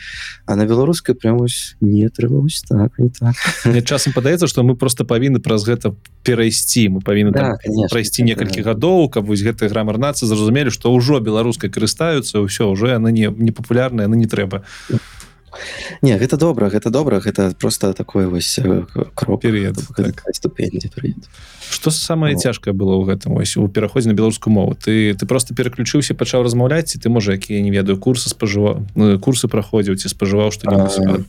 а 0.46 0.56
на 0.56 0.66
беларускай 0.66 1.14
прям 1.14 1.38
вось 1.38 1.76
не 1.80 2.08
трэба 2.08 2.46
так 2.68 2.98
не 2.98 3.10
так 3.10 3.34
мне 3.64 3.82
часам 3.82 4.12
падаецца 4.12 4.46
что 4.46 4.62
мы 4.62 4.76
просто 4.76 5.04
павінны 5.04 5.40
праз 5.40 5.64
гэта 5.64 5.94
перайсці 6.22 6.88
мы 6.88 7.00
павінны 7.00 7.32
да, 7.32 7.56
прайсці 7.90 8.22
некалькі 8.22 8.62
гадоў 8.62 9.08
каб 9.08 9.26
вось 9.34 9.42
гэтыя 9.42 9.68
грамар 9.68 9.98
нацыі 9.98 10.30
зразумелі 10.30 10.70
што 10.70 10.94
ўжо 10.94 11.18
беларускай 11.18 11.68
карыстаюцца 11.68 12.38
ўсё 12.46 12.70
ўжо 12.70 12.94
яны 12.94 13.10
не 13.10 13.26
не 13.28 13.50
папулярныя 13.50 14.06
яны 14.06 14.14
не 14.14 14.30
трэба 14.30 14.62
не 16.02 16.18
гэта 16.18 16.36
добра 16.36 16.70
гэта 16.70 16.90
добра 16.90 17.20
гэта 17.20 17.54
просто 17.58 17.92
такое 17.92 18.26
вось 18.26 18.58
э, 18.58 18.86
крок 19.14 19.42
Перыяд, 19.42 19.76
так. 19.96 20.22
перыяд. 20.54 21.28
что 21.70 21.90
самае 21.90 22.34
Ну. 22.34 22.40
цяжкае 22.40 22.74
было 22.74 22.94
ў 22.98 23.14
гэтым 23.14 23.34
ось 23.38 23.56
у 23.56 23.68
пераходзе 23.68 24.08
на 24.08 24.14
беларускую 24.14 24.52
мову 24.52 24.74
ты 24.74 25.14
ты 25.14 25.26
просто 25.26 25.54
пераключыўся 25.54 26.14
пачаў 26.14 26.42
размаўляць 26.42 26.90
ці 26.90 26.98
ты 26.98 27.08
можа 27.08 27.34
якія 27.34 27.62
не 27.62 27.70
ведаю 27.70 27.98
курсы 27.98 28.30
спажываў 28.30 28.86
ну, 28.94 29.18
курсы 29.18 29.48
праходзіў 29.48 29.96
ці 29.96 30.08
спажываў 30.08 30.50
А, 30.66 31.22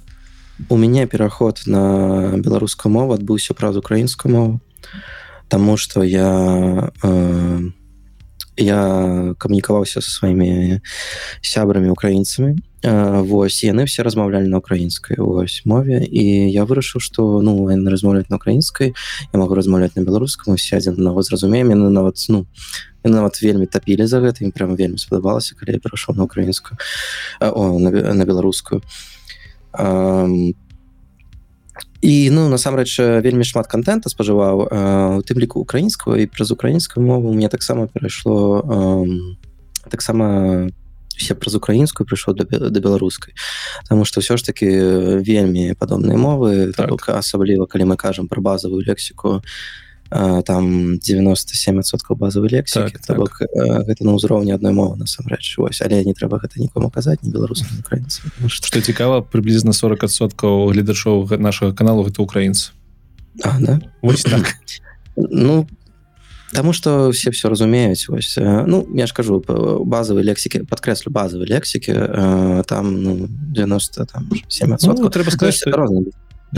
у 0.70 0.78
мяне 0.78 1.06
пераход 1.08 1.62
на 1.66 2.38
беларускую 2.38 2.92
мову 2.92 3.14
адбыўся 3.14 3.54
праз 3.54 3.78
украінскую 3.78 4.32
мову 4.34 4.60
Таму 5.48 5.78
что 5.78 6.02
я 6.02 6.92
э, 7.04 7.60
я 8.58 9.36
камунікаваўся 9.38 10.02
со 10.02 10.12
сваімі 10.12 10.80
сябрамі 11.42 11.90
украінцамі 11.90 12.56
Вось 12.86 13.64
яны 13.64 13.86
все 13.90 14.04
размаўлялі 14.04 14.46
на 14.46 14.62
украінскай 14.62 15.18
ось 15.18 15.66
мове. 15.66 16.06
І 16.06 16.52
я 16.54 16.66
вырашыў 16.70 17.02
что 17.02 17.42
ну 17.42 17.70
яны 17.70 17.90
размаўляць 17.90 18.30
на 18.30 18.38
украінскай 18.38 18.94
я 19.34 19.40
могу 19.40 19.56
размаўляць 19.56 19.96
на 19.96 20.06
беларускам 20.06 20.56
все 20.56 20.78
адзін 20.78 20.94
аднаго 20.94 21.26
зразумеем 21.26 21.74
яны 21.74 21.90
нават 21.90 22.22
ну 22.30 22.46
яны 23.02 23.16
нават 23.16 23.42
вельмі 23.42 23.66
тапілі 23.66 24.06
за 24.06 24.22
гэта 24.22 24.46
ім 24.46 24.52
прям 24.52 24.76
вельмі 24.76 25.02
спадабалася 25.02 25.58
калі 25.58 25.78
я 25.78 25.82
перайшоў 25.82 26.16
на 26.16 26.30
украінскую 26.30 26.78
на, 27.42 27.90
на 28.14 28.26
беларускую 28.26 28.82
Ам, 29.76 30.54
і 32.02 32.30
ну 32.30 32.50
насамрэч 32.50 33.00
вельмі 33.24 33.44
шмат 33.44 33.68
контента 33.68 34.10
спажываў 34.10 34.68
э, 34.68 35.18
у 35.18 35.22
тым 35.22 35.40
ліку 35.40 35.60
украінскую 35.60 36.22
і 36.22 36.28
праз 36.28 36.52
украінскую 36.52 37.06
мову 37.06 37.34
мне 37.34 37.50
таксама 37.50 37.88
перайшло 37.88 39.06
таксама 39.90 40.70
все 41.16 41.36
праз 41.36 41.56
украінскую 41.56 42.08
прыйшоў 42.08 42.36
да, 42.36 42.46
да 42.46 42.80
беларускай 42.80 43.34
Таму 43.88 44.06
что 44.06 44.20
ўсё 44.20 44.38
ж 44.38 44.44
таки 44.44 44.68
э, 44.68 45.24
вельмі 45.24 45.74
падобныя 45.80 46.18
мовы 46.18 46.74
Так. 46.76 47.10
асабліва 47.10 47.66
калі 47.66 47.94
мы 47.94 47.96
кажам 47.96 48.28
про 48.28 48.42
базовую 48.42 48.84
лексіку 48.86 49.40
э, 49.40 49.85
там 50.46 50.96
97% 50.96 52.16
базовой 52.16 52.50
лексікі 52.50 52.92
Так, 52.92 53.00
так, 53.00 53.18
так. 53.18 53.40
так. 53.40 53.50
э, 53.50 53.84
гэта 53.84 54.06
на 54.06 54.16
ўзроўні 54.16 54.56
адной 54.56 54.72
мовы 54.72 54.96
насамрэч 54.98 55.58
вось 55.58 55.82
але 55.82 56.04
не 56.06 56.14
трэба 56.14 56.40
гэта 56.40 56.60
нікому 56.60 56.90
казаць 56.90 57.20
не 57.24 57.32
беларусам 57.32 57.68
украінцам 57.80 58.32
что 58.48 58.82
цікава 58.82 59.22
прыблізна 59.22 59.72
40соткаў 59.72 60.72
гледачоў 60.72 61.28
нашага 61.40 61.74
каналу 61.74 62.04
гэта 62.08 62.22
украінцы 62.22 62.72
А, 63.44 63.60
да? 63.60 63.82
Вось 64.02 64.24
так. 64.24 64.56
Ну 65.18 65.68
Таму 66.54 66.74
что 66.74 67.12
все 67.12 67.32
все 67.32 67.50
разумеюць 67.50 68.08
вось 68.08 68.38
э, 68.38 68.64
ну 68.66 68.88
я 68.96 69.08
ж 69.08 69.14
кажу 69.14 69.44
базовой 69.86 70.24
лексікі 70.24 70.64
подкрэслю 70.64 71.12
базовой 71.12 71.50
лексікі 71.50 71.92
э, 71.92 72.64
там 72.64 73.04
ну, 73.04 73.28
90 73.52 74.06
там 74.06 74.30
7 74.48 74.78
ну, 74.84 75.10
трэба 75.10 75.32
сказаць 75.32 75.64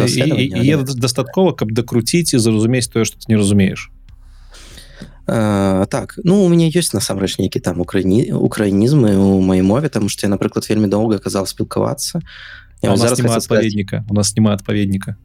што 0.06 0.38
є 0.38 0.78
дастаткова 0.78 1.58
каб 1.58 1.74
дакруціць 1.74 2.38
і 2.38 2.38
зразумець 2.38 2.86
тое 2.86 3.10
што 3.10 3.18
ты 3.18 3.34
не 3.34 3.38
разумееш 3.42 3.90
Э, 5.28 5.86
так 5.90 6.16
ну 6.24 6.46
у 6.46 6.48
мяне 6.48 6.72
ёсць 6.72 6.96
насамрэч 6.96 7.36
нейкі 7.36 7.60
там 7.60 7.84
украіні 7.84 8.32
украінізмы 8.32 9.12
у 9.20 9.44
маёй 9.44 9.60
мове 9.60 9.92
тому 9.92 10.08
что 10.08 10.24
я 10.24 10.32
напрыклад 10.32 10.64
вельмі 10.70 10.88
доўга 10.88 11.20
казаў 11.20 11.44
спілкавацца 11.52 12.24
А 12.80 12.88
у 12.88 12.96
нас 12.96 13.00
зараз 13.00 13.20
няма 13.20 13.36
адпаведніка 13.36 14.06
у 14.08 14.14
нас 14.14 14.32
няма 14.40 14.56
адпаведніка 14.56 15.20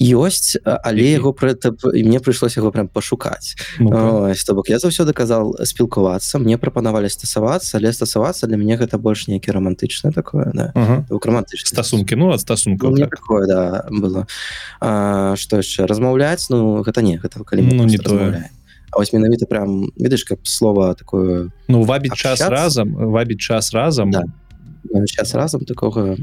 ёсць 0.00 0.56
але 0.64 1.14
яго 1.14 1.30
пры 1.32 1.54
і 1.94 2.00
мне 2.02 2.18
прыйшлось 2.18 2.56
яго 2.58 2.70
прям 2.74 2.88
пашукаць 2.88 3.54
Ну, 3.78 4.26
Ось, 4.30 4.44
то 4.44 4.54
бок 4.54 4.68
я 4.68 4.78
заўсёды 4.78 5.12
казал 5.12 5.54
спілкувацца 5.62 6.38
мне 6.38 6.58
прапанавалі 6.58 7.08
стасавацца 7.08 7.78
але 7.78 7.92
стасавацца 7.92 8.46
для 8.46 8.56
мяне 8.56 8.76
гэта 8.76 8.98
больш 8.98 9.28
нейкі 9.28 9.52
романтычна 9.54 10.12
такое 10.12 10.50
да. 10.54 10.72
Романтычна 11.10 11.68
стасункі 11.68 12.16
ну 12.16 12.32
ад 12.34 12.40
стасункаў 12.40 12.90
мне 12.90 13.06
так. 13.06 13.16
такое 13.20 13.46
да 13.46 13.86
было. 13.90 14.26
А, 14.80 15.36
што 15.36 15.62
яшчэ 15.62 15.86
размаўляць 15.86 16.50
ну 16.50 16.82
гэта 16.82 17.02
не 17.02 17.16
гэта 17.18 17.44
калі 17.44 17.62
Ну, 17.62 17.84
не 17.84 17.98
тое. 17.98 18.50
вось 18.92 19.12
менавіта 19.12 19.46
прям 19.46 19.90
ведаеш 19.96 20.24
каб 20.24 20.38
слова 20.46 20.94
такое 20.94 21.50
ну 21.68 21.82
вабіць 21.82 22.14
час 22.18 22.40
разам 22.42 22.94
вабіць 22.94 23.40
час 23.40 23.70
разам 23.74 24.10
Да. 24.10 24.22
сейчас 25.06 25.34
разам 25.34 25.64
такога 25.64 26.16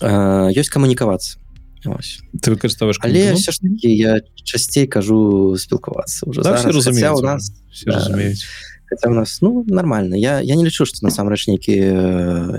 а, 0.00 0.48
ёсць 0.52 0.68
камунікавацца 0.72 1.38
Ось. 1.86 2.20
ты 2.40 2.50
выкарыстоўваеш 2.50 2.98
але 3.02 3.34
все 3.34 3.52
ж 3.52 3.58
таки 3.60 3.92
я 3.92 4.20
часцей 4.42 4.86
кажу 4.86 5.56
спілкавацца 5.56 6.26
уже 6.26 6.42
да, 6.42 6.50
у 6.50 7.20
нас 7.20 7.52
все 7.70 7.86
да. 7.86 7.96
разумеюць 7.96 8.44
Хаця 8.86 9.08
у 9.08 9.14
нас 9.14 9.40
ну 9.40 9.64
нормально. 9.66 10.14
Я 10.14 10.40
я 10.40 10.56
не 10.56 10.64
лічу 10.64 10.84
что 10.84 11.06
насамрэч 11.06 11.48
нейкі 11.48 11.72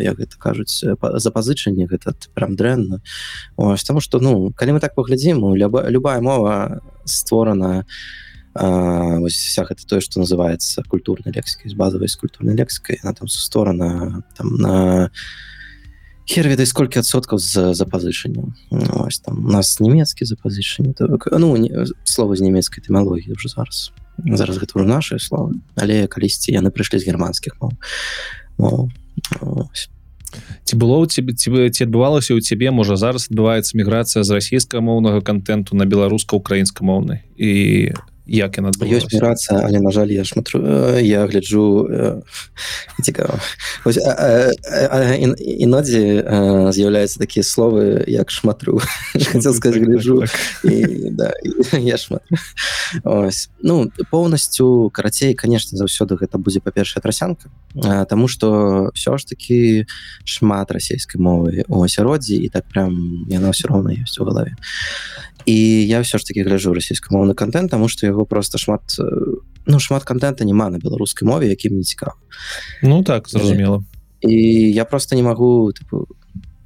як 0.01 0.17
гэта 0.17 0.37
кажуць 0.37 0.83
па- 0.99 1.19
запазычанне 1.19 1.85
гэта 1.85 2.13
прям 2.33 2.55
дрэнна 2.55 3.01
Ось, 3.57 3.83
тому 3.83 4.01
что 4.01 4.19
ну 4.19 4.51
калі 4.51 4.73
мы 4.73 4.79
так 4.79 4.95
паглядзім 4.95 5.55
люба, 5.55 5.89
любая 5.89 6.21
мова 6.21 6.81
створана 7.05 7.85
а, 8.53 9.19
вось 9.19 9.35
вся 9.35 9.63
гэта 9.63 9.85
тое 9.85 10.01
что 10.01 10.19
называется 10.19 10.83
культурнай 10.87 11.33
лексікай 11.35 11.69
з 11.69 11.73
базовой 11.73 12.07
з 12.07 12.15
культурнай 12.15 12.55
лексікай 12.55 12.99
она 13.03 13.13
там 13.13 13.27
створана 13.27 14.23
там 14.35 14.55
на 14.55 15.11
хер 16.25 16.49
ведай 16.49 16.65
сколькі 16.65 16.99
адсоткаў 16.99 17.39
з 17.39 17.73
запазычаннем 17.73 18.55
Ось, 18.71 19.19
там 19.19 19.45
у 19.45 19.51
нас 19.51 19.79
нямецкі 19.79 20.25
запазычанне 20.25 20.93
то 20.93 21.07
ну 21.37 21.55
не, 21.57 21.69
слова 22.03 22.35
з 22.35 22.41
нямецкай 22.41 22.83
тэмалогіі 22.83 23.33
уже 23.37 23.49
зараз. 23.49 23.91
Зараз 24.17 24.57
гэта 24.57 24.75
ўжо 24.75 24.85
наши 24.85 25.19
словы 25.19 25.61
але 25.75 26.07
калісьці 26.07 26.51
яны 26.51 26.73
прыйшлі 26.73 26.99
з 26.99 27.07
германскіх 27.07 27.57
мов. 27.61 27.73
Ось. 28.57 29.89
ці 30.63 30.75
было 30.75 30.97
у 30.97 31.05
тебе 31.05 31.33
ці 31.33 31.49
ці 31.69 31.81
адбывалася 31.85 32.35
у 32.35 32.41
цябе 32.41 32.71
можа 32.71 32.95
зараз 32.95 33.29
адбываецца 33.29 33.77
міграцыя 33.77 34.23
з 34.23 34.29
расійска-моўнага 34.35 35.21
контенту 35.21 35.75
на 35.75 35.85
беларуска-украінска-моўны? 35.85 37.21
І 37.37 37.93
як 38.27 38.57
яна 38.57 38.71
ёсць 38.81 39.11
міграцыя 39.13 39.61
але 39.65 39.79
на 39.79 39.91
жаль 39.91 40.09
я 40.11 40.23
шматру 40.23 40.61
я 40.99 41.25
гляджу 41.25 41.89
цікава. 43.03 43.39
Вось, 43.85 43.97
а, 43.97 44.09
а, 44.11 44.87
а, 44.91 45.13
і- 45.15 45.61
інодзе 45.61 46.23
э, 46.23 46.71
з'яўляюцца 46.71 47.19
такія 47.19 47.43
словы 47.43 48.03
як 48.07 48.31
шматру. 48.31 48.79
Хотел 49.31 49.53
сказать 49.53 49.73
Так, 49.79 49.83
так, 49.83 49.89
гляджу 49.89 50.19
так. 50.19 50.71
і, 50.73 51.09
да, 51.11 51.31
я 51.79 51.97
шмат 51.97 52.21
Ось. 53.03 53.49
ну 53.61 53.91
поўнасцю 54.11 54.89
карацей 54.93 55.33
конечно 55.35 55.77
заўсёды 55.77 56.15
гэта 56.15 56.37
будзе 56.37 56.59
па-першая 56.59 57.01
трасянка 57.01 57.49
Таму 58.09 58.27
что 58.27 58.91
все 58.93 59.17
ж 59.17 59.25
таки 59.27 59.85
шмат 60.23 60.71
расійскай 60.71 61.21
мовы 61.21 61.63
у 61.67 61.83
асяроддзі 61.83 62.35
і 62.37 62.49
так 62.49 62.65
прям 62.71 63.25
яна 63.29 63.49
ўсё 63.49 63.67
роўна 63.67 63.91
ёсць 63.91 64.19
у 64.19 64.25
галаве 64.25 64.55
і 65.45 65.87
я 65.87 66.01
ўсё 66.01 66.17
ж 66.17 66.23
таки 66.25 66.43
гляжу 66.43 66.73
расійскамоўны 66.73 67.33
контент 67.33 67.71
тому 67.71 67.87
что 67.87 68.05
яго 68.05 68.25
просто 68.25 68.57
шмат 68.57 68.81
ну 69.65 69.79
шмат 69.79 70.03
контента 70.03 70.45
няма 70.45 70.69
на 70.69 70.77
беларускай 70.77 71.27
мове 71.27 71.47
якім 71.47 71.77
не 71.77 71.83
цікав 71.83 72.13
Ну 72.81 73.03
так 73.03 73.29
зразумела 73.29 73.83
і 74.21 74.35
я 74.71 74.85
просто 74.85 75.15
не 75.15 75.23
могу 75.23 75.71
типу, 75.73 76.07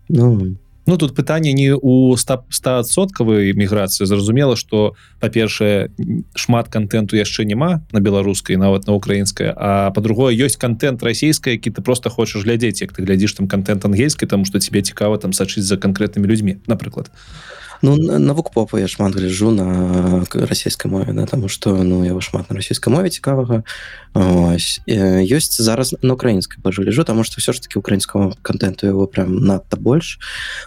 ну. 0.09 0.55
Ну 0.85 0.97
тут 0.97 1.13
пытанне 1.13 1.53
не 1.53 1.75
у 1.75 2.17
100соткавай 2.17 3.53
міграцыі 3.53 4.07
зразумела 4.07 4.55
что 4.55 4.95
па-першае 5.19 5.91
шмат 6.33 6.67
контенту 6.67 7.13
яшчэ 7.13 7.45
няма 7.45 7.85
на 7.91 7.99
беларускай 7.99 8.57
нават 8.57 8.87
на 8.87 8.93
украінская 8.93 9.53
а 9.55 9.91
по-другое 9.91 10.33
ёсць 10.33 10.57
контент 10.57 11.03
расійская 11.03 11.53
які 11.53 11.69
ты 11.69 11.81
просто 11.81 12.09
хочаш 12.09 12.43
глядзець 12.43 12.81
як 12.81 12.93
ты 12.93 13.03
глядзіш 13.03 13.33
там 13.33 13.47
контент 13.47 13.85
ангельскай 13.85 14.27
тому 14.27 14.45
что 14.45 14.59
тебе 14.59 14.81
цікава 14.81 15.17
там 15.17 15.31
сачыць 15.31 15.67
за 15.67 15.77
конкретнымі 15.77 16.25
людзьмі 16.25 16.57
напрыклад 16.65 17.11
Ну 17.81 17.95
навук 17.97 18.51
попа 18.51 18.79
я 18.79 18.87
шмат 18.87 19.15
гляжу 19.15 19.51
на 19.51 20.25
расійскай 20.33 20.91
мове 20.91 21.13
да, 21.13 21.25
тому 21.25 21.47
что 21.47 21.83
ну 21.83 22.03
яго 22.03 22.21
шмат 22.21 22.49
на 22.49 22.55
расійскай 22.55 22.93
мове 22.93 23.09
цікавага. 23.09 23.63
Ёсць 24.15 25.61
зараз 25.61 25.95
на 26.01 26.13
украінскай 26.13 26.59
пажу 26.63 26.83
ляжу 26.83 27.03
тому 27.03 27.23
что 27.23 27.39
все 27.39 27.53
ж 27.53 27.61
таки 27.61 27.79
украінского 27.79 28.35
контенту 28.41 28.87
его 28.87 29.07
прям 29.07 29.35
надта 29.35 29.77
больш. 29.77 30.19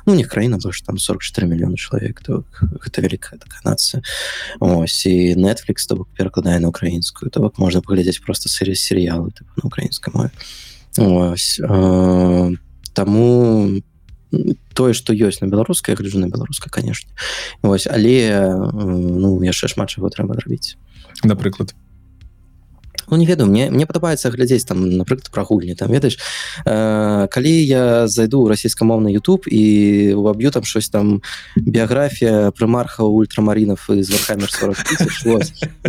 Ну 0.06 0.14
не 0.14 0.24
краіна 0.24 0.59
больш 0.59 0.80
там 0.82 0.98
44 0.98 1.48
мільёны 1.48 1.76
чалавек 1.76 2.22
то 2.22 2.44
гэта 2.80 3.02
вялікая 3.02 3.39
такая 3.39 3.60
нацыя. 3.64 4.02
Ось. 4.60 5.06
І 5.06 5.36
Netflix 5.36 5.86
то 5.89 5.97
бок 5.97 6.09
перакладае 6.16 6.60
на 6.60 6.68
украінскую 6.68 7.30
то 7.30 7.40
бок 7.40 7.59
можна 7.59 7.80
паглядзець 7.80 8.24
просто 8.24 8.48
серыі 8.48 8.74
серыялы 8.74 9.32
на 9.56 9.62
украінскай 9.64 10.14
мове. 10.14 10.30
Ось. 10.97 11.60
Э, 11.60 12.56
таму 12.93 13.82
по 13.91 13.91
тое 14.75 14.93
что 14.95 15.13
ёсць 15.13 15.41
на 15.41 15.49
беларускай 15.49 15.95
гляжу 15.95 16.19
на 16.19 16.29
беларускай 16.29 16.71
конечно. 16.71 17.11
Вось 17.63 17.87
але 17.87 18.49
ну 18.73 19.41
яшчэ 19.43 19.69
шмат 19.69 19.91
чаго 19.91 20.09
трэба 20.09 20.35
зрабіць 20.35 20.77
напрыклад 21.25 21.75
Ну, 23.12 23.18
не 23.18 23.26
ведаю 23.26 23.51
мне 23.51 23.68
мне 23.70 23.84
падабаецца 23.84 24.32
глядзець 24.32 24.64
там 24.64 24.89
напрыклад 24.89 25.28
пра 25.28 25.44
гульні 25.44 25.76
там 25.76 25.93
ведаеш 25.93 26.16
э, 26.64 27.28
калі 27.28 27.52
я 27.52 28.09
зайду 28.09 28.40
ў 28.40 28.56
расійскамоўны 28.56 29.12
YouTube 29.12 29.44
і 29.52 30.16
уваб'ю 30.16 30.48
там 30.48 30.64
щось 30.64 30.89
там 30.89 31.20
біяграфія 31.52 32.56
прымарха 32.56 33.05
ультрамаринов 33.05 33.84
з 33.84 34.09
верхамі 34.09 34.48
40 34.48 34.80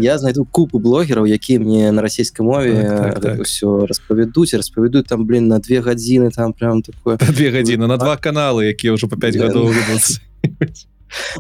я 0.04 0.20
знайду 0.20 0.44
купу 0.44 0.84
блогераў 0.84 1.24
які 1.24 1.64
мне 1.64 1.96
на 1.96 2.04
расійскай 2.04 2.44
мове 2.44 2.84
так, 2.84 3.24
так, 3.24 3.38
так. 3.40 3.48
все 3.48 3.88
распавядуць 3.88 4.54
распавядуць 4.60 5.08
там 5.08 5.24
блин 5.24 5.48
на 5.48 5.64
две 5.64 5.80
гадзіны 5.80 6.28
там 6.36 6.52
прям 6.52 6.84
такое. 6.84 7.16
Две 7.32 7.56
гадзіны 7.56 7.88
на 7.88 7.96
два 7.96 8.20
каналы 8.20 8.68
якія 8.68 9.00
ўжо 9.00 9.08
по 9.08 9.16
5 9.16 9.40
гадоў 9.40 9.72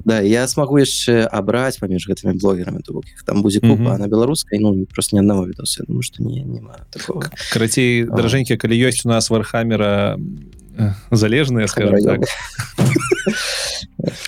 да 0.06 0.22
я 0.22 0.48
смогу 0.48 0.78
яшчэ 0.78 1.26
абраць 1.26 1.80
паміж 1.80 2.08
гэтымі 2.08 2.38
блогерамі 2.40 2.82
то 2.86 3.02
іх 3.06 3.24
там 3.24 3.41
будзе 3.41 3.60
купа 3.60 3.98
на 3.98 4.08
беларускай 4.08 4.60
ну 4.60 4.86
просто 4.86 5.16
не 5.16 5.22
аднаго 5.22 5.45
відоса 5.48 5.84
думаю 5.88 6.04
что 6.04 6.24
не 6.24 6.44
карацей 7.52 8.04
дражэнькі 8.06 8.58
калі 8.58 8.76
ёсць 8.78 9.06
у 9.06 9.10
нас 9.10 9.30
вархамера 9.30 10.18
залежныя 11.12 11.68
скажем 11.68 12.02
так. 12.02 12.22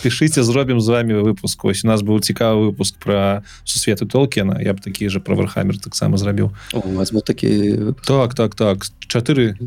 Пішыце 0.04 0.44
зробім 0.44 0.80
з 0.80 0.88
вами 0.88 1.14
выпуск. 1.14 1.66
Ось 1.66 1.84
у 1.84 1.88
нас 1.88 2.02
быў 2.02 2.22
цікавы 2.22 2.72
выпуск 2.72 2.96
про 3.02 3.44
сусветы 3.66 4.06
толкена 4.06 4.62
я 4.62 4.74
б 4.74 4.80
такі 4.80 5.10
же 5.10 5.20
про 5.20 5.36
вархамер 5.36 5.80
таксама 5.80 6.18
зрабіў 6.18 6.54
вас 6.74 7.12
был 7.12 7.22
такі 7.22 7.94
так 8.06 8.36
так 8.36 8.56
так. 8.56 8.86
Чатыры 9.08 9.58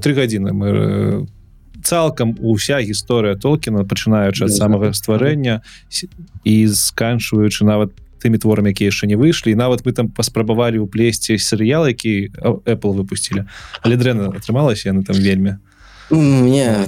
три 0.00 0.14
гадзіны 0.14 0.52
мы 0.52 0.68
по 0.72 1.41
цалкам 1.82 2.38
уся 2.40 2.80
гісторыя 2.80 3.36
толкіна 3.36 3.84
пачынаючы 3.84 4.46
ад 4.46 4.54
самага 4.54 4.92
стварэння 4.96 5.60
і 6.44 6.54
сканчваючы 6.70 7.66
нават 7.66 7.92
тымі 8.22 8.38
творамі 8.38 8.70
якія 8.70 8.94
яшчэ 8.94 9.10
не 9.10 9.18
выйшлі. 9.18 9.58
Нават 9.58 9.82
мы 9.82 9.90
там 9.92 10.06
паспрабавалі 10.06 10.78
ў 10.78 10.86
плесці 10.86 11.38
серыял 11.42 11.90
які 11.90 12.30
Apple 12.38 12.94
выпусцілі. 12.94 13.50
Але 13.82 13.98
дрэнна 13.98 14.30
атрымалася 14.30 14.94
яны 14.94 15.02
там 15.02 15.18
вельмі. 15.18 15.58
Мне 16.10 16.86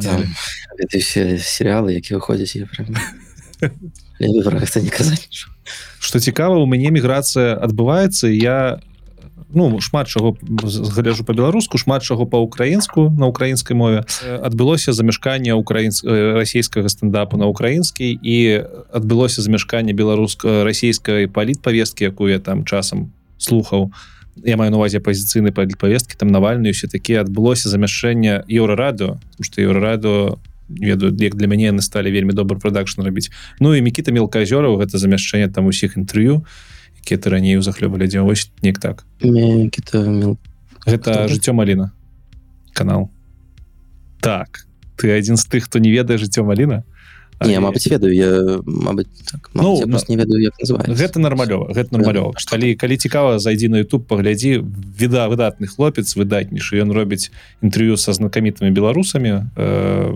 серыялы 0.79 1.99
які 1.99 2.23
выходзяць 2.23 2.55
не 4.81 4.91
казаць. 4.91 5.51
Что 5.99 6.21
цікава 6.21 6.63
у 6.63 6.67
мяне 6.71 6.95
міграцыя 6.95 7.59
адбываецца 7.59 8.31
я 8.31 8.79
ну 9.55 9.81
шмат 9.81 10.09
чаго 10.09 10.37
гляжу 10.43 11.25
по-беларуску 11.25 11.79
шмат 11.79 12.03
чаго 12.03 12.27
по-украінску 12.27 13.11
на 13.11 13.27
украінскай 13.27 13.77
мове. 13.77 14.05
Адбылося 14.23 14.93
замяшканне 14.93 15.55
украінс 15.55 16.05
расійскага 16.05 16.89
стендапу 16.89 17.37
на 17.37 17.47
украінскі 17.47 18.19
і 18.23 18.37
адбылося 18.93 19.43
замяшканне 19.43 19.93
беларуска 19.93 20.65
расійскай 20.65 21.27
палітпавесткі 21.27 22.05
якую 22.05 22.33
я 22.33 22.39
там 22.39 22.65
часам 22.65 23.13
слухаў. 23.39 23.93
Я 24.45 24.57
маю 24.57 24.71
на 24.71 24.77
увазе 24.77 24.99
пазіцыйны 24.99 25.55
павесткі 25.55 26.19
там 26.19 26.29
навальную 26.29 26.75
все-таки 26.75 27.15
адбылося 27.15 27.69
замяшэнне 27.69 28.45
еўрарадыо 28.51 29.19
что 29.41 29.63
еўрарадыо 29.63 30.39
ведаю 30.69 31.15
як 31.17 31.35
для 31.35 31.47
мяне 31.47 31.71
яны 31.71 31.83
сталі 31.83 32.11
вельмі 32.11 32.33
добры 32.33 32.59
продакшн 32.59 33.03
рабіць. 33.03 33.31
Ну 33.61 33.75
і 33.75 33.83
мікіта 33.83 34.11
мелказёраў 34.11 34.83
гэта 34.83 34.99
замяшчэнне 34.99 35.49
там 35.49 35.67
усіх 35.67 35.97
інтэрв'ю. 35.97 36.43
і 36.43 36.74
які 37.05 37.21
ты 37.21 37.31
раней 37.31 37.61
захлёбалі 37.61 38.09
дзе 38.09 38.25
вось 38.25 38.49
неяк 38.63 38.81
так. 38.81 39.05
Гэта 39.21 41.29
жыццё 41.29 41.53
маліна 41.53 41.93
канал. 42.73 43.11
Так 44.21 44.67
ты 44.97 45.13
адзін 45.13 45.37
з 45.37 45.45
тых 45.47 45.69
хто 45.69 45.79
не 45.79 45.93
ведае 45.93 46.19
жыццё 46.19 46.45
маліна 46.45 46.85
не 47.43 47.61
Мабыць 47.61 47.91
ведаю 47.91 48.15
я 48.15 48.63
Мабыць 48.65 49.11
так, 49.31 49.51
ну, 49.55 49.77
я 49.77 49.87
не 49.87 50.17
ведаю 50.17 50.41
як 50.41 50.55
гэта 50.63 51.19
нармалёва 51.19 51.75
гэта 51.75 51.91
нармалёва 51.93 52.33
калі 52.47 52.75
калі 52.75 52.97
цікава 52.97 53.39
зайдзі 53.39 53.69
на 53.69 53.83
YouTube 53.83 54.07
паглядзі 54.07 54.63
віда 55.01 55.29
выдатны 55.29 55.67
хлопец 55.67 56.15
выдатнейшы 56.17 56.79
ён 56.79 56.95
робіць 56.95 57.31
інтэрв'ю 57.61 57.99
са 57.99 58.15
знакамітымі 58.15 58.71
беларусамі 58.71 59.51
э, 59.57 60.15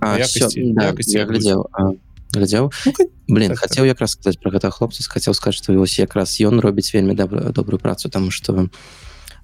а, 0.00 0.18
якасці, 0.18 0.72
да, 0.72 0.90
якасці 0.90 1.18
я 1.18 1.26
глядзеў 1.28 1.68
а 1.72 1.92
глядзеў 2.34 2.70
ну, 2.86 2.92
блин 3.28 3.54
так, 3.54 3.58
хацеў 3.66 3.84
так. 3.84 3.94
якраз 3.94 4.16
сказаць 4.16 4.38
про 4.40 4.50
гэта 4.50 4.70
хлопца 4.70 5.04
хацеў 5.06 5.34
сказаць 5.34 5.60
што 5.60 5.76
вось 5.76 5.98
якраз 5.98 6.36
ён 6.40 6.60
робіць 6.60 6.92
вельмі 6.94 7.14
добрую 7.14 7.52
добрую 7.52 7.80
працу 7.80 8.08
тому 8.08 8.30
что 8.30 8.68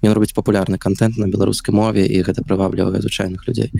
ён 0.03 0.11
робіць 0.13 0.35
папулярны 0.35 0.77
контент 0.77 1.17
на 1.17 1.27
беларускай 1.27 1.73
мове 1.73 2.05
і 2.05 2.23
гэта 2.23 2.43
прываблівае 2.43 3.01
звычайных 3.01 3.47
людзей 3.47 3.71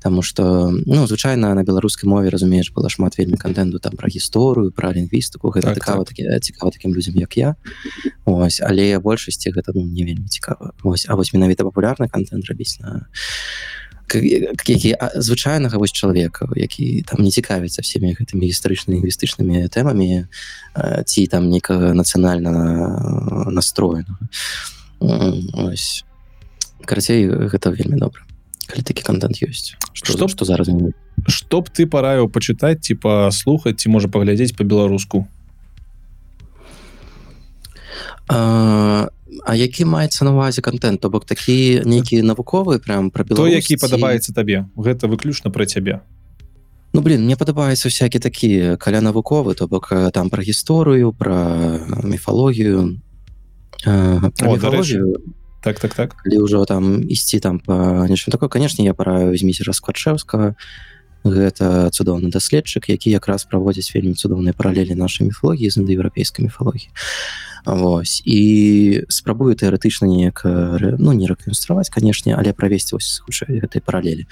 Таму 0.00 0.22
что 0.22 0.70
ну 0.72 1.06
звычайна 1.06 1.52
на 1.54 1.62
беларускай 1.62 2.08
мове 2.08 2.30
разумееш 2.30 2.72
было 2.72 2.88
шмат 2.88 3.18
вельмі 3.18 3.36
контенту 3.36 3.78
там 3.78 4.00
про 4.00 4.08
гісторыю 4.08 4.72
про 4.72 4.92
лінгвістыку 4.92 5.52
гэта 5.52 5.74
так, 5.74 5.74
цікава 5.74 6.04
так. 6.04 6.16
такі 6.16 6.40
цікава 6.40 6.72
таким 6.72 6.94
людзям 6.94 7.16
як 7.16 7.36
я 7.36 7.56
ось 8.24 8.60
але 8.64 8.98
большасці 8.98 9.52
гэта 9.52 9.72
ну, 9.74 9.84
не 9.84 10.04
вельмі 10.04 10.28
цікава 10.28 10.72
ось 10.82 11.04
А 11.08 11.14
вось 11.14 11.34
менавіта 11.34 11.64
папулярны 11.64 12.08
контент 12.08 12.48
рабіць 12.48 12.80
на 12.80 13.08
які 14.14 14.96
звычайнага 15.16 15.78
вось 15.78 15.92
чалавека 15.92 16.48
які 16.56 17.02
там 17.02 17.22
не 17.24 17.30
цікавіцца 17.30 17.82
всеми 17.82 18.14
гэтымі 18.14 18.46
гістарычнымі 18.46 18.98
лінгвістычнымі 18.98 19.68
тэмамі 19.68 20.26
ці 21.06 21.26
там 21.26 21.50
некага 21.50 21.94
нацыянальна 21.94 23.50
настроена 23.50 24.18
карацей 26.84 27.28
гэта 27.28 27.70
вельмі 27.70 28.00
добра 28.00 28.22
калі 28.70 28.86
такі 28.86 29.02
контент 29.02 29.42
ёсць. 29.42 29.74
Что 29.92 30.28
што 30.28 30.44
зараз 30.44 30.70
чтоб 31.26 31.68
ты 31.68 31.86
параіў 31.86 32.30
пачытаць 32.30 32.80
типа 32.80 33.30
слухаць 33.34 33.82
ці 33.82 33.90
можа 33.90 34.08
паглядзець 34.08 34.54
по-беларуску 34.54 35.26
а 39.44 39.52
А 39.52 39.54
які 39.54 39.84
маецца 39.84 40.24
на 40.24 40.32
увазе 40.32 40.62
контент? 40.62 41.00
То 41.00 41.10
бок 41.10 41.24
такі 41.24 41.82
нейкі 41.84 42.22
навуковы 42.22 42.78
прям 42.78 43.10
про 43.10 43.24
то 43.24 43.46
які 43.46 43.76
падабаецца 43.76 44.34
табе 44.34 44.66
гэта 44.76 45.08
выключна 45.08 45.50
про 45.50 45.66
цябе 45.66 46.00
Ну 46.92 47.00
блин 47.02 47.24
мне 47.24 47.36
падабаецца 47.36 47.88
всякі 47.88 48.18
такі 48.18 48.76
каля 48.76 49.00
навуковы 49.00 49.54
то 49.54 49.68
бок 49.68 49.92
там 50.12 50.30
про 50.30 50.42
гісторыю 50.42 51.12
про 51.12 51.78
міфалогію 52.02 52.98
так 55.62 55.78
так 55.78 55.94
так. 55.94 56.16
Ўжо 56.24 56.64
там 56.64 57.02
ісці 57.08 57.40
там 57.40 57.60
по 57.60 58.06
нечым 58.08 58.32
такое 58.32 58.48
конечно 58.48 58.82
я 58.82 58.94
параю 58.94 59.36
зміць 59.36 59.60
раскладчэўскага 59.60 60.54
гэта 61.24 61.90
цудоўны 61.92 62.30
даследчык 62.30 62.88
які 62.88 63.10
якраз 63.10 63.44
праводзіць 63.44 63.94
вельмі 63.94 64.14
цудоўныя 64.14 64.56
паралелі 64.56 64.94
нашай 64.94 65.26
міфологіі 65.28 65.70
з 65.70 65.76
індаеўрапейскай 65.76 66.44
міфалогіі 66.44 66.88
Вось 67.64 68.22
і 68.24 69.04
спрабую 69.08 69.54
тэарэтычна 69.54 70.08
неяк 70.08 70.42
ну 70.98 71.12
не 71.12 71.26
рэканстраваць 71.26 71.90
канешне 71.90 72.34
але 72.34 72.52
правесці 72.52 72.96
вось 72.96 73.20
хутчэй 73.24 73.60
гэтай 73.60 73.82
паралелі 73.82 74.26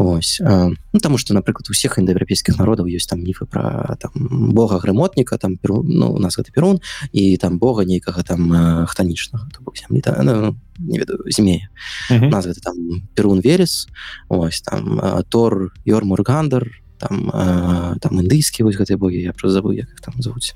Вось 0.00 0.40
ну, 0.40 0.98
таму 1.00 1.18
што 1.20 1.34
напрыклад 1.36 1.68
у 1.68 1.76
всех 1.76 1.98
індаеўрапейскіх 2.00 2.56
народаў 2.56 2.88
ёсць 2.88 3.04
там 3.04 3.20
міфы 3.20 3.44
пра 3.44 3.96
там 4.00 4.12
бога 4.56 4.80
грымотніка 4.80 5.36
там 5.36 5.60
перу, 5.60 5.82
ну, 5.84 6.16
у 6.16 6.18
нас 6.18 6.40
гэты 6.40 6.52
перун 6.56 6.80
і 7.12 7.36
там 7.36 7.58
бога 7.60 7.84
нейкага 7.84 8.24
там 8.24 8.48
хтанічнага 8.88 9.44
зямлі 9.76 10.00
та, 10.00 10.16
ну, 10.22 10.56
не 10.78 10.98
ведаю 10.98 11.20
змея. 11.28 11.68
Uh 12.10 12.20
-huh. 12.20 12.30
нас 12.30 12.46
гэта 12.46 12.60
там 12.60 12.76
перун 13.14 13.40
верес 13.40 13.88
ось 14.28 14.60
там 14.60 15.00
тор 15.28 15.72
йормургандер 15.84 16.82
там 17.00 17.30
э, 17.32 17.96
там 18.00 18.20
індыйскія 18.20 18.68
вось 18.68 18.76
гэтыя 18.76 19.00
богі 19.00 19.24
я 19.24 19.32
просто 19.32 19.56
забыл 19.56 19.72
як 19.72 19.88
их 19.88 20.00
там 20.04 20.14
завуць 20.20 20.52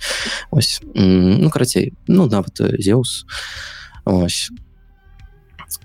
ось 0.53 0.81
ну 0.95 1.49
карацей 1.51 1.93
ну 2.07 2.29
нават 2.29 2.61
э, 2.61 2.77
зеус. 2.79 3.25
Ось. 4.05 4.51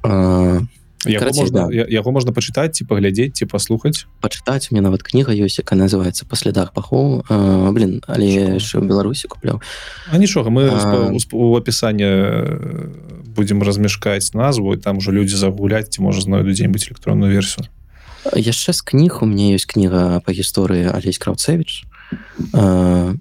Э, 0.03 0.59
яго 1.05 1.19
Карацей, 1.19 1.43
можна 1.43 1.67
да. 1.67 1.73
я- 1.73 1.87
яго 1.87 2.11
можна 2.11 2.31
пачытаць 2.35 2.75
ці 2.75 2.83
паглядзець 2.83 3.39
ці 3.39 3.45
паслухаць 3.47 4.03
пачытаць 4.19 4.67
меня 4.71 4.91
нават 4.91 4.99
кніга 5.03 5.31
ёсць 5.31 5.63
якая 5.63 5.79
называется 5.79 6.27
па 6.27 6.35
слядах 6.35 6.73
пахоў 6.75 7.23
э, 7.23 7.71
блин 7.71 8.03
але 8.07 8.59
яшчэ 8.59 8.83
беларусі 8.83 9.31
купляў 9.31 9.63
А 10.11 10.17
нічога 10.19 10.51
мы 10.51 10.67
А. 10.67 10.75
а... 10.75 11.15
у 11.31 11.55
опісанні 11.55 12.11
будзем 13.31 13.63
размяшкаць 13.63 14.33
назву 14.35 14.75
і 14.75 14.77
там 14.77 14.97
ужо 14.97 15.11
людзі 15.15 15.39
загуляць 15.39 15.87
ці 15.95 16.01
можа 16.03 16.19
знойду 16.21 16.51
дзе-нибудь 16.51 16.83
электронную 16.91 17.31
версію 17.31 17.67
яшчэ 18.35 18.73
з 18.73 18.81
кніг 18.81 19.21
у 19.21 19.25
мяне 19.25 19.55
ёсць 19.55 19.69
кніга 19.69 20.19
па 20.25 20.31
гісторыі 20.31 20.91
алесь 20.91 21.17
краўцевич 21.17 21.85
э, 22.53 23.13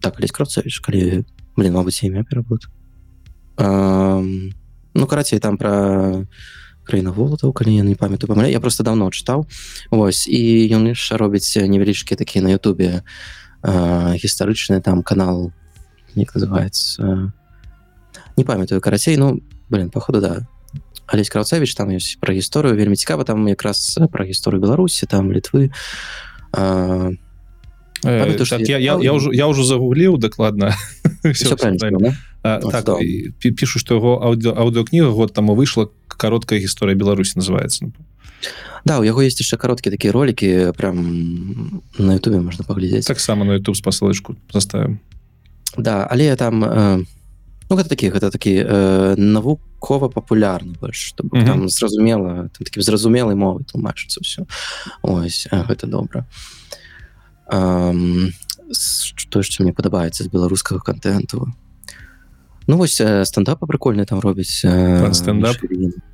так 0.00 0.12
алесь 0.18 0.32
краўцевич 0.32 0.80
калі 0.80 1.24
блин 1.56 1.76
мабыць 1.76 2.00
імя 2.02 2.24
перабуд 2.24 2.68
э, 3.58 4.20
ну 4.94 5.06
карацей 5.06 5.38
там 5.38 5.58
про 5.58 6.24
краіна 6.84 7.12
волатаў 7.12 7.52
калі 7.52 7.76
я 7.76 7.84
не 7.84 7.94
памятаю 7.94 8.28
памыля 8.32 8.48
я 8.48 8.60
просто 8.60 8.82
давно 8.82 9.10
чытаў. 9.10 9.46
Ось 9.90 10.26
і 10.26 10.40
ён 10.74 10.90
яшчэ 10.90 11.16
робіць 11.16 11.56
невялічкія 11.56 12.16
такія 12.16 12.42
на 12.44 12.50
Ютубе 12.50 13.02
э, 13.62 14.16
гістарычны 14.16 14.80
там 14.80 15.02
канал 15.02 15.52
як 16.14 16.34
называется 16.34 17.32
не 18.36 18.44
памятаю 18.44 18.80
карацей 18.80 19.16
ну 19.16 19.40
блин 19.68 19.90
походу 19.90 20.20
да 20.20 20.48
Алесь 21.10 21.30
краўцевич 21.30 21.74
там 21.74 21.90
ёсць 21.90 22.16
пра 22.22 22.34
гісторыю 22.34 22.78
вельмі 22.78 22.96
цікава 22.96 23.26
там 23.26 23.46
якраз 23.50 23.98
пра 24.14 24.24
гісторыю 24.24 24.62
беларусі 24.62 25.10
там 25.10 25.34
літвы 25.34 25.74
э, 26.54 27.14
Э, 28.02 28.20
Памятаю, 28.20 28.46
што 28.46 28.58
так, 28.58 28.68
я 28.68 28.78
я, 28.78 28.92
я, 28.96 28.98
я 29.02 29.12
і- 29.12 29.16
ўжо 29.16 29.28
я 29.32 29.46
ўжо 29.46 29.64
загугліў 29.64 30.16
дакладна? 30.16 30.72
А, 32.42 32.56
так 32.56 32.88
пішу 33.44 33.76
што 33.76 34.00
яго 34.00 34.16
аўдыо 34.24 34.56
аўдыокніга 34.56 35.12
год 35.12 35.36
таму 35.36 35.52
выйшла 35.52 35.92
кароткая 36.08 36.56
гісторыя 36.56 36.96
беларусі 36.96 37.36
называется. 37.36 37.92
Да 38.88 39.00
у 39.00 39.04
яго 39.04 39.20
есть 39.20 39.36
яшчэ 39.44 39.60
кароткія 39.60 39.92
такія 39.92 40.12
ролики 40.12 40.72
прям 40.72 41.84
на 41.98 42.16
Ютубе 42.16 42.40
можна 42.40 42.64
паглядзець 42.64 43.04
таксама 43.04 43.44
на 43.44 43.60
youtube 43.60 43.76
спасылочку 43.76 44.36
заставим 44.48 45.00
да 45.76 46.08
але 46.08 46.34
там 46.36 46.64
э, 46.64 47.04
ну 47.68 47.76
гэта 47.76 47.92
такі 47.92 48.08
гэта 48.08 48.32
такі 48.32 48.64
э, 48.64 49.14
навукова 49.80 50.08
папулярны 50.08 50.74
больш 50.80 50.96
чтобы 51.14 51.38
Мгм. 51.38 51.46
там 51.46 51.68
зразумела 51.68 52.48
там 52.48 52.64
такім 52.64 52.82
зразумелай 52.82 53.34
мовай 53.34 53.64
тлумачыцца 53.64 54.20
ўсё 54.20 54.46
ось 55.02 55.48
э, 55.50 55.64
гэта 55.64 55.86
добра 55.86 56.26
што 58.70 59.38
яшчэ 59.40 59.64
мне 59.64 59.72
падабаецца 59.72 60.24
з 60.24 60.28
беларускага 60.28 60.80
контенту 60.80 61.52
ну 62.66 62.76
вось 62.76 63.00
э, 63.00 63.24
стендапа 63.24 63.66
прикольны 63.66 64.04
там 64.04 64.20
робіць 64.20 64.62
э, 64.64 65.00
Пан 65.02 65.14
стендап? 65.14 65.56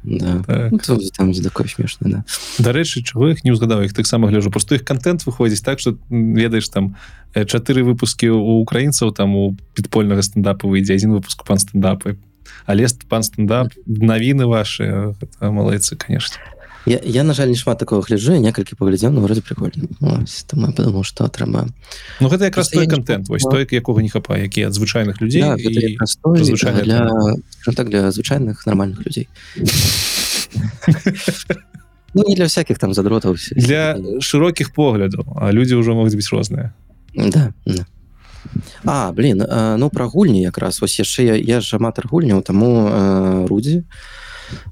Да. 0.03 0.43
так. 0.47 0.73
ну, 0.73 0.79
там, 0.79 0.99
там 1.17 1.33
такой 1.35 1.69
смешны 1.69 2.11
да 2.11 2.25
дарэчы 2.59 3.03
чого 3.03 3.35
іх 3.35 3.45
не 3.45 3.51
ўзгадаў 3.51 3.85
іх 3.85 3.93
таксама 3.93 4.29
гляжу 4.29 4.51
просто 4.51 4.77
іх 4.77 4.85
контент 4.85 5.27
выходзіць 5.27 5.65
так 5.65 5.81
что 5.81 5.99
ведаеш 6.09 6.69
там 6.69 6.97
э, 7.35 7.45
чатыры 7.45 7.83
выпуски 7.83 8.31
у 8.31 8.63
украінцаў 8.63 9.13
там 9.13 9.37
у 9.37 9.57
підпольнага 9.75 10.23
стендапа 10.23 10.71
выйдзе 10.71 10.95
адзін 10.95 11.19
выпуск 11.19 11.45
пан 11.45 11.59
стендапы 11.59 12.17
але 12.67 12.87
пан 13.09 13.23
стендап 13.23 13.73
навіны 13.87 14.47
ваши 14.47 15.15
гэта 15.19 15.51
малайцы 15.51 15.97
конечно. 15.97 16.39
Я, 16.87 17.01
я 17.03 17.25
на 17.25 17.35
жаль 17.35 17.49
не 17.49 17.57
шмат 17.57 17.79
такого 17.79 18.03
гляджу 18.03 18.39
некалькі 18.39 18.79
паглядзеў 18.79 19.11
ну 19.11 19.21
вроде 19.21 19.43
прикольно. 19.43 19.91
Ось, 20.01 20.47
там 20.47 20.67
я 20.67 20.73
подумал 20.73 21.03
что 21.03 21.27
трэба 21.27 21.67
Ну 22.21 22.29
гэта 22.29 22.45
якраз 22.47 22.69
той 22.69 22.87
контент 22.87 23.29
вось 23.29 23.43
той 23.43 23.67
якога 23.67 24.03
не 24.03 24.09
хапае 24.09 24.47
які 24.47 24.71
ад 24.71 24.75
звычайных 24.75 25.21
людзей 25.21 25.43
да, 25.43 25.57
і... 25.59 25.99
звычайная 26.45 26.83
для 26.85 27.11
так 27.75 27.91
для 27.91 28.11
звычайных 28.11 28.67
нормальных 28.67 29.05
людзей 29.05 29.29
ну 32.15 32.23
не 32.23 32.37
для 32.37 32.47
всяких 32.47 32.79
там 32.79 32.95
задротаў 32.95 33.35
для 33.51 33.99
шырокіх 34.21 34.71
поглядаў 34.71 35.27
а 35.35 35.51
людзі 35.51 35.75
ўжо 35.75 35.99
могуць 35.99 36.15
быць 36.15 36.31
розныя 36.31 36.71
да, 37.17 37.51
да. 37.67 37.83
А 38.85 39.13
блин 39.13 39.43
э, 39.43 39.77
ну 39.77 39.91
пра 39.91 40.07
гульні 40.07 40.43
якраз. 40.43 40.81
Вось 40.81 40.99
яшчэ 40.99 41.25
я, 41.25 41.35
я 41.37 41.61
ж 41.61 41.77
аматар 41.77 42.07
гульняў 42.09 42.43
таму 42.43 42.89
э, 42.89 43.47
рудзі 43.47 43.85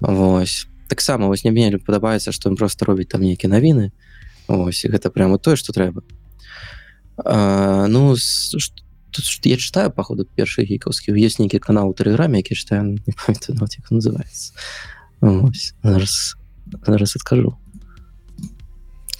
Вось. 0.00 0.66
Таксама 0.88 1.26
вось 1.26 1.44
не 1.44 1.50
мне 1.50 1.78
падабаецца 1.78 2.32
што 2.32 2.50
ён 2.50 2.56
просто 2.56 2.84
робіць 2.84 3.08
там 3.08 3.22
нейкія 3.22 3.50
навіны. 3.50 3.90
Ось 4.46 4.84
гэта 4.84 5.10
прямо 5.10 5.38
тое 5.38 5.56
што 5.56 5.72
трэба. 5.72 6.02
А, 7.16 7.86
ну 7.88 8.16
ш- 8.16 8.74
тут 9.10 9.24
ж 9.24 9.40
я 9.44 9.56
читаю 9.56 9.90
походу 9.90 10.26
першы 10.26 10.66
гікаўскі 10.66 11.14
есть 11.14 11.38
нейкі 11.38 11.58
канал 11.58 11.88
у 11.88 11.94
тэлеграме 11.94 12.38
які 12.42 12.54
читаю 12.54 12.98
не 13.06 13.12
памятаю 13.14 13.54
нават 13.54 13.78
як 13.78 13.90
называется 13.90 14.52
Ось, 15.20 15.74
зараз 15.82 16.34
зараз 16.86 17.16
адкажу. 17.16 17.56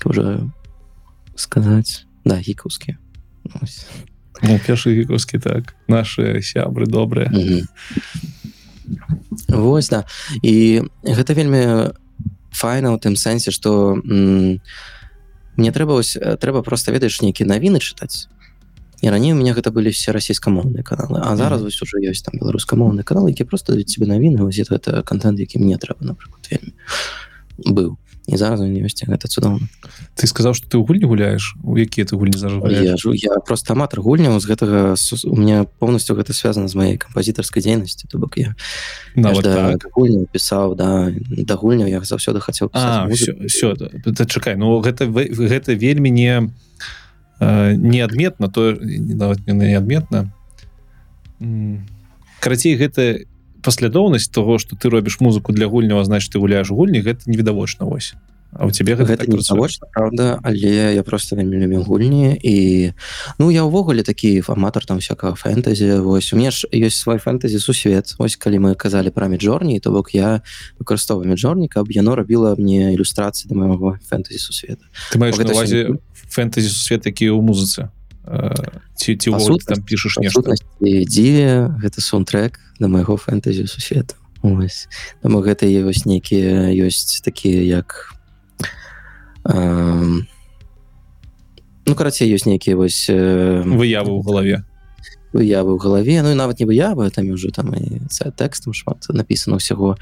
Уже 0.04 0.50
сказаць 1.36 2.04
да 2.24 2.36
гікаўскі 2.36 2.96
Ось. 3.62 3.86
Ну, 4.42 4.58
першы 4.66 4.90
віковскі 4.94 5.38
так. 5.38 5.74
Наши 5.88 6.40
сябры 6.42 6.86
добрыя 6.86 7.30
Мгм. 7.30 7.68
Вось 9.48 9.88
да. 9.88 10.04
І 10.42 10.82
гэта 11.04 11.34
вельмі 11.34 11.94
файна 12.52 12.92
ў 12.94 12.98
тым 13.00 13.16
сэнсе 13.16 13.50
што 13.50 13.96
мне 15.56 15.70
трэба 15.72 15.94
вось 15.94 16.16
э, 16.16 16.36
трэба 16.36 16.62
просто 16.62 16.92
ведаеш 16.92 17.22
нейкія 17.22 17.48
навіны 17.48 17.78
чытаць. 17.78 18.28
І 19.02 19.10
раней 19.10 19.32
у 19.32 19.36
меня 19.36 19.54
гэта 19.54 19.70
былі 19.70 19.90
все 19.90 20.12
расійскамоўныя 20.12 20.82
каналы 20.82 21.20
А 21.22 21.36
зараз 21.36 21.60
Мгм. 21.60 21.64
вось 21.64 21.82
уже 21.82 21.98
ёсць 22.02 22.22
там 22.24 22.40
беларускамоўны 22.40 23.02
канал 23.04 23.28
які 23.28 23.44
просто 23.44 23.72
даюць 23.72 23.94
тебе 23.94 24.06
навіны 24.06 24.42
вось 24.42 24.58
это 24.58 25.02
контент 25.02 25.38
які 25.38 25.58
мне 25.58 25.76
трэба 25.78 26.02
напрыклад 26.04 26.44
вельмі. 26.50 26.72
Быў 27.58 27.96
і 28.26 28.36
зараз 28.36 28.60
у 28.60 28.68
ёсць 28.68 29.04
гэта 29.04 29.28
цудоўна 29.28 29.68
ты 30.16 30.26
сказаў 30.26 30.54
что 30.54 30.64
ты 30.68 30.76
ў 30.80 30.86
гульні 30.86 31.06
гуляеш 31.08 31.56
у 31.62 31.76
якія 31.76 32.08
ты 32.08 32.16
гульні 32.16 32.38
зараз 32.38 32.60
я, 32.72 32.96
я 32.96 33.34
просто 33.44 33.74
аматар 33.74 34.00
гульняў 34.00 34.40
з 34.40 34.46
гэтага 34.48 34.96
у 35.28 35.36
меня 35.36 35.64
полностью 35.78 36.16
гэта 36.16 36.32
связано 36.32 36.68
з 36.68 36.74
маёй 36.74 36.96
кампазітарскай 36.96 37.60
дзейнасці 37.60 38.08
то 38.08 38.18
бок 38.18 38.38
я 38.38 38.56
нават 39.14 39.44
да, 39.44 39.76
так. 39.76 39.92
гульняў 39.92 40.24
пісаў 40.32 40.74
да 40.74 41.12
да 41.30 41.54
гульняў 41.54 41.88
я 41.88 42.00
заўсёды 42.00 42.40
хацеў 42.40 42.72
все, 42.72 43.76
чакай, 44.26 44.56
ну 44.56 44.80
гэта 44.80 45.04
гэта 45.08 45.74
вельмі 45.74 46.10
не 46.10 46.48
э, 47.40 47.76
неадметна 47.76 48.48
то 48.48 48.72
нават 48.80 49.44
не 49.46 49.52
неадметна 49.52 50.32
М, 51.40 51.86
карацей 52.40 52.76
гэта 52.76 53.26
паслядоўнасць 53.64 54.28
того 54.28 54.58
что 54.58 54.76
ты 54.76 54.90
робіш 54.90 55.20
музыку 55.20 55.52
для 55.52 55.66
гульнява 55.66 56.04
значит 56.04 56.32
ты 56.32 56.38
гуляеш 56.38 56.70
гульні 56.70 57.00
гэта 57.00 57.24
невідавочна 57.26 57.86
вось. 57.86 58.14
А 58.56 58.66
у 58.66 58.70
тебе 58.70 58.94
гэта, 58.94 59.16
гэта 59.16 59.26
так 59.26 59.34
не 59.34 59.68
правда 59.92 60.38
але 60.44 60.94
я 60.94 61.02
просто 61.02 61.36
вельмі 61.36 61.56
любім 61.56 61.82
гульні 61.82 62.38
і 62.38 62.92
ну 63.38 63.50
я 63.50 63.64
ўвогуле 63.64 64.04
такі 64.04 64.42
аматар 64.46 64.86
там 64.86 65.00
всякого 65.00 65.34
фэнтэзі 65.34 65.98
вось. 66.04 66.32
У 66.32 66.36
меня 66.36 66.50
ж 66.52 66.68
ёсць 66.70 67.02
свой 67.02 67.18
фэнтэзі 67.18 67.58
сусвет 67.58 68.14
ось 68.18 68.36
калі 68.36 68.58
мы 68.58 68.74
казалі 68.76 69.10
пра 69.10 69.26
міжорні 69.26 69.80
то 69.80 69.90
бок 69.90 70.14
я 70.14 70.42
выкарыстоўваю 70.78 71.26
міжорні 71.26 71.68
каб 71.68 71.90
яно 71.90 72.14
рабіла 72.14 72.54
мне 72.58 72.94
ілюстрацыі 72.94 73.48
да 73.48 73.54
майго 73.56 73.98
фэнтэзі 74.06 74.38
сусвета 74.38 74.84
ты 75.10 75.18
маеш 75.18 75.34
Гэта 75.34 75.56
увазе 75.56 75.98
фэнтэзі 76.30 76.68
сусвет 76.68 77.06
які 77.06 77.32
ў 77.34 77.40
музыцы? 77.42 77.90
Э, 77.90 77.93
ці 78.96 79.16
ці 79.20 79.30
ўвогуле 79.30 79.60
сутнасці- 79.60 79.68
там 79.74 79.82
пішаш 79.84 80.16
нешта 80.18 80.40
дзіве 80.80 81.76
гэта 81.82 81.98
саундтрек 82.00 82.56
да 82.80 82.88
майго 82.88 83.16
фэнтэзі 83.20 83.66
сусвета 83.68 84.14
ось 84.42 84.88
таму 85.22 85.40
гэта 85.44 85.68
ёсць 85.68 86.08
нейкія 86.08 86.72
ёсць 86.72 87.20
такія 87.20 87.60
як 87.64 88.12
эм, 89.44 90.26
ну 91.86 91.94
карацей 91.94 92.32
ёсць 92.32 92.46
нейкія 92.48 92.76
вось 92.76 93.06
э, 93.12 93.62
выявы 93.64 94.10
ў 94.16 94.22
галаве 94.24 94.64
выявы 95.34 95.76
ў 95.76 95.78
галаве 95.82 96.22
ну 96.22 96.32
і 96.32 96.38
нават 96.38 96.60
не 96.60 96.66
выявы 96.66 97.10
там 97.10 97.28
ўжо 97.28 97.50
там 97.52 97.74
і 97.76 98.00
тэкстам 98.36 98.72
шмат 98.72 99.04
напісана 99.10 99.56
ўсяго 99.60 99.96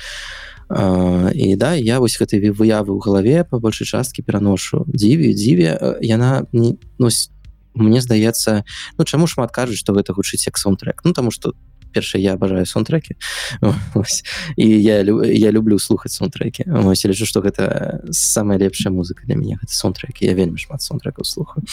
А, 0.75 1.29
і 1.35 1.53
да 1.61 1.75
я 1.77 2.01
вось 2.01 2.17
гэтай 2.17 2.41
вы- 2.41 2.57
выявы 2.57 2.97
ў 2.97 3.01
галаве 3.05 3.45
па 3.45 3.59
большай 3.61 3.85
часткі 3.85 4.23
пераношу 4.25 4.87
дзіве 4.89 5.35
дзіве 5.37 5.77
э, 5.77 5.99
яна 6.01 6.47
не 6.53 6.79
ну, 6.97 7.11
с- 7.13 7.29
мне 7.75 8.01
здаецца 8.01 8.65
ну 8.99 9.05
чаму 9.05 9.27
шмат 9.27 9.51
кажуць 9.53 9.79
што 9.79 9.93
гэта 9.93 10.13
гучыць 10.13 10.47
як 10.47 10.59
саундтрек 10.59 11.01
ну 11.05 11.13
таму 11.13 11.31
что 11.31 11.55
першае 11.93 12.23
я 12.25 12.33
абажаю 12.35 12.65
саундтрекі 12.65 13.17
і 14.57 14.67
я 14.83 15.03
лю- 15.05 15.25
я 15.25 15.51
люблю 15.53 15.79
слухаць 15.79 16.13
саундтрекі 16.17 16.65
Ось, 16.89 17.05
я 17.05 17.11
лічу 17.13 17.27
што 17.27 17.41
гэта 17.45 18.01
самая 18.11 18.57
лепшая 18.59 18.93
музыка 18.93 19.25
для 19.27 19.37
мяне 19.37 19.59
гэта 19.61 19.73
саундтрекі 19.73 20.25
я 20.25 20.33
вельмі 20.35 20.57
шмат 20.57 20.81
саундтрекаў 20.81 21.25
слухаю. 21.25 21.65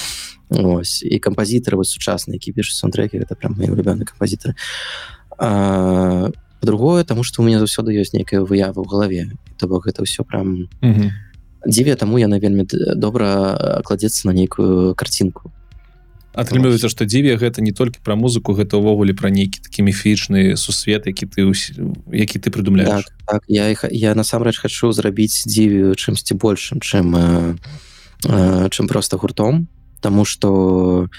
Ось. 0.52 1.04
І 1.04 1.20
кампазітары 1.20 1.78
вось 1.80 1.96
сучасныя 1.96 2.36
які 2.36 2.52
пішуць 2.52 2.76
саундтрекі 2.84 3.20
гэта 3.24 3.36
прям 3.40 3.56
мои 3.56 3.68
улюбёныя 3.72 4.04
кампазітары 4.04 4.56
а, 5.38 6.30
по-другое 6.60 7.04
тому 7.04 7.24
что 7.24 7.42
у 7.42 7.46
меня 7.46 7.60
заўсёды 7.60 7.96
ёсць 7.96 8.12
нейкая 8.14 8.42
выява 8.44 8.84
ў 8.84 8.88
галаве 8.92 9.32
то 9.58 9.68
бок 9.68 9.88
гэта 9.88 10.04
ўсё 10.04 10.24
прям 10.28 10.68
Мгм. 10.84 11.12
дзіве 11.66 11.96
таму 11.96 12.20
яна 12.20 12.40
вельмі 12.40 12.68
добра 12.96 13.82
кладзецца 13.88 14.28
на 14.28 14.34
нейкую 14.36 14.96
карцінку 14.96 15.52
атрымліваецца 16.34 16.90
што 16.90 17.06
дзіве 17.06 17.38
гэта 17.38 17.62
не 17.62 17.72
толькі 17.72 18.04
пра 18.04 18.16
музыку 18.16 18.54
гэта 18.54 18.78
ўвогуле 18.78 19.14
пра 19.18 19.30
нейкі 19.34 19.62
такі 19.66 19.86
міфічны 19.88 20.56
сусвет 20.56 21.08
які 21.08 21.26
ты 21.26 21.46
які 22.14 22.38
ты 22.40 22.48
прыдумляеш. 22.52 23.06
Так, 23.06 23.14
так 23.26 23.42
я 23.48 23.70
іх 23.70 23.86
я 23.90 24.16
насамрэч 24.16 24.62
хачу 24.62 24.92
зрабіць 24.94 25.46
дзівю 25.46 25.96
чымсьці 25.98 26.38
большым 26.38 26.80
чым 26.80 27.16
э, 27.16 27.56
э, 28.26 28.70
чым 28.70 28.88
просто 28.88 29.18
гуртом 29.18 29.68
Таму 30.02 30.24
что 30.24 31.10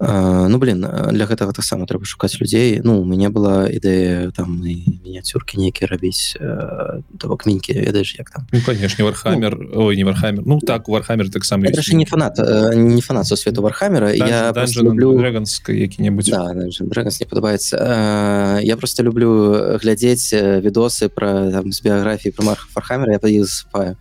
ну 0.00 0.58
блин 0.58 0.86
для 1.10 1.26
гэтага 1.26 1.52
таксама 1.52 1.86
трэба 1.86 2.04
шукаць 2.04 2.38
людзей 2.38 2.80
ну 2.84 3.00
у 3.00 3.04
мяне 3.04 3.30
была 3.30 3.66
ідэя 3.66 4.30
там 4.30 4.62
і 4.62 5.02
мініяцюркі 5.02 5.58
нейкія 5.58 5.88
рабіць 5.90 6.36
э, 6.38 7.02
то 7.18 7.28
бок 7.28 7.46
мінькі 7.46 7.74
ведаеш 7.74 8.14
як 8.18 8.30
там. 8.30 8.46
Ну 8.52 8.60
канешне 8.62 9.04
вархамер 9.04 9.58
ой 9.74 9.96
не 9.96 10.04
вархамер 10.04 10.46
ну 10.46 10.60
так 10.60 10.88
вархамер 10.88 11.30
таксама 11.30 11.66
не 11.98 12.06
фанат 12.06 12.38
э, 12.38 12.74
не 12.74 13.02
фанат 13.02 13.26
со 13.26 13.36
свету 13.36 13.62
вархамера 13.62 14.12
я 14.12 14.52
люблю 14.82 15.18
дрэгонска 15.18 15.72
які-небудзь 15.72 16.30
Да, 16.30 16.54
Dragons 16.54 17.16
не 17.20 17.26
падабаецца 17.26 17.78
Э, 17.88 18.60
я 18.62 18.76
просто 18.76 19.02
люблю 19.02 19.78
глядзець 19.82 20.32
э, 20.32 20.60
відосы 20.60 21.08
про 21.08 21.50
там, 21.50 21.72
з 21.72 21.82
біяграфіі 21.82 22.32
про 22.32 22.44
марха 22.44 22.66
фархамера 22.72 23.12
я 23.12 23.18
па 23.18 23.28
іх 23.28 23.46
засыпаю 23.46 23.96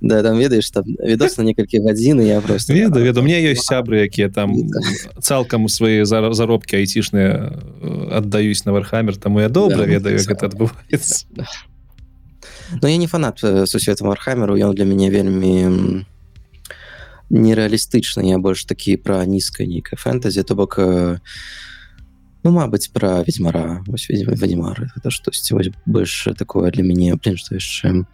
да 0.00 0.22
там 0.22 0.38
ведаеш 0.38 0.70
там 0.70 0.84
відос 0.84 1.38
на 1.38 1.44
некалькі 1.44 1.80
гадзін 1.84 2.20
я 2.22 2.40
просто 2.40 2.72
веда 2.74 3.00
веда 3.00 3.20
у 3.20 3.22
меня 3.24 3.38
ёсць 3.40 3.66
сябры 3.68 4.02
якія 4.06 4.28
там 4.28 4.54
цалкам 5.20 5.68
свае 5.68 6.04
зар- 6.04 6.32
заробкі 6.34 6.76
айцішныя 6.76 7.52
аддаюсь 8.10 8.64
на 8.64 8.72
вархамер 8.72 9.16
таму 9.16 9.40
я 9.40 9.48
добра 9.48 9.76
Да, 9.76 9.84
ведаю 9.84 10.18
гэта 10.18 10.46
адбываецца 10.46 11.26
Ну 12.82 12.88
я 12.88 12.96
не 12.96 13.06
фанат 13.06 13.44
э, 13.44 13.66
сусвету 13.66 14.04
вархамеру 14.06 14.56
ён 14.56 14.72
для 14.74 14.84
мяне 14.88 15.10
вельмі 15.10 15.52
м, 15.68 16.06
нереалістычны 17.30 18.24
я 18.28 18.38
больш 18.38 18.64
такі 18.64 18.96
пра 18.96 19.24
нізкае 19.28 19.66
нейкае 19.68 19.96
фэнтазі 20.00 20.42
то 20.42 20.54
бок 20.54 20.76
э, 20.78 21.18
ну 22.44 22.50
мабыць 22.50 22.88
пра 22.92 23.22
ведьмара. 23.22 23.84
Вось 23.86 24.08
вадзімары 24.10 24.88
гэта 24.96 25.10
штосьці 25.12 25.54
вось 25.54 25.70
больш 25.86 26.28
такое 26.36 26.70
для 26.72 26.82
мяне 26.82 27.14
блин 27.16 27.36
што 27.36 27.54
яшчэ 27.60 28.04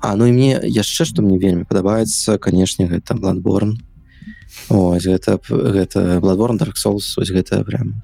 А 0.00 0.16
ну 0.16 0.26
і 0.26 0.32
мне 0.32 0.58
яшчэ 0.64 1.06
што 1.06 1.22
мне 1.22 1.38
вельмі 1.38 1.64
падабаецца 1.64 2.38
канешне 2.38 2.86
гэта 2.90 3.14
бладборн 3.14 3.78
ось 4.68 5.06
гэта 5.06 5.38
гэта 5.48 6.18
бладборн 6.20 6.58
Dark 6.58 6.74
Souls 6.74 7.14
ось 7.16 7.30
гэта 7.30 7.62
прям 7.64 8.02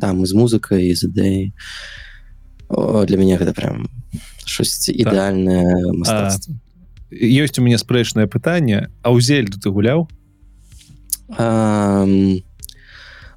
там 0.00 0.24
з 0.26 0.32
музыкай 0.34 0.94
з 0.94 1.10
ідэй 1.10 1.52
О, 2.70 3.02
для 3.04 3.18
мяне 3.18 3.34
гэта 3.34 3.50
прям 3.50 3.90
штосьці 4.46 4.94
ідэальнае 4.94 5.90
мастацтва 5.98 6.54
ёсць 7.10 7.58
у 7.58 7.66
мяне 7.66 7.78
спрэчнае 7.82 8.30
пытанне 8.30 8.86
а 9.02 9.10
ў 9.10 9.18
зельду 9.18 9.58
ты 9.58 9.74
гуляў 9.74 10.06
Ам, 11.34 12.38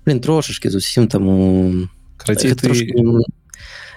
блин 0.05 0.19
трошачки 0.21 0.69
зусім 0.69 1.09
таму 1.09 1.89
карацей 2.17 2.53
гэта 2.53 2.61
ты 2.61 2.67
трошки 2.69 2.93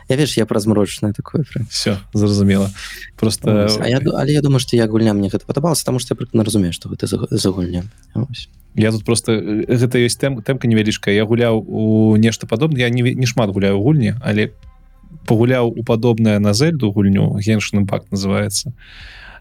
я 0.09 0.17
ведш 0.17 0.37
я 0.37 0.47
празмрочнае 0.47 1.13
такое 1.13 1.45
прям. 1.45 1.67
Все 1.71 1.99
зразумела 2.13 2.71
просто 3.17 3.67
Ось. 3.67 3.79
а 3.81 3.89
я, 3.89 4.01
але 4.15 4.33
я 4.33 4.43
думаю 4.43 4.61
што 4.61 4.77
я 4.77 4.87
гульня 4.87 5.15
мне 5.15 5.29
гэта 5.29 5.47
падабалася 5.47 5.85
таму 5.85 5.99
што 5.99 6.15
я 6.15 6.17
прыкладна 6.17 6.45
разумею 6.45 6.73
што 6.73 6.89
гэта 6.89 7.07
за, 7.07 7.27
за 7.31 7.51
гульня 7.51 7.85
Ось. 8.15 8.49
я 8.75 8.91
тут 8.93 9.05
просто 9.05 9.33
э, 9.33 9.65
гэта 9.67 9.99
ёсць 9.99 10.19
тэм 10.19 10.43
тэмка 10.43 10.69
невялічка 10.69 11.11
я 11.11 11.25
гуляў 11.25 11.65
у 11.67 12.17
нешта 12.17 12.47
падобна 12.47 12.79
я 12.79 12.91
не, 12.91 13.03
не 13.15 13.27
шмат 13.27 13.51
гуляю 13.51 13.81
гульні 13.81 14.15
але 14.23 14.53
пагуляў 15.27 15.73
у 15.75 15.83
падобнае 15.83 16.39
на 16.39 16.53
зельду 16.55 16.93
гульню 16.93 17.39
геншин 17.43 17.81
імпакт 17.81 18.13
называется. 18.13 18.73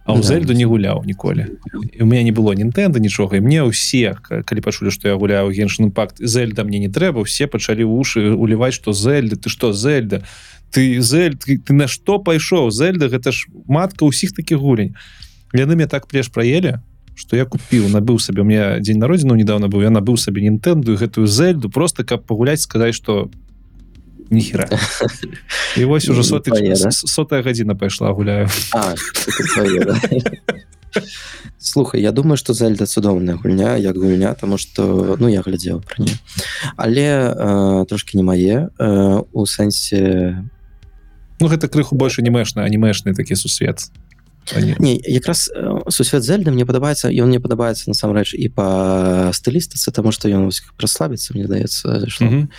А 0.06 0.14
ў 0.14 0.22
Да. 0.22 0.28
зельду 0.28 0.54
не 0.54 0.66
гуляў 0.66 1.02
ніколі 1.06 1.58
і 1.94 2.02
у 2.02 2.06
меня 2.06 2.22
не 2.22 2.32
было 2.32 2.54
нінтэнда 2.54 3.02
нічога 3.02 3.38
і 3.38 3.42
мне 3.42 3.66
ўсе 3.66 4.14
калі 4.22 4.62
пачулі 4.62 4.94
што 4.94 5.10
я 5.10 5.16
гуляю 5.18 5.50
геншин 5.50 5.90
імпакт 5.90 6.22
зельда 6.22 6.64
мне 6.64 6.78
не 6.78 6.90
трэба 6.90 7.26
все 7.26 7.48
пачалі 7.50 7.90
вушы 7.90 8.34
уліваць 8.38 8.78
што 8.78 8.94
зельда 8.94 9.36
ты 9.36 9.50
што 9.50 9.74
зельда 9.74 10.22
ты 10.72 11.00
зель 11.02 11.36
ты, 11.36 11.58
ты 11.58 11.74
на 11.74 11.88
што 11.88 12.20
пайшоў 12.20 12.72
зельда 12.72 13.10
гэта 13.10 13.32
ж 13.32 13.48
матка 13.68 14.06
ўсіх 14.06 14.34
такіх 14.36 14.60
гулень 14.60 14.96
яны 15.54 15.76
мне 15.76 15.88
так 15.88 16.08
плеш 16.08 16.28
праелі 16.32 16.80
что 17.16 17.38
я 17.40 17.46
купіў 17.46 17.88
набыў 17.90 18.20
сабе 18.20 18.42
у 18.42 18.46
меня 18.46 18.80
дзень 18.80 19.00
народзіну 19.00 19.36
недавно 19.36 19.68
быў 19.68 19.82
я 19.88 19.90
набыў 19.90 20.18
сабе 20.18 20.42
нінтэнду 20.44 20.94
і 20.94 21.00
гэтую 21.00 21.28
зельду 21.28 21.70
просто 21.70 22.04
каб 22.04 22.26
пагуляць 22.28 22.62
сказаць 22.62 22.96
что 22.96 23.32
ніхера 24.30 24.68
і 25.78 25.86
вось 25.86 26.10
уже 26.10 26.24
соты 26.24 26.52
Твоя, 26.52 26.76
да? 26.76 26.92
с- 26.92 27.06
сотая 27.08 27.44
гадзіна 27.44 27.76
пайшла 27.76 28.12
гуляю. 28.12 28.50
А, 28.74 28.96
твоё, 29.56 29.86
да. 29.86 29.96
слухай 31.58 32.02
я 32.02 32.12
думаю 32.12 32.38
что 32.38 32.54
зельда 32.54 32.86
цудоўная 32.86 33.36
гульня 33.36 33.78
як 33.78 33.98
гульня 33.98 34.34
тому 34.34 34.58
что 34.58 35.16
ну 35.20 35.28
я 35.28 35.42
глядзеў 35.42 35.82
про 35.82 36.04
не 36.04 36.12
але 36.76 37.32
э, 37.32 37.86
трошки 37.88 38.18
не 38.18 38.24
мае 38.24 38.70
э, 38.80 39.22
у 39.32 39.46
сэнсе 39.46 40.50
Ну 41.40 41.48
гэта 41.48 41.68
крыху 41.68 41.96
больше 41.96 42.22
анімешна 42.22 42.64
анімешны 42.64 43.14
такі 43.14 43.36
сусвет 43.36 43.90
Они- 44.56 44.76
не 44.80 45.02
якраз 45.04 45.50
э, 45.50 45.90
сусвет 45.90 46.24
зельды 46.24 46.52
мне 46.52 46.66
падабаецца 46.66 47.10
ён 47.10 47.28
мне 47.28 47.40
падабаецца 47.40 47.90
насамрэч 47.90 48.34
і 48.38 48.48
по 48.50 49.32
стылістыцы 49.34 49.92
тому 49.92 50.12
что 50.12 50.30
ён 50.30 50.52
праслабіцца 50.78 51.34
мне 51.34 51.46
здаецца 51.46 52.08
что 52.10 52.26
Мгм. 52.26 52.50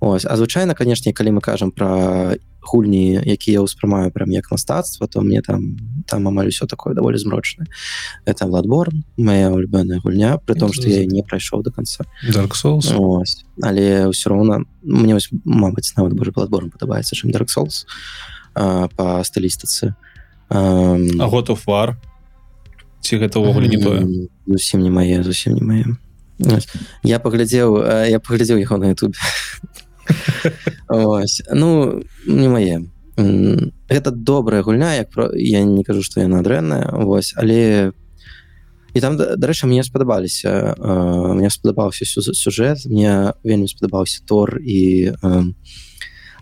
Ось 0.00 0.24
а 0.24 0.36
звычайна 0.36 0.74
канешне 0.74 1.12
калі 1.12 1.38
мы 1.38 1.40
кажам 1.40 1.70
про 1.70 2.34
гульні 2.62 3.20
якія 3.24 3.60
я 3.60 3.62
ўспрымаю 3.64 4.10
прям 4.12 4.30
як 4.30 4.50
мастацтва 4.50 5.06
то 5.06 5.20
мне 5.20 5.42
там 5.42 5.76
там 6.06 6.28
амаль 6.28 6.48
усё 6.48 6.66
такое 6.66 6.94
даволі 6.94 7.16
змрочна 7.16 7.66
это 8.26 8.46
ладборн 8.46 9.04
моя 9.16 9.50
улюбёная 9.50 10.00
гульня 10.00 10.38
при 10.38 10.54
том 10.54 10.72
что 10.72 10.88
я 10.88 11.04
не 11.06 11.22
прайшоў 11.22 11.62
до 11.62 11.70
конца. 11.70 12.04
Dark 12.28 12.52
Souls? 12.54 12.92
Ось. 12.92 13.44
але 13.62 14.08
ўсё 14.08 14.28
роўна 14.28 14.64
мне 14.82 15.14
вось 15.14 15.28
Мабыць 15.44 15.92
нават 15.96 16.12
больш 16.12 16.36
ладборн 16.36 16.70
падабаецца 16.70 17.16
чым 17.16 17.30
Dark 17.30 17.48
Souls 17.48 17.86
а, 18.54 18.88
по 18.88 19.22
стылістыцы 19.24 19.94
God 20.50 21.48
of 21.48 21.64
War? 21.66 21.96
Ці 23.00 23.16
гэта 23.16 23.40
ўвогуле 23.40 23.68
не 23.68 23.78
тое? 23.80 24.28
Зусім 24.46 24.82
не 24.82 24.90
мае 24.90 25.22
зусім 25.22 25.54
не 25.54 25.64
мае. 25.64 25.84
Я 27.04 27.20
паглядзеў 27.20 27.84
я 28.08 28.20
паглядзеў 28.20 28.58
яго 28.58 28.76
на 28.76 28.92
YouTube 28.92 29.16
Ось. 30.88 31.42
ну 31.52 32.02
не 32.26 32.48
мае 32.48 32.84
гэта 33.90 34.10
добрая 34.10 34.62
гульня 34.62 34.94
як 34.96 35.10
про 35.10 35.30
я 35.36 35.64
не 35.64 35.84
кажу 35.84 36.02
што 36.02 36.20
яна 36.20 36.42
дрэнная 36.42 36.90
Вось 37.04 37.34
але 37.36 37.92
і 38.94 39.00
там 39.00 39.16
да- 39.16 39.36
дарэчы 39.36 39.66
мне 39.66 39.84
спадабаліся 39.84 40.74
э, 40.78 41.32
мне 41.34 41.50
спадабаўся 41.50 42.04
сю- 42.04 42.34
сюжэт 42.34 42.86
мне 42.86 43.32
вельмі 43.44 43.68
спадабаўся 43.68 44.22
тор 44.26 44.58
і 44.58 45.12
э, 45.22 45.42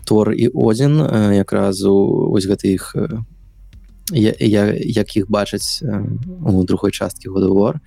тор 0.05 0.31
і 0.33 0.47
один 0.53 0.97
якраз 1.33 1.83
у 1.83 2.29
вось 2.31 2.47
гэта 2.47 2.67
іх 2.67 2.95
э, 2.95 3.21
я, 4.11 4.33
я, 4.39 4.73
як 4.73 5.17
іх 5.17 5.29
бачаць 5.29 5.83
э, 5.83 6.01
у 6.45 6.63
другой 6.63 6.91
часткі 6.91 7.29
годовор 7.29 7.81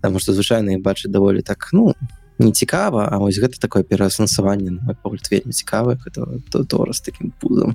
Таму 0.00 0.20
што 0.22 0.30
звычайна 0.32 0.78
іх 0.78 0.82
бачыць 0.82 1.10
даволі 1.10 1.42
так 1.42 1.70
ну 1.72 1.94
не 2.38 2.52
цікава 2.52 3.08
А 3.10 3.18
вось 3.18 3.38
гэта 3.38 3.58
такое 3.58 3.82
пераасэнсаванне 3.82 4.70
на 4.70 4.82
мой 4.82 4.96
погляд 5.02 5.28
вельмі 5.30 5.52
цікавы 5.52 5.98
гэта 5.98 6.40
то 6.50 6.64
тора 6.64 6.92
з 6.92 7.00
таким 7.00 7.32
пузам 7.40 7.74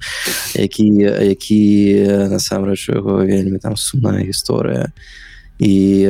які 0.56 0.88
які 1.34 1.60
насамрэч 2.30 2.90
у 2.90 2.94
яго 2.94 3.14
вельмі 3.26 3.60
там 3.60 3.78
сумная 3.78 4.24
гісторыя. 4.24 4.92
І 5.60 6.10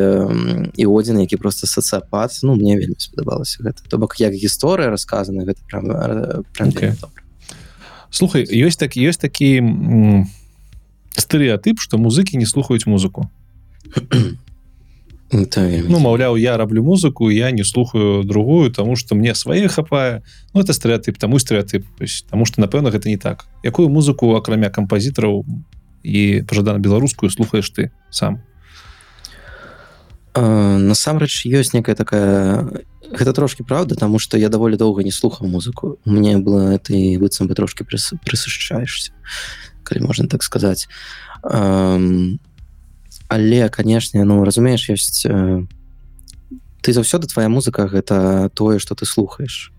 і 0.77 0.85
один 0.85 1.19
які 1.19 1.37
просто 1.37 1.67
сацыяпат 1.67 2.39
ну 2.43 2.55
мне 2.55 2.77
вельмі 2.77 2.95
спадабалася 2.97 3.63
гэта. 3.63 3.83
То 3.89 3.97
бок 3.97 4.19
як 4.19 4.33
гісторыя 4.33 4.89
расказана 4.89 5.43
гэта 5.43 5.59
прям, 5.67 5.91
э, 5.91 6.43
прям 6.53 6.69
добра. 6.71 7.23
слухай 8.13 8.45
ёсць 8.45 8.77
так 8.77 8.93
ёсць 8.93 9.17
такі 9.17 9.57
стэеатып 11.17 11.81
что 11.81 11.97
музыкі 11.97 12.37
не 12.37 12.45
слухаюць 12.45 12.85
музыку 12.85 13.29
Вельмі 15.33 15.89
ну 15.89 15.99
маўляў 15.99 16.37
я 16.37 16.57
раблю 16.57 16.83
музыку 16.83 17.29
я 17.29 17.51
не 17.51 17.63
слухаю 17.63 18.23
другую 18.23 18.71
тому 18.71 18.95
что 18.95 19.15
мне 19.15 19.33
свае 19.35 19.67
хапае 19.67 20.21
ну 20.53 20.61
это 20.61 20.73
стэеатып 20.73 21.17
таму 21.17 21.39
стэеатып 21.39 21.85
тому 22.29 22.45
что 22.45 22.61
напэўна 22.61 22.91
гэта 22.91 23.09
не 23.09 23.17
так. 23.17 23.45
Якую 23.63 23.89
музыку 23.89 24.35
акрамя 24.35 24.69
кампазітараў 24.69 25.45
і 26.03 26.43
пажадана 26.47 26.79
беларускую 26.79 27.29
слухаеш 27.29 27.69
ты 27.69 27.91
сам? 28.09 28.43
Насамрэч 30.35 31.45
ёсць 31.49 31.73
некая 31.73 31.95
такая 31.95 32.69
гэта 33.09 33.33
трошки 33.33 33.63
правда 33.63 33.95
тому 33.95 34.19
что 34.19 34.37
я 34.37 34.49
даволі 34.49 34.77
доўга 34.77 35.03
не 35.03 35.11
слухаў 35.11 35.47
музыку. 35.47 35.97
Мне 36.05 36.37
было 36.37 36.77
ты 36.77 37.17
быццам 37.17 37.47
бы 37.47 37.55
трошки 37.55 37.83
прыс, 37.83 38.13
прысушчаешься 38.25 39.11
калі 39.83 40.05
можна 40.07 40.27
так 40.27 40.43
сказаць 40.43 40.87
Эм, 41.43 42.39
але 43.27 43.69
канешне 43.69 44.23
ну 44.23 44.43
разумееш 44.43 44.89
ёсць 44.89 45.25
э, 45.25 45.65
ты 46.81 46.93
заўсёды 46.93 47.27
твоя 47.27 47.49
музыка 47.49 47.87
гэта 47.87 48.49
тое 48.53 48.79
что 48.79 48.95
ты 48.95 49.05
слухаеш 49.05 49.71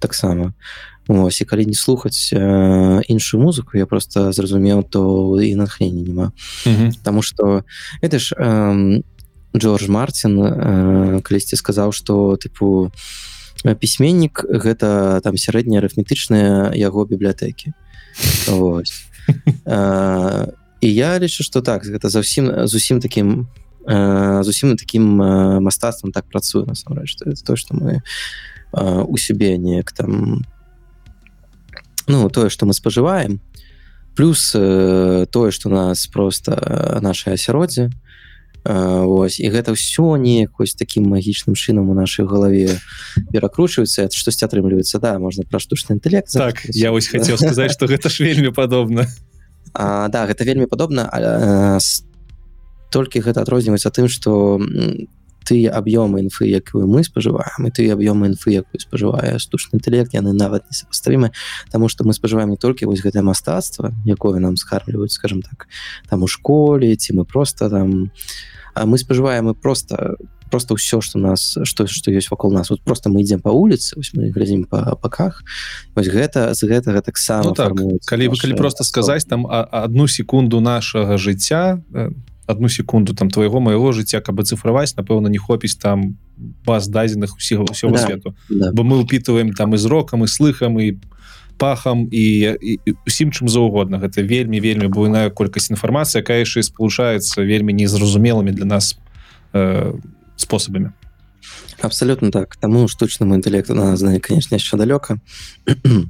таксама 0.00 0.54
Ось, 1.08 1.40
і 1.40 1.44
калі 1.44 1.66
не 1.66 1.74
слухаць 1.74 2.34
э, 2.34 3.00
іншую 3.06 3.42
музыку 3.42 3.78
я 3.78 3.86
просто 3.86 4.32
зразумеў 4.32 4.82
то 4.82 5.38
і 5.42 5.54
натхнення 5.54 6.02
няма 6.02 6.32
Мгм. 6.66 6.92
Таму 7.02 7.22
что 7.22 7.62
это 8.02 8.18
ж 8.18 8.34
эм, 8.34 9.04
Джордж 9.54 9.88
Мартин 9.88 10.40
э, 10.40 11.22
калісьці 11.22 11.56
сказаў 11.56 11.92
что 11.92 12.36
тыпу 12.36 12.90
э, 13.64 13.74
пісьменнік 13.74 14.44
гэта 14.50 15.20
там 15.22 15.36
сярэднія 15.36 15.80
арыфметычныя 15.80 16.74
яго 16.74 17.06
бібліятэкі 17.06 17.72
Вось. 18.48 19.06
Э, 20.86 20.88
і 20.88 20.94
я 20.94 21.18
лічу 21.18 21.42
что 21.42 21.62
так 21.62 21.84
гэта 21.84 22.08
зусім 22.08 22.66
зусім 22.66 23.00
таким 23.00 23.48
э, 23.86 24.42
зусім 24.42 24.76
таким 24.76 25.22
э, 25.22 25.60
мастацтвам 25.60 26.12
так 26.12 26.24
працуе 26.30 26.64
насамрэч 26.64 27.16
то 27.16 27.32
то 27.44 27.56
что 27.56 27.74
мы 27.74 28.02
э, 28.72 29.02
у 29.02 29.16
сябе 29.18 29.58
неяк 29.58 29.92
там 29.92 30.44
ну 32.06 32.30
тое 32.30 32.50
что 32.50 32.66
мы 32.66 32.72
спажываем 32.72 33.40
плюс 34.14 34.52
э, 34.54 35.26
тое 35.30 35.50
что 35.50 35.68
нас 35.68 36.06
просто 36.06 36.52
э, 36.52 37.00
наше 37.00 37.30
асяроддзе 37.30 37.90
э, 38.64 39.02
ось 39.02 39.40
і 39.40 39.50
гэта 39.50 39.74
ўсё 39.74 40.14
неяк 40.16 40.58
вось 40.58 40.74
таким 40.74 41.10
магічным 41.10 41.58
чынам 41.58 41.90
у 41.90 41.94
нашай 41.94 42.26
галаве 42.26 42.78
перакручваецца 43.32 44.06
штосьці 44.10 44.46
атрымліваецца 44.46 45.02
да 45.02 45.18
можна 45.18 45.42
пра 45.42 45.58
штучны 45.58 45.98
інтэлект 45.98 46.30
так 46.30 46.62
я 46.70 46.94
вось 46.94 47.10
хацеў 47.10 47.38
сказаць 47.38 47.74
что 47.74 47.90
гэта 47.90 48.06
ж 48.08 48.22
вельмі 48.28 48.54
падобна 48.54 49.10
А, 49.78 50.08
да 50.08 50.24
гэта 50.26 50.44
вельмі 50.44 50.66
падобна 50.66 51.04
але, 51.12 51.26
э, 51.28 51.76
с- 51.80 52.02
толькі 52.90 53.20
гэта 53.20 53.42
адрозніваецца 53.44 53.90
тым 53.92 54.08
што 54.08 54.56
м, 54.56 55.08
тыя 55.46 55.70
аб'ёмы 55.78 56.24
інфы 56.24 56.48
якую 56.48 56.86
мы 56.88 57.04
спажываем 57.04 57.66
і 57.66 57.70
тыя 57.70 57.92
аб'ёмы 57.94 58.32
інфы 58.32 58.56
якую 58.56 58.80
спажывае 58.80 59.36
штучны 59.38 59.76
інтэлект 59.78 60.14
яны 60.14 60.32
нават 60.32 60.64
не 60.70 60.74
сапаставімы 60.74 61.30
Таму 61.70 61.88
што 61.88 62.04
мы 62.04 62.14
спажываем 62.16 62.50
не 62.50 62.56
толькі 62.56 62.86
вось 62.86 63.04
гэтае 63.04 63.22
мастацтва 63.22 63.92
якое 64.06 64.40
нам 64.40 64.56
скармліваюць 64.56 65.12
скажем 65.12 65.42
так 65.42 65.68
там 66.08 66.22
у 66.22 66.26
школе 66.26 66.96
ці 66.96 67.12
мы 67.12 67.24
просто 67.24 67.68
там 67.70 68.10
а 68.74 68.86
мы 68.86 68.98
спажываем 68.98 69.50
і 69.50 69.54
просто 69.54 70.16
просто 70.50 70.74
ўсё 70.74 71.00
что 71.00 71.18
нас 71.18 71.58
что 71.64 71.86
что 71.86 72.10
ёсць 72.10 72.30
вакол 72.30 72.52
нас 72.52 72.70
вот 72.70 72.82
просто 72.82 73.10
мы 73.10 73.20
ідзем 73.20 73.40
по 73.40 73.50
улице 73.50 73.96
вось 73.96 74.14
мы 74.14 74.30
глядзім 74.30 74.64
по 74.64 74.98
баках 75.02 75.42
вось 75.94 76.08
гэта 76.08 76.54
з 76.54 76.62
гэтага 76.62 77.00
таксама 77.02 77.50
Ну 77.50 77.54
так, 77.54 77.72
калі 78.06 78.28
вы 78.28 78.36
калі 78.36 78.54
просто 78.54 78.84
сказаць 78.84 79.24
там 79.24 79.46
одну 79.46 80.06
секунду 80.06 80.60
нашага 80.60 81.18
жыцця 81.18 81.82
э, 81.92 82.10
одну 82.46 82.68
секунду 82.68 83.14
там 83.14 83.30
твайго 83.30 83.60
майго 83.60 83.92
жыцця 83.92 84.20
каб 84.20 84.40
ацыфраваць 84.40 84.94
напэўна 84.96 85.28
не 85.28 85.38
хопіць 85.38 85.76
там 85.76 86.16
баз 86.64 86.88
дадзеных 86.88 87.36
усіх 87.36 87.60
усього 87.60 87.92
Да. 87.92 87.98
свету 87.98 88.34
да. 88.50 88.70
бо 88.72 88.82
мы 88.82 89.02
ўпітываем 89.02 89.52
там 89.52 89.74
і 89.74 89.78
зрокам 89.78 90.24
і 90.24 90.28
слыхам 90.28 90.78
і 90.80 90.98
пахам 91.58 92.08
і, 92.12 92.54
і, 92.60 92.78
і 92.84 92.94
усім 93.06 93.32
чым 93.32 93.48
заўгодна 93.48 93.98
гэта 93.98 94.22
вельмі 94.22 94.60
вельмі 94.60 94.88
буйная 94.88 95.30
колькасць 95.30 95.70
інфармацыі 95.70 96.20
якая 96.20 96.44
яшчэ 96.44 96.62
спалучаецца 96.62 97.42
вельмі 97.42 97.72
незразумелымі 97.72 98.52
для 98.52 98.64
нас 98.64 98.98
э, 99.52 99.92
спосабамі 100.36 100.90
абсолютно 101.80 102.30
так. 102.30 102.56
Таму 102.56 102.88
штучнаму 102.88 103.34
інтэлекту 103.36 103.74
на 103.74 103.96
знае 103.96 104.20
конечно 104.20 104.56
яшчэ 104.56 104.76
далёка 104.76 105.18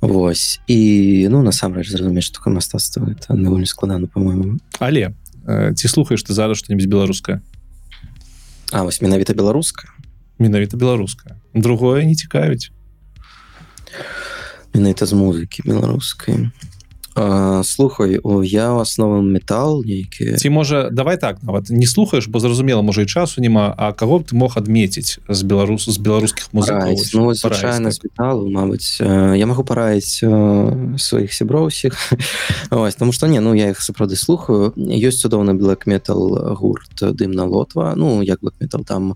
Вось. 0.00 0.60
І 0.66 1.28
ну 1.30 1.42
насамрэч 1.42 1.88
зразумець 1.88 2.24
што 2.24 2.38
такое 2.38 2.54
мастацтва 2.54 3.08
это 3.10 3.34
даволі 3.34 3.66
складана 3.66 4.06
по-моему. 4.06 4.58
Але 4.78 5.14
э, 5.46 5.74
ці 5.74 5.88
слухаеш 5.88 6.22
ты 6.22 6.32
зараз 6.32 6.58
что-нибудь 6.58 6.86
беларускае 6.86 7.40
А 8.72 8.82
вось 8.82 9.02
менавіта 9.02 9.34
беларуска 9.34 9.88
менавіта 10.38 10.76
беларускае 10.76 11.36
другое 11.54 12.04
не 12.04 12.14
цікавіць. 12.14 12.70
Менавіта 14.74 15.06
з 15.06 15.12
музыкі 15.12 15.62
беларускай 15.64 16.50
А, 17.16 17.62
слухай 17.62 18.18
о 18.22 18.42
я 18.42 18.74
асновам 18.74 19.30
метал 19.30 19.84
нейкі 19.86 20.34
ці 20.34 20.50
можа 20.50 20.90
давай 20.90 21.14
так 21.16 21.38
нават 21.46 21.70
не 21.70 21.86
слухаеш 21.86 22.26
бо 22.26 22.40
зразумела 22.40 22.82
можа 22.82 23.02
і 23.02 23.06
часу 23.06 23.40
няма 23.40 23.70
а 23.78 23.92
каго 23.92 24.18
б 24.18 24.26
ты 24.26 24.34
мог 24.34 24.58
адмеціць 24.58 25.22
з 25.28 25.42
беларусу 25.46 25.94
з 25.94 25.98
беларускіх 26.02 26.50
музыкаў 26.50 26.98
ну, 27.14 27.30
звычайна 27.34 27.94
з 27.94 28.02
металу 28.02 28.50
Мабыць 28.50 28.98
я 28.98 29.46
магу 29.46 29.62
параіць 29.62 30.26
сваіх 30.98 31.30
сяброў 31.30 31.70
усіх 31.70 31.94
Ось, 32.70 32.98
тому 32.98 33.12
что 33.12 33.30
не 33.30 33.38
ну 33.38 33.54
я 33.54 33.70
их 33.70 33.78
сапраўды 33.78 34.16
слухаю. 34.16 34.74
Ёсць 34.74 35.22
цудоўны 35.22 35.54
black 35.54 35.86
metal 35.86 36.54
гурт 36.58 36.98
дымна 36.98 37.46
лотва 37.46 37.94
ну 37.94 38.22
як 38.22 38.42
black 38.42 38.58
metal 38.58 38.82
там 38.82 39.14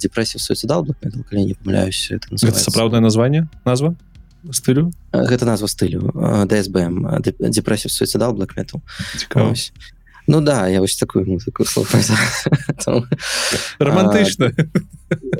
депрессив 0.00 0.40
суицидал 0.40 0.88
black 0.88 1.04
metal 1.04 1.22
калі 1.28 1.44
не 1.44 1.54
памыляюсь 1.54 2.12
сапраўднае 2.32 3.00
название 3.00 3.48
назва 3.64 3.94
стылю? 4.52 4.92
Э, 5.12 5.24
гэта 5.26 5.44
назва 5.44 5.66
стылю. 5.66 6.10
Э, 6.14 6.46
DSBM 6.46 7.50
депрессив 7.50 7.92
суицидал 7.92 8.34
black 8.34 8.56
metal. 8.56 8.80
Цікава 9.16 9.54
ну 10.30 10.42
да 10.42 10.68
я 10.68 10.80
вось 10.80 10.96
такую 10.96 11.24
музыку 11.24 11.64
романтычна 13.78 14.52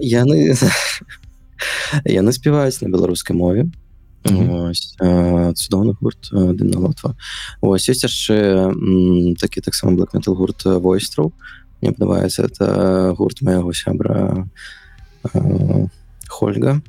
яны 0.00 0.56
яны 2.04 2.32
спяваюць 2.32 2.80
на 2.80 2.88
беларускай 2.94 3.36
мове. 3.36 3.68
Э, 4.24 5.52
цудоўны 5.52 5.92
гурт 6.00 6.32
дымна 6.32 6.80
лотва. 6.80 7.14
Ось 7.60 7.88
ёсць 7.88 8.08
яшчэ 8.08 8.72
такі 9.36 9.60
таксама 9.60 9.92
black 9.92 10.16
metal 10.16 10.34
гурт 10.34 10.64
войстраў 10.64 11.32
мне 11.80 11.92
падабаецца 11.92 12.48
это 12.48 13.14
гурт 13.16 13.42
майго 13.42 13.72
сябра 13.72 14.48
э, 15.32 15.86
хольга 16.28 16.80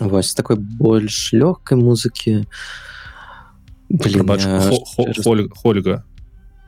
вось 0.00 0.34
такой 0.34 0.56
больш 0.56 1.32
лёгкай 1.32 1.76
музыкі 1.78 2.46
Блин, 3.90 4.14
Прабач, 4.14 4.44
я 4.46 4.60
Хо- 4.60 4.84
Хо- 4.84 5.12
Холь- 5.24 5.48
Хольга 5.54 6.04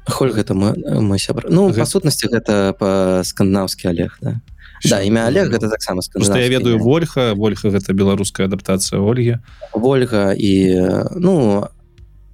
Хольга. 0.09 0.41
Это 0.41 0.55
мой, 0.55 0.75
мой 1.01 1.19
сябр 1.19 1.47
ну 1.51 1.69
Гэта- 1.71 1.79
па 1.79 1.87
сутнасці 1.87 2.27
гэта 2.29 2.73
па-скандынаўскі 2.79 3.89
Олег 3.89 4.19
да. 4.21 4.41
Да, 4.85 5.01
імя 5.03 5.27
Олег 5.29 5.49
гэта 5.55 5.71
таксама 5.71 5.99
я 5.99 6.03
скандынаўскі 6.03 6.49
ведаю 6.51 6.79
вольха 6.79 7.35
вольха 7.35 7.69
гэта 7.71 7.93
беларуская 7.95 8.47
адаптацыя 8.49 8.99
Ольгі 9.01 9.39
Вольга 9.73 10.35
і 10.35 10.81
ну 11.15 11.69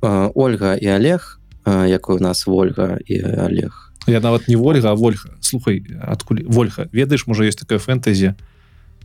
Ольга 0.01 0.75
і 0.77 0.87
Олег 0.89 1.41
э, 1.67 1.89
як 1.89 2.09
у 2.09 2.19
нас 2.19 2.47
Вольга 2.47 2.99
і 3.07 3.21
Олег. 3.23 3.93
Я 4.07 4.21
нават 4.21 4.49
не 4.49 4.57
вольга 4.57 4.89
а 4.91 4.95
вольха. 4.95 5.29
Слухай 5.41 5.85
адкуль 6.01 6.41
вольха 6.47 6.89
ведаеш 6.93 7.27
можа 7.27 7.45
есть 7.45 7.59
такая 7.59 7.79
фэнтэзі 7.79 8.33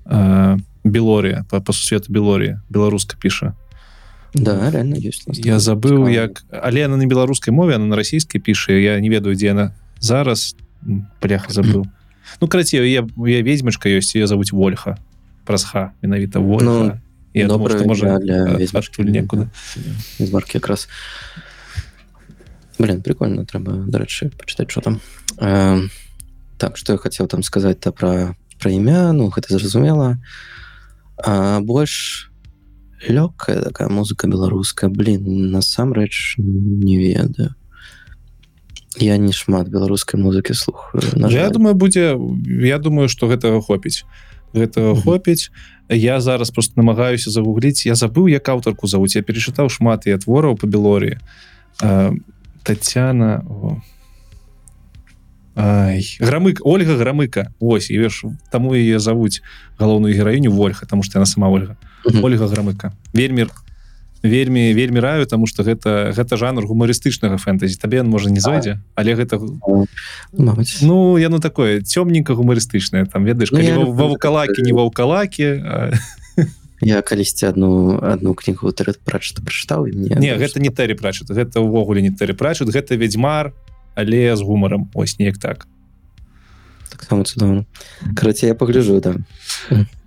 э, 0.05 0.57
белорія 0.83 1.45
по, 1.49 1.61
по 1.61 1.73
сусвету 1.73 2.13
белорія 2.13 2.61
беларуска 2.69 3.17
піша 3.19 3.53
да 4.33 4.71
реально 4.71 4.97
ёсць 4.97 5.23
я 5.27 5.59
Цікава. 5.59 6.09
як 6.09 6.43
але 6.49 6.79
яна 6.79 6.97
на 6.97 7.05
беларускай 7.05 7.53
мове 7.53 7.75
она 7.75 7.85
на 7.85 7.95
расійскай 7.95 8.41
піша 8.41 8.73
я 8.73 8.99
не 8.99 9.09
ведаю 9.09 9.35
дзе 9.35 9.45
яна 9.53 9.71
зараз. 9.99 10.55
М, 10.85 11.07
бляха 11.21 11.51
забыл. 11.53 11.85
Ну 12.41 12.47
карацей 12.47 12.79
я 12.91 13.05
я 13.27 13.41
ведьмачка 13.41 13.89
ёсць 13.89 14.15
ее 14.15 14.27
зовут 14.27 14.51
вольха. 14.51 14.97
Праз 15.45 15.63
ха 15.63 15.91
менавіта 16.01 16.39
вольха. 16.39 16.65
Ну, 16.65 16.99
я 17.33 17.47
добрае 17.47 17.77
што 17.77 17.87
можа 17.87 18.17
для 18.19 18.57
ведьмачкі. 18.57 19.01
адтуль 19.03 19.11
некуды 19.11 19.47
Змаркі 20.19 20.57
якраз 20.57 20.87
блин 22.79 23.01
прикольно 23.01 23.45
трэба 23.45 23.85
дарэчы 23.85 24.31
пачытаць 24.33 24.71
что 24.71 24.81
там. 24.81 25.01
Э, 25.37 25.87
так 26.57 26.77
что 26.77 26.93
я 26.93 26.97
хацеў 26.97 27.27
там 27.27 27.43
сказаць 27.43 27.79
то 27.79 27.91
пра 27.91 28.35
пра 28.59 28.71
імя 28.71 29.13
ну 29.13 29.29
гэта 29.29 29.53
зразумела 29.53 30.17
а 30.17 30.52
больш 31.61 32.31
лёгкая 33.07 33.61
такая 33.61 33.89
музыка 33.89 34.27
беларуская 34.27 34.89
блин 34.89 35.51
насамрэч 35.51 36.35
не 36.37 36.97
ведаю. 36.97 37.55
Я 38.97 39.17
не 39.17 39.33
шмат 39.33 39.67
беларускай 39.69 40.19
музыкі 40.21 40.53
слухаю 40.53 41.03
я 41.29 41.49
думаю 41.49 41.75
будзе 41.75 42.17
я 42.47 42.77
думаю 42.79 43.09
что 43.09 43.27
гэтага 43.27 43.61
хопіць. 43.61 44.05
Гэтага 44.53 44.93
Мгм. 44.93 45.01
хопіць. 45.01 45.49
Я 45.89 46.21
зараз 46.21 46.51
просто 46.51 46.73
намагаюся 46.77 47.31
загугліць. 47.31 47.85
Я 47.85 47.93
забыў 47.95 48.29
як 48.29 48.47
аўтарку 48.49 48.87
завуць. 48.87 49.15
Я 49.15 49.21
перечытаў 49.21 49.69
шмат 49.69 50.07
і 50.07 50.17
твораў 50.17 50.55
по 50.55 50.67
белорі 50.67 51.17
Татяна 52.63 53.43
о. 53.49 53.69
Ай, 53.71 53.81
грамык 55.55 56.61
Ольга 56.63 56.97
грамыка 56.97 57.53
Вось 57.59 57.89
і 57.89 57.97
веш 57.97 58.25
таму 58.51 58.73
яе 58.73 58.99
завуць 58.99 59.41
галоўную 59.77 60.13
гераіню 60.13 60.51
вольха 60.51 60.85
тому 60.85 61.03
что 61.03 61.19
яна 61.19 61.25
сама 61.25 61.49
Ольга. 61.49 61.77
Мгм. 62.05 62.23
Ольга 62.23 62.47
грамыка 62.47 62.91
вельмі 63.13 63.47
вельмі 64.23 64.73
вельмі 64.73 64.99
раю 64.99 65.25
тому 65.25 65.47
что 65.47 65.63
гэта 65.63 66.13
гэта 66.15 66.37
жанр 66.37 66.65
гумарыстычнага 66.65 67.37
фэнтэзі. 67.37 67.77
Табе 67.77 67.99
ён 67.99 68.09
можа 68.09 68.29
не 68.31 68.39
зойдзе 68.39 68.79
але 68.95 69.15
гэта 69.15 69.37
Мабыць. 70.33 70.79
Ну 70.81 71.17
яно 71.17 71.39
такое 71.39 71.81
цёмненько 71.81 72.33
гумарыстычнае 72.33 73.05
там 73.05 73.25
ведаеш 73.25 73.51
Ну, 73.51 73.59
люблю 73.59 73.91
ваўкалакі 73.91 74.63
не 74.63 74.73
ваўкалакі 74.73 75.43
а, 75.43 75.91
я 76.81 77.01
калісьці 77.01 77.45
одну 77.45 77.99
одну 78.01 78.33
кнігу 78.33 78.71
прачыта 79.05 79.41
прачытаў 79.43 79.87
мне 79.91 80.15
не 80.17 80.35
гэта 80.35 80.59
не 80.59 80.69
тэрі 80.69 80.95
прачут 80.95 81.29
гэта 81.29 81.59
ўвогуле 81.59 82.01
не 82.01 82.11
тэрі 82.11 82.33
прачут 82.33 82.69
гэта 82.69 82.95
вядзьмар 82.95 83.53
але 83.95 84.35
з 84.35 84.41
гумарам 84.41 84.89
ось 84.93 85.19
неяк 85.19 85.37
так. 85.37 85.67
Таксама 86.89 87.23
цудоўна 87.23 87.65
карацей 88.15 88.49
я 88.49 88.55
пагляжу 88.55 88.99
да. 88.99 89.15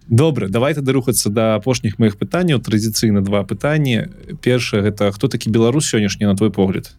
Добра 0.09 0.49
давайте 0.49 0.81
дарухацца 0.81 1.31
да 1.31 1.55
апошніх 1.57 1.99
моихх 1.99 2.17
пытанняў 2.17 2.63
традыцыйна 2.63 3.23
два 3.23 3.43
пытанні 3.43 4.07
першае 4.43 4.83
гэта 4.83 5.11
хто 5.13 5.29
такі 5.29 5.51
беларус 5.51 5.91
сённяшні 5.91 6.27
на 6.27 6.37
твой 6.37 6.51
погляд? 6.51 6.95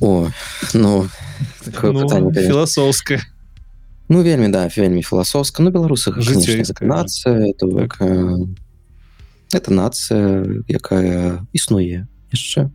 О 0.00 0.28
ну, 0.74 1.08
ну 1.82 2.32
філасофская 2.32 3.22
ну 4.08 4.22
вельмі 4.22 4.48
да 4.48 4.68
вельмі 4.76 5.02
філасофска 5.02 5.62
ну 5.62 5.70
беларусы 5.70 6.12
нацыя 6.80 7.52
то 7.58 7.70
так. 7.72 7.96
э, 8.00 8.46
это 9.52 9.72
нацыя 9.72 10.44
якая 10.68 11.46
існуе 11.52 12.06
яшчэ 12.32 12.68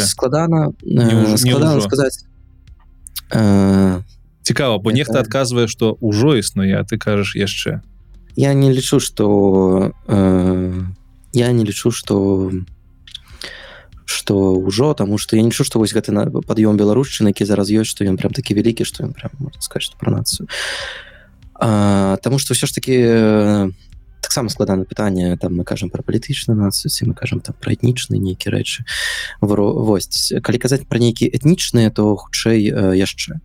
складана 0.00 0.72
э, 0.82 1.36
складана 1.36 1.80
сказаць 1.80 2.24
э, 3.30 4.00
цікава 4.42 4.78
бо 4.78 4.92
нехта 4.92 5.20
адказвае 5.20 5.68
што 5.68 5.96
ўжо 6.00 6.36
існуе 6.36 6.82
ты 6.84 6.98
кажаш 6.98 7.36
яшчэ 7.36 7.80
я 8.36 8.54
не 8.54 8.72
лічу 8.72 9.00
что 9.00 9.92
э, 10.06 10.82
я 11.32 11.52
не 11.52 11.64
лічу 11.64 11.90
что 11.90 12.50
что 14.04 14.54
ўжо 14.54 14.94
тому 14.94 15.18
что 15.18 15.36
я 15.36 15.42
нічу 15.42 15.64
что 15.64 15.78
вось 15.78 15.94
гэты 15.94 16.12
на 16.12 16.26
пад'ём 16.26 16.76
беларушчыны 16.76 17.32
які 17.32 17.44
зараз 17.44 17.70
ёсць 17.70 17.90
что 17.90 18.04
ён 18.04 18.16
прям 18.16 18.32
такі 18.32 18.54
вялікі 18.54 18.84
что 18.84 19.04
ён 19.04 19.12
прям 19.12 19.30
можно 19.38 19.60
сказать 19.62 19.82
что 19.82 19.96
про 19.96 20.10
нацию 20.12 20.48
Таму 21.62 22.38
что 22.38 22.54
все 22.54 22.66
ж 22.66 22.74
таки 22.74 22.98
таксама 24.22 24.48
складана 24.48 24.84
пытанне 24.84 25.36
там 25.36 25.56
мы 25.56 25.64
кажам 25.64 25.90
про 25.90 26.02
палітычную 26.02 26.56
нацыю 26.56 26.88
ці 26.88 27.10
мы 27.10 27.14
кажам 27.14 27.40
там 27.40 27.54
про 27.58 27.74
этнічныя 27.74 28.22
нейкія 28.22 28.54
рэчы. 28.54 28.86
Вось 29.42 30.32
калі 30.40 30.58
казаць 30.58 30.86
про 30.86 31.02
нейкія 31.02 31.28
этнічныя 31.28 31.90
то 31.90 32.16
хутчэй 32.16 32.62
яшчэ. 32.96 33.42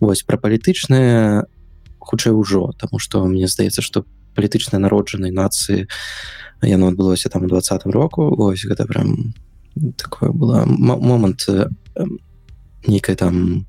Вось 0.00 0.22
пра 0.22 0.38
палітычнае 0.38 1.44
хутчэй 1.98 2.32
ўжо 2.32 2.72
тому 2.78 3.02
что 3.02 3.26
мне 3.26 3.50
здаецца 3.50 3.82
что 3.82 4.06
палітычна 4.38 4.78
народжанай 4.78 5.34
нацыі 5.34 5.90
яно 6.62 6.88
адбылося 6.88 7.28
там 7.28 7.44
у 7.44 7.48
двадцатым 7.48 7.90
року 7.90 8.30
ось 8.38 8.64
гэта 8.64 8.86
прям 8.86 9.34
такое 9.98 10.30
было 10.30 10.64
момант 10.64 11.50
нейкай 12.86 13.16
там 13.16 13.66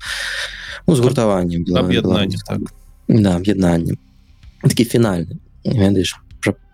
ну, 0.86 0.94
згуртаванне 0.94 1.58
аб'яднанне 1.74 2.38
так. 2.46 2.60
да, 3.08 3.36
аб'яднанне. 3.36 3.98
Такі 4.62 4.84
фінальны 4.84 5.42
ведаеш 5.64 6.16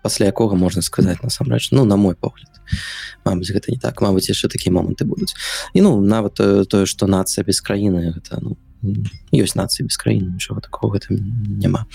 пасля 0.03 0.31
якога 0.31 0.55
можна 0.55 0.81
сказаць 0.81 1.19
насамрэч 1.23 1.71
ну 1.71 1.85
на 1.85 1.97
мой 1.97 2.15
погляд 2.15 2.49
Мабыць 3.25 3.51
гэта 3.51 3.71
не 3.73 3.77
так. 3.81 4.01
Мабыць 4.01 4.29
яшчэ 4.29 4.47
такія 4.47 4.73
моманты 4.73 5.05
будуць 5.05 5.33
і 5.73 5.81
ну 5.81 5.99
нават 6.01 6.39
тое 6.69 6.85
што 6.85 7.07
нацыя 7.07 7.43
без 7.43 7.61
краіны 7.61 8.13
гэта 8.13 8.39
ну 8.41 8.57
ёсць 9.35 9.55
нацыі 9.55 9.85
без 9.87 9.97
краіны 9.97 10.39
нічого 10.39 10.61
такого 10.61 10.95
гэтым 10.95 11.19
няма 11.59 11.85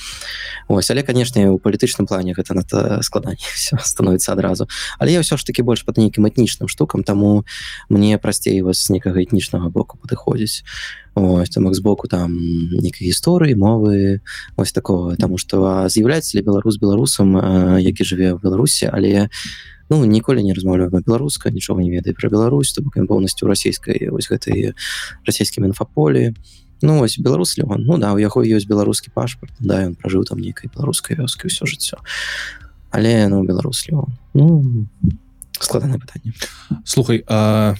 ось. 0.68 0.90
Але 0.90 1.02
канешне 1.02 1.48
у 1.50 1.58
палітычным 1.58 2.06
плане 2.06 2.34
гэта 2.34 2.54
на 2.54 2.64
складанне 3.02 3.40
становіцца 3.80 4.32
адразу 4.32 4.68
але 4.98 5.12
я 5.12 5.20
ўсё 5.20 5.36
ж 5.36 5.44
таки 5.44 5.62
больш 5.62 5.84
под 5.84 5.98
нейкім 5.98 6.26
этнічным 6.26 6.68
штукам 6.68 7.04
таму 7.04 7.44
мне 7.88 8.18
прасцей 8.18 8.60
вас 8.62 8.84
з 8.84 8.90
некага 8.90 9.20
этнічнага 9.20 9.70
боку 9.70 9.96
падыходзіць 9.98 10.64
ось 11.14 11.50
там 11.50 11.72
з 11.72 11.80
боку 11.80 12.08
там 12.08 12.36
нейкай 12.36 13.08
гісторыі 13.08 13.54
мовы 13.54 14.20
ось 14.56 14.72
такого. 14.72 15.16
Тому 15.16 15.38
что 15.38 15.88
з'яўляецца 15.88 16.36
ли 16.36 16.42
беларус 16.42 16.76
беларусам 16.76 17.36
які 17.80 18.04
жыве 18.04 18.34
в 18.34 18.42
беларусі 18.42 18.90
але 18.92 19.28
Ну, 19.90 20.04
ніколі 20.04 20.42
не 20.42 20.54
размаўляю 20.54 20.90
на 20.90 21.00
беларуска 21.00 21.50
нічога 21.50 21.82
не 21.82 21.90
ведаю 21.90 22.16
про 22.16 22.30
Беларусь 22.30 22.72
то 22.72 22.82
бок 22.82 22.96
поўнасцю 23.06 23.46
расійскай 23.46 24.08
вось 24.08 24.30
гэтай 24.32 24.72
расійскім 25.26 25.64
інфаполі 25.64 26.32
Ну 26.84 26.98
вось 26.98 27.18
беларус 27.18 27.56
Леон. 27.56 27.84
Ну 27.84 27.96
да 27.96 28.12
у 28.12 28.18
яго 28.20 28.44
ёсць 28.44 28.68
беларускі 28.68 29.08
пашпарт 29.08 29.56
да 29.58 29.80
ён 29.88 29.96
пражыў 29.96 30.28
там 30.28 30.38
нейкай 30.38 30.68
беларускай 30.68 31.16
вёскай 31.16 31.48
ўсё 31.48 31.64
жыццё 31.64 31.96
але 32.92 33.24
ну 33.32 33.40
беларус 33.42 33.88
Леон. 33.88 34.12
Ну 34.34 34.86
складанае 35.56 35.96
пытанне 35.96 36.36
лухай 36.96 37.24
а 37.24 37.74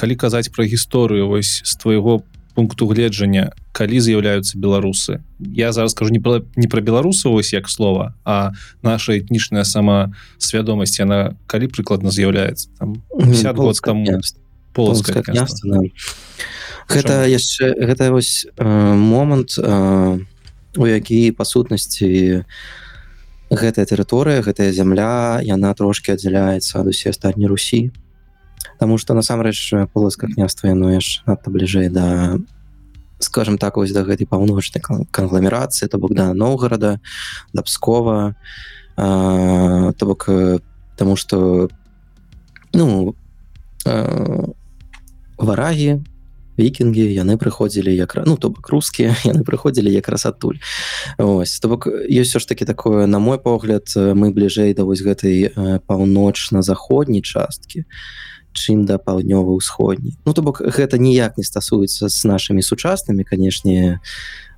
калі 0.00 0.14
казаць 0.16 0.48
пра 0.48 0.64
гісторыю 0.64 1.28
вось 1.28 1.60
з 1.60 1.76
твайго 1.76 2.24
пункту 2.56 2.88
гледжання 2.88 3.52
калі 3.76 4.00
з'яўляюцца 4.00 4.56
беларусы? 4.56 5.20
Я 5.38 5.72
зараз 5.76 5.92
скажу 5.92 6.10
не 6.10 6.24
про 6.24 6.40
не 6.56 6.72
пра 6.72 6.80
беларусы 6.80 7.28
вось 7.28 7.52
як 7.52 7.68
слова 7.68 8.16
а 8.24 8.56
наша 8.80 9.20
этнічная 9.20 9.68
сама 9.68 10.16
свядомасць 10.38 10.96
яна 10.96 11.36
калі 11.46 11.68
прыкладна 11.68 12.08
з'яўляецца? 12.08 12.72
Там 12.80 13.04
50 13.12 13.56
год 13.56 13.76
там 13.84 14.08
полская 14.72 15.22
гэта 16.90 17.26
яшчэ 17.26 17.74
гэта 17.78 18.10
вось 18.10 18.46
э, 18.56 18.64
момант 18.94 19.54
э, 19.58 20.18
у 20.76 20.86
які 20.86 21.30
па 21.32 21.44
сутнасці 21.44 22.44
гэтая 23.50 23.86
тэрыторыя 23.86 24.42
гэтая 24.42 24.70
зямля 24.72 25.42
яна 25.42 25.74
трошки 25.74 26.14
аддзяляецца 26.14 26.82
ад 26.82 26.86
усе 26.86 27.10
астатні 27.10 27.46
Русі. 27.46 27.90
Таму 28.78 28.98
что 28.98 29.14
насамрэч 29.14 29.90
полацка 29.92 30.26
княства 30.26 30.68
яно 30.68 30.90
яш 30.90 31.22
надта 31.26 31.50
бліжэй 31.50 31.88
да 31.90 32.38
скажем 33.18 33.58
так 33.58 33.76
вось 33.76 33.92
да 33.92 34.02
гэтай 34.02 34.26
паўночнай 34.26 34.82
кангламерацыі 34.82 35.88
то 35.88 35.98
бок 35.98 36.14
да 36.14 36.34
Ноўгарада 36.34 37.00
да 37.52 37.62
Пскова 37.62 38.34
э, 38.96 39.92
то 39.98 40.06
бок 40.06 40.28
тому 40.96 41.16
что 41.16 41.68
ну 42.72 43.14
э, 43.86 44.44
варагі 45.40 46.04
вікінгі 46.60 47.08
яны 47.16 47.40
прыходзілі 47.40 47.92
як 47.96 48.20
ну 48.28 48.36
то 48.36 48.52
бок 48.52 48.68
рускія 48.68 49.16
яны 49.24 49.42
прыходзілі 49.48 49.88
якраз 49.88 50.26
адтуль 50.28 50.60
ось 51.18 51.58
то 51.60 51.68
бок 51.72 51.88
ёсць 51.88 52.36
все 52.36 52.38
ж 52.38 52.48
таки 52.48 52.64
такое 52.64 53.06
на 53.06 53.18
мой 53.18 53.38
погляд 53.38 53.88
мы 53.96 54.32
бліжэй 54.32 54.74
да 54.74 54.84
вось 54.84 55.02
гэтай 55.02 55.50
паўночна-заходняй 55.88 57.24
часткі 57.24 57.84
чым 58.52 58.84
да 58.84 58.98
паўднёва-ўсходняй 58.98 60.20
ну 60.26 60.32
то 60.36 60.42
бок 60.42 60.60
гэта 60.60 60.98
ніяк 60.98 61.38
не 61.38 61.44
стасуецца 61.44 62.08
з 62.08 62.18
нашымі 62.24 62.62
сучаснымі 62.62 63.24
канешне 63.24 64.00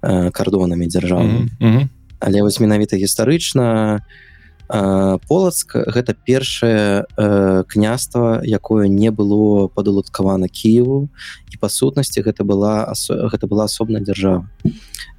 кардонамі 0.03 0.87
дзяржавы 0.91 1.47
mm 1.47 1.49
-hmm. 1.61 1.89
але 2.19 2.43
вось 2.43 2.61
менавіта 2.61 2.97
гістарычна 2.97 4.01
то 4.01 4.32
полацк 4.69 5.77
гэта 5.77 6.15
першае 6.15 7.05
э, 7.05 7.65
княства 7.69 8.41
якое 8.45 8.89
не 8.89 9.11
было 9.11 9.69
падуладкавана 9.69 10.49
Киеву 10.49 11.11
і 11.53 11.57
па 11.61 11.69
сутнасці 11.69 12.23
гэта 12.23 12.45
была 12.45 12.93
гэта 13.09 13.47
была 13.47 13.65
асобная 13.65 14.01
дзяржава. 14.01 14.49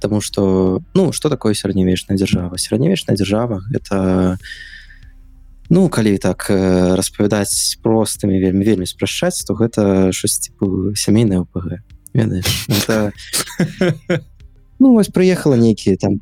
Таму 0.00 0.20
что 0.20 0.82
ну 0.94 1.12
что 1.12 1.28
такое 1.28 1.54
сярэднявечная 1.54 2.16
дзяржава? 2.16 2.58
Сярэднявечная 2.58 3.16
дзяржава 3.16 3.62
это 3.72 4.38
ну 5.70 5.88
калі 5.88 6.18
так 6.18 6.46
э, 6.50 6.94
распавядаць 6.94 7.78
простымі 7.82 8.38
вельмі 8.40 8.64
вельмі 8.64 8.86
спрашчаць 8.86 9.44
то 9.44 9.54
гэта 9.54 10.12
щось 10.12 10.38
типу 10.38 10.94
сямейная 10.94 11.40
ОПГ 11.40 11.80
ведаеш 12.12 12.66
это... 12.68 13.12
ну 14.78 14.94
вось 14.94 15.08
прыехала 15.08 15.54
нейкія 15.54 15.96
там 15.96 16.18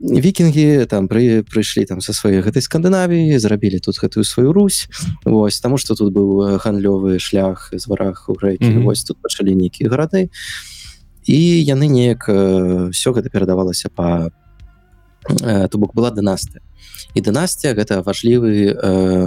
вікінгі 0.00 0.86
там 0.86 1.08
пры 1.08 1.42
прыйшлі 1.42 1.86
там 1.88 2.00
са 2.00 2.12
сваёй 2.12 2.44
гэтай 2.44 2.60
скандынавіі 2.60 3.38
зрабілі 3.40 3.80
тут 3.80 3.96
гэтую 3.96 4.24
сваю 4.24 4.52
Русь. 4.52 4.88
Вось 5.24 5.60
таму 5.60 5.78
что 5.78 5.94
тут 5.94 6.12
быў 6.12 6.60
гандлёвы 6.60 7.18
шлях 7.18 7.72
з 7.72 7.86
варах 7.86 8.28
у 8.28 8.34
рэкі 8.34 8.64
mm 8.64 8.76
-hmm. 8.78 8.84
вось 8.84 9.04
тут 9.04 9.16
пачалі 9.22 9.54
нейкія 9.54 9.90
гарады 9.90 10.28
і 11.26 11.64
яны 11.64 11.88
неяк 11.88 12.28
все 12.92 13.10
гэта 13.10 13.30
перадавалася 13.30 13.88
по 13.88 14.30
то 15.70 15.78
бок 15.78 15.94
была 15.94 16.14
дынастыя 16.14 16.60
і 17.14 17.20
дынастія 17.20 17.74
гэта 17.74 18.02
важлівы 18.02 18.74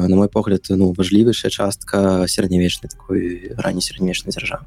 на 0.07 0.15
мой 0.15 0.27
погляд 0.27 0.67
ну 0.69 0.93
важлівейшая 0.93 1.49
частка 1.49 2.27
сярэднявечнай 2.27 2.89
такой 2.89 3.51
раней 3.57 3.81
сярэднявечнай 3.81 4.31
дзяржавы 4.31 4.65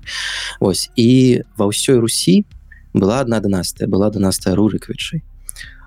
Вось 0.60 0.90
і 0.96 1.42
ва 1.56 1.66
ўсёй 1.70 1.98
Русі 1.98 2.44
была 2.92 3.20
одна 3.20 3.40
дынастыя 3.40 3.88
была 3.88 4.10
дынастыя 4.10 4.54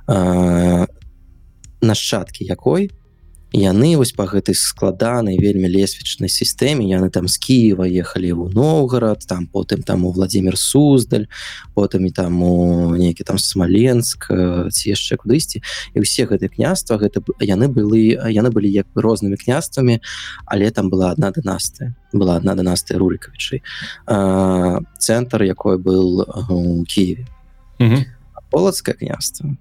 рурыквічай 0.08 0.88
нашчадкі 1.86 2.46
якой 2.46 2.92
яны 3.56 3.96
вось 3.96 4.12
по 4.12 4.26
гэтай 4.28 4.52
складанай 4.52 5.38
вельмі 5.40 5.70
лесвічнай 5.72 6.28
сістэме 6.28 6.84
яны 6.92 7.08
там 7.08 7.30
з 7.32 7.40
Киева 7.40 7.88
ехалі 7.88 8.36
ў 8.36 8.52
Ноўгарад 8.52 9.24
там 9.24 9.48
потым 9.48 9.80
там 9.80 10.04
у 10.04 10.12
владимир 10.12 10.58
суздаль 10.60 11.30
потым 11.72 12.04
і 12.04 12.12
там 12.12 12.44
у 12.44 12.92
нейкі 13.00 13.24
там 13.24 13.40
смоленск 13.40 14.28
ці 14.28 14.84
яшчэ 14.92 15.16
кудысьці. 15.16 15.64
І 15.96 16.04
ўсе 16.04 16.28
гэтые 16.28 16.52
княства 16.52 17.00
гэта 17.00 17.24
яны 17.40 17.72
былі 17.72 18.20
яны 18.28 18.52
былі 18.52 18.68
як 18.68 18.92
бы 18.92 19.00
рознымі 19.00 19.40
княствамі 19.40 20.04
але 20.44 20.68
там 20.76 20.92
была 20.92 21.16
одна 21.16 21.32
дынастыя 21.32 21.96
была 22.12 22.36
одна 22.36 22.60
дынастыя 22.60 23.00
рурикавічай 23.00 23.64
цэнтр 25.00 25.48
якой 25.48 25.80
был 25.80 26.28
у 26.52 26.84
Киеве 26.84 27.24
полацкае 28.52 29.00
княства 29.00 29.56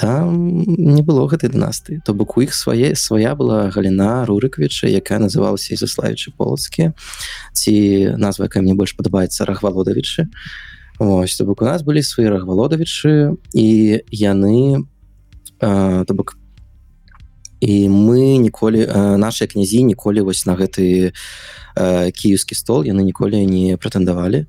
там 0.00 0.64
не 0.64 1.02
было 1.04 1.28
гэтай 1.28 1.52
дынастыі. 1.52 2.00
То 2.00 2.14
бок 2.16 2.36
у 2.36 2.40
іх 2.40 2.56
свае 2.56 2.96
свая 2.96 3.36
была 3.36 3.68
галіна 3.68 4.24
рурыквіча 4.24 4.88
якая 4.88 5.20
называлася 5.20 5.76
заславічы 5.76 6.32
полацкі 6.32 6.96
ці 7.52 7.74
назва 8.16 8.48
якая 8.48 8.64
мне 8.64 8.72
больш 8.72 8.96
падабаецца 8.96 9.44
рахвалодавічы. 9.44 10.32
Вось 10.98 11.36
то 11.36 11.44
бок 11.44 11.60
у 11.60 11.68
нас 11.68 11.84
былі 11.84 12.00
свае 12.00 12.32
рагвалодавічы 12.32 13.36
і 13.52 13.68
яны 14.08 14.88
то 15.60 16.12
бок 16.16 16.40
і 17.60 17.92
мы 17.92 18.40
ніколі 18.40 18.88
нашыя 19.20 19.52
князі 19.52 19.84
ніколі 19.84 20.24
вось 20.24 20.48
на 20.48 20.56
гэты 20.56 21.12
кіевскі 21.76 22.56
стол 22.56 22.88
яны 22.88 23.04
ніколі 23.04 23.44
не 23.44 23.76
прэтэндавалі 23.76 24.48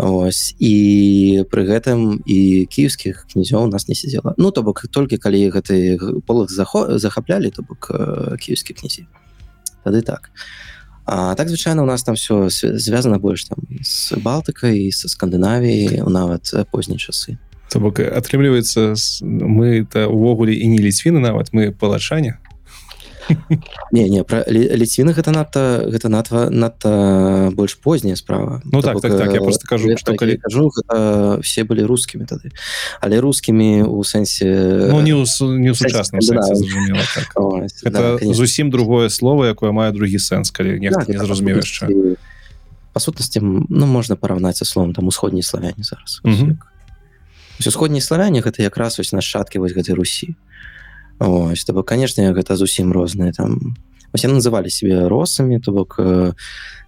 Ось. 0.00 0.56
І 0.56 1.44
пры 1.52 1.68
гэтым 1.68 2.24
і 2.24 2.64
кіевскіх 2.72 3.28
князёў 3.28 3.68
нас 3.68 3.84
не 3.84 3.94
сидзела 3.94 4.32
Ну 4.38 4.50
то 4.50 4.62
бок 4.62 4.88
толькі 4.88 5.20
калі 5.20 5.52
гэты 5.52 6.00
полых 6.24 6.48
захо 6.48 6.96
захаплялі 6.96 7.50
то 7.52 7.60
бок 7.62 7.92
кіевскі 8.40 8.74
князі. 8.74 9.04
Тады 9.84 10.00
так. 10.00 10.30
А 11.04 11.34
так 11.34 11.48
звычайно 11.48 11.82
у 11.82 11.86
нас 11.86 12.02
там 12.02 12.14
все 12.14 12.48
звязана 12.48 13.18
больш 13.18 13.44
там 13.44 13.60
з 13.84 14.16
балтыкай 14.16 14.88
са 14.88 15.08
скандынавіі 15.08 16.00
нават 16.08 16.48
позні 16.72 16.96
часы. 16.96 17.36
То 17.68 17.80
бок 17.80 18.00
атрымліваецца 18.00 18.96
мы 19.20 19.84
это 19.84 20.08
увогуле 20.08 20.56
і 20.56 20.66
не 20.68 20.78
ліцвіны 20.80 21.20
нават 21.20 21.52
мы 21.52 21.72
палачане 21.76 22.40
не 23.92 24.08
не 24.08 24.24
про 24.24 24.44
ліцвіны 24.48 25.12
гэта 25.12 25.30
надта 25.30 25.84
гэта 25.86 26.08
надва 26.08 26.50
надта 26.50 27.50
больш 27.52 27.76
позняя 27.78 28.16
справа. 28.16 28.62
Ну 28.64 28.82
так, 28.82 29.00
так, 29.00 29.16
так 29.16 29.32
я 29.32 29.40
просто 29.40 29.66
кажу 29.66 29.96
что 29.96 30.14
калі 30.14 30.36
кажу 30.36 30.70
все 31.42 31.64
былі 31.64 31.84
рускімі 31.84 32.24
тады 32.24 32.50
але 33.00 33.20
рускімі 33.20 33.82
у 33.82 34.02
сэнсе 34.04 34.90
ну, 34.90 35.00
не, 35.00 35.14
ў, 35.14 35.24
не 35.58 35.70
ў 35.70 35.74
сучасным 35.74 36.20
так. 37.14 37.30
да, 37.92 38.18
зусім 38.34 38.70
другое 38.70 39.08
слово 39.08 39.46
якое 39.46 39.72
мае 39.72 39.92
другі 39.92 40.18
сэнс 40.18 40.50
калі 40.50 40.80
так, 40.90 41.08
не 41.08 41.18
зразумеў 41.18 41.62
яшчэ 41.62 42.16
па 42.92 43.00
сутнасці 43.00 43.40
ну 43.42 43.86
можна 43.86 44.16
параўнаць 44.16 44.58
са 44.58 44.64
словом 44.64 44.94
там 44.94 45.06
усходній 45.06 45.42
славяне 45.42 45.84
зараз. 45.84 46.20
Усходній 47.66 48.00
славяне 48.00 48.40
гэта 48.40 48.62
якраз 48.62 48.98
вось 48.98 49.12
нашчадкі 49.12 49.58
вось 49.60 49.76
гэтай 49.76 49.94
Русі 49.94 50.34
Ось, 51.20 51.64
то 51.64 51.72
бок 51.76 51.84
канешне 51.84 52.32
гэта 52.32 52.56
зусім 52.56 52.92
розныя 52.96 53.32
там 53.36 53.76
усе 54.16 54.28
называлі 54.28 54.70
себе 54.72 55.04
росамі 55.04 55.60
то 55.60 55.72
бок 55.72 56.00
э, 56.00 56.32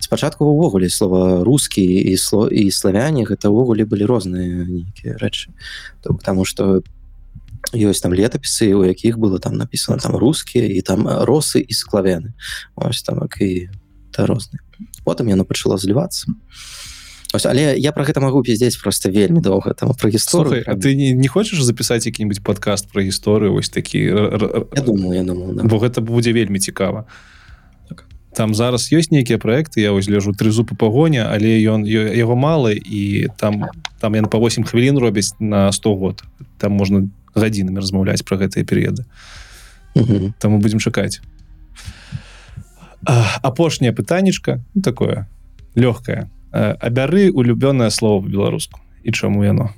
спачатку 0.00 0.46
увогуле 0.46 0.88
слова 0.88 1.44
рускі 1.44 1.84
і 1.84 2.16
сло 2.16 2.48
і 2.48 2.70
славяне 2.70 3.28
гэта 3.28 3.52
ўвогуле 3.52 3.84
былі 3.84 4.08
розныя 4.08 4.64
нейкія 4.64 5.20
рэчы 5.20 5.52
потому 6.00 6.48
что 6.48 6.80
ёсць 7.76 8.00
там 8.00 8.16
летапісы 8.16 8.72
у 8.72 8.88
якіх 8.88 9.20
было 9.20 9.38
там 9.38 9.60
написано 9.60 10.00
там 10.00 10.16
рускія 10.16 10.64
і 10.64 10.80
там 10.80 11.04
росы 11.28 11.60
і 11.60 11.72
склавяны 11.76 12.32
ось 12.74 13.04
там 13.04 13.28
і 13.36 13.68
та 14.16 14.24
розны 14.24 14.64
потым 15.04 15.28
яно 15.28 15.44
пачало 15.44 15.76
злівацца 15.76 16.32
і 16.32 16.91
Ось, 17.32 17.46
але 17.46 17.78
я 17.78 17.92
про 17.92 18.04
гэта 18.04 18.20
могу 18.20 18.42
пиздзець 18.42 18.76
просто 18.76 19.08
вельмі 19.08 19.40
доўга 19.40 19.72
там 19.72 19.94
про 19.96 20.10
гісторыю 20.10 20.64
А 20.66 20.76
ты 20.76 20.94
не, 20.94 21.12
не 21.12 21.28
хочаш 21.28 21.62
запісаць 21.62 22.06
які-нибудь 22.06 22.44
подкаст 22.44 22.88
про 22.92 23.02
гісторыю 23.02 23.52
вось 23.52 23.68
такі 23.68 23.98
я 23.98 24.82
думаю, 24.84 25.14
я 25.14 25.24
думаю, 25.24 25.54
да. 25.54 25.62
бо 25.64 25.78
гэта 25.78 26.00
будзе 26.00 26.32
вельмі 26.32 26.58
цікава. 26.58 27.04
Так. 27.88 28.04
там 28.36 28.54
зараз 28.54 28.92
ёсць 28.92 29.10
нейкія 29.10 29.38
проекты 29.38 29.80
я 29.80 29.92
вось 29.92 30.08
ляжу 30.08 30.32
тры 30.36 30.52
зубы 30.52 30.76
пагоня 30.76 31.32
але 31.32 31.56
ён 31.64 31.88
яго 31.88 32.36
малы 32.36 32.76
і 32.76 33.28
там 33.40 33.64
там 33.98 34.14
ян 34.14 34.26
по 34.26 34.38
8 34.38 34.64
хвілін 34.64 34.98
робяць 34.98 35.32
на 35.40 35.72
100 35.72 35.96
год. 35.96 36.24
Там 36.58 36.72
можна 36.72 37.08
гадзінамі 37.34 37.80
размаўляць 37.80 38.22
про 38.22 38.36
гэтыя 38.36 38.64
перыяды. 38.64 39.08
Там 40.38 40.52
мы 40.52 40.58
будем 40.58 40.78
чакаць. 40.80 41.20
Апошняе 43.42 43.92
пытаннечка 43.92 44.60
ну, 44.74 44.82
такое 44.82 45.28
лёгкое 45.74 46.28
абяры 46.52 47.30
улюбёнае 47.30 47.90
слово 47.90 48.22
по-беларуску 48.22 48.80
і 49.02 49.12
чаму 49.12 49.44
яно 49.44 49.70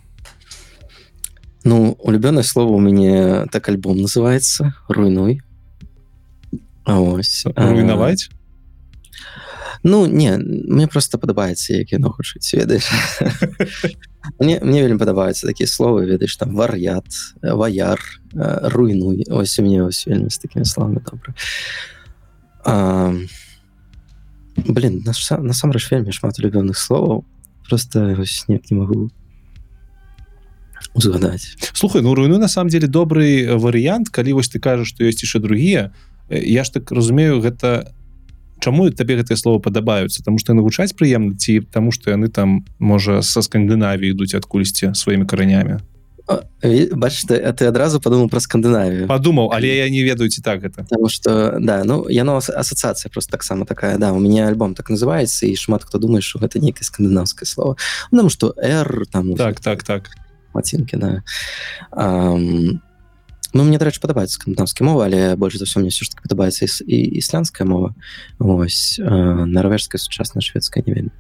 ну 1.64 1.96
улюбёнае 1.98 2.44
слово 2.44 2.72
у 2.72 2.80
мяне 2.80 3.46
так 3.50 3.68
альбом 3.68 3.96
называется. 3.96 4.74
Руйнуй 4.88 5.40
ось. 6.84 7.46
Руйнаваць 7.56 8.28
ну 9.84 10.06
не 10.06 10.36
мне 10.38 10.88
просто 10.88 11.18
падабаецца 11.18 11.76
як 11.76 11.92
яно 11.92 12.10
хутчыць 12.10 12.56
ведаеш 12.56 12.88
мне 14.40 14.58
мне 14.64 14.82
вельмі 14.82 14.98
падабаюцца 14.98 15.46
такія 15.46 15.68
словы 15.68 16.06
ведаеш 16.08 16.36
там 16.40 16.56
вар'ят 16.56 17.04
ваяр 17.42 18.00
руйнуй 18.32 19.26
ось 19.30 19.58
у 19.58 19.62
мне 19.62 19.84
ось 19.84 20.06
вельмі 20.06 20.30
з 20.30 20.38
такімі 20.38 20.64
словамі 20.64 21.04
добра 21.04 21.34
а 22.64 23.12
блин 24.56 25.02
насамрэч 25.04 25.90
вельмі 25.90 26.12
шмат 26.12 26.38
улюбёных 26.38 26.78
словаў. 26.78 27.24
Просто 27.68 28.24
снег 28.26 28.62
не 28.70 28.76
могу 28.76 29.10
узгадаць. 30.94 31.56
Слухай 31.72 32.02
ну 32.02 32.14
руйну 32.14 32.38
на 32.38 32.48
самом 32.48 32.68
деле 32.68 32.86
добрый 32.86 33.56
варыянт 33.56 34.10
калі 34.10 34.32
вось 34.32 34.48
ты 34.48 34.60
кажаш 34.60 34.88
что 34.88 35.04
ёсць 35.04 35.22
яшчэ 35.22 35.40
другія. 35.40 35.92
Я 36.30 36.64
ж 36.64 36.70
так 36.70 36.92
разумею 36.92 37.40
гэта 37.40 37.92
чаму 38.60 38.90
табе 38.90 39.16
гэтыя 39.16 39.36
слова 39.36 39.58
падабаюцца? 39.58 40.22
Тому 40.22 40.38
что 40.38 40.54
навучаць 40.54 40.94
прыемна 40.94 41.36
ці 41.36 41.60
таму 41.60 41.90
что 41.90 42.10
яны 42.10 42.28
там 42.28 42.64
можа 42.78 43.22
са 43.22 43.42
скандынаві 43.42 44.12
ідуць 44.14 44.34
адкульсьці 44.34 44.94
сваімі 44.94 45.26
каранямі 45.26 45.80
бачыш 46.26 47.24
ты, 47.24 47.52
ты 47.52 47.66
адразу 47.66 48.00
подумал 48.00 48.28
про 48.28 48.40
скандынавію 48.40 49.06
подумаў 49.06 49.52
але 49.52 49.68
я 49.76 49.88
не 49.90 50.02
ведаю 50.02 50.30
ці 50.30 50.40
так 50.40 50.64
это. 50.64 50.84
Потому 50.84 51.08
что 51.08 51.58
да 51.60 51.84
ну 51.84 52.08
яно 52.08 52.36
асацыяцыя 52.36 53.12
просто 53.12 53.32
таксама 53.32 53.66
такая 53.66 53.98
да 53.98 54.12
у 54.12 54.18
меня 54.18 54.48
альбом 54.48 54.74
так 54.74 54.90
называется 54.90 55.46
і 55.46 55.56
шмат 55.56 55.84
хто 55.84 55.98
думаешь 55.98 56.24
что 56.24 56.38
гэта 56.38 56.58
нейкае 56.60 56.84
скандынаўскае 56.84 57.46
слово. 57.46 57.76
Потому 58.10 58.30
что 58.30 58.54
r 58.56 59.06
там 59.12 59.34
так 59.34 59.60
так 59.60 59.82
так. 59.82 60.10
мацінки 60.54 60.96
да. 60.96 61.22
Um, 61.92 62.80
Ну, 63.56 63.62
мне 63.62 63.78
дарэч 63.78 64.00
падабаецца 64.02 64.34
скандынаўскі 64.34 64.82
мова 64.82 65.06
але 65.06 65.36
больш 65.38 65.62
за 65.62 65.64
ўсё 65.64 65.78
мне 65.78 65.94
все 65.94 66.02
ж 66.02 66.10
таки 66.10 66.26
падабаецца 66.26 66.66
і 66.66 66.98
ісландская 67.22 67.62
мова. 67.62 67.94
Ось 68.42 68.98
нарвежская 68.98 70.02
сучасная 70.02 70.42
шведская 70.42 70.82
не 70.82 70.92
вельмі 70.92 71.14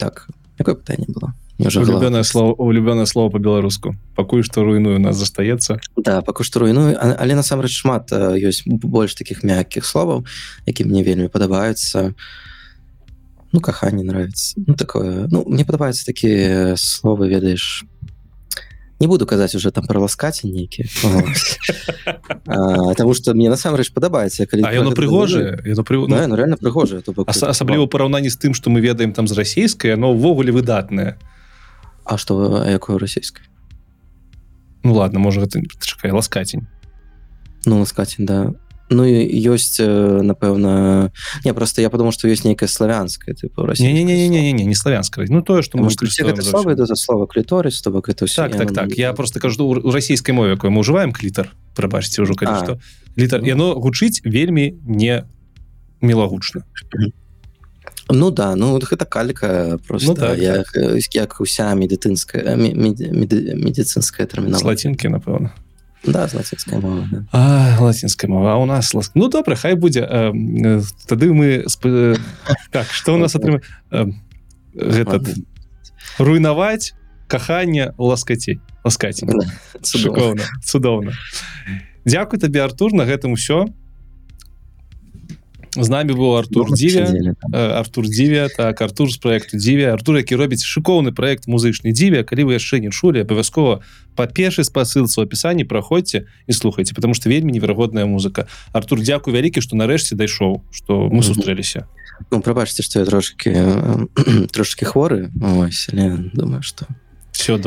так 0.00 0.28
якое 0.56 0.74
пытанне 0.74 1.04
было 1.12 1.34
улюбёнае 1.66 2.24
слово 2.24 2.52
улюбёнае 2.54 3.06
слово 3.06 3.30
по-беларуску 3.30 3.96
пакуль 4.16 4.44
што 4.44 4.64
руйную 4.64 4.98
нас 4.98 5.16
застаецца 5.16 5.80
да 5.96 6.20
пакуль 6.22 6.44
што 6.44 6.60
руйную 6.60 6.96
але 6.96 7.34
насамрэч 7.34 7.72
шмат 7.72 8.12
ёсць 8.12 8.62
больш 8.66 9.14
таких 9.14 9.42
мяккіх 9.42 9.84
словаў 9.84 10.24
які 10.66 10.84
мне 10.84 11.02
вельмі 11.02 11.28
падабаюцца 11.28 12.14
ну 13.52 13.60
каханне 13.60 14.04
нравится 14.04 14.54
ну 14.56 14.74
такое 14.74 15.28
ну 15.30 15.44
мне 15.46 15.64
падабаюцца 15.64 16.06
такія 16.06 16.76
словы 16.76 17.28
ведаеш 17.28 17.84
не 19.00 19.06
буду 19.06 19.26
казаць 19.26 19.54
уже 19.54 19.70
там 19.70 19.86
про 19.86 20.00
ласкаці 20.00 20.46
нейкі 20.46 20.84
потому 22.44 23.14
что 23.14 23.34
мне 23.34 23.48
насамрэч 23.48 23.92
падабаецца 23.92 24.46
калі 24.46 24.62
прыгожа 24.94 25.60
реально 25.64 26.56
прыгожа 26.56 27.02
асабліва 27.26 27.86
параўнанні 27.86 28.30
з 28.30 28.36
тым 28.36 28.54
что 28.54 28.70
мы 28.70 28.80
ведаем 28.80 29.12
там 29.12 29.26
з 29.26 29.32
расійскай 29.32 29.96
но 29.96 30.12
ўвогуле 30.12 30.52
выдатная 30.52 31.16
А 32.04 32.16
что 32.16 32.64
якую 32.66 32.98
расійскай 32.98 33.44
Ну 34.82 34.94
ладно 34.94 35.18
можа 35.20 35.40
гэта 35.40 35.60
чакай 35.80 36.10
ласкацень 36.12 36.66
Ну 37.66 37.80
ласкацень 37.80 38.26
да. 38.26 38.54
Ну 38.90 39.04
ёсць 39.06 39.78
напэўна 39.78 41.12
не 41.44 41.54
просто 41.54 41.82
я 41.82 41.90
потому 41.90 42.10
что 42.10 42.26
ёсць 42.26 42.44
нейкая 42.44 42.68
славянская 42.68 43.34
типа 43.34 43.72
не 43.78 43.92
не 43.92 44.02
не 44.02 44.28
не 44.28 44.52
не 44.52 44.64
не 44.64 44.74
славянская 44.74 45.26
Ну 45.30 45.42
тое 45.42 45.62
что 45.62 45.78
за 46.86 46.96
слова 46.96 47.26
кліторыс 47.26 47.80
то 47.82 47.90
бок 47.90 48.08
это 48.08 48.26
так 48.26 48.56
так 48.56 48.72
так. 48.72 48.98
Я 48.98 49.12
просто 49.12 49.38
кажу 49.38 49.64
у 49.64 49.90
расійскай 49.92 50.34
мове 50.34 50.52
якой 50.52 50.70
мы 50.70 50.82
ўжываем 50.82 51.12
клітар 51.12 51.54
прабачце 51.76 52.22
ўжо 52.22 52.34
калі 52.34 52.58
што 52.58 52.80
літар 53.16 53.44
яно 53.46 53.74
гучыць 53.78 54.22
вельмі 54.24 54.74
не 54.82 55.24
мілагучна 56.00 56.64
Ну 58.10 58.30
да 58.30 58.54
ну 58.56 58.78
гэта 58.78 59.04
калька 59.04 59.78
просто. 59.86 60.08
Ну, 60.08 60.14
так, 60.14 60.38
як, 60.38 60.72
так. 60.72 61.14
як 61.14 61.40
уся 61.40 61.74
медыцынская 61.74 62.56
медицинская 62.56 64.26
тэрміна 64.26 64.58
лацінкі 64.62 65.08
напэўна 65.08 65.50
да, 66.04 66.28
лацінская 66.32 66.80
мова 66.80 67.06
да. 67.32 67.76
лацінская 67.80 68.30
мова 68.30 68.56
у 68.56 68.66
нас 68.66 68.94
лас... 68.94 69.10
ну 69.14 69.28
добра 69.28 69.56
хай 69.56 69.74
будзе 69.74 70.00
э, 70.00 70.32
э, 70.32 70.82
тады 71.06 71.32
мы 71.32 71.68
сп... 71.68 72.16
так 72.70 72.86
что 72.90 73.14
у 73.14 73.18
нас 73.18 73.36
атрым 73.36 73.60
э, 73.90 74.06
гэта 74.74 75.22
руйнаваць 76.18 76.94
каханне 77.28 77.92
ласкацей 77.98 78.60
ласкаць 78.84 79.22
цудоўна 79.82 80.42
цудоўна 80.64 81.12
Дякуй 82.04 82.38
табе 82.40 82.62
Артур 82.62 82.94
на 82.94 83.04
гэтым 83.04 83.32
усё 83.36 83.68
з 85.76 85.88
нами 85.88 86.12
быў 86.12 86.38
Артур. 86.38 86.72
Э, 86.72 87.34
Артур 87.52 88.08
дзівя 88.08 88.48
так 88.48 88.80
Артур 88.82 89.10
з 89.10 89.16
проекту 89.16 89.56
дзівя 89.56 89.92
Артур 89.94 90.16
які 90.16 90.36
робіць 90.36 90.64
шыкоўны 90.64 91.12
проект 91.12 91.46
музычны 91.46 91.92
дзівя 91.92 92.22
калі 92.24 92.50
вы 92.50 92.58
яшчэ 92.58 92.80
не 92.80 92.90
чулі 92.90 93.22
абавязкова 93.22 93.82
па 94.16 94.26
першай 94.26 94.64
спасылцы 94.64 95.22
ў 95.22 95.30
апісанні 95.30 95.64
праходзьце 95.64 96.26
і 96.46 96.52
слухайце 96.52 96.94
потому 96.94 97.14
что 97.14 97.30
вельмі 97.30 97.52
неверагодная 97.52 98.06
музыка. 98.06 98.48
Артур 98.72 99.00
дзякуй 99.00 99.34
вялікі 99.34 99.62
што 99.62 99.76
нарэшце 99.76 100.18
дайшоў 100.18 100.62
што 100.70 101.06
мы 101.06 101.22
сустрэліся 101.22 101.86
Ну, 102.30 102.40
прабачце 102.40 102.82
што 102.82 103.00
я 103.00 103.06
трошки 103.06 103.54
трошки 104.52 104.84
хворы 104.84 105.30
ось 105.40 105.88
але 105.92 106.30
думаю 106.34 106.62
что 106.62 106.86
все 107.32 107.58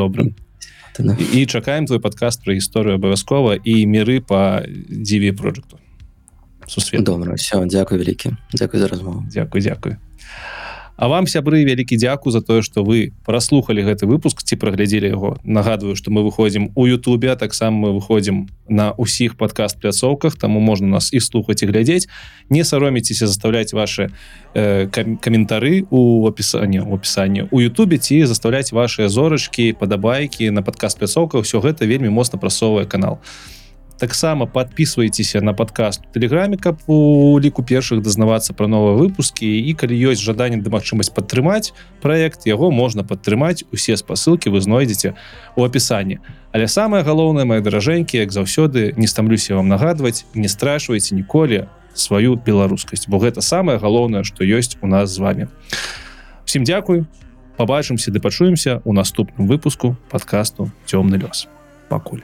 і, 1.00 1.42
і 1.42 1.46
чакаем 1.46 1.86
твой 1.86 2.00
падкаст 2.00 2.44
пра 2.44 2.54
гісторыю 2.54 3.00
абавязкова 3.00 3.58
і 3.64 3.86
міры 3.88 4.20
па 4.22 4.62
дзіве 4.68 5.34
проекту 5.34 5.83
сусвет 6.68 7.04
добра 7.04 7.36
все 7.36 7.66
дзякуй 7.66 7.98
вялікі 7.98 8.36
дзякуй 8.54 8.80
за 8.80 8.88
размову. 8.88 9.26
Дякуй 9.32 9.62
дзякуй 9.62 9.98
А 10.96 11.08
вам 11.10 11.26
сябры 11.26 11.66
вялікі 11.66 11.98
дзяку 11.98 12.30
за 12.30 12.42
тое 12.46 12.62
што 12.62 12.84
вы 12.86 13.18
праслухалі 13.26 13.82
гэты 13.82 14.06
выпуск 14.06 14.46
ці 14.46 14.56
праглядзелі 14.62 15.10
яго. 15.10 15.32
Нагадваю 15.44 15.98
што 15.98 16.14
мы 16.14 16.22
выходзім 16.22 16.70
у 16.76 16.86
Ютубе 16.86 17.34
а 17.34 17.36
таксама 17.36 17.90
мы 17.90 17.90
выходзім 17.98 18.46
на 18.70 18.94
ўсіх 18.94 19.34
падкаст 19.34 19.82
пляцоўках 19.82 20.38
таму 20.38 20.62
можна 20.62 20.88
нас 20.88 21.10
і 21.10 21.20
слухаць 21.20 21.66
і 21.66 21.70
глядзець. 21.74 22.06
Не 22.54 22.64
сароміцеся 22.64 23.26
заставляць 23.26 23.74
ваши 23.74 24.14
э, 24.54 24.86
кам 24.86 25.18
каментары 25.18 25.90
у 25.90 26.30
опісанні 26.30 26.86
у 26.86 26.94
опісанні 26.94 27.50
у 27.50 27.62
Ютубе 27.62 27.98
ці 27.98 28.30
заставляць 28.30 28.72
ваши 28.72 29.10
зорачкі 29.10 29.74
падабайкі 29.74 30.54
на 30.54 30.62
падкаст 30.62 31.02
пляцоўках 31.02 31.50
все 31.50 31.58
гэта 31.58 31.90
вельмі 31.90 32.14
моцна 32.14 32.38
прасоввае 32.38 32.86
канал 32.86 33.18
таксама 34.00 34.46
подписывайтеся 34.46 35.42
на 35.42 35.54
подкаст 35.54 36.02
телеграме 36.14 36.58
каб 36.58 36.80
у 36.88 37.40
ліку 37.40 37.64
першых 37.64 38.02
дазнавацца 38.02 38.54
пра 38.54 38.68
новыя 38.68 38.98
выпускі. 38.98 39.46
І 39.46 39.74
калі 39.74 39.96
ёсць 40.12 40.22
жаданне 40.22 40.62
да 40.62 40.70
магчымасць 40.70 41.14
падтрымаць 41.14 41.74
проект 42.02 42.46
яго 42.46 42.72
можна 42.72 43.04
падтрымаць. 43.04 43.64
Усе 43.72 43.98
спасылкі 43.98 44.50
вы 44.50 44.62
знойдзеце 44.62 45.16
у 45.56 45.64
опісанні 45.64 46.20
але 46.54 46.68
самое 46.68 47.04
галоўнае 47.04 47.46
мои 47.46 47.62
даражэнькі 47.66 48.18
як 48.18 48.32
заўсёды 48.32 48.94
не 48.96 49.08
стамлюся 49.08 49.58
вам 49.58 49.68
нагадваць 49.68 50.26
не 50.34 50.48
страшвайце 50.48 51.18
ніколі 51.18 51.66
сваю 51.94 52.38
беларускасць 52.38 53.10
бо 53.10 53.18
гэта 53.18 53.42
самое 53.42 53.82
галоўнае 53.82 54.24
што 54.24 54.46
ёсць 54.46 54.78
у 54.82 54.88
нас 54.88 55.10
з 55.10 55.18
вами 55.18 55.48
всім 56.46 56.64
дзякуй 56.64 57.06
побачымся 57.58 58.14
ды 58.14 58.22
пачуемся 58.22 58.82
у 58.86 58.94
наступным 58.94 59.50
выпуску 59.50 59.98
подкасту 60.10 60.70
цёмны 60.86 61.18
лёс 61.18 61.50
пакуль 61.90 62.22